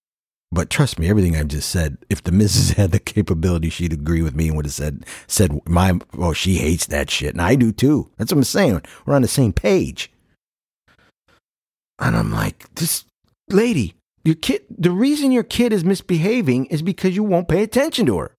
But 0.52 0.68
trust 0.68 0.98
me, 0.98 1.08
everything 1.08 1.34
I've 1.34 1.48
just 1.48 1.70
said, 1.70 1.96
if 2.10 2.22
the 2.22 2.30
missus 2.30 2.70
had 2.76 2.92
the 2.92 2.98
capability, 2.98 3.70
she'd 3.70 3.92
agree 3.92 4.22
with 4.22 4.36
me 4.36 4.48
and 4.48 4.56
would 4.56 4.66
have 4.66 4.74
said, 4.74 5.06
said 5.26 5.66
my, 5.66 5.98
oh, 6.18 6.34
she 6.34 6.56
hates 6.56 6.86
that 6.86 7.10
shit. 7.10 7.32
And 7.32 7.40
I 7.40 7.54
do 7.54 7.72
too. 7.72 8.10
That's 8.18 8.32
what 8.32 8.38
I'm 8.38 8.44
saying. 8.44 8.82
We're 9.06 9.14
on 9.14 9.22
the 9.22 9.28
same 9.28 9.52
page. 9.52 10.10
And 11.98 12.16
I'm 12.16 12.32
like, 12.32 12.72
this 12.74 13.04
lady, 13.48 13.94
your 14.24 14.34
kid, 14.34 14.62
the 14.70 14.90
reason 14.90 15.32
your 15.32 15.42
kid 15.42 15.72
is 15.72 15.84
misbehaving 15.84 16.66
is 16.66 16.82
because 16.82 17.16
you 17.16 17.22
won't 17.22 17.48
pay 17.48 17.62
attention 17.62 18.06
to 18.06 18.18
her. 18.18 18.34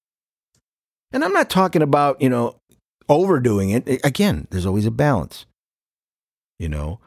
And 1.12 1.24
I'm 1.24 1.34
not 1.34 1.50
talking 1.50 1.82
about, 1.82 2.22
you 2.22 2.30
know, 2.30 2.58
overdoing 3.10 3.72
it. 3.72 4.06
Again, 4.06 4.48
there's 4.52 4.66
always 4.66 4.86
a 4.86 4.92
balance. 4.92 5.46
You 6.60 6.70
know, 6.70 7.00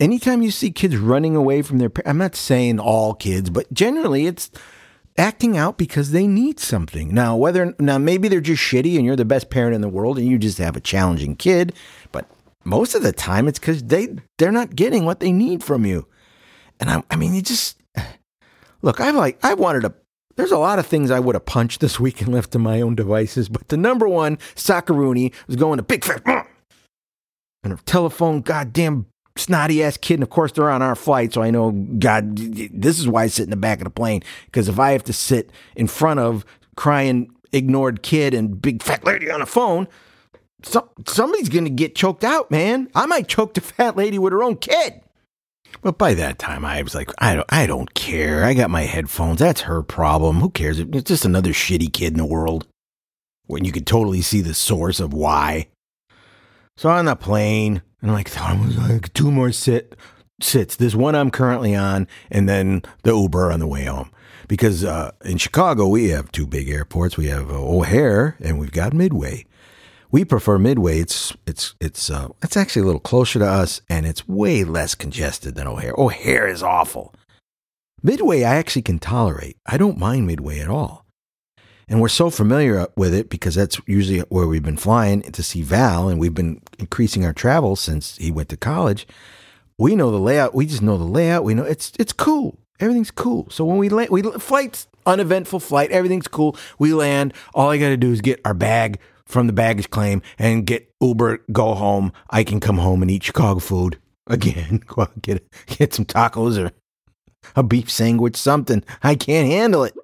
anytime 0.00 0.42
you 0.42 0.50
see 0.50 0.70
kids 0.70 0.96
running 0.96 1.36
away 1.36 1.62
from 1.62 1.78
their 1.78 1.90
parents, 1.90 2.10
I'm 2.10 2.18
not 2.18 2.36
saying 2.36 2.80
all 2.80 3.14
kids, 3.14 3.50
but 3.50 3.72
generally 3.72 4.26
it's 4.26 4.50
acting 5.16 5.56
out 5.56 5.78
because 5.78 6.10
they 6.10 6.26
need 6.26 6.58
something. 6.58 7.14
Now, 7.14 7.36
whether 7.36 7.74
now 7.78 7.98
maybe 7.98 8.28
they're 8.28 8.40
just 8.40 8.62
shitty 8.62 8.96
and 8.96 9.04
you're 9.04 9.16
the 9.16 9.24
best 9.24 9.50
parent 9.50 9.74
in 9.74 9.80
the 9.80 9.88
world 9.88 10.18
and 10.18 10.26
you 10.26 10.38
just 10.38 10.58
have 10.58 10.76
a 10.76 10.80
challenging 10.80 11.36
kid, 11.36 11.72
but 12.12 12.26
most 12.64 12.94
of 12.94 13.02
the 13.02 13.12
time 13.12 13.46
it's 13.46 13.58
because 13.58 13.84
they 13.84 14.16
they're 14.38 14.52
not 14.52 14.74
getting 14.74 15.04
what 15.04 15.20
they 15.20 15.32
need 15.32 15.62
from 15.62 15.84
you. 15.84 16.06
And 16.80 16.90
I, 16.90 17.02
I 17.10 17.16
mean, 17.16 17.34
you 17.34 17.42
just 17.42 17.78
look. 18.82 19.00
I 19.00 19.10
like 19.10 19.38
I 19.44 19.54
wanted 19.54 19.82
to. 19.82 19.94
There's 20.36 20.50
a 20.50 20.58
lot 20.58 20.80
of 20.80 20.86
things 20.86 21.12
I 21.12 21.20
would 21.20 21.36
have 21.36 21.46
punched 21.46 21.80
this 21.80 22.00
week 22.00 22.20
and 22.20 22.34
left 22.34 22.50
to 22.52 22.58
my 22.58 22.80
own 22.80 22.96
devices, 22.96 23.48
but 23.48 23.68
the 23.68 23.76
number 23.76 24.08
one, 24.08 24.36
Sakaruni, 24.56 25.32
was 25.46 25.54
going 25.54 25.76
to 25.76 25.84
big 25.84 26.04
fat 26.04 26.48
and 27.62 27.72
her 27.72 27.78
telephone, 27.86 28.42
goddamn 28.42 29.06
snotty 29.36 29.82
ass 29.82 29.96
kid. 29.96 30.14
And 30.14 30.22
of 30.22 30.30
course, 30.30 30.52
they're 30.52 30.70
on 30.70 30.82
our 30.82 30.94
flight. 30.94 31.32
So 31.32 31.42
I 31.42 31.50
know, 31.50 31.72
God, 31.72 32.36
this 32.36 32.98
is 32.98 33.08
why 33.08 33.24
I 33.24 33.26
sit 33.26 33.44
in 33.44 33.50
the 33.50 33.56
back 33.56 33.78
of 33.78 33.84
the 33.84 33.90
plane. 33.90 34.22
Because 34.46 34.68
if 34.68 34.78
I 34.78 34.92
have 34.92 35.04
to 35.04 35.12
sit 35.12 35.50
in 35.76 35.86
front 35.86 36.20
of 36.20 36.44
crying, 36.76 37.30
ignored 37.52 38.02
kid 38.02 38.34
and 38.34 38.60
big 38.60 38.82
fat 38.82 39.04
lady 39.04 39.30
on 39.30 39.42
a 39.42 39.46
phone, 39.46 39.88
some, 40.62 40.88
somebody's 41.06 41.48
going 41.48 41.64
to 41.64 41.70
get 41.70 41.94
choked 41.94 42.24
out, 42.24 42.50
man. 42.50 42.88
I 42.94 43.06
might 43.06 43.28
choke 43.28 43.54
the 43.54 43.60
fat 43.60 43.96
lady 43.96 44.18
with 44.18 44.32
her 44.32 44.42
own 44.42 44.56
kid. 44.56 45.00
But 45.82 45.98
by 45.98 46.14
that 46.14 46.38
time, 46.38 46.64
I 46.64 46.82
was 46.82 46.94
like, 46.94 47.10
I 47.18 47.34
don't, 47.34 47.52
I 47.52 47.66
don't 47.66 47.92
care. 47.94 48.44
I 48.44 48.54
got 48.54 48.70
my 48.70 48.82
headphones. 48.82 49.40
That's 49.40 49.62
her 49.62 49.82
problem. 49.82 50.40
Who 50.40 50.50
cares? 50.50 50.78
It's 50.78 51.02
just 51.02 51.24
another 51.24 51.50
shitty 51.50 51.92
kid 51.92 52.12
in 52.12 52.18
the 52.18 52.24
world. 52.24 52.66
When 53.46 53.64
you 53.64 53.72
could 53.72 53.86
totally 53.86 54.22
see 54.22 54.40
the 54.40 54.54
source 54.54 55.00
of 55.00 55.12
why. 55.12 55.66
So 56.76 56.88
on 56.88 57.04
the 57.04 57.16
plane, 57.16 57.82
and 58.02 58.10
I 58.10 58.14
like, 58.14 58.30
there 58.30 58.56
was 58.56 58.76
like 58.76 59.12
two 59.14 59.30
more 59.30 59.52
sit 59.52 59.96
sits. 60.40 60.76
This 60.76 60.94
one 60.94 61.14
I'm 61.14 61.30
currently 61.30 61.74
on, 61.74 62.08
and 62.30 62.48
then 62.48 62.82
the 63.02 63.14
Uber 63.14 63.52
on 63.52 63.60
the 63.60 63.66
way 63.66 63.84
home. 63.84 64.10
Because 64.48 64.84
uh, 64.84 65.12
in 65.24 65.38
Chicago, 65.38 65.86
we 65.86 66.10
have 66.10 66.30
two 66.30 66.46
big 66.46 66.68
airports. 66.68 67.16
We 67.16 67.26
have 67.26 67.50
uh, 67.50 67.54
O'Hare 67.54 68.36
and 68.40 68.58
we've 68.58 68.72
got 68.72 68.92
Midway. 68.92 69.46
We 70.10 70.24
prefer 70.24 70.58
Midway. 70.58 71.00
It's 71.00 71.34
it's 71.46 71.74
it's 71.80 72.10
uh, 72.10 72.28
it's 72.42 72.56
actually 72.56 72.82
a 72.82 72.86
little 72.86 73.00
closer 73.00 73.38
to 73.38 73.46
us, 73.46 73.80
and 73.88 74.06
it's 74.06 74.28
way 74.28 74.62
less 74.62 74.94
congested 74.94 75.54
than 75.54 75.66
O'Hare. 75.66 75.94
O'Hare 75.96 76.46
is 76.46 76.62
awful. 76.62 77.14
Midway, 78.02 78.44
I 78.44 78.56
actually 78.56 78.82
can 78.82 78.98
tolerate. 78.98 79.56
I 79.66 79.78
don't 79.78 79.98
mind 79.98 80.26
Midway 80.26 80.60
at 80.60 80.68
all. 80.68 81.03
And 81.88 82.00
we're 82.00 82.08
so 82.08 82.30
familiar 82.30 82.86
with 82.96 83.14
it 83.14 83.28
because 83.28 83.54
that's 83.54 83.80
usually 83.86 84.20
where 84.20 84.46
we've 84.46 84.62
been 84.62 84.76
flying 84.76 85.22
to 85.22 85.42
see 85.42 85.62
Val, 85.62 86.08
and 86.08 86.18
we've 86.18 86.34
been 86.34 86.60
increasing 86.78 87.24
our 87.24 87.32
travel 87.32 87.76
since 87.76 88.16
he 88.16 88.30
went 88.30 88.48
to 88.50 88.56
college. 88.56 89.06
We 89.78 89.96
know 89.96 90.10
the 90.10 90.18
layout. 90.18 90.54
We 90.54 90.66
just 90.66 90.82
know 90.82 90.96
the 90.96 91.04
layout. 91.04 91.44
We 91.44 91.54
know 91.54 91.64
it's 91.64 91.92
it's 91.98 92.12
cool. 92.12 92.58
Everything's 92.80 93.10
cool. 93.10 93.48
So 93.50 93.64
when 93.64 93.78
we 93.78 93.88
land, 93.88 94.10
we 94.10 94.22
flights 94.22 94.86
uneventful 95.06 95.60
flight. 95.60 95.90
Everything's 95.90 96.28
cool. 96.28 96.56
We 96.78 96.92
land. 96.92 97.34
All 97.54 97.70
I 97.70 97.78
got 97.78 97.88
to 97.88 97.96
do 97.96 98.12
is 98.12 98.20
get 98.20 98.40
our 98.44 98.54
bag 98.54 98.98
from 99.26 99.46
the 99.46 99.52
baggage 99.52 99.90
claim 99.90 100.22
and 100.38 100.66
get 100.66 100.92
Uber. 101.00 101.40
Go 101.52 101.74
home. 101.74 102.12
I 102.30 102.44
can 102.44 102.60
come 102.60 102.78
home 102.78 103.02
and 103.02 103.10
eat 103.10 103.24
Chicago 103.24 103.60
food 103.60 103.98
again. 104.26 104.82
Get 105.22 105.46
get 105.66 105.94
some 105.94 106.04
tacos 106.04 106.58
or 106.58 106.72
a 107.56 107.62
beef 107.62 107.90
sandwich, 107.90 108.36
something. 108.36 108.82
I 109.02 109.14
can't 109.14 109.48
handle 109.48 109.84
it. 109.84 109.94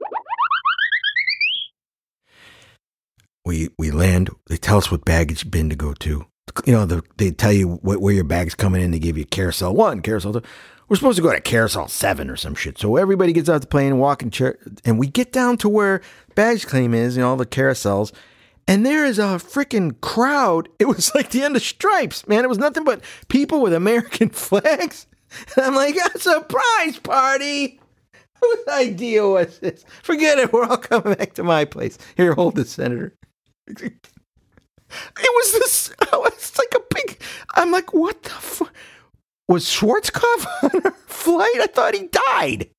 We 3.44 3.68
we 3.78 3.90
land. 3.90 4.30
They 4.46 4.56
tell 4.56 4.78
us 4.78 4.90
what 4.90 5.04
baggage 5.04 5.50
bin 5.50 5.70
to 5.70 5.76
go 5.76 5.94
to. 5.94 6.26
You 6.66 6.72
know, 6.72 6.84
the, 6.84 7.02
they 7.16 7.30
tell 7.30 7.52
you 7.52 7.74
what, 7.76 8.00
where 8.00 8.14
your 8.14 8.24
bag's 8.24 8.54
coming 8.54 8.82
in. 8.82 8.90
They 8.90 8.98
give 8.98 9.16
you 9.16 9.24
carousel 9.24 9.74
one, 9.74 10.02
carousel 10.02 10.32
two. 10.32 10.42
We're 10.88 10.96
supposed 10.96 11.16
to 11.16 11.22
go 11.22 11.32
to 11.32 11.40
carousel 11.40 11.86
seven 11.86 12.28
or 12.28 12.36
some 12.36 12.56
shit. 12.56 12.76
So 12.76 12.96
everybody 12.96 13.32
gets 13.32 13.48
out 13.48 13.60
the 13.60 13.68
plane 13.68 13.98
walking 13.98 14.28
walk 14.28 14.32
chair, 14.32 14.58
and 14.84 14.98
we 14.98 15.06
get 15.06 15.30
down 15.30 15.56
to 15.58 15.68
where 15.68 16.00
baggage 16.34 16.66
claim 16.66 16.94
is, 16.94 17.16
know, 17.16 17.30
all 17.30 17.36
the 17.36 17.46
carousels. 17.46 18.12
And 18.66 18.84
there 18.84 19.04
is 19.04 19.18
a 19.18 19.38
freaking 19.38 20.00
crowd. 20.00 20.68
It 20.78 20.86
was 20.86 21.14
like 21.14 21.30
the 21.30 21.42
end 21.42 21.56
of 21.56 21.62
Stripes, 21.62 22.26
man. 22.26 22.44
It 22.44 22.48
was 22.48 22.58
nothing 22.58 22.84
but 22.84 23.02
people 23.28 23.62
with 23.62 23.72
American 23.72 24.28
flags. 24.30 25.06
And 25.56 25.66
I'm 25.66 25.74
like, 25.76 25.96
a 25.96 26.18
surprise 26.18 26.98
party. 26.98 27.80
Whose 28.40 28.68
idea 28.68 29.26
was 29.26 29.58
this? 29.58 29.84
Forget 30.02 30.38
it. 30.38 30.52
We're 30.52 30.64
all 30.64 30.76
coming 30.76 31.14
back 31.14 31.34
to 31.34 31.44
my 31.44 31.64
place. 31.64 31.98
Here, 32.16 32.32
hold 32.32 32.56
this, 32.56 32.70
Senator. 32.70 33.14
It 33.66 35.32
was 35.34 35.52
this. 35.52 35.92
It's 36.12 36.58
like 36.58 36.74
a 36.74 36.94
big. 36.94 37.22
I'm 37.54 37.70
like, 37.70 37.94
what 37.94 38.22
the 38.22 38.30
fuck? 38.30 38.72
Was 39.48 39.64
Schwarzkopf 39.66 40.46
on 40.74 40.82
our 40.84 40.90
flight? 41.06 41.60
I 41.60 41.66
thought 41.66 41.94
he 41.94 42.08
died. 42.08 42.70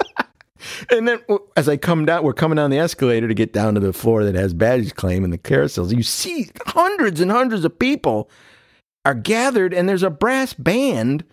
and 0.90 1.06
then 1.06 1.20
as 1.56 1.68
I 1.68 1.76
come 1.76 2.06
down, 2.06 2.22
we're 2.22 2.32
coming 2.32 2.56
down 2.56 2.70
the 2.70 2.78
escalator 2.78 3.28
to 3.28 3.34
get 3.34 3.52
down 3.52 3.74
to 3.74 3.80
the 3.80 3.92
floor 3.92 4.24
that 4.24 4.34
has 4.34 4.54
baggage 4.54 4.94
claim 4.94 5.24
and 5.24 5.32
the 5.32 5.38
carousels. 5.38 5.94
You 5.94 6.02
see 6.02 6.48
hundreds 6.66 7.20
and 7.20 7.30
hundreds 7.30 7.64
of 7.64 7.78
people 7.78 8.30
are 9.04 9.14
gathered, 9.14 9.74
and 9.74 9.88
there's 9.88 10.02
a 10.02 10.10
brass 10.10 10.54
band. 10.54 11.24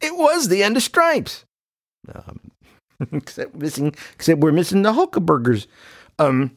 It 0.00 0.14
was 0.16 0.48
the 0.48 0.62
end 0.62 0.76
of 0.76 0.82
Stripes. 0.82 1.44
Except 3.12 3.54
missing, 3.54 3.94
except 4.14 4.40
we're 4.40 4.52
missing 4.52 4.82
the 4.82 4.92
Hulkenbergers. 4.92 5.66
Um, 6.18 6.56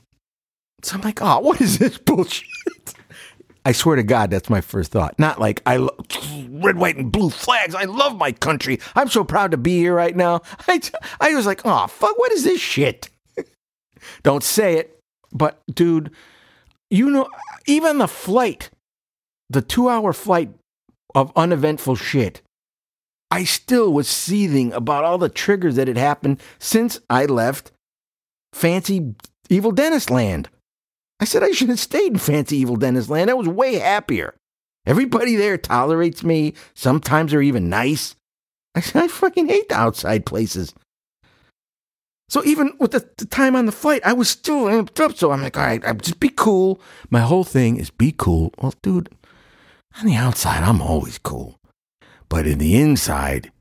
so 0.81 0.95
I'm 0.95 1.01
like, 1.01 1.21
oh, 1.21 1.39
what 1.39 1.61
is 1.61 1.77
this 1.77 1.97
bullshit? 2.05 2.47
I 3.63 3.73
swear 3.73 3.95
to 3.95 4.03
God, 4.03 4.31
that's 4.31 4.49
my 4.49 4.61
first 4.61 4.91
thought. 4.91 5.19
Not 5.19 5.39
like 5.39 5.61
I 5.67 5.77
lo- 5.77 5.95
red, 6.49 6.77
white, 6.77 6.97
and 6.97 7.11
blue 7.11 7.29
flags. 7.29 7.75
I 7.75 7.83
love 7.83 8.17
my 8.17 8.31
country. 8.31 8.79
I'm 8.95 9.07
so 9.07 9.23
proud 9.23 9.51
to 9.51 9.57
be 9.57 9.77
here 9.77 9.93
right 9.93 10.15
now. 10.15 10.41
I, 10.67 10.81
I 11.19 11.35
was 11.35 11.45
like, 11.45 11.61
oh 11.65 11.87
fuck, 11.87 12.17
what 12.17 12.31
is 12.31 12.43
this 12.43 12.59
shit? 12.59 13.09
Don't 14.23 14.43
say 14.43 14.77
it, 14.77 14.99
but 15.31 15.61
dude, 15.71 16.09
you 16.89 17.11
know, 17.11 17.27
even 17.67 17.99
the 17.99 18.07
flight, 18.07 18.71
the 19.47 19.61
two-hour 19.61 20.11
flight 20.11 20.49
of 21.13 21.31
uneventful 21.35 21.95
shit 21.95 22.41
I 23.31 23.45
still 23.45 23.93
was 23.93 24.09
seething 24.09 24.73
about 24.73 25.05
all 25.05 25.17
the 25.17 25.29
triggers 25.29 25.77
that 25.77 25.87
had 25.87 25.97
happened 25.97 26.41
since 26.59 26.99
I 27.09 27.25
left 27.25 27.71
fancy 28.53 29.15
evil 29.49 29.71
dentist 29.71 30.11
land. 30.11 30.49
I 31.21 31.25
said 31.25 31.41
I 31.41 31.51
should 31.51 31.69
have 31.69 31.79
stayed 31.79 32.11
in 32.11 32.17
fancy 32.17 32.57
evil 32.57 32.75
dentist 32.75 33.09
land. 33.09 33.29
I 33.29 33.35
was 33.35 33.47
way 33.47 33.75
happier. 33.75 34.35
Everybody 34.85 35.35
there 35.35 35.57
tolerates 35.57 36.23
me. 36.23 36.55
Sometimes 36.73 37.31
they're 37.31 37.41
even 37.41 37.69
nice. 37.69 38.15
I 38.75 38.81
said 38.81 39.03
I 39.03 39.07
fucking 39.07 39.47
hate 39.47 39.69
the 39.69 39.75
outside 39.75 40.25
places. 40.25 40.73
So 42.27 42.43
even 42.45 42.73
with 42.79 42.91
the, 42.91 43.07
the, 43.17 43.25
time 43.25 43.55
on 43.55 43.65
the 43.65 43.73
flight, 43.73 44.01
I 44.05 44.13
was 44.13 44.29
still 44.29 44.63
amped 44.63 44.99
up. 44.99 45.15
So 45.15 45.31
I'm 45.31 45.41
like, 45.41 45.57
all 45.57 45.63
right, 45.63 45.85
I'm 45.85 45.99
just 45.99 46.19
be 46.19 46.29
cool. 46.29 46.81
My 47.09 47.19
whole 47.19 47.43
thing 47.43 47.77
is 47.77 47.89
be 47.89 48.13
cool. 48.17 48.53
Well, 48.57 48.73
dude, 48.81 49.09
on 49.99 50.05
the 50.05 50.15
outside, 50.15 50.63
I'm 50.63 50.81
always 50.81 51.17
cool. 51.17 51.60
But 52.31 52.47
in 52.47 52.59
the 52.59 52.79
inside, 52.79 53.51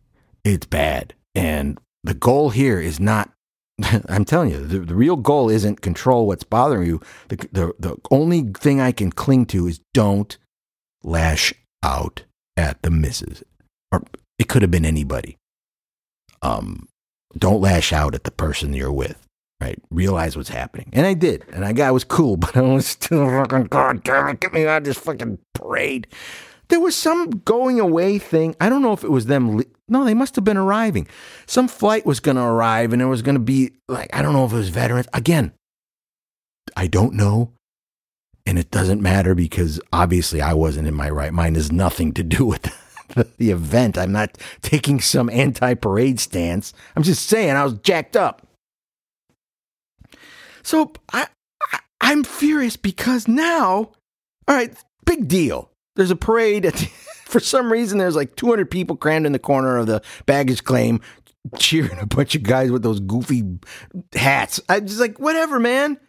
it's 0.44 0.64
bad. 0.64 1.12
And 1.34 1.76
the 2.04 2.14
goal 2.14 2.50
here 2.50 2.78
is 2.78 3.00
not, 3.00 3.32
I'm 4.08 4.24
telling 4.24 4.50
you, 4.50 4.64
the, 4.64 4.78
the 4.78 4.94
real 4.94 5.16
goal 5.16 5.50
isn't 5.50 5.80
control 5.80 6.28
what's 6.28 6.44
bothering 6.44 6.86
you. 6.86 7.00
The, 7.30 7.36
the, 7.50 7.74
the 7.80 7.96
only 8.12 8.42
thing 8.42 8.80
I 8.80 8.92
can 8.92 9.10
cling 9.10 9.46
to 9.46 9.66
is 9.66 9.80
don't 9.92 10.38
lash 11.02 11.52
out 11.82 12.22
at 12.56 12.80
the 12.82 12.92
missus. 12.92 13.42
Or 13.90 14.04
it 14.38 14.46
could 14.46 14.62
have 14.62 14.70
been 14.70 14.86
anybody. 14.86 15.36
Um, 16.40 16.86
don't 17.36 17.60
lash 17.60 17.92
out 17.92 18.14
at 18.14 18.22
the 18.22 18.30
person 18.30 18.72
you're 18.72 18.92
with. 18.92 19.26
Right? 19.60 19.82
Realize 19.90 20.36
what's 20.36 20.48
happening. 20.48 20.90
And 20.92 21.06
I 21.06 21.14
did. 21.14 21.44
And 21.52 21.64
I 21.64 21.88
I 21.88 21.90
was 21.90 22.04
cool, 22.04 22.36
but 22.36 22.56
I 22.56 22.60
was 22.60 22.86
still 22.86 23.28
fucking 23.28 23.64
God 23.64 24.04
damn 24.04 24.28
it, 24.28 24.38
get 24.38 24.52
me 24.52 24.64
out 24.64 24.78
of 24.78 24.84
this 24.84 24.96
fucking 24.96 25.38
parade 25.54 26.06
there 26.70 26.80
was 26.80 26.96
some 26.96 27.30
going 27.44 27.78
away 27.78 28.18
thing. 28.18 28.56
I 28.60 28.68
don't 28.68 28.82
know 28.82 28.92
if 28.92 29.04
it 29.04 29.10
was 29.10 29.26
them. 29.26 29.62
no, 29.88 30.04
they 30.04 30.14
must 30.14 30.34
have 30.36 30.44
been 30.44 30.56
arriving. 30.56 31.06
Some 31.46 31.68
flight 31.68 32.06
was 32.06 32.20
going 32.20 32.36
to 32.36 32.42
arrive 32.42 32.92
and 32.92 33.02
it 33.02 33.06
was 33.06 33.22
going 33.22 33.34
to 33.34 33.40
be 33.40 33.72
like, 33.88 34.08
I 34.14 34.22
don't 34.22 34.32
know 34.32 34.44
if 34.46 34.52
it 34.52 34.56
was 34.56 34.68
veterans. 34.70 35.08
Again, 35.12 35.52
I 36.76 36.86
don't 36.86 37.14
know. 37.14 37.52
and 38.46 38.58
it 38.58 38.70
doesn't 38.70 39.02
matter 39.02 39.34
because 39.34 39.80
obviously 39.92 40.40
I 40.40 40.54
wasn't 40.54 40.88
in 40.88 40.94
my 40.94 41.10
right 41.10 41.32
mind. 41.32 41.56
There's 41.56 41.70
nothing 41.72 42.12
to 42.14 42.22
do 42.22 42.44
with 42.46 42.62
the, 43.08 43.28
the 43.36 43.50
event. 43.50 43.98
I'm 43.98 44.12
not 44.12 44.38
taking 44.62 45.00
some 45.00 45.28
anti 45.30 45.74
parade 45.74 46.20
stance. 46.20 46.72
I'm 46.96 47.02
just 47.02 47.26
saying 47.26 47.50
I 47.50 47.64
was 47.64 47.74
jacked 47.74 48.16
up. 48.16 48.46
So 50.62 50.92
I, 51.12 51.26
I 51.72 51.78
I'm 52.00 52.24
furious 52.24 52.76
because 52.76 53.28
now, 53.28 53.92
all 54.48 54.54
right, 54.54 54.74
big 55.04 55.28
deal. 55.28 55.69
There's 56.00 56.10
a 56.10 56.16
parade. 56.16 56.64
For 57.26 57.40
some 57.40 57.70
reason, 57.70 57.98
there's 57.98 58.16
like 58.16 58.34
200 58.36 58.70
people 58.70 58.96
crammed 58.96 59.26
in 59.26 59.32
the 59.32 59.38
corner 59.38 59.76
of 59.76 59.86
the 59.86 60.00
baggage 60.24 60.64
claim, 60.64 61.02
cheering 61.58 61.98
a 61.98 62.06
bunch 62.06 62.34
of 62.34 62.42
guys 62.42 62.72
with 62.72 62.82
those 62.82 63.00
goofy 63.00 63.44
hats. 64.14 64.62
I 64.66 64.80
just 64.80 64.98
like 64.98 65.18
whatever, 65.18 65.60
man. 65.60 66.00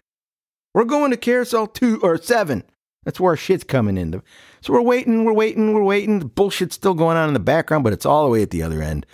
We're 0.73 0.85
going 0.85 1.11
to 1.11 1.18
carousel 1.18 1.68
two 1.68 1.99
or 2.01 2.15
seven. 2.15 2.63
That's 3.03 3.19
where 3.19 3.34
our 3.34 3.38
shit's 3.38 3.65
coming 3.65 3.97
in. 3.97 4.23
So 4.61 4.72
we're 4.72 4.81
waiting, 4.81 5.26
we're 5.26 5.34
waiting, 5.34 5.73
we're 5.73 5.84
waiting. 5.84 6.19
The 6.19 6.26
bullshit's 6.26 6.76
still 6.76 6.93
going 6.93 7.18
on 7.18 7.27
in 7.27 7.34
the 7.34 7.41
background, 7.41 7.84
but 7.84 7.91
it's 7.91 8.05
all 8.05 8.23
the 8.23 8.31
way 8.31 8.41
at 8.41 8.51
the 8.51 8.63
other 8.63 8.81
end. 8.81 9.05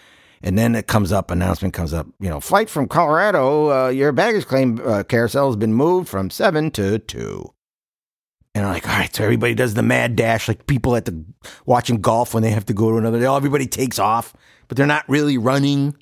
And 0.44 0.60
then 0.60 0.76
it 0.76 0.86
comes 0.86 1.12
up, 1.12 1.32
announcement 1.32 1.74
comes 1.74 1.92
up, 1.92 2.06
you 2.20 2.30
know, 2.30 2.40
flight 2.40 2.70
from 2.70 2.88
Colorado, 2.88 3.72
uh, 3.72 3.90
your 3.90 4.12
baggage 4.12 4.46
claim 4.46 4.80
uh, 4.86 5.02
carousel 5.02 5.48
has 5.48 5.56
been 5.56 5.74
moved 5.74 6.08
from 6.08 6.30
seven 6.30 6.70
to 6.72 7.00
two. 7.00 7.52
And 8.58 8.66
I'm 8.66 8.74
like, 8.74 8.88
all 8.88 8.98
right, 8.98 9.16
so 9.16 9.24
everybody 9.24 9.54
does 9.54 9.76
the 9.76 9.84
mad 9.84 10.16
dash, 10.16 10.48
like 10.48 10.66
people 10.66 10.96
at 10.96 11.06
the 11.06 11.24
watching 11.68 12.02
golf 12.02 12.34
when 12.34 12.42
they 12.42 12.50
have 12.50 12.66
to 12.66 12.74
go 12.74 12.90
to 12.90 12.98
another. 12.98 13.20
day 13.20 13.26
Everybody 13.26 13.68
takes 13.68 14.00
off, 14.00 14.34
but 14.68 14.78
they're 14.78 14.88
not 14.88 15.08
really 15.08 15.38
running. 15.38 15.96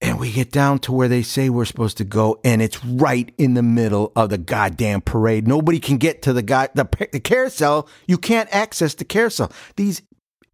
And 0.00 0.18
we 0.18 0.32
get 0.32 0.50
down 0.50 0.78
to 0.80 0.92
where 0.92 1.08
they 1.08 1.22
say 1.22 1.50
we're 1.50 1.66
supposed 1.66 1.98
to 1.98 2.04
go, 2.04 2.40
and 2.42 2.62
it's 2.62 2.82
right 2.82 3.30
in 3.36 3.52
the 3.52 3.62
middle 3.62 4.12
of 4.16 4.30
the 4.30 4.38
goddamn 4.38 5.02
parade. 5.02 5.46
Nobody 5.46 5.78
can 5.78 5.98
get 5.98 6.22
to 6.22 6.32
the 6.32 6.42
guy 6.42 6.68
the, 6.74 6.88
the 7.12 7.20
carousel. 7.20 7.86
You 8.06 8.16
can't 8.16 8.48
access 8.50 8.94
the 8.94 9.04
carousel. 9.04 9.52
These 9.76 10.00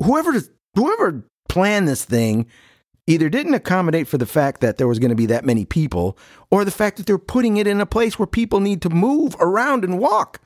whoever 0.00 0.32
whoever 0.74 1.24
planned 1.48 1.86
this 1.86 2.04
thing 2.04 2.46
either 3.06 3.28
didn't 3.28 3.54
accommodate 3.54 4.06
for 4.06 4.18
the 4.18 4.26
fact 4.26 4.60
that 4.60 4.78
there 4.78 4.88
was 4.88 4.98
going 4.98 5.10
to 5.10 5.14
be 5.14 5.26
that 5.26 5.44
many 5.44 5.64
people, 5.64 6.16
or 6.50 6.64
the 6.64 6.70
fact 6.70 6.96
that 6.96 7.06
they're 7.06 7.18
putting 7.18 7.56
it 7.56 7.66
in 7.66 7.80
a 7.80 7.86
place 7.86 8.18
where 8.18 8.26
people 8.26 8.60
need 8.60 8.82
to 8.82 8.90
move 8.90 9.34
around 9.40 9.84
and 9.84 9.98
walk. 9.98 10.40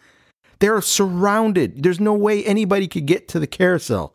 They're 0.58 0.80
surrounded. 0.80 1.82
There's 1.82 2.00
no 2.00 2.14
way 2.14 2.44
anybody 2.44 2.88
could 2.88 3.06
get 3.06 3.28
to 3.28 3.38
the 3.38 3.46
carousel. 3.46 4.14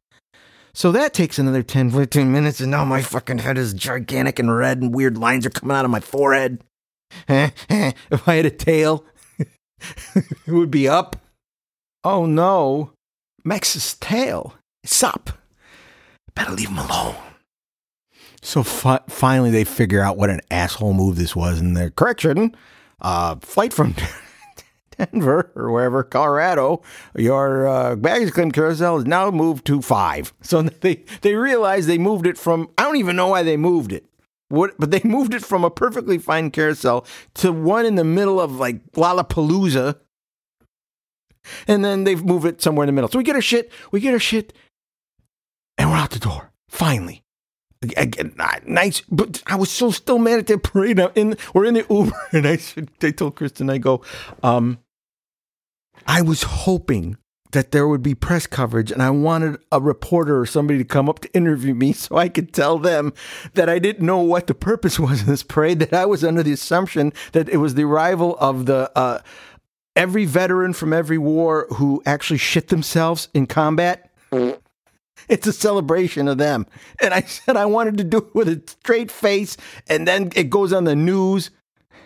So 0.73 0.91
that 0.93 1.13
takes 1.13 1.37
another 1.37 1.63
10, 1.63 1.91
15 1.91 2.31
minutes, 2.31 2.61
and 2.61 2.71
now 2.71 2.85
my 2.85 3.01
fucking 3.01 3.39
head 3.39 3.57
is 3.57 3.73
gigantic 3.73 4.39
and 4.39 4.55
red, 4.55 4.81
and 4.81 4.95
weird 4.95 5.17
lines 5.17 5.45
are 5.45 5.49
coming 5.49 5.75
out 5.75 5.85
of 5.85 5.91
my 5.91 5.99
forehead. 5.99 6.63
Eh, 7.27 7.49
eh, 7.69 7.91
if 8.09 8.27
I 8.27 8.35
had 8.35 8.45
a 8.45 8.51
tail, 8.51 9.03
it 9.37 10.25
would 10.47 10.71
be 10.71 10.87
up. 10.87 11.17
Oh 12.03 12.25
no, 12.25 12.93
Mex's 13.43 13.95
tail. 13.95 14.55
It's 14.83 15.03
up. 15.03 15.31
Better 16.33 16.51
leave 16.51 16.69
him 16.69 16.77
alone. 16.77 17.15
So 18.41 18.63
fi- 18.63 19.01
finally, 19.07 19.51
they 19.51 19.63
figure 19.63 20.01
out 20.01 20.17
what 20.17 20.29
an 20.29 20.41
asshole 20.49 20.93
move 20.93 21.15
this 21.15 21.35
was, 21.35 21.59
and 21.59 21.77
their 21.77 21.91
correction: 21.91 22.55
uh, 22.99 23.35
flight 23.41 23.71
from 23.71 23.95
Denver 24.97 25.51
or 25.55 25.71
wherever, 25.71 26.03
Colorado, 26.03 26.81
your 27.15 27.67
uh, 27.67 27.95
baggage 27.95 28.33
claim 28.33 28.51
carousel 28.51 28.97
is 28.97 29.05
now 29.05 29.29
moved 29.31 29.65
to 29.67 29.81
five. 29.81 30.33
So 30.41 30.61
they 30.81 31.03
they 31.21 31.35
realize 31.35 31.85
they 31.85 31.97
moved 31.97 32.25
it 32.25 32.37
from. 32.37 32.69
I 32.77 32.83
don't 32.83 32.97
even 32.97 33.15
know 33.15 33.27
why 33.27 33.43
they 33.43 33.57
moved 33.57 33.91
it. 33.91 34.05
What, 34.49 34.73
but 34.77 34.91
they 34.91 35.01
moved 35.05 35.33
it 35.33 35.45
from 35.45 35.63
a 35.63 35.69
perfectly 35.69 36.17
fine 36.17 36.51
carousel 36.51 37.05
to 37.35 37.51
one 37.51 37.85
in 37.85 37.95
the 37.95 38.03
middle 38.03 38.41
of 38.41 38.53
like 38.53 38.91
Lollapalooza, 38.93 39.97
and 41.67 41.85
then 41.85 42.03
they've 42.05 42.23
moved 42.23 42.45
it 42.45 42.61
somewhere 42.61 42.83
in 42.83 42.87
the 42.87 42.93
middle. 42.93 43.09
So 43.09 43.19
we 43.19 43.23
get 43.23 43.35
our 43.35 43.41
shit, 43.41 43.71
we 43.91 43.99
get 43.99 44.13
our 44.13 44.19
shit, 44.19 44.51
and 45.77 45.91
we're 45.91 45.97
out 45.97 46.09
the 46.09 46.19
door 46.19 46.51
finally. 46.67 47.23
Again, 47.81 48.35
nice, 48.67 49.01
but 49.09 49.41
I 49.47 49.55
was 49.55 49.71
so 49.71 49.89
still 49.89 50.19
mad 50.19 50.37
at 50.37 50.47
that 50.47 50.61
parade. 50.61 50.99
In, 51.15 51.35
we're 51.53 51.65
in 51.65 51.73
the 51.73 51.85
Uber, 51.89 52.15
and 52.31 52.47
I 52.47 52.59
I 53.01 53.11
told 53.11 53.35
Kristen, 53.35 53.71
I 53.71 53.79
go, 53.79 54.03
um, 54.43 54.77
I 56.05 56.21
was 56.21 56.43
hoping 56.43 57.17
that 57.53 57.71
there 57.71 57.87
would 57.87 58.03
be 58.03 58.13
press 58.13 58.45
coverage, 58.45 58.91
and 58.91 59.01
I 59.01 59.09
wanted 59.09 59.57
a 59.71 59.81
reporter 59.81 60.39
or 60.39 60.45
somebody 60.45 60.77
to 60.77 60.85
come 60.85 61.09
up 61.09 61.19
to 61.19 61.33
interview 61.33 61.73
me 61.73 61.91
so 61.93 62.17
I 62.17 62.29
could 62.29 62.53
tell 62.53 62.77
them 62.77 63.13
that 63.55 63.67
I 63.67 63.79
didn't 63.79 64.05
know 64.05 64.19
what 64.19 64.45
the 64.45 64.53
purpose 64.53 64.99
was 64.99 65.21
of 65.21 65.27
this 65.27 65.43
parade. 65.43 65.79
That 65.79 65.93
I 65.93 66.05
was 66.05 66.23
under 66.23 66.43
the 66.43 66.53
assumption 66.53 67.13
that 67.31 67.49
it 67.49 67.57
was 67.57 67.73
the 67.73 67.83
arrival 67.83 68.37
of 68.39 68.67
the 68.67 68.91
uh, 68.95 69.21
every 69.95 70.25
veteran 70.25 70.73
from 70.73 70.93
every 70.93 71.17
war 71.17 71.67
who 71.71 72.01
actually 72.05 72.37
shit 72.37 72.67
themselves 72.67 73.27
in 73.33 73.47
combat. 73.47 74.09
It's 75.31 75.47
a 75.47 75.53
celebration 75.53 76.27
of 76.27 76.37
them. 76.37 76.67
And 77.01 77.13
I 77.13 77.21
said 77.21 77.55
I 77.55 77.65
wanted 77.65 77.97
to 77.97 78.03
do 78.03 78.17
it 78.17 78.35
with 78.35 78.49
a 78.49 78.61
straight 78.67 79.09
face, 79.09 79.55
and 79.87 80.05
then 80.05 80.31
it 80.35 80.49
goes 80.49 80.73
on 80.73 80.83
the 80.83 80.95
news, 80.95 81.49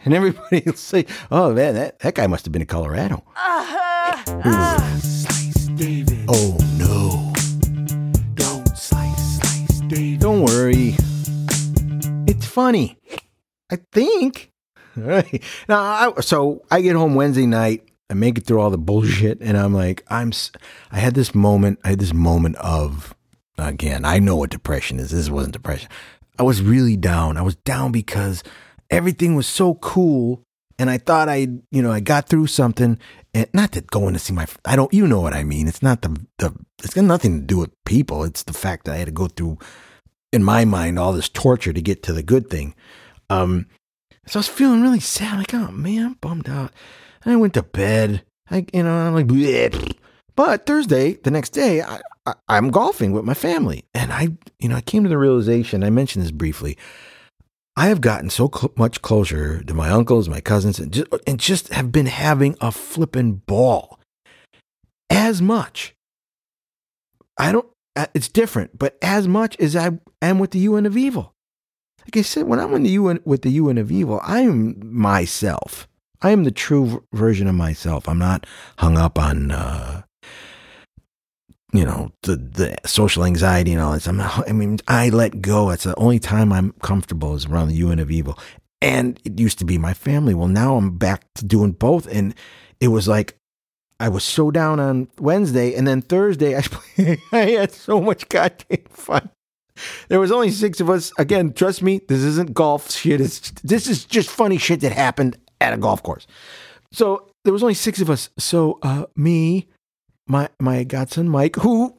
and 0.06 0.14
everybody 0.14 0.62
will 0.64 0.74
say, 0.74 1.08
oh, 1.32 1.52
man, 1.52 1.74
that, 1.74 1.98
that 2.00 2.14
guy 2.14 2.28
must 2.28 2.46
have 2.46 2.52
been 2.52 2.62
in 2.62 2.68
Colorado. 2.68 3.24
Uh-huh. 3.36 4.42
Uh. 4.46 5.00
Slice 5.00 5.66
David. 5.70 6.26
Oh, 6.28 6.56
no. 6.78 7.34
Don't 8.36 8.78
slice, 8.78 9.40
slice 9.40 9.80
David. 9.88 10.20
Don't 10.20 10.44
worry. 10.44 10.96
It's 12.28 12.46
funny. 12.46 13.00
I 13.72 13.80
think. 13.92 14.52
All 14.98 15.04
right. 15.04 15.44
Now, 15.68 15.82
I, 15.82 16.22
so 16.22 16.64
I 16.70 16.82
get 16.82 16.96
home 16.96 17.16
Wednesday 17.16 17.48
night. 17.48 17.90
I 18.08 18.14
make 18.14 18.38
it 18.38 18.46
through 18.46 18.62
all 18.62 18.70
the 18.70 18.78
bullshit, 18.78 19.42
and 19.42 19.58
I'm 19.58 19.74
like, 19.74 20.06
I'm. 20.12 20.32
I 20.92 21.00
had 21.00 21.16
this 21.16 21.34
moment. 21.34 21.80
I 21.84 21.90
had 21.90 21.98
this 21.98 22.14
moment 22.14 22.56
of, 22.58 23.15
again, 23.58 24.06
I 24.06 24.20
know 24.20 24.36
what 24.36 24.50
depression 24.50 25.00
is. 25.00 25.12
This 25.12 25.30
wasn't 25.30 25.54
depression. 25.54 25.90
I 26.38 26.44
was 26.44 26.62
really 26.62 26.98
down. 26.98 27.38
I 27.38 27.42
was 27.42 27.56
down 27.56 27.92
because 27.92 28.44
everything 28.90 29.36
was 29.36 29.48
so 29.48 29.76
cool, 29.76 30.44
and 30.78 30.90
I 30.90 30.98
thought 30.98 31.30
I, 31.30 31.48
you 31.72 31.82
know, 31.82 31.92
I 31.92 32.02
got 32.02 32.28
through 32.28 32.48
something. 32.48 33.00
And 33.34 33.48
not 33.54 33.72
that 33.74 33.88
going 33.88 34.14
to 34.14 34.20
see 34.20 34.34
my, 34.34 34.48
I 34.66 34.76
don't, 34.76 34.94
you 34.94 35.08
know 35.08 35.22
what 35.22 35.34
I 35.34 35.44
mean. 35.44 35.68
It's 35.68 35.82
not 35.82 36.02
the 36.02 36.20
the. 36.38 36.54
It's 36.84 36.94
got 36.94 37.06
nothing 37.06 37.40
to 37.40 37.46
do 37.46 37.58
with 37.60 37.72
people. 37.86 38.24
It's 38.24 38.44
the 38.44 38.54
fact 38.54 38.86
that 38.86 38.94
I 38.94 38.98
had 38.98 39.08
to 39.08 39.12
go 39.12 39.28
through, 39.28 39.58
in 40.34 40.44
my 40.44 40.66
mind, 40.66 41.00
all 41.00 41.14
this 41.14 41.30
torture 41.30 41.74
to 41.74 41.82
get 41.82 42.04
to 42.04 42.14
the 42.14 42.24
good 42.24 42.50
thing. 42.50 42.76
Um, 43.30 43.68
so 44.28 44.40
I 44.40 44.42
was 44.42 44.48
feeling 44.48 44.82
really 44.82 45.00
sad. 45.00 45.38
Like, 45.38 45.54
oh 45.54 45.72
man, 45.72 46.06
I'm 46.06 46.14
bummed 46.16 46.50
out. 46.50 46.72
And 47.24 47.34
I 47.34 47.38
went 47.38 47.54
to 47.56 47.64
bed. 47.64 48.24
I, 48.52 48.66
you 48.74 48.84
know, 48.84 48.94
I'm 48.94 49.16
like, 49.16 49.28
"Bleh." 49.28 49.96
but 50.36 50.66
Thursday, 50.66 51.14
the 51.14 51.32
next 51.32 51.50
day, 51.52 51.82
I, 51.82 52.02
I, 52.26 52.34
I'm 52.48 52.70
golfing 52.72 53.12
with 53.12 53.26
my 53.26 53.34
family, 53.34 53.86
and 53.94 54.12
I, 54.12 54.30
you 54.60 54.70
know, 54.70 54.76
I 54.76 54.82
came 54.82 55.04
to 55.04 55.10
the 55.10 55.18
realization. 55.18 55.84
I 55.84 55.90
mentioned 55.90 56.24
this 56.24 56.32
briefly. 56.32 56.78
I 57.78 57.88
have 57.88 58.02
gotten 58.02 58.30
so 58.30 58.50
cl- 58.54 58.72
much 58.78 59.02
closer 59.02 59.62
to 59.64 59.74
my 59.74 59.90
uncles, 59.90 60.30
my 60.30 60.40
cousins, 60.42 60.80
and 60.80 60.92
just, 60.94 61.08
and 61.28 61.40
just 61.40 61.74
have 61.74 61.92
been 61.92 62.06
having 62.06 62.56
a 62.62 62.72
flippin' 62.72 63.42
ball. 63.46 64.00
As 65.10 65.42
much. 65.42 65.94
I 67.38 67.52
don't. 67.52 67.68
uh, 67.96 68.08
It's 68.14 68.30
different, 68.30 68.78
but 68.80 68.98
as 69.02 69.28
much 69.28 69.56
as 69.60 69.76
I 69.76 69.92
am 70.22 70.40
with 70.40 70.52
the 70.52 70.60
UN 70.60 70.86
of 70.86 70.98
Evil. 70.98 71.34
Like 72.06 72.18
I 72.18 72.22
said, 72.22 72.48
when 72.48 72.60
I'm 72.60 72.74
in 72.74 72.84
the 72.84 72.92
UN 72.92 73.20
with 73.26 73.42
the 73.42 73.52
UN 73.52 73.78
of 73.78 73.92
Evil, 73.92 74.20
I 74.24 74.42
am 74.42 74.76
myself. 74.82 75.88
I 76.22 76.32
am 76.32 76.44
the 76.44 76.52
true 76.52 76.86
v- 76.86 76.98
version 77.14 77.48
of 77.48 77.56
myself. 77.56 78.08
I'm 78.08 78.20
not 78.20 78.46
hung 78.80 78.98
up 78.98 79.20
on, 79.20 79.52
uh, 79.52 80.04
you 81.76 81.86
know, 81.86 82.12
the 82.24 82.36
the 82.36 82.78
social 82.86 83.26
anxiety 83.26 83.74
and 83.74 83.82
all 83.82 83.94
this. 83.94 84.08
I'm. 84.08 84.22
I 84.22 84.52
mean, 84.52 84.80
I 84.88 85.10
let 85.10 85.42
go. 85.42 85.70
It's 85.70 85.84
the 85.84 85.96
only 85.96 86.20
time 86.20 86.52
I'm 86.54 86.74
comfortable 86.82 87.36
is 87.36 87.46
around 87.46 87.70
the 87.70 87.76
UN 87.76 88.00
of 88.00 88.12
Evil. 88.12 88.38
And 88.82 89.20
it 89.24 89.40
used 89.40 89.58
to 89.60 89.66
be 89.66 89.78
my 89.78 89.94
family. 89.94 90.34
Well, 90.34 90.48
now 90.48 90.76
I'm 90.76 90.98
back 90.98 91.26
to 91.36 91.46
doing 91.46 91.72
both, 91.72 92.08
and 92.08 92.36
it 92.80 92.90
was 92.90 93.08
like 93.08 93.38
I 94.00 94.10
was 94.10 94.24
so 94.24 94.52
down 94.52 94.80
on 94.80 95.08
Wednesday, 95.20 95.74
and 95.74 95.88
then 95.88 96.02
Thursday 96.02 96.58
I 96.58 96.64
I 97.32 97.52
had 97.52 97.72
so 97.72 98.02
much 98.02 98.28
goddamn 98.30 98.86
fun. 98.90 99.30
There 100.08 100.20
was 100.20 100.32
only 100.32 100.52
six 100.52 100.80
of 100.80 100.90
us. 100.90 101.12
Again, 101.18 101.54
trust 101.54 101.82
me, 101.82 102.02
this 102.08 102.22
isn't 102.22 102.54
golf 102.54 102.92
shit. 102.92 103.22
It's 103.22 103.52
this 103.64 103.88
is 103.88 104.06
just 104.06 104.30
funny 104.30 104.58
shit 104.58 104.82
that 104.82 104.92
happened 104.92 105.38
at 105.62 105.74
a 105.74 105.78
golf 105.78 106.04
course. 106.04 106.28
So 106.92 107.30
there 107.44 107.54
was 107.54 107.64
only 107.64 107.74
six 107.74 108.02
of 108.02 108.10
us. 108.10 108.30
So 108.38 108.80
uh, 108.82 109.06
me, 109.16 109.68
my 110.28 110.50
my 110.60 110.84
godson 110.84 111.30
Mike, 111.30 111.56
who 111.58 111.96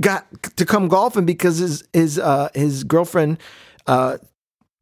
got 0.00 0.26
to 0.56 0.64
come 0.64 0.88
golfing 0.88 1.26
because 1.26 1.58
his 1.58 1.84
his 1.92 2.18
uh, 2.18 2.48
his 2.54 2.84
girlfriend 2.84 3.38
uh, 3.86 4.18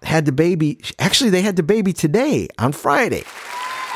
had 0.03 0.25
the 0.25 0.33
baby. 0.33 0.81
Actually, 0.99 1.31
they 1.31 1.43
had 1.43 1.57
the 1.57 1.63
baby 1.63 1.93
today 1.93 2.49
on 2.59 2.73
Friday. 2.73 3.25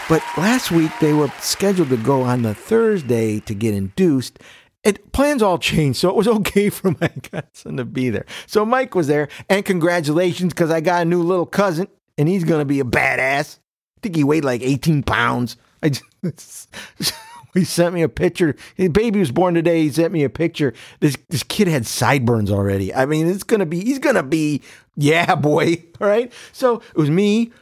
But 0.08 0.22
last 0.38 0.70
week 0.70 0.90
they 1.00 1.12
were 1.12 1.30
scheduled 1.38 1.90
to 1.90 1.98
go 1.98 2.22
on 2.22 2.42
the 2.42 2.54
Thursday 2.54 3.40
to 3.40 3.54
get 3.54 3.74
induced. 3.74 4.38
It 4.82 5.12
plans 5.12 5.42
all 5.42 5.58
changed, 5.58 5.98
so 5.98 6.08
it 6.08 6.16
was 6.16 6.28
okay 6.38 6.70
for 6.70 6.96
my 7.00 7.10
godson 7.30 7.76
to 7.76 7.84
be 7.84 8.10
there. 8.10 8.24
So 8.46 8.64
Mike 8.64 8.94
was 8.94 9.06
there, 9.06 9.28
and 9.48 9.64
congratulations 9.64 10.52
because 10.52 10.70
I 10.70 10.80
got 10.80 11.02
a 11.02 11.04
new 11.04 11.22
little 11.22 11.46
cousin, 11.46 11.88
and 12.16 12.28
he's 12.28 12.44
gonna 12.44 12.64
be 12.64 12.80
a 12.80 12.84
badass. 12.84 13.58
I 13.58 14.00
think 14.02 14.16
he 14.16 14.24
weighed 14.24 14.44
like 14.44 14.62
18 14.62 15.02
pounds. 15.02 15.56
I 15.82 15.90
just, 16.24 16.74
he 17.58 17.64
sent 17.64 17.94
me 17.94 18.02
a 18.02 18.08
picture. 18.08 18.56
His 18.74 18.88
baby 18.88 19.20
was 19.20 19.30
born 19.30 19.54
today. 19.54 19.82
He 19.82 19.90
sent 19.90 20.12
me 20.12 20.24
a 20.24 20.30
picture. 20.30 20.72
This 21.00 21.16
this 21.28 21.42
kid 21.42 21.68
had 21.68 21.86
sideburns 21.86 22.50
already. 22.50 22.94
I 22.94 23.06
mean, 23.06 23.28
it's 23.28 23.42
gonna 23.42 23.66
be. 23.66 23.84
He's 23.84 23.98
gonna 23.98 24.22
be. 24.22 24.62
Yeah, 24.96 25.34
boy. 25.34 25.84
All 26.00 26.08
right. 26.08 26.32
So 26.52 26.76
it 26.76 26.96
was 26.96 27.10
me, 27.10 27.52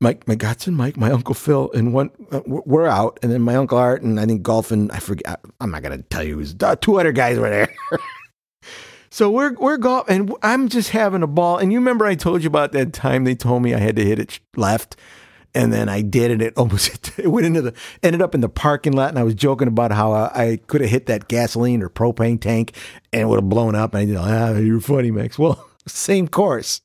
Mike, 0.00 0.26
my 0.26 0.34
Godson, 0.34 0.74
Mike, 0.74 0.96
my 0.96 1.10
uncle 1.10 1.34
Phil, 1.34 1.70
and 1.72 1.94
one. 1.94 2.10
Uh, 2.30 2.40
we're 2.46 2.86
out, 2.86 3.18
and 3.22 3.30
then 3.30 3.42
my 3.42 3.56
uncle 3.56 3.78
Art, 3.78 4.02
and 4.02 4.18
I 4.18 4.26
think 4.26 4.42
golfing. 4.42 4.90
I 4.90 4.98
forget. 4.98 5.40
I'm 5.60 5.70
not 5.70 5.82
gonna 5.82 6.02
tell 6.02 6.22
you. 6.22 6.34
It 6.34 6.36
was 6.36 6.56
uh, 6.62 6.76
two 6.76 6.98
other 6.98 7.12
guys 7.12 7.38
were 7.38 7.50
there. 7.50 7.74
So 9.12 9.30
we're 9.30 9.52
we're 9.56 9.76
golf, 9.76 10.08
and 10.08 10.34
I'm 10.42 10.70
just 10.70 10.88
having 10.88 11.22
a 11.22 11.26
ball. 11.26 11.58
And 11.58 11.70
you 11.70 11.78
remember 11.78 12.06
I 12.06 12.14
told 12.14 12.42
you 12.42 12.46
about 12.46 12.72
that 12.72 12.94
time 12.94 13.24
they 13.24 13.34
told 13.34 13.62
me 13.62 13.74
I 13.74 13.78
had 13.78 13.94
to 13.96 14.04
hit 14.06 14.18
it 14.18 14.40
left, 14.56 14.96
and 15.54 15.72
then 15.72 15.88
I 15.88 16.02
did, 16.02 16.30
and 16.30 16.42
it 16.42 16.54
almost 16.56 17.18
it 17.18 17.28
went 17.28 17.46
into 17.46 17.62
the 17.62 17.74
ended 18.02 18.22
up 18.22 18.34
in 18.34 18.40
the 18.40 18.48
parking 18.48 18.92
lot. 18.92 19.10
And 19.10 19.18
I 19.18 19.22
was 19.22 19.34
joking 19.34 19.68
about 19.68 19.92
how 19.92 20.12
I, 20.12 20.30
I 20.34 20.56
could 20.66 20.80
have 20.80 20.90
hit 20.90 21.06
that 21.06 21.28
gasoline 21.28 21.82
or 21.82 21.88
propane 21.88 22.40
tank, 22.40 22.76
and 23.12 23.22
it 23.22 23.24
would 23.26 23.40
have 23.40 23.48
blown 23.48 23.74
up. 23.74 23.94
And 23.94 24.02
I 24.02 24.04
did, 24.04 24.16
ah, 24.16 24.58
you're 24.58 24.80
funny, 24.80 25.10
Mex. 25.10 25.38
Well, 25.38 25.68
same 25.86 26.28
course. 26.28 26.80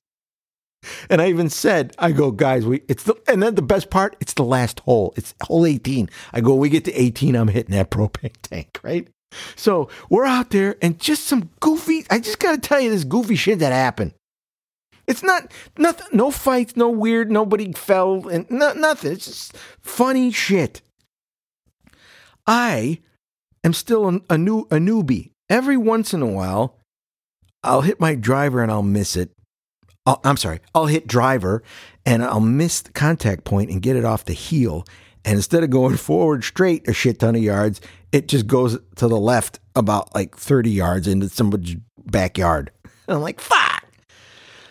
And 1.10 1.22
I 1.22 1.30
even 1.30 1.50
said, 1.50 1.96
I 1.98 2.12
go, 2.12 2.32
guys, 2.32 2.66
we 2.66 2.82
it's 2.88 3.04
the 3.04 3.16
and 3.28 3.42
then 3.42 3.56
the 3.56 3.62
best 3.62 3.90
part, 3.90 4.16
it's 4.20 4.34
the 4.34 4.44
last 4.44 4.80
hole. 4.82 5.14
It's 5.18 5.34
hole 5.42 5.66
18. 5.66 6.10
I 6.34 6.42
go, 6.42 6.56
we 6.56 6.70
get 6.70 6.86
to 6.86 6.94
18, 6.94 7.36
I'm 7.36 7.48
hitting 7.48 7.76
that 7.76 7.92
propane 7.92 8.36
tank, 8.42 8.80
right? 8.84 9.08
So 9.56 9.90
we're 10.10 10.26
out 10.26 10.52
there 10.52 10.78
and 10.82 11.00
just 11.00 11.26
some 11.26 11.50
goofy, 11.60 12.06
I 12.10 12.20
just 12.20 12.40
got 12.40 12.52
to 12.52 12.58
tell 12.60 12.80
you 12.80 12.90
this 12.90 13.04
goofy 13.04 13.36
shit 13.36 13.60
that 13.60 13.74
happened. 13.74 14.14
It's 15.08 15.24
not 15.24 15.52
nothing, 15.78 16.08
no 16.12 16.32
fights, 16.32 16.76
no 16.76 16.90
weird, 16.90 17.32
nobody 17.32 17.72
fell, 17.72 18.28
and 18.28 18.50
no, 18.52 18.74
nothing. 18.74 19.14
It's 19.14 19.26
just 19.26 19.58
funny 19.80 20.32
shit. 20.32 20.82
I 22.46 23.00
am 23.64 23.74
still 23.74 24.08
a, 24.10 24.22
a 24.30 24.38
new 24.38 24.62
a 24.70 24.76
newbie. 24.76 25.32
Every 25.50 25.78
once 25.78 26.14
in 26.14 26.22
a 26.22 26.28
while, 26.28 26.78
I'll 27.64 27.82
hit 27.82 28.00
my 28.02 28.16
driver 28.16 28.62
and 28.62 28.72
I'll 28.72 28.84
miss 28.84 29.16
it. 29.16 29.32
Oh, 30.06 30.20
I'm 30.24 30.38
sorry, 30.38 30.60
I'll 30.76 30.86
hit 30.86 31.08
driver 31.08 31.64
and 32.06 32.24
I'll 32.24 32.40
miss 32.40 32.82
the 32.82 32.92
contact 32.92 33.44
point 33.44 33.70
and 33.70 33.82
get 33.82 33.96
it 33.96 34.06
off 34.06 34.26
the 34.26 34.34
heel. 34.34 34.86
And 35.26 35.36
instead 35.36 35.64
of 35.64 35.70
going 35.70 35.98
forward 35.98 36.44
straight 36.46 36.88
a 36.88 36.94
shit 36.94 37.20
ton 37.20 37.36
of 37.36 37.44
yards, 37.44 37.82
it 38.12 38.28
just 38.28 38.48
goes 38.48 38.78
to 38.96 39.08
the 39.08 39.20
left 39.20 39.60
about 39.76 40.14
like 40.16 40.38
30 40.38 40.70
yards 40.70 41.08
into 41.08 41.28
somebody's 41.30 41.76
backyard. 42.06 42.72
And 42.84 42.94
I'm 43.18 43.22
like, 43.22 43.42
fuck. 43.42 43.67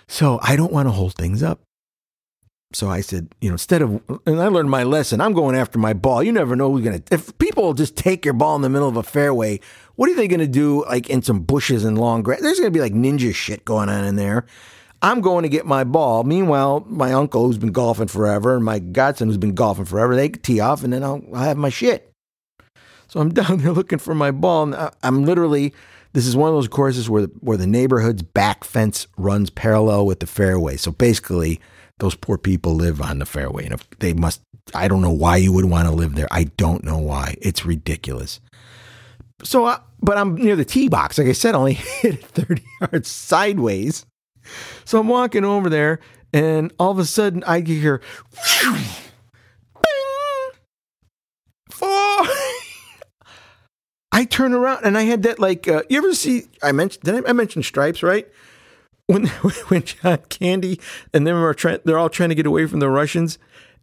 So 0.09 0.39
I 0.43 0.57
don't 0.57 0.73
want 0.73 0.87
to 0.87 0.93
hold 0.93 1.15
things 1.15 1.43
up. 1.43 1.61
So 2.73 2.89
I 2.89 3.01
said, 3.01 3.29
you 3.41 3.49
know, 3.49 3.55
instead 3.55 3.81
of, 3.81 4.03
and 4.27 4.41
I 4.41 4.49
learned 4.49 4.71
my 4.71 4.83
lesson, 4.83 5.21
I'm 5.21 5.33
going 5.33 5.57
after 5.57 5.79
my 5.79 5.93
ball. 5.93 6.23
You 6.23 6.33
never 6.33 6.57
know 6.57 6.71
who's 6.71 6.85
going 6.85 7.01
to, 7.01 7.15
if 7.15 7.37
people 7.39 7.75
just 7.75 7.97
take 7.97 8.25
your 8.25 8.35
ball 8.35 8.57
in 8.57 8.63
the 8.63 8.69
middle 8.69 8.89
of 8.89 8.97
a 8.97 9.03
fairway, 9.03 9.61
what 9.95 10.11
are 10.11 10.15
they 10.15 10.29
going 10.29 10.41
to 10.41 10.47
do 10.47 10.85
like 10.87 11.09
in 11.09 11.23
some 11.23 11.41
bushes 11.41 11.85
and 11.85 11.99
long 11.99 12.23
grass? 12.23 12.41
There's 12.41 12.59
going 12.59 12.73
to 12.73 12.77
be 12.77 12.83
like 12.83 12.93
ninja 12.93 13.35
shit 13.35 13.65
going 13.65 13.89
on 13.89 14.05
in 14.05 14.17
there. 14.17 14.47
I'm 15.01 15.21
going 15.21 15.45
to 15.45 15.49
get 15.49 15.65
my 15.65 15.85
ball. 15.85 16.25
Meanwhile, 16.25 16.85
my 16.89 17.13
uncle, 17.13 17.47
who's 17.47 17.59
been 17.59 17.73
golfing 17.73 18.09
forever, 18.09 18.57
and 18.57 18.65
my 18.65 18.79
godson, 18.79 19.29
who's 19.29 19.37
been 19.37 19.55
golfing 19.55 19.85
forever, 19.85 20.17
they 20.17 20.31
tee 20.31 20.61
off, 20.61 20.83
and 20.83 20.93
then 20.93 21.05
I'll, 21.05 21.23
I'll 21.35 21.45
have 21.45 21.57
my 21.57 21.69
shit. 21.69 22.11
So 23.09 23.21
I'm 23.21 23.29
down 23.33 23.59
there 23.59 23.73
looking 23.73 23.99
for 23.99 24.15
my 24.15 24.31
ball, 24.33 24.75
and 24.75 24.91
I'm 25.03 25.25
literally. 25.25 25.73
This 26.13 26.27
is 26.27 26.37
one 26.37 26.49
of 26.49 26.55
those 26.55 26.69
courses 26.69 27.11
where 27.11 27.23
the, 27.23 27.33
where 27.41 27.57
the 27.57 27.67
neighborhood's 27.67 28.23
back 28.23 28.65
fence 28.65 29.07
runs 29.17 29.51
parallel 29.51 30.07
with 30.07 30.21
the 30.21 30.27
fairway. 30.27 30.77
So 30.77 30.91
basically, 30.91 31.61
those 31.99 32.15
poor 32.15 32.39
people 32.39 32.75
live 32.75 33.01
on 33.01 33.19
the 33.19 33.27
fairway, 33.27 33.65
and 33.65 33.75
if 33.75 33.89
they 33.99 34.13
must. 34.13 34.41
I 34.75 34.89
don't 34.89 35.01
know 35.01 35.13
why 35.13 35.37
you 35.37 35.53
would 35.53 35.67
want 35.67 35.87
to 35.87 35.95
live 35.95 36.17
there. 36.17 36.27
I 36.31 36.45
don't 36.45 36.83
know 36.83 36.99
why. 36.99 37.37
It's 37.41 37.65
ridiculous. 37.65 38.41
So, 39.45 39.65
I, 39.65 39.79
but 40.01 40.19
I'm 40.19 40.35
near 40.35 40.57
the 40.57 40.65
tee 40.65 40.89
box. 40.89 41.19
Like 41.19 41.29
I 41.29 41.33
said, 41.33 41.55
only 41.55 41.75
hit 41.75 42.15
it 42.15 42.25
30 42.25 42.63
yards 42.81 43.09
sideways. 43.09 44.07
So 44.85 45.01
I'm 45.01 45.09
walking 45.09 45.45
over 45.45 45.69
there, 45.69 46.01
and 46.33 46.73
all 46.79 46.91
of 46.91 46.99
a 46.99 47.05
sudden 47.05 47.45
I 47.45 47.61
hear, 47.61 48.01
four. 51.71 52.27
I 54.17 54.25
turn 54.25 54.55
around 54.55 54.81
and 54.83 54.97
I 54.97 55.03
had 55.03 55.25
that 55.25 55.39
like 55.39 55.69
uh, 55.69 55.83
you 55.91 55.99
ever 55.99 56.15
see 56.15 56.45
I 56.63 56.73
mentioned 56.73 57.05
did 57.05 57.27
I, 57.27 57.31
I 57.31 57.61
stripes 57.61 58.03
right 58.03 58.27
when 59.09 59.27
when 59.69 59.83
John 59.83 60.21
Candy 60.31 60.81
and 61.13 61.27
them 61.27 61.37
are 61.37 61.53
trying 61.53 61.81
they're 61.85 61.99
all 61.99 62.09
trying 62.09 62.31
to 62.31 62.35
get 62.35 62.47
away 62.47 62.65
from 62.67 62.81
the 62.81 62.89
Russians 62.89 63.39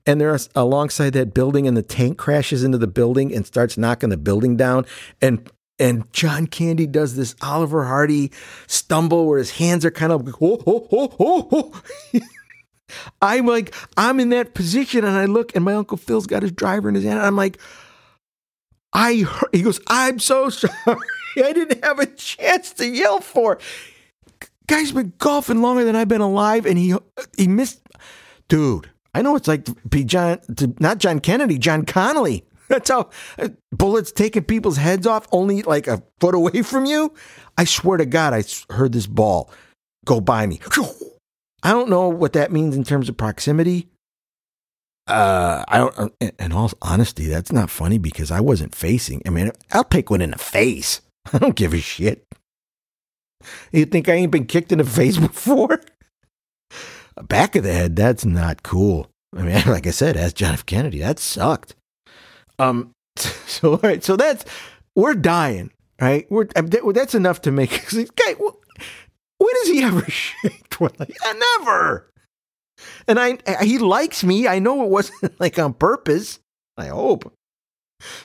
and 0.08 0.20
they're 0.20 0.36
alongside 0.56 1.12
that 1.12 1.36
building 1.36 1.68
and 1.68 1.78
the 1.78 1.84
tank 1.84 2.18
crashes 2.18 2.64
into 2.64 2.80
the 2.80 2.88
building 2.88 3.32
and 3.32 3.46
starts 3.46 3.78
knocking 3.78 4.10
the 4.10 4.18
building 4.18 4.58
down 4.58 4.88
and 5.22 5.52
and 5.78 6.12
John 6.14 6.48
Candy 6.48 6.88
does 6.88 7.16
this 7.16 7.36
Oliver 7.44 7.86
Hardy 7.86 8.32
stumble 8.66 9.28
where 9.28 9.38
his 9.38 9.52
hands 9.52 9.86
are 9.86 9.92
kind 9.92 10.12
of 10.12 10.28
oh, 10.42 10.64
oh, 10.66 10.88
oh, 10.92 11.16
oh, 11.20 11.48
oh. 11.52 12.22
I'm 13.22 13.46
like 13.46 13.76
I'm 13.98 14.20
in 14.20 14.30
that 14.30 14.56
position 14.56 15.06
and 15.06 15.16
I 15.16 15.26
look 15.26 15.56
and 15.56 15.64
my 15.64 15.76
uncle 15.76 15.98
Phil's 15.98 16.26
got 16.26 16.42
his 16.42 16.52
driver 16.52 16.90
in 16.90 16.96
his 16.96 17.04
hand 17.04 17.20
and 17.20 17.28
I'm 17.28 17.36
like 17.36 17.60
I 18.94 19.26
he 19.52 19.62
goes, 19.62 19.80
I'm 19.88 20.20
so 20.20 20.50
sorry. 20.50 20.98
I 21.38 21.52
didn't 21.52 21.84
have 21.84 22.00
a 22.00 22.06
chance 22.06 22.74
to 22.74 22.88
yell 22.88 23.20
for. 23.20 23.60
Guy's 24.68 24.92
been 24.92 25.14
golfing 25.18 25.62
longer 25.62 25.84
than 25.84 25.96
I've 25.96 26.08
been 26.08 26.22
alive, 26.22 26.66
and 26.66 26.78
he 26.78 26.96
he 27.38 27.48
missed. 27.48 27.82
Dude, 28.50 28.90
I 29.14 29.22
know 29.22 29.36
it's 29.36 29.48
like 29.48 29.66
to 29.66 29.76
be 29.88 30.04
John, 30.04 30.40
to, 30.58 30.74
not 30.80 31.00
John 31.00 31.20
Kennedy, 31.20 31.58
John 31.58 31.86
Connally. 31.86 32.44
That's 32.70 32.90
how 32.90 33.10
uh, 33.38 33.50
bullets 33.72 34.12
taking 34.12 34.44
people's 34.44 34.78
heads 34.78 35.06
off 35.06 35.28
only 35.32 35.64
like 35.64 35.88
a 35.88 36.02
foot 36.20 36.36
away 36.36 36.62
from 36.62 36.86
you. 36.86 37.14
I 37.58 37.66
swear 37.66 37.98
to 37.98 38.06
God, 38.06 38.34
I 38.34 38.44
heard 38.74 38.94
this 38.94 39.08
ball 39.08 39.52
go 40.06 40.22
by 40.22 40.46
me. 40.48 40.60
I 41.64 41.72
don't 41.72 41.90
know 41.90 42.10
what 42.10 42.34
that 42.34 42.52
means 42.52 42.76
in 42.76 42.84
terms 42.84 43.10
of 43.10 43.18
proximity 43.18 43.90
uh, 45.08 45.64
I 45.68 45.78
don't. 45.78 46.00
Uh, 46.00 46.32
in 46.40 46.52
all 46.52 46.72
honesty, 46.82 47.28
that's 47.28 47.52
not 47.52 47.70
funny 47.70 47.98
because 47.98 48.32
I 48.32 48.40
wasn't 48.40 48.74
facing. 48.74 49.22
I 49.26 49.30
mean, 49.30 49.52
I'll 49.72 49.84
take 49.84 50.10
one 50.10 50.22
in 50.22 50.32
the 50.32 50.38
face. 50.38 51.02
I 51.34 51.38
don't 51.38 51.56
give 51.56 51.74
a 51.74 51.80
shit. 51.80 52.26
You 53.72 53.86
think 53.86 54.08
I 54.08 54.14
ain't 54.14 54.32
been 54.32 54.46
kicked 54.46 54.72
in 54.72 54.78
the 54.78 54.84
face 54.86 55.18
before? 55.18 55.82
Back 57.28 57.56
of 57.56 57.64
the 57.64 57.74
head, 57.74 57.96
that's 57.96 58.26
not 58.26 58.64
cool. 58.64 59.10
I 59.36 59.42
mean, 59.42 59.62
like 59.66 59.88
I 59.88 59.92
said, 59.92 60.16
as 60.16 60.34
John 60.34 60.54
F. 60.54 60.66
Kennedy. 60.66 61.00
That 61.00 61.20
sucked. 61.20 61.76
Um. 62.60 62.92
So 63.16 63.74
all 63.74 63.80
right. 63.84 64.04
So 64.04 64.16
that's 64.16 64.46
we're 64.96 65.14
dying. 65.14 65.72
Right. 66.02 66.26
We're 66.32 66.46
that's 66.46 67.16
enough 67.16 67.42
to 67.42 67.52
make. 67.52 67.70
Guy, 68.16 68.34
when 69.38 69.56
has 69.58 69.68
he 69.68 69.84
ever 69.84 70.04
shaked 70.06 70.80
one? 70.80 70.92
Like, 70.98 71.16
never. 71.60 72.10
And 73.08 73.20
I, 73.20 73.38
he 73.64 73.78
likes 73.78 74.24
me. 74.24 74.48
I 74.48 74.60
know 74.60 74.84
it 74.84 74.90
wasn't 74.90 75.34
like 75.40 75.60
on 75.60 75.74
purpose. 75.74 76.40
I 76.78 76.88
hope. 76.88 77.32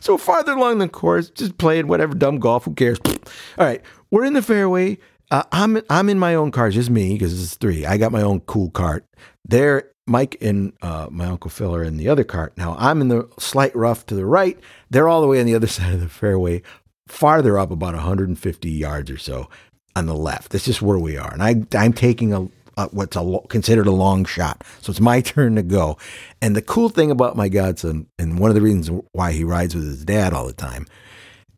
So 0.00 0.18
farther 0.18 0.52
along 0.52 0.78
the 0.78 0.88
course, 0.88 1.30
just 1.30 1.58
playing 1.58 1.88
whatever 1.88 2.14
dumb 2.14 2.38
golf. 2.38 2.64
Who 2.64 2.74
cares? 2.74 2.98
All 3.06 3.66
right, 3.66 3.82
we're 4.10 4.24
in 4.24 4.32
the 4.32 4.42
fairway. 4.42 4.98
Uh, 5.30 5.44
I'm 5.52 5.80
I'm 5.90 6.08
in 6.08 6.18
my 6.18 6.34
own 6.34 6.50
car, 6.50 6.70
just 6.70 6.90
me 6.90 7.12
because 7.12 7.40
it's 7.40 7.54
three. 7.54 7.84
I 7.84 7.96
got 7.96 8.12
my 8.12 8.22
own 8.22 8.40
cool 8.40 8.70
cart. 8.70 9.04
There, 9.44 9.90
Mike 10.06 10.36
and 10.40 10.72
uh, 10.82 11.08
my 11.10 11.26
uncle 11.26 11.50
Phil 11.50 11.74
are 11.74 11.84
in 11.84 11.96
the 11.96 12.08
other 12.08 12.24
cart. 12.24 12.56
Now 12.56 12.76
I'm 12.78 13.00
in 13.00 13.08
the 13.08 13.28
slight 13.38 13.74
rough 13.76 14.06
to 14.06 14.14
the 14.14 14.26
right. 14.26 14.58
They're 14.90 15.08
all 15.08 15.20
the 15.20 15.26
way 15.26 15.40
on 15.40 15.46
the 15.46 15.54
other 15.54 15.66
side 15.68 15.92
of 15.92 16.00
the 16.00 16.08
fairway, 16.08 16.62
farther 17.06 17.58
up 17.58 17.70
about 17.70 17.94
150 17.94 18.70
yards 18.70 19.10
or 19.10 19.18
so 19.18 19.48
on 19.94 20.06
the 20.06 20.14
left. 20.14 20.50
This 20.50 20.66
is 20.66 20.80
where 20.80 20.98
we 20.98 21.16
are, 21.16 21.32
and 21.32 21.42
I 21.42 21.62
I'm 21.78 21.92
taking 21.92 22.32
a 22.32 22.48
uh, 22.78 22.88
what's 22.92 23.16
a 23.16 23.22
lo- 23.22 23.44
considered 23.48 23.86
a 23.86 23.92
long 23.92 24.24
shot. 24.24 24.64
So 24.80 24.90
it's 24.90 25.00
my 25.00 25.20
turn 25.22 25.56
to 25.56 25.62
go. 25.62 25.98
And 26.40 26.56
the 26.56 26.62
cool 26.62 26.88
thing 26.88 27.10
about 27.10 27.36
my 27.36 27.48
godson, 27.48 28.06
and 28.18 28.38
one 28.38 28.50
of 28.50 28.54
the 28.54 28.62
reasons 28.62 29.02
why 29.12 29.32
he 29.32 29.44
rides 29.44 29.74
with 29.74 29.84
his 29.84 30.04
dad 30.04 30.32
all 30.32 30.46
the 30.46 30.52
time, 30.52 30.86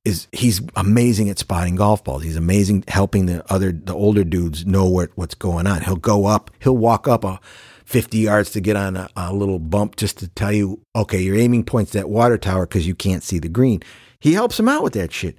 is 0.05 0.27
he's 0.33 0.63
amazing 0.77 1.29
at 1.29 1.39
spotting 1.39 1.77
golf 1.77 2.03
balls. 2.03 2.23
He's 2.23 2.37
amazing 2.37 2.85
helping 2.89 3.27
the 3.27 3.45
other 3.53 3.71
the 3.71 3.95
older 3.95 4.25
dudes 4.25 4.65
know 4.65 4.87
what 4.87 5.11
what's 5.15 5.35
going 5.35 5.67
on. 5.67 5.83
He'll 5.83 5.97
go 5.97 6.25
up, 6.25 6.51
he'll 6.59 6.77
walk 6.77 7.07
up 7.07 7.23
a 7.23 7.39
50 7.85 8.19
yards 8.19 8.51
to 8.53 8.61
get 8.61 8.77
on 8.77 8.97
a, 8.97 9.11
a 9.15 9.35
little 9.35 9.59
bump 9.59 9.97
just 9.97 10.17
to 10.19 10.29
tell 10.29 10.53
you, 10.53 10.81
okay, 10.97 11.21
your 11.21 11.37
aiming 11.37 11.65
point's 11.65 11.93
that 11.93 12.09
water 12.09 12.39
tower 12.39 12.65
because 12.65 12.87
you 12.87 12.95
can't 12.95 13.23
see 13.23 13.39
the 13.39 13.49
green. 13.49 13.83
He 14.21 14.33
helps 14.33 14.59
him 14.59 14.69
out 14.69 14.83
with 14.83 14.95
that 14.95 15.13
shit. 15.13 15.37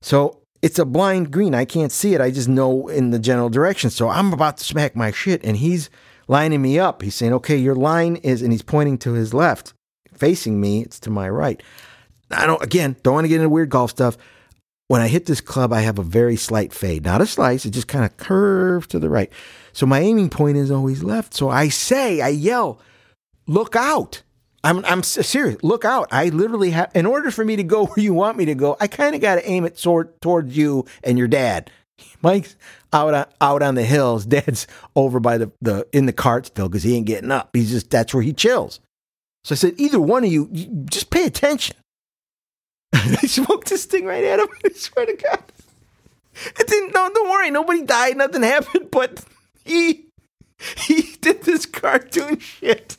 So 0.00 0.39
it's 0.62 0.78
a 0.78 0.84
blind 0.84 1.30
green. 1.30 1.54
I 1.54 1.64
can't 1.64 1.92
see 1.92 2.14
it. 2.14 2.20
I 2.20 2.30
just 2.30 2.48
know 2.48 2.88
in 2.88 3.10
the 3.10 3.18
general 3.18 3.48
direction. 3.48 3.90
So 3.90 4.08
I'm 4.08 4.32
about 4.32 4.58
to 4.58 4.64
smack 4.64 4.94
my 4.94 5.10
shit, 5.10 5.42
and 5.44 5.56
he's 5.56 5.90
lining 6.28 6.62
me 6.62 6.78
up. 6.78 7.02
He's 7.02 7.14
saying, 7.14 7.32
"Okay, 7.34 7.56
your 7.56 7.74
line 7.74 8.16
is," 8.16 8.42
and 8.42 8.52
he's 8.52 8.62
pointing 8.62 8.98
to 8.98 9.12
his 9.12 9.32
left, 9.32 9.72
facing 10.12 10.60
me. 10.60 10.82
It's 10.82 11.00
to 11.00 11.10
my 11.10 11.28
right. 11.28 11.62
I 12.30 12.46
don't. 12.46 12.62
Again, 12.62 12.96
don't 13.02 13.14
want 13.14 13.24
to 13.24 13.28
get 13.28 13.36
into 13.36 13.48
weird 13.48 13.70
golf 13.70 13.90
stuff. 13.90 14.16
When 14.88 15.00
I 15.00 15.08
hit 15.08 15.26
this 15.26 15.40
club, 15.40 15.72
I 15.72 15.82
have 15.82 16.00
a 16.00 16.02
very 16.02 16.36
slight 16.36 16.72
fade, 16.72 17.04
not 17.04 17.20
a 17.20 17.26
slice. 17.26 17.64
It 17.64 17.70
just 17.70 17.86
kind 17.88 18.04
of 18.04 18.16
curves 18.16 18.88
to 18.88 18.98
the 18.98 19.08
right. 19.08 19.30
So 19.72 19.86
my 19.86 20.00
aiming 20.00 20.30
point 20.30 20.56
is 20.56 20.70
always 20.70 21.04
left. 21.04 21.32
So 21.32 21.48
I 21.48 21.68
say, 21.68 22.20
I 22.20 22.28
yell, 22.28 22.80
"Look 23.46 23.76
out!" 23.76 24.22
I'm 24.62 24.84
I'm 24.84 25.02
serious. 25.02 25.62
Look 25.62 25.84
out! 25.84 26.08
I 26.10 26.28
literally 26.28 26.70
have. 26.70 26.90
In 26.94 27.06
order 27.06 27.30
for 27.30 27.44
me 27.44 27.56
to 27.56 27.62
go 27.62 27.86
where 27.86 28.02
you 28.04 28.14
want 28.14 28.36
me 28.36 28.44
to 28.46 28.54
go, 28.54 28.76
I 28.80 28.86
kind 28.86 29.14
of 29.14 29.20
got 29.20 29.36
to 29.36 29.48
aim 29.48 29.64
it 29.64 29.78
toward 29.78 30.20
towards 30.20 30.56
you 30.56 30.86
and 31.02 31.18
your 31.18 31.28
dad. 31.28 31.70
Mike's 32.22 32.56
out 32.92 33.14
on 33.14 33.26
out 33.40 33.62
on 33.62 33.74
the 33.74 33.84
hills. 33.84 34.26
Dad's 34.26 34.66
over 34.94 35.20
by 35.20 35.38
the 35.38 35.50
the 35.62 35.86
in 35.92 36.06
the 36.06 36.12
cart 36.12 36.46
still 36.46 36.68
because 36.68 36.82
he 36.82 36.96
ain't 36.96 37.06
getting 37.06 37.30
up. 37.30 37.50
He's 37.52 37.70
just 37.70 37.90
that's 37.90 38.12
where 38.12 38.22
he 38.22 38.32
chills. 38.32 38.80
So 39.44 39.54
I 39.54 39.56
said, 39.56 39.74
either 39.78 39.98
one 39.98 40.22
of 40.22 40.30
you, 40.30 40.50
you 40.52 40.66
just 40.90 41.08
pay 41.08 41.24
attention. 41.24 41.74
I 42.92 43.26
smoked 43.26 43.70
this 43.70 43.86
thing 43.86 44.04
right 44.04 44.22
at 44.22 44.38
him. 44.38 44.48
I 44.64 44.68
swear 44.74 45.06
to 45.06 45.14
God. 45.14 45.42
It 46.58 46.66
didn't. 46.66 46.92
No, 46.92 47.08
don't 47.08 47.30
worry. 47.30 47.50
Nobody 47.50 47.82
died. 47.82 48.18
Nothing 48.18 48.42
happened. 48.42 48.90
But 48.90 49.24
he 49.64 50.06
he 50.76 51.16
did 51.22 51.44
this 51.44 51.64
cartoon 51.64 52.38
shit 52.38 52.98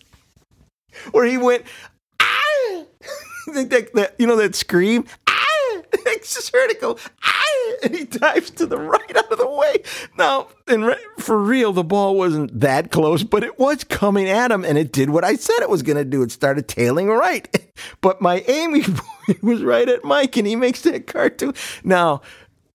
where 1.11 1.26
he 1.26 1.38
went, 1.38 1.64
ah! 2.19 2.84
that, 3.53 3.90
that, 3.94 4.15
you 4.18 4.28
know 4.28 4.36
that 4.36 4.56
scream, 4.56 5.06
ah! 5.28 5.41
I 6.07 6.18
just 6.18 6.53
heard 6.53 6.69
it 6.69 6.82
go, 6.82 6.98
ah! 7.23 7.41
And 7.84 7.95
he 7.95 8.06
dives 8.06 8.52
to 8.52 8.65
the 8.65 8.78
right 8.78 9.15
out 9.15 9.32
of 9.32 9.38
the 9.38 9.49
way. 9.49 9.84
Now, 10.18 10.48
and 10.68 10.95
for 11.18 11.38
real, 11.41 11.73
the 11.73 11.84
ball 11.84 12.15
wasn't 12.15 12.60
that 12.60 12.91
close, 12.91 13.23
but 13.23 13.44
it 13.44 13.57
was 13.60 13.84
coming 13.84 14.30
at 14.30 14.52
him, 14.52 14.64
and 14.64 14.78
it 14.78 14.91
did 14.91 15.10
what 15.10 15.23
I 15.23 15.36
said 15.36 15.61
it 15.61 15.69
was 15.69 15.82
going 15.82 15.98
to 15.98 16.06
do. 16.06 16.22
It 16.22 16.32
started 16.32 16.68
tailing 16.68 17.07
right, 17.07 17.72
but 18.02 18.22
my 18.22 18.44
aiming 18.48 18.84
point 18.84 19.44
was 19.44 19.64
right 19.64 19.88
at 19.88 20.03
Mike, 20.03 20.38
and 20.38 20.48
he 20.48 20.56
makes 20.56 20.82
that 20.82 21.07
cartoon. 21.07 21.53
Now, 21.84 22.22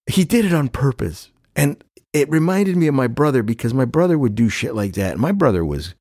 he 0.07 0.25
did 0.25 0.45
it 0.45 0.53
on 0.53 0.69
purpose, 0.69 1.31
and 1.55 1.83
it 2.13 2.31
reminded 2.31 2.77
me 2.77 2.87
of 2.87 2.95
my 2.95 3.09
brother 3.09 3.43
because 3.43 3.75
my 3.75 3.85
brother 3.85 4.19
would 4.19 4.35
do 4.35 4.49
shit 4.49 4.75
like 4.75 4.95
that. 4.95 5.19
My 5.19 5.33
brother 5.33 5.65
was 5.65 5.95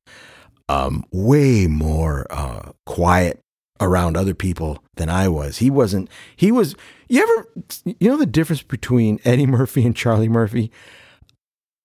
um, 0.68 1.04
way 1.12 1.66
more 1.66 2.26
uh, 2.30 2.72
quiet 2.84 3.40
around 3.80 4.16
other 4.16 4.34
people 4.34 4.82
than 4.96 5.08
I 5.08 5.28
was. 5.28 5.58
He 5.58 5.70
wasn't. 5.70 6.08
He 6.34 6.50
was. 6.50 6.74
You 7.08 7.22
ever? 7.22 7.48
You 7.84 8.10
know 8.10 8.16
the 8.16 8.26
difference 8.26 8.62
between 8.62 9.20
Eddie 9.24 9.46
Murphy 9.46 9.84
and 9.84 9.94
Charlie 9.94 10.28
Murphy. 10.28 10.70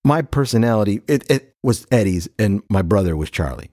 My 0.03 0.23
personality 0.23 1.01
it, 1.07 1.29
it 1.29 1.53
was 1.63 1.85
Eddie's, 1.91 2.27
and 2.39 2.63
my 2.69 2.81
brother 2.81 3.15
was 3.15 3.29
Charlie. 3.29 3.69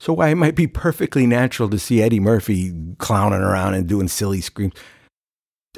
So 0.00 0.12
why 0.12 0.30
it 0.30 0.34
might 0.34 0.56
be 0.56 0.66
perfectly 0.66 1.28
natural 1.28 1.68
to 1.70 1.78
see 1.78 2.02
Eddie 2.02 2.18
Murphy 2.18 2.74
clowning 2.98 3.40
around 3.40 3.74
and 3.74 3.86
doing 3.86 4.08
silly 4.08 4.40
screams. 4.40 4.74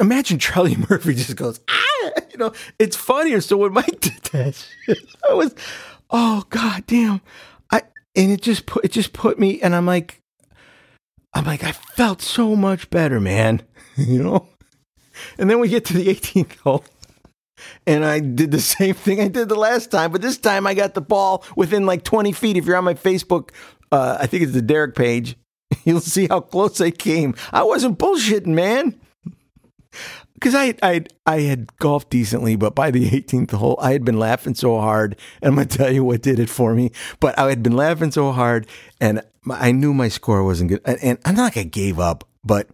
Imagine 0.01 0.38
Charlie 0.38 0.76
Murphy 0.90 1.14
just 1.14 1.36
goes, 1.36 1.60
ah, 1.68 2.10
you 2.30 2.38
know, 2.38 2.52
it's 2.78 2.96
funnier. 2.96 3.42
So 3.42 3.59
when 3.59 3.74
Mike 3.74 4.01
did 4.01 4.16
that, 4.32 4.66
I 5.30 5.34
was, 5.34 5.55
oh 6.09 6.44
god 6.48 6.84
damn, 6.86 7.20
and 8.16 8.30
it 8.30 8.42
just 8.42 8.66
put 8.66 8.84
it 8.84 8.92
just 8.92 9.12
put 9.12 9.38
me, 9.38 9.60
and 9.60 9.74
I'm 9.74 9.86
like, 9.86 10.20
I'm 11.32 11.44
like, 11.44 11.64
I 11.64 11.72
felt 11.72 12.22
so 12.22 12.54
much 12.56 12.90
better, 12.90 13.20
man, 13.20 13.62
you 13.96 14.22
know. 14.22 14.48
And 15.38 15.48
then 15.48 15.60
we 15.60 15.68
get 15.68 15.84
to 15.86 15.94
the 15.94 16.06
18th 16.06 16.58
hole, 16.60 16.84
and 17.86 18.04
I 18.04 18.20
did 18.20 18.50
the 18.50 18.60
same 18.60 18.94
thing 18.94 19.20
I 19.20 19.28
did 19.28 19.48
the 19.48 19.54
last 19.54 19.90
time, 19.90 20.12
but 20.12 20.22
this 20.22 20.38
time 20.38 20.66
I 20.66 20.74
got 20.74 20.94
the 20.94 21.00
ball 21.00 21.44
within 21.56 21.86
like 21.86 22.04
20 22.04 22.32
feet. 22.32 22.56
If 22.56 22.66
you're 22.66 22.76
on 22.76 22.84
my 22.84 22.94
Facebook, 22.94 23.50
uh, 23.92 24.18
I 24.20 24.26
think 24.26 24.42
it's 24.42 24.52
the 24.52 24.62
Derek 24.62 24.94
page. 24.94 25.36
You'll 25.84 26.00
see 26.00 26.26
how 26.28 26.40
close 26.40 26.80
I 26.80 26.90
came. 26.90 27.34
I 27.52 27.62
wasn't 27.62 27.98
bullshitting, 27.98 28.46
man 28.46 28.98
because 30.35 30.55
I 30.55 30.74
I 30.82 31.05
I 31.27 31.40
had 31.40 31.77
golfed 31.78 32.11
decently, 32.11 32.56
but 32.56 32.74
by 32.74 32.90
the 32.90 33.09
18th 33.11 33.52
hole, 33.52 33.78
I 33.81 33.93
had 33.93 34.05
been 34.05 34.19
laughing 34.19 34.55
so 34.55 34.78
hard, 34.78 35.16
and 35.40 35.48
I'm 35.51 35.55
gonna 35.56 35.66
tell 35.66 35.93
you 35.93 36.05
what 36.05 36.23
did 36.23 36.39
it 36.39 36.51
for 36.51 36.74
me. 36.74 36.90
But 37.20 37.39
I 37.39 37.48
had 37.48 37.62
been 37.62 37.77
laughing 37.77 38.11
so 38.11 38.32
hard, 38.32 38.66
and 39.01 39.23
I 39.51 39.73
knew 39.73 39.94
my 39.94 40.09
score 40.09 40.44
wasn't 40.44 40.70
good, 40.70 40.81
and, 40.85 41.19
I'm 41.24 41.35
not 41.35 41.44
like 41.44 41.56
I 41.56 41.62
gave 41.62 41.98
up, 41.98 42.28
but 42.44 42.69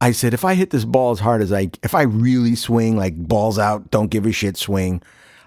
I 0.00 0.12
said 0.12 0.34
if 0.34 0.44
I 0.44 0.54
hit 0.54 0.70
this 0.70 0.84
ball 0.84 1.10
as 1.12 1.20
hard 1.20 1.42
as 1.42 1.52
I, 1.52 1.70
if 1.82 1.94
I 1.94 2.02
really 2.02 2.54
swing 2.54 2.96
like 2.96 3.16
balls 3.16 3.58
out, 3.58 3.90
don't 3.90 4.10
give 4.10 4.26
a 4.26 4.32
shit 4.32 4.56
swing, 4.56 5.02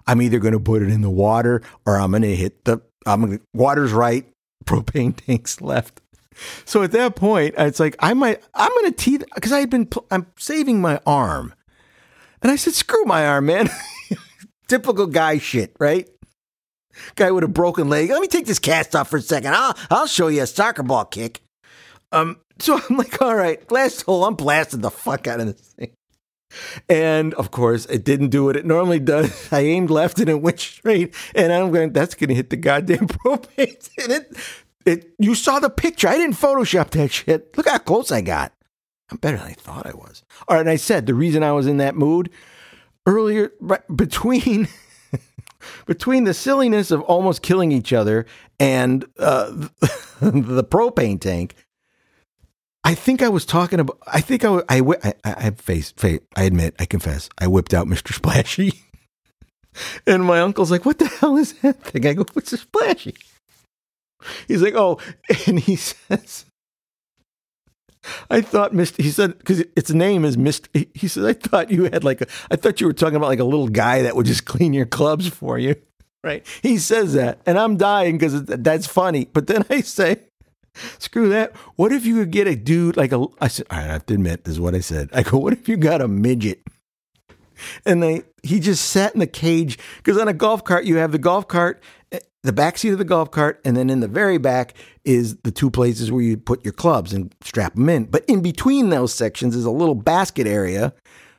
I'm 0.08 0.22
either 0.22 0.40
gonna 0.40 0.60
put 0.60 0.82
it 0.82 0.90
in 0.90 1.02
the 1.02 1.10
water 1.10 1.62
or 1.86 1.98
I'm 2.00 2.12
gonna 2.12 2.28
hit 2.28 2.66
the. 2.66 2.82
I'm 3.06 3.22
gonna 3.22 3.40
water's 3.54 3.94
right, 3.94 4.26
propane 4.66 5.16
tanks 5.16 5.62
left. 5.62 6.01
So 6.66 6.84
at 6.84 6.92
that 6.92 7.16
point, 7.16 7.56
it's 7.58 7.80
like 7.80 7.96
I 8.00 8.14
might 8.14 8.42
I'm 8.54 8.72
gonna 8.76 8.92
tee 8.92 9.20
because 9.36 9.52
I 9.52 9.60
had 9.60 9.70
been 9.70 9.86
pl- 9.86 10.06
I'm 10.12 10.28
saving 10.38 10.82
my 10.82 11.00
arm, 11.06 11.54
and 12.42 12.52
I 12.52 12.56
said, 12.56 12.74
"Screw 12.74 13.04
my 13.06 13.28
arm, 13.28 13.48
man." 13.48 13.70
Typical 14.68 15.08
guy 15.08 15.38
shit, 15.38 15.76
right? 15.80 16.10
Guy 17.16 17.32
with 17.32 17.44
a 17.44 17.48
broken 17.48 17.90
leg. 17.90 18.10
Let 18.10 18.22
me 18.22 18.28
take 18.28 18.46
this 18.46 18.60
cast 18.60 18.96
off 18.96 19.10
for 19.10 19.18
a 19.18 19.22
second. 19.22 19.54
I'll 19.54 19.78
I'll 19.90 20.08
show 20.08 20.28
you 20.28 20.44
a 20.44 20.48
soccer 20.48 20.84
ball 20.84 21.06
kick. 21.06 21.42
Um, 22.12 22.38
so 22.60 22.80
I'm 22.90 22.98
like, 22.98 23.22
all 23.22 23.36
right, 23.36 23.70
last 23.72 24.04
hole. 24.04 24.26
I'm 24.26 24.36
blasting 24.36 24.82
the 24.82 24.92
fuck 24.92 25.28
out 25.28 25.40
of 25.40 25.48
this 25.48 25.74
thing. 25.74 25.92
And 26.90 27.34
of 27.36 27.52
course, 27.52 27.86
it 27.86 28.04
didn't 28.04 28.30
do 28.30 28.46
what 28.46 28.56
it 28.56 28.66
normally 28.66 29.00
does. 29.00 29.48
I 29.52 29.62
aimed 29.62 29.90
left 29.90 30.20
and 30.20 30.30
it 30.30 30.42
went 30.42 30.60
straight. 30.60 31.16
And 31.36 31.52
I'm 31.52 31.72
going, 31.72 31.94
that's 31.94 32.16
going 32.16 32.30
to 32.30 32.36
hit 32.36 32.50
the 32.50 32.58
goddamn 32.58 33.08
propane. 33.08 33.90
And 34.04 34.12
it 34.12 34.38
it, 34.86 35.14
you 35.20 35.36
saw 35.36 35.60
the 35.60 35.70
picture. 35.70 36.08
I 36.08 36.18
didn't 36.18 36.36
Photoshop 36.36 36.92
that 36.92 37.12
shit. 37.12 37.56
Look 37.58 37.68
how 37.68 37.78
close 37.78 38.12
I 38.12 38.22
got. 38.22 38.54
I'm 39.12 39.18
better 39.18 39.38
than 39.38 39.48
I 39.48 39.54
thought 39.54 39.86
I 39.86 39.94
was. 39.94 40.24
All 40.48 40.56
right, 40.56 40.62
and 40.62 40.70
I 40.70 40.78
said 40.78 41.06
the 41.06 41.14
reason 41.14 41.44
I 41.44 41.52
was 41.52 41.68
in 41.68 41.78
that 41.78 41.96
mood 41.96 42.30
earlier, 43.06 43.52
right, 43.60 43.82
between 43.96 44.68
between 45.86 46.24
the 46.24 46.34
silliness 46.34 46.92
of 46.92 47.02
almost 47.02 47.42
killing 47.42 47.72
each 47.72 47.94
other 47.94 48.26
and 48.60 49.06
uh, 49.20 49.52
the 50.22 50.64
propane 50.64 51.20
tank. 51.20 51.56
I 52.84 52.96
think 52.96 53.22
I 53.22 53.30
was 53.30 53.46
talking 53.46 53.80
about. 53.80 54.00
I 54.08 54.22
think 54.22 54.44
I 54.44 54.64
I 54.68 54.80
I, 54.80 55.14
I, 55.24 55.52
face, 55.52 55.92
face. 55.92 56.22
I 56.36 56.44
admit. 56.44 56.76
I 56.80 56.86
confess. 56.86 57.30
I 57.38 57.48
whipped 57.48 57.74
out 57.74 57.88
Mr. 57.88 58.14
Splashy, 58.14 58.82
and 60.08 60.24
my 60.24 60.40
uncle's 60.40 60.72
like, 60.72 60.86
"What 60.86 60.98
the 60.98 61.06
hell 61.06 61.38
is 61.38 61.54
that 61.62 61.84
thing?" 61.84 62.08
I 62.08 62.14
go, 62.14 62.26
"What's 62.34 62.54
a 62.54 62.58
Splashy?" 62.58 63.16
He's 64.48 64.62
like, 64.62 64.76
oh, 64.76 65.00
and 65.48 65.60
he 65.60 65.76
says, 65.76 66.46
I 68.30 68.42
thought 68.42 68.74
Mr. 68.74 69.02
He 69.02 69.12
said 69.12 69.38
because 69.38 69.60
its 69.76 69.92
name 69.92 70.26
is 70.26 70.38
Mr. 70.38 70.88
He 70.94 71.08
said 71.08 71.26
I 71.26 71.34
thought 71.34 71.70
you 71.70 71.84
had 71.86 72.04
like 72.04 72.22
a. 72.22 72.28
I 72.50 72.56
thought 72.56 72.82
you 72.82 72.88
were 72.88 72.94
talking 72.94 73.16
about 73.16 73.28
like 73.28 73.40
a 73.40 73.46
little 73.46 73.68
guy 73.68 74.02
that 74.04 74.16
would 74.16 74.26
just 74.26 74.46
clean 74.46 74.74
your 74.74 74.86
clubs 74.86 75.28
for 75.28 75.60
you, 75.60 75.76
right? 76.24 76.46
He 76.62 76.78
says 76.78 77.14
that, 77.14 77.40
and 77.46 77.60
I'm 77.60 77.78
dying 77.78 78.18
because 78.18 78.44
that's 78.44 78.88
funny. 78.88 79.26
But 79.32 79.48
then 79.48 79.66
I 79.70 79.82
say, 79.82 80.18
screw 80.98 81.30
that. 81.30 81.56
What 81.76 81.92
if 81.92 82.06
you 82.06 82.16
could 82.16 82.32
get 82.32 82.48
a 82.48 82.56
dude 82.56 82.98
like 82.98 83.12
a? 83.12 83.28
I 83.40 83.48
said 83.48 83.68
I 83.70 83.82
have 83.82 84.06
to 84.08 84.16
admit 84.16 84.46
this 84.46 84.54
is 84.54 84.60
what 84.60 84.74
I 84.74 84.80
said. 84.80 85.10
I 85.14 85.22
go, 85.22 85.38
what 85.38 85.54
if 85.54 85.70
you 85.70 85.78
got 85.78 86.02
a 86.02 86.08
midget? 86.08 86.62
And 87.86 88.02
they 88.02 88.24
he 88.42 88.60
just 88.60 88.86
sat 88.86 89.14
in 89.14 89.20
the 89.20 89.28
cage 89.28 89.78
because 89.98 90.18
on 90.18 90.28
a 90.28 90.34
golf 90.34 90.64
cart 90.64 90.86
you 90.86 90.96
have 90.96 91.12
the 91.12 91.20
golf 91.20 91.48
cart 91.48 91.84
the 92.44 92.54
back 92.54 92.78
seat 92.78 92.90
of 92.90 92.98
the 92.98 93.06
golf 93.06 93.32
cart, 93.32 93.62
and 93.64 93.78
then 93.78 93.90
in 93.90 94.00
the 94.00 94.08
very 94.08 94.38
back 94.38 94.74
is 95.04 95.38
the 95.38 95.52
two 95.52 95.70
places 95.70 96.12
where 96.12 96.22
you 96.22 96.38
put 96.38 96.64
your 96.64 96.74
clubs 96.74 97.14
and 97.14 97.34
strap 97.42 97.76
them 97.76 97.90
in. 97.90 98.06
But 98.06 98.26
in 98.26 98.42
between 98.42 98.90
those 98.90 99.14
sections 99.14 99.56
is 99.56 99.66
a 99.66 99.72
little 99.72 99.96
basket 99.96 100.48
area 100.48 100.94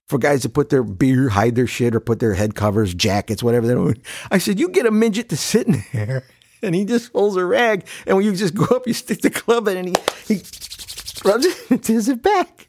for 0.07 0.19
guys 0.19 0.43
to 0.43 0.49
put 0.49 0.69
their 0.69 0.83
beer, 0.83 1.31
hide 1.31 1.55
their 1.55 1.67
shit, 1.67 1.95
or 1.95 2.01
put 2.01 2.21
their 2.21 2.35
head 2.35 2.55
covers, 2.55 2.95
jackets, 2.95 3.43
whatever 3.43 3.67
they're 3.67 3.77
doing. 3.77 4.03
I 4.31 4.39
said, 4.39 4.61
you 4.61 4.69
get 4.69 4.87
a 4.87 4.91
midget 4.91 5.29
to 5.31 5.37
sit 5.37 5.67
in 5.67 5.85
there. 5.93 6.25
And 6.65 6.77
he 6.77 6.85
just 6.85 7.11
holds 7.11 7.35
a 7.35 7.45
rag, 7.45 7.89
and 8.07 8.17
when 8.17 8.25
you 8.25 8.37
just 8.37 8.55
go 8.55 8.65
up, 8.77 8.87
you 8.87 8.95
stick 8.95 9.21
the 9.21 9.31
club 9.31 9.67
in, 9.67 9.77
and 9.79 9.89
he, 9.89 10.35
he 10.35 10.43
rubs 11.25 11.45
it 11.45 11.71
into 11.73 12.13
it 12.13 12.23
back. 12.23 12.69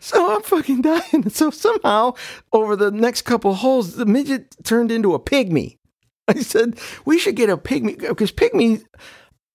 So 0.00 0.34
I'm 0.34 0.42
fucking 0.42 0.82
dying. 0.82 1.24
So 1.30 1.50
somehow, 1.50 2.12
over 2.52 2.76
the 2.76 2.90
next 2.90 3.22
couple 3.22 3.54
holes, 3.54 3.96
the 3.96 4.04
midget 4.04 4.54
turned 4.64 4.90
into 4.90 5.14
a 5.14 5.18
pygmy. 5.18 5.78
I 6.36 6.40
said 6.40 6.78
we 7.04 7.18
should 7.18 7.36
get 7.36 7.50
a 7.50 7.56
pygmy 7.56 7.98
because 7.98 8.32
pygmy. 8.32 8.84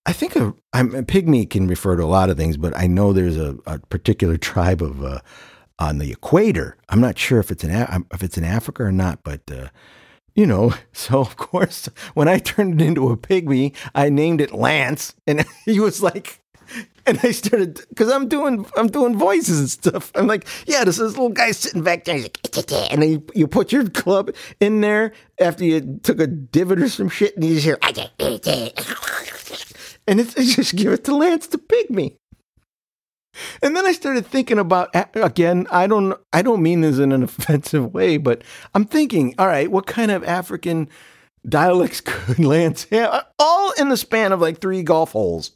I 0.05 0.13
think 0.13 0.35
a, 0.35 0.53
I'm, 0.71 0.93
a 0.93 1.01
pygmy 1.01 1.49
can 1.49 1.67
refer 1.67 1.95
to 1.95 2.03
a 2.03 2.05
lot 2.05 2.29
of 2.29 2.37
things, 2.37 2.57
but 2.57 2.77
I 2.77 2.85
know 2.85 3.11
there's 3.11 3.37
a, 3.37 3.57
a 3.65 3.79
particular 3.79 4.37
tribe 4.37 4.83
of 4.83 5.03
uh, 5.03 5.19
on 5.79 5.97
the 5.97 6.11
equator. 6.11 6.77
I'm 6.89 7.01
not 7.01 7.17
sure 7.17 7.39
if 7.39 7.49
it's 7.49 7.63
in 7.63 7.71
if 7.71 8.21
it's 8.21 8.37
in 8.37 8.43
Africa 8.43 8.83
or 8.83 8.91
not, 8.91 9.23
but 9.23 9.41
uh, 9.51 9.69
you 10.35 10.45
know. 10.45 10.73
So 10.93 11.19
of 11.19 11.37
course, 11.37 11.87
when 12.13 12.27
I 12.27 12.39
turned 12.39 12.81
it 12.81 12.85
into 12.85 13.09
a 13.09 13.17
pygmy, 13.17 13.75
I 13.93 14.09
named 14.09 14.41
it 14.41 14.53
Lance, 14.53 15.13
and 15.27 15.45
he 15.65 15.79
was 15.79 16.01
like, 16.01 16.41
and 17.07 17.19
I 17.21 17.31
started 17.31 17.81
because 17.89 18.11
I'm 18.11 18.27
doing 18.27 18.65
I'm 18.75 18.87
doing 18.87 19.15
voices 19.15 19.59
and 19.59 19.69
stuff. 19.69 20.11
I'm 20.15 20.27
like, 20.27 20.47
yeah, 20.65 20.83
this 20.83 20.95
is 20.95 21.11
this 21.11 21.13
little 21.13 21.29
guy 21.29 21.51
sitting 21.51 21.83
back 21.83 22.05
there. 22.05 22.19
Like, 22.19 22.39
and 22.91 23.01
then 23.01 23.11
you, 23.11 23.25
you 23.35 23.47
put 23.47 23.71
your 23.71 23.87
club 23.89 24.33
in 24.59 24.81
there 24.81 25.13
after 25.39 25.63
you 25.63 25.99
took 26.01 26.19
a 26.19 26.27
divot 26.27 26.79
or 26.79 26.89
some 26.89 27.09
shit, 27.09 27.35
and 27.35 27.45
you 27.45 27.55
just 27.55 27.65
hear, 27.65 27.77
and 30.07 30.19
it's, 30.19 30.35
it's 30.35 30.55
just 30.55 30.75
give 30.75 30.93
it 30.93 31.03
to 31.05 31.15
Lance 31.15 31.47
the 31.47 31.59
pygmy. 31.59 32.17
And 33.61 33.75
then 33.75 33.85
I 33.85 33.91
started 33.91 34.25
thinking 34.25 34.57
about 34.57 34.89
again. 35.13 35.67
I 35.69 35.87
don't 35.87 36.17
I 36.33 36.41
don't 36.41 36.63
mean 36.63 36.81
this 36.81 36.97
in 36.97 37.11
an 37.11 37.21
offensive 37.23 37.93
way, 37.93 38.17
but 38.17 38.43
I'm 38.73 38.85
thinking, 38.85 39.35
all 39.37 39.47
right, 39.47 39.69
what 39.69 39.85
kind 39.85 40.09
of 40.09 40.23
African 40.23 40.89
dialects 41.47 42.01
could 42.01 42.39
Lance 42.39 42.85
have? 42.85 43.27
All 43.37 43.73
in 43.73 43.89
the 43.89 43.97
span 43.97 44.31
of 44.31 44.41
like 44.41 44.59
three 44.59 44.81
golf 44.81 45.11
holes. 45.11 45.51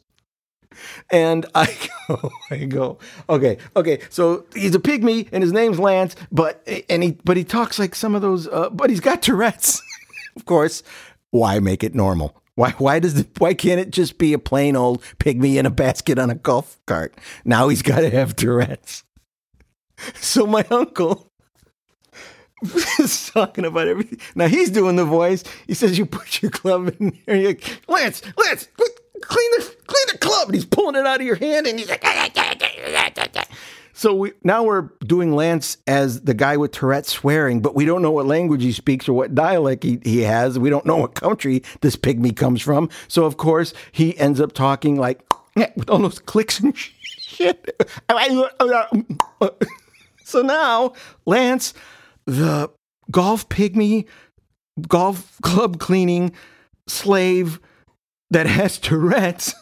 And 1.10 1.46
I 1.56 1.76
go, 2.08 2.32
I 2.52 2.58
go, 2.66 2.98
okay, 3.28 3.58
okay. 3.76 4.00
So 4.10 4.46
he's 4.54 4.76
a 4.76 4.80
pygmy, 4.80 5.28
and 5.32 5.44
his 5.44 5.52
name's 5.52 5.80
Lance, 5.80 6.16
but 6.32 6.68
and 6.90 7.04
he 7.04 7.18
but 7.24 7.38
he 7.38 7.44
talks 7.44 7.80
like 7.80 7.96
some 7.96 8.16
of 8.16 8.22
those, 8.22 8.48
uh, 8.48 8.70
but 8.70 8.90
he's 8.90 9.00
got 9.00 9.22
Tourette's. 9.22 9.82
of 10.36 10.46
course, 10.46 10.84
why 11.32 11.60
make 11.60 11.84
it 11.84 11.96
normal? 11.96 12.36
Why 12.56 12.72
why 12.72 13.00
does 13.00 13.18
it, 13.18 13.28
why 13.40 13.54
can't 13.54 13.80
it 13.80 13.92
just 13.92 14.18
be 14.18 14.34
a 14.34 14.40
plain 14.40 14.76
old 14.76 15.02
pygmy 15.20 15.56
in 15.56 15.66
a 15.66 15.72
basket 15.72 16.20
on 16.20 16.30
a 16.30 16.36
golf 16.36 16.80
cart? 16.86 17.16
Now 17.46 17.70
he's 17.70 17.82
got 17.82 18.02
to 18.02 18.10
have 18.10 18.36
Tourette's. 18.36 19.04
So 20.16 20.48
my 20.48 20.66
uncle 20.72 21.30
is 23.00 23.30
talking 23.34 23.66
about 23.66 23.88
everything. 23.90 24.20
Now 24.36 24.48
he's 24.48 24.70
doing 24.70 24.96
the 24.96 25.06
voice. 25.06 25.44
He 25.68 25.74
says, 25.74 25.98
"You 25.98 26.06
put 26.06 26.42
your 26.42 26.52
club 26.52 26.96
in 27.00 27.18
there." 27.26 27.36
You're 27.36 27.50
like, 27.50 27.82
Lance, 27.88 28.22
Lance, 28.38 28.70
clean 29.22 29.52
the 29.58 29.76
clean 29.88 30.06
the 30.12 30.18
club. 30.18 30.48
And 30.48 30.56
he's 30.56 30.66
pulling 30.66 30.96
it 30.96 31.06
out 31.06 31.20
of 31.20 31.26
your 31.26 31.36
hand, 31.36 31.68
and 31.68 31.80
he's 31.80 31.90
like, 31.90 32.02
ah, 32.04 32.30
ah, 32.36 32.56
ah, 33.36 33.46
so 34.00 34.14
we 34.14 34.32
now 34.46 34.64
we're 34.64 34.92
doing 35.06 35.36
Lance 35.36 35.76
as 35.86 36.22
the 36.22 36.34
guy 36.34 36.56
with 36.56 36.72
Tourette 36.72 37.06
swearing, 37.06 37.62
but 37.62 37.76
we 37.76 37.84
don't 37.84 38.02
know 38.02 38.12
what 38.12 38.26
language 38.26 38.64
he 38.64 38.72
speaks 38.72 39.10
or 39.10 39.14
what 39.14 39.36
dialect 39.36 39.84
he, 39.84 40.00
he 40.06 40.22
has. 40.22 40.58
We 40.58 40.70
don't 40.70 40.86
know 40.86 40.96
what 40.96 41.16
country 41.16 41.64
this 41.82 41.98
pygmy 41.98 42.34
comes 42.34 42.62
from. 42.62 42.90
So 43.10 43.26
of 43.26 43.36
course 43.36 43.74
he 43.92 44.18
ends 44.18 44.40
up 44.40 44.54
talking 44.54 44.96
like 44.96 45.22
with 45.76 45.90
all 45.90 46.00
those 46.00 46.20
clicks 46.20 46.62
and 46.62 46.78
shit. 46.78 47.76
so 50.24 50.42
now 50.44 50.94
Lance 51.26 51.74
the 52.26 52.72
golf 53.12 53.50
pygmy, 53.50 54.06
golf 54.88 55.38
club 55.42 55.78
cleaning 55.78 56.32
slave 56.88 57.60
that 58.30 58.48
has 58.48 58.78
Tourette's 58.78 59.54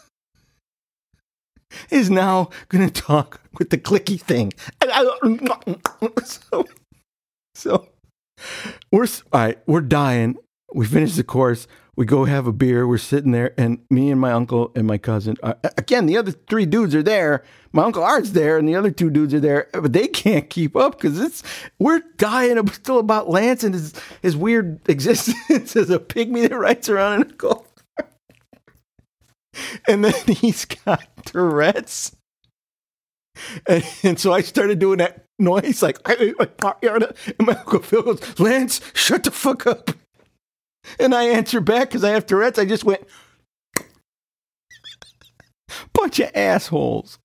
is 1.90 2.10
now 2.10 2.50
going 2.68 2.88
to 2.88 3.02
talk 3.02 3.40
with 3.58 3.70
the 3.70 3.78
clicky 3.78 4.20
thing. 4.20 4.52
So, 6.24 6.66
so 7.54 7.88
we're 8.92 9.06
all 9.32 9.40
right. 9.40 9.58
We're 9.66 9.80
dying. 9.80 10.36
We 10.72 10.86
finish 10.86 11.16
the 11.16 11.24
course. 11.24 11.66
We 11.96 12.06
go 12.06 12.24
have 12.24 12.46
a 12.46 12.52
beer. 12.52 12.86
We're 12.86 12.98
sitting 12.98 13.32
there, 13.32 13.52
and 13.58 13.80
me 13.90 14.10
and 14.12 14.20
my 14.20 14.30
uncle 14.30 14.70
and 14.76 14.86
my 14.86 14.98
cousin. 14.98 15.36
Uh, 15.42 15.54
again, 15.76 16.06
the 16.06 16.16
other 16.16 16.30
three 16.30 16.64
dudes 16.64 16.94
are 16.94 17.02
there. 17.02 17.42
My 17.72 17.82
uncle 17.82 18.04
Art's 18.04 18.30
there, 18.30 18.56
and 18.56 18.68
the 18.68 18.76
other 18.76 18.92
two 18.92 19.10
dudes 19.10 19.34
are 19.34 19.40
there, 19.40 19.68
but 19.72 19.92
they 19.92 20.06
can't 20.06 20.48
keep 20.48 20.76
up 20.76 20.92
because 20.92 21.18
it's 21.18 21.42
we're 21.80 22.02
dying 22.16 22.64
still 22.68 23.00
about 23.00 23.28
Lance 23.28 23.64
and 23.64 23.74
his 23.74 23.92
his 24.22 24.36
weird 24.36 24.80
existence 24.88 25.74
as 25.74 25.90
a 25.90 25.98
pygmy 25.98 26.48
that 26.48 26.56
rides 26.56 26.88
around 26.88 27.22
in 27.22 27.30
a 27.30 27.34
golf 27.34 27.67
and 29.86 30.04
then 30.04 30.14
he's 30.26 30.64
got 30.64 31.06
Tourette's. 31.24 32.14
And, 33.66 33.84
and, 34.02 34.18
so 34.18 34.32
I 34.32 34.40
started 34.40 34.80
doing 34.80 34.98
that 34.98 35.24
noise, 35.38 35.80
like, 35.80 35.98
and 36.08 36.34
my 37.40 37.52
Uncle 37.54 37.78
Phil 37.80 38.02
goes, 38.02 38.40
Lance, 38.40 38.80
shut 38.94 39.22
the 39.22 39.30
fuck 39.30 39.64
up. 39.64 39.92
And 40.98 41.14
I 41.14 41.24
answer 41.24 41.60
back 41.60 41.88
because 41.88 42.02
I 42.02 42.10
have 42.10 42.26
Tourette's. 42.26 42.58
I 42.58 42.64
just 42.64 42.84
went, 42.84 43.06
bunch 45.92 46.18
of 46.20 46.30
assholes. 46.34 47.18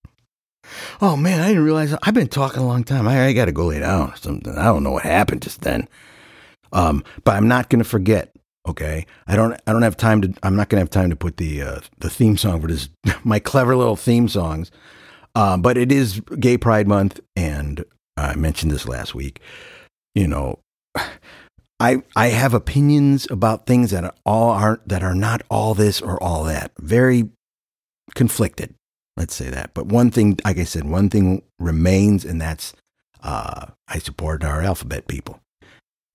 Oh 1.01 1.15
man, 1.15 1.41
I 1.41 1.49
didn't 1.49 1.65
realize 1.65 1.95
I've 2.03 2.14
been 2.14 2.27
talking 2.27 2.61
a 2.61 2.68
long 2.68 2.84
time. 2.84 3.07
I, 3.07 3.26
I 3.26 3.34
got 3.34 3.45
to 3.45 3.51
go 3.51 3.65
lay 3.65 3.80
down 3.80 4.11
or 4.11 4.15
something. 4.15 4.55
I 4.57 4.65
don't 4.65 4.84
know 4.84 4.91
what 4.91 5.03
happened 5.03 5.41
just 5.41 5.61
then. 5.61 5.88
Um, 6.72 7.03
but 7.23 7.35
I'm 7.35 7.47
not 7.47 7.69
going 7.69 7.84
to 7.84 7.89
forget. 7.89 8.32
Okay, 8.65 9.06
I 9.27 9.35
don't. 9.35 9.60
I 9.68 9.73
don't 9.73 9.81
have 9.81 9.98
time 9.98 10.22
to. 10.22 10.34
I'm 10.41 10.56
not 10.56 10.69
going 10.69 10.77
to 10.77 10.84
have 10.84 10.90
time 10.90 11.10
to 11.10 11.18
put 11.18 11.35
the 11.35 11.61
uh, 11.61 11.80
the 11.99 12.10
theme 12.10 12.38
song 12.38 12.61
for 12.61 12.68
this. 12.68 12.88
My 13.23 13.40
clever 13.40 13.76
little 13.76 13.98
theme 13.98 14.30
songs. 14.30 14.72
Um, 15.35 15.61
but 15.61 15.77
it 15.77 15.91
is 15.91 16.22
Gay 16.40 16.57
Pride 16.57 16.88
Month, 16.88 17.19
and 17.35 17.84
I 18.15 18.35
mentioned 18.35 18.72
this 18.72 18.88
last 18.88 19.14
week. 19.14 19.41
You 20.15 20.27
know, 20.27 20.60
I 21.80 22.03
I 22.15 22.27
have 22.27 22.53
opinions 22.53 23.27
about 23.30 23.65
things 23.65 23.91
that 23.91 24.06
are 24.06 24.15
all 24.26 24.52
aren't 24.52 24.88
that 24.88 25.03
are 25.03 25.15
not 25.15 25.41
all 25.49 25.73
this 25.73 25.99
or 26.02 26.22
all 26.23 26.45
that. 26.45 26.72
Very 26.80 27.30
conflicted. 28.15 28.76
Let's 29.18 29.35
say 29.35 29.49
that. 29.49 29.73
But 29.73 29.88
one 29.88 30.10
thing, 30.10 30.40
like 30.45 30.57
I 30.57 30.64
said, 30.64 30.85
one 30.85 31.10
thing 31.10 31.44
remains, 31.60 32.23
and 32.23 32.40
that's 32.40 32.73
uh, 33.22 33.65
I 33.90 33.99
support 33.99 34.44
our 34.45 34.61
alphabet 34.61 35.07
people. 35.07 35.41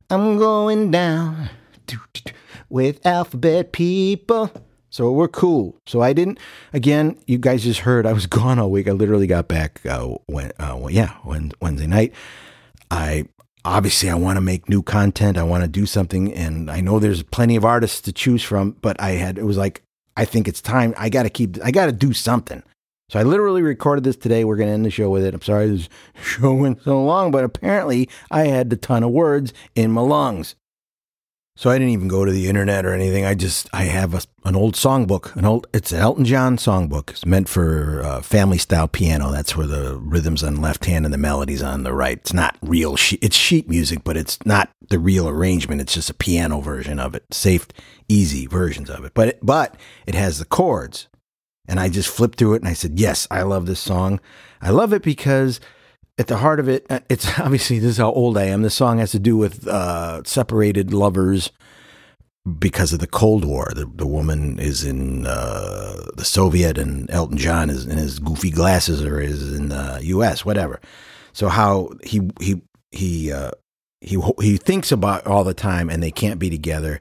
I'm 0.08 0.38
going 0.38 0.90
down 0.90 1.50
with 2.68 3.04
alphabet 3.06 3.72
people. 3.72 4.50
So 4.90 5.12
we're 5.12 5.28
cool. 5.28 5.76
So 5.86 6.00
I 6.00 6.12
didn't. 6.12 6.38
Again, 6.72 7.18
you 7.26 7.38
guys 7.38 7.62
just 7.62 7.80
heard 7.80 8.06
I 8.06 8.12
was 8.12 8.26
gone 8.26 8.58
all 8.58 8.70
week. 8.70 8.88
I 8.88 8.92
literally 8.92 9.26
got 9.26 9.48
back 9.48 9.80
uh, 9.86 10.06
when, 10.26 10.52
uh, 10.58 10.86
yeah, 10.88 11.14
Wednesday 11.24 11.86
night. 11.86 12.14
I 12.90 13.26
obviously 13.64 14.08
I 14.08 14.14
want 14.14 14.36
to 14.36 14.40
make 14.40 14.68
new 14.68 14.82
content. 14.82 15.36
I 15.36 15.42
want 15.42 15.62
to 15.62 15.68
do 15.68 15.84
something, 15.84 16.32
and 16.32 16.70
I 16.70 16.80
know 16.80 16.98
there's 16.98 17.22
plenty 17.22 17.56
of 17.56 17.64
artists 17.64 18.00
to 18.02 18.12
choose 18.12 18.42
from. 18.42 18.72
But 18.80 19.00
I 19.00 19.10
had 19.10 19.38
it 19.38 19.44
was 19.44 19.58
like 19.58 19.82
I 20.16 20.24
think 20.24 20.48
it's 20.48 20.62
time. 20.62 20.94
I 20.96 21.10
got 21.10 21.24
to 21.24 21.30
keep. 21.30 21.58
I 21.62 21.70
got 21.70 21.86
to 21.86 21.92
do 21.92 22.12
something. 22.12 22.62
So 23.10 23.18
I 23.18 23.22
literally 23.22 23.62
recorded 23.62 24.04
this 24.04 24.16
today. 24.16 24.44
We're 24.44 24.56
going 24.56 24.68
to 24.68 24.74
end 24.74 24.84
the 24.84 24.90
show 24.90 25.08
with 25.08 25.24
it. 25.24 25.32
I'm 25.32 25.40
sorry 25.40 25.68
this 25.68 25.88
show 26.22 26.52
went 26.52 26.82
so 26.82 27.02
long, 27.02 27.30
but 27.30 27.44
apparently 27.44 28.08
I 28.30 28.44
had 28.44 28.72
a 28.72 28.76
ton 28.76 29.02
of 29.02 29.10
words 29.10 29.54
in 29.74 29.92
my 29.92 30.02
lungs. 30.02 30.54
So 31.58 31.70
I 31.70 31.74
didn't 31.76 31.92
even 31.92 32.06
go 32.06 32.24
to 32.24 32.30
the 32.30 32.46
internet 32.46 32.86
or 32.86 32.92
anything. 32.92 33.24
I 33.24 33.34
just 33.34 33.68
I 33.72 33.82
have 33.86 34.14
a, 34.14 34.22
an 34.44 34.54
old 34.54 34.76
songbook, 34.76 35.34
an 35.34 35.44
old 35.44 35.66
it's 35.74 35.90
an 35.90 35.98
Elton 35.98 36.24
John 36.24 36.56
songbook. 36.56 37.10
It's 37.10 37.26
meant 37.26 37.48
for 37.48 38.00
uh, 38.04 38.22
family 38.22 38.58
style 38.58 38.86
piano. 38.86 39.32
That's 39.32 39.56
where 39.56 39.66
the 39.66 39.98
rhythms 39.98 40.44
on 40.44 40.54
the 40.54 40.60
left 40.60 40.84
hand 40.84 41.04
and 41.04 41.12
the 41.12 41.18
melodies 41.18 41.60
on 41.60 41.82
the 41.82 41.92
right. 41.92 42.16
It's 42.16 42.32
not 42.32 42.56
real. 42.62 42.94
She- 42.94 43.18
it's 43.20 43.34
sheet 43.34 43.68
music, 43.68 44.04
but 44.04 44.16
it's 44.16 44.38
not 44.46 44.70
the 44.88 45.00
real 45.00 45.28
arrangement. 45.28 45.80
It's 45.80 45.94
just 45.94 46.10
a 46.10 46.14
piano 46.14 46.60
version 46.60 47.00
of 47.00 47.16
it, 47.16 47.24
safe, 47.32 47.66
easy 48.08 48.46
versions 48.46 48.88
of 48.88 49.04
it. 49.04 49.12
But 49.14 49.28
it, 49.30 49.38
but 49.42 49.74
it 50.06 50.14
has 50.14 50.38
the 50.38 50.44
chords, 50.44 51.08
and 51.66 51.80
I 51.80 51.88
just 51.88 52.08
flipped 52.08 52.38
through 52.38 52.54
it 52.54 52.62
and 52.62 52.68
I 52.68 52.72
said, 52.72 53.00
yes, 53.00 53.26
I 53.32 53.42
love 53.42 53.66
this 53.66 53.80
song. 53.80 54.20
I 54.62 54.70
love 54.70 54.92
it 54.92 55.02
because 55.02 55.58
at 56.18 56.26
the 56.26 56.38
heart 56.38 56.60
of 56.60 56.68
it, 56.68 56.84
uh, 56.90 57.00
it's 57.08 57.38
obviously 57.38 57.78
this 57.78 57.92
is 57.92 57.96
how 57.98 58.12
old 58.12 58.36
I 58.36 58.44
am. 58.44 58.62
The 58.62 58.70
song 58.70 58.98
has 58.98 59.12
to 59.12 59.18
do 59.18 59.36
with 59.36 59.66
uh, 59.66 60.22
separated 60.24 60.92
lovers 60.92 61.50
because 62.58 62.92
of 62.92 62.98
the 62.98 63.06
Cold 63.06 63.44
War. 63.44 63.70
The, 63.74 63.90
the 63.94 64.06
woman 64.06 64.58
is 64.58 64.84
in 64.84 65.26
uh, 65.26 66.06
the 66.16 66.24
Soviet, 66.24 66.78
and 66.78 67.10
Elton 67.10 67.38
John 67.38 67.70
is 67.70 67.86
in 67.86 67.98
his 67.98 68.18
goofy 68.18 68.50
glasses, 68.50 69.02
or 69.02 69.20
is 69.20 69.52
in 69.54 69.68
the 69.68 70.00
U.S. 70.04 70.44
Whatever. 70.44 70.80
So 71.32 71.48
how 71.48 71.90
he 72.02 72.30
he 72.40 72.62
he 72.90 73.32
uh, 73.32 73.52
he 74.00 74.20
he 74.40 74.56
thinks 74.56 74.90
about 74.90 75.26
all 75.26 75.44
the 75.44 75.54
time, 75.54 75.88
and 75.88 76.02
they 76.02 76.10
can't 76.10 76.40
be 76.40 76.50
together, 76.50 77.00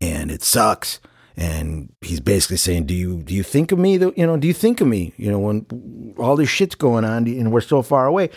and 0.00 0.30
it 0.30 0.42
sucks. 0.42 1.00
And 1.36 1.92
he's 2.00 2.20
basically 2.20 2.58
saying, 2.58 2.86
"Do 2.86 2.94
you 2.94 3.20
do 3.22 3.34
you 3.34 3.42
think 3.42 3.72
of 3.72 3.78
me? 3.78 3.94
you 3.98 4.26
know, 4.26 4.36
do 4.36 4.46
you 4.46 4.54
think 4.54 4.80
of 4.80 4.86
me? 4.86 5.12
You 5.16 5.32
know, 5.32 5.40
when 5.40 6.14
all 6.16 6.36
this 6.36 6.48
shit's 6.48 6.76
going 6.76 7.04
on, 7.04 7.26
and 7.26 7.52
we're 7.52 7.60
so 7.60 7.82
far 7.82 8.06
away." 8.06 8.30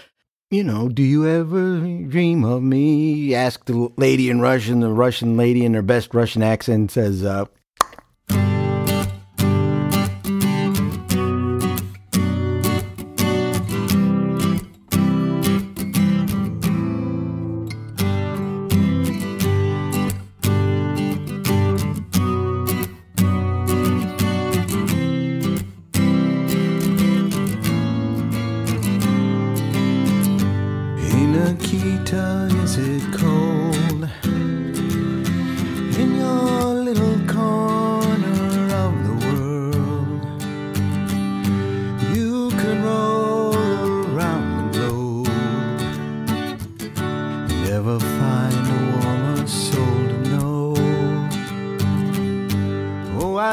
You 0.49 0.64
know, 0.64 0.88
do 0.88 1.03
you 1.03 1.28
ever 1.28 1.80
dream 2.07 2.45
of 2.45 2.64
me? 2.64 3.36
Asked 3.36 3.65
the 3.65 3.91
lady 3.98 4.30
in 4.30 4.40
Russian. 4.40 4.80
The 4.80 4.90
Russian 4.90 5.36
lady 5.36 5.65
in 5.65 5.74
her 5.74 5.82
best 5.82 6.14
Russian 6.14 6.41
accent 6.41 6.91
says, 6.91 7.24
uh, 7.24 7.45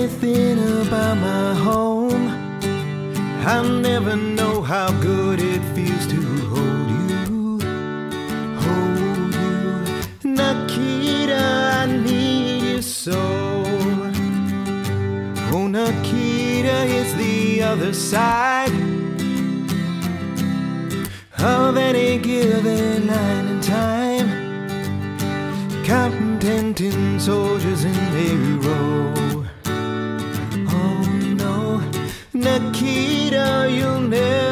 anything 0.00 0.58
about 0.86 1.16
my 1.18 1.54
home. 1.54 2.28
I'll 3.46 3.68
never 3.68 4.16
know 4.16 4.62
how 4.62 4.90
good 5.00 5.40
it 5.40 5.62
feels 5.74 6.06
to 6.06 6.20
hold 6.52 6.88
you, 6.90 7.58
hold 8.64 9.34
you. 9.34 10.30
Nikita, 10.40 11.42
I 11.82 11.86
need 11.86 12.62
you 12.70 12.82
so. 12.82 13.20
Oh, 15.52 15.66
Nikita, 15.66 16.76
it's 16.98 17.12
the 17.14 17.62
other 17.62 17.92
side 17.92 18.72
of 21.38 21.76
any 21.76 22.16
given 22.18 23.06
line 23.06 23.46
in 23.48 23.60
time. 23.60 24.28
Counting 25.84 27.18
soldiers 27.18 27.84
in 27.84 27.96
a 28.26 28.66
row. 28.66 28.89
Nikita, 32.40 33.68
you'll 33.70 34.00
never 34.00 34.40
know. 34.40 34.49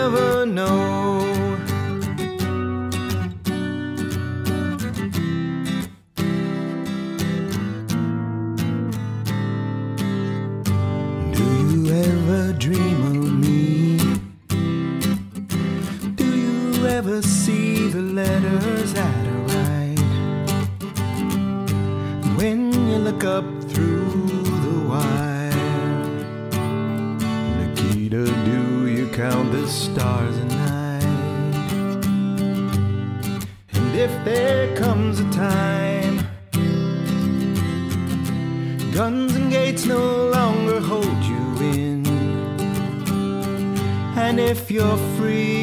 There 34.28 34.76
comes 34.76 35.20
a 35.20 35.28
time, 35.30 36.16
guns 38.92 39.34
and 39.34 39.50
gates 39.50 39.84
no 39.86 40.28
longer 40.36 40.80
hold 40.80 41.20
you 41.32 41.44
in. 41.76 42.06
And 44.24 44.38
if 44.38 44.70
you're 44.70 45.00
free 45.16 45.57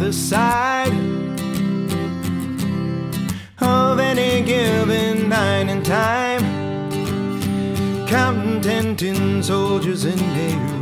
other 0.00 0.12
side 0.12 0.92
of 3.60 3.98
any 3.98 4.44
given 4.44 5.28
night 5.28 5.68
and 5.68 5.84
time. 5.84 6.40
Counting 8.06 8.60
ten 8.60 8.96
tin 8.96 9.42
soldiers 9.42 10.04
in 10.04 10.20
a 10.20 10.77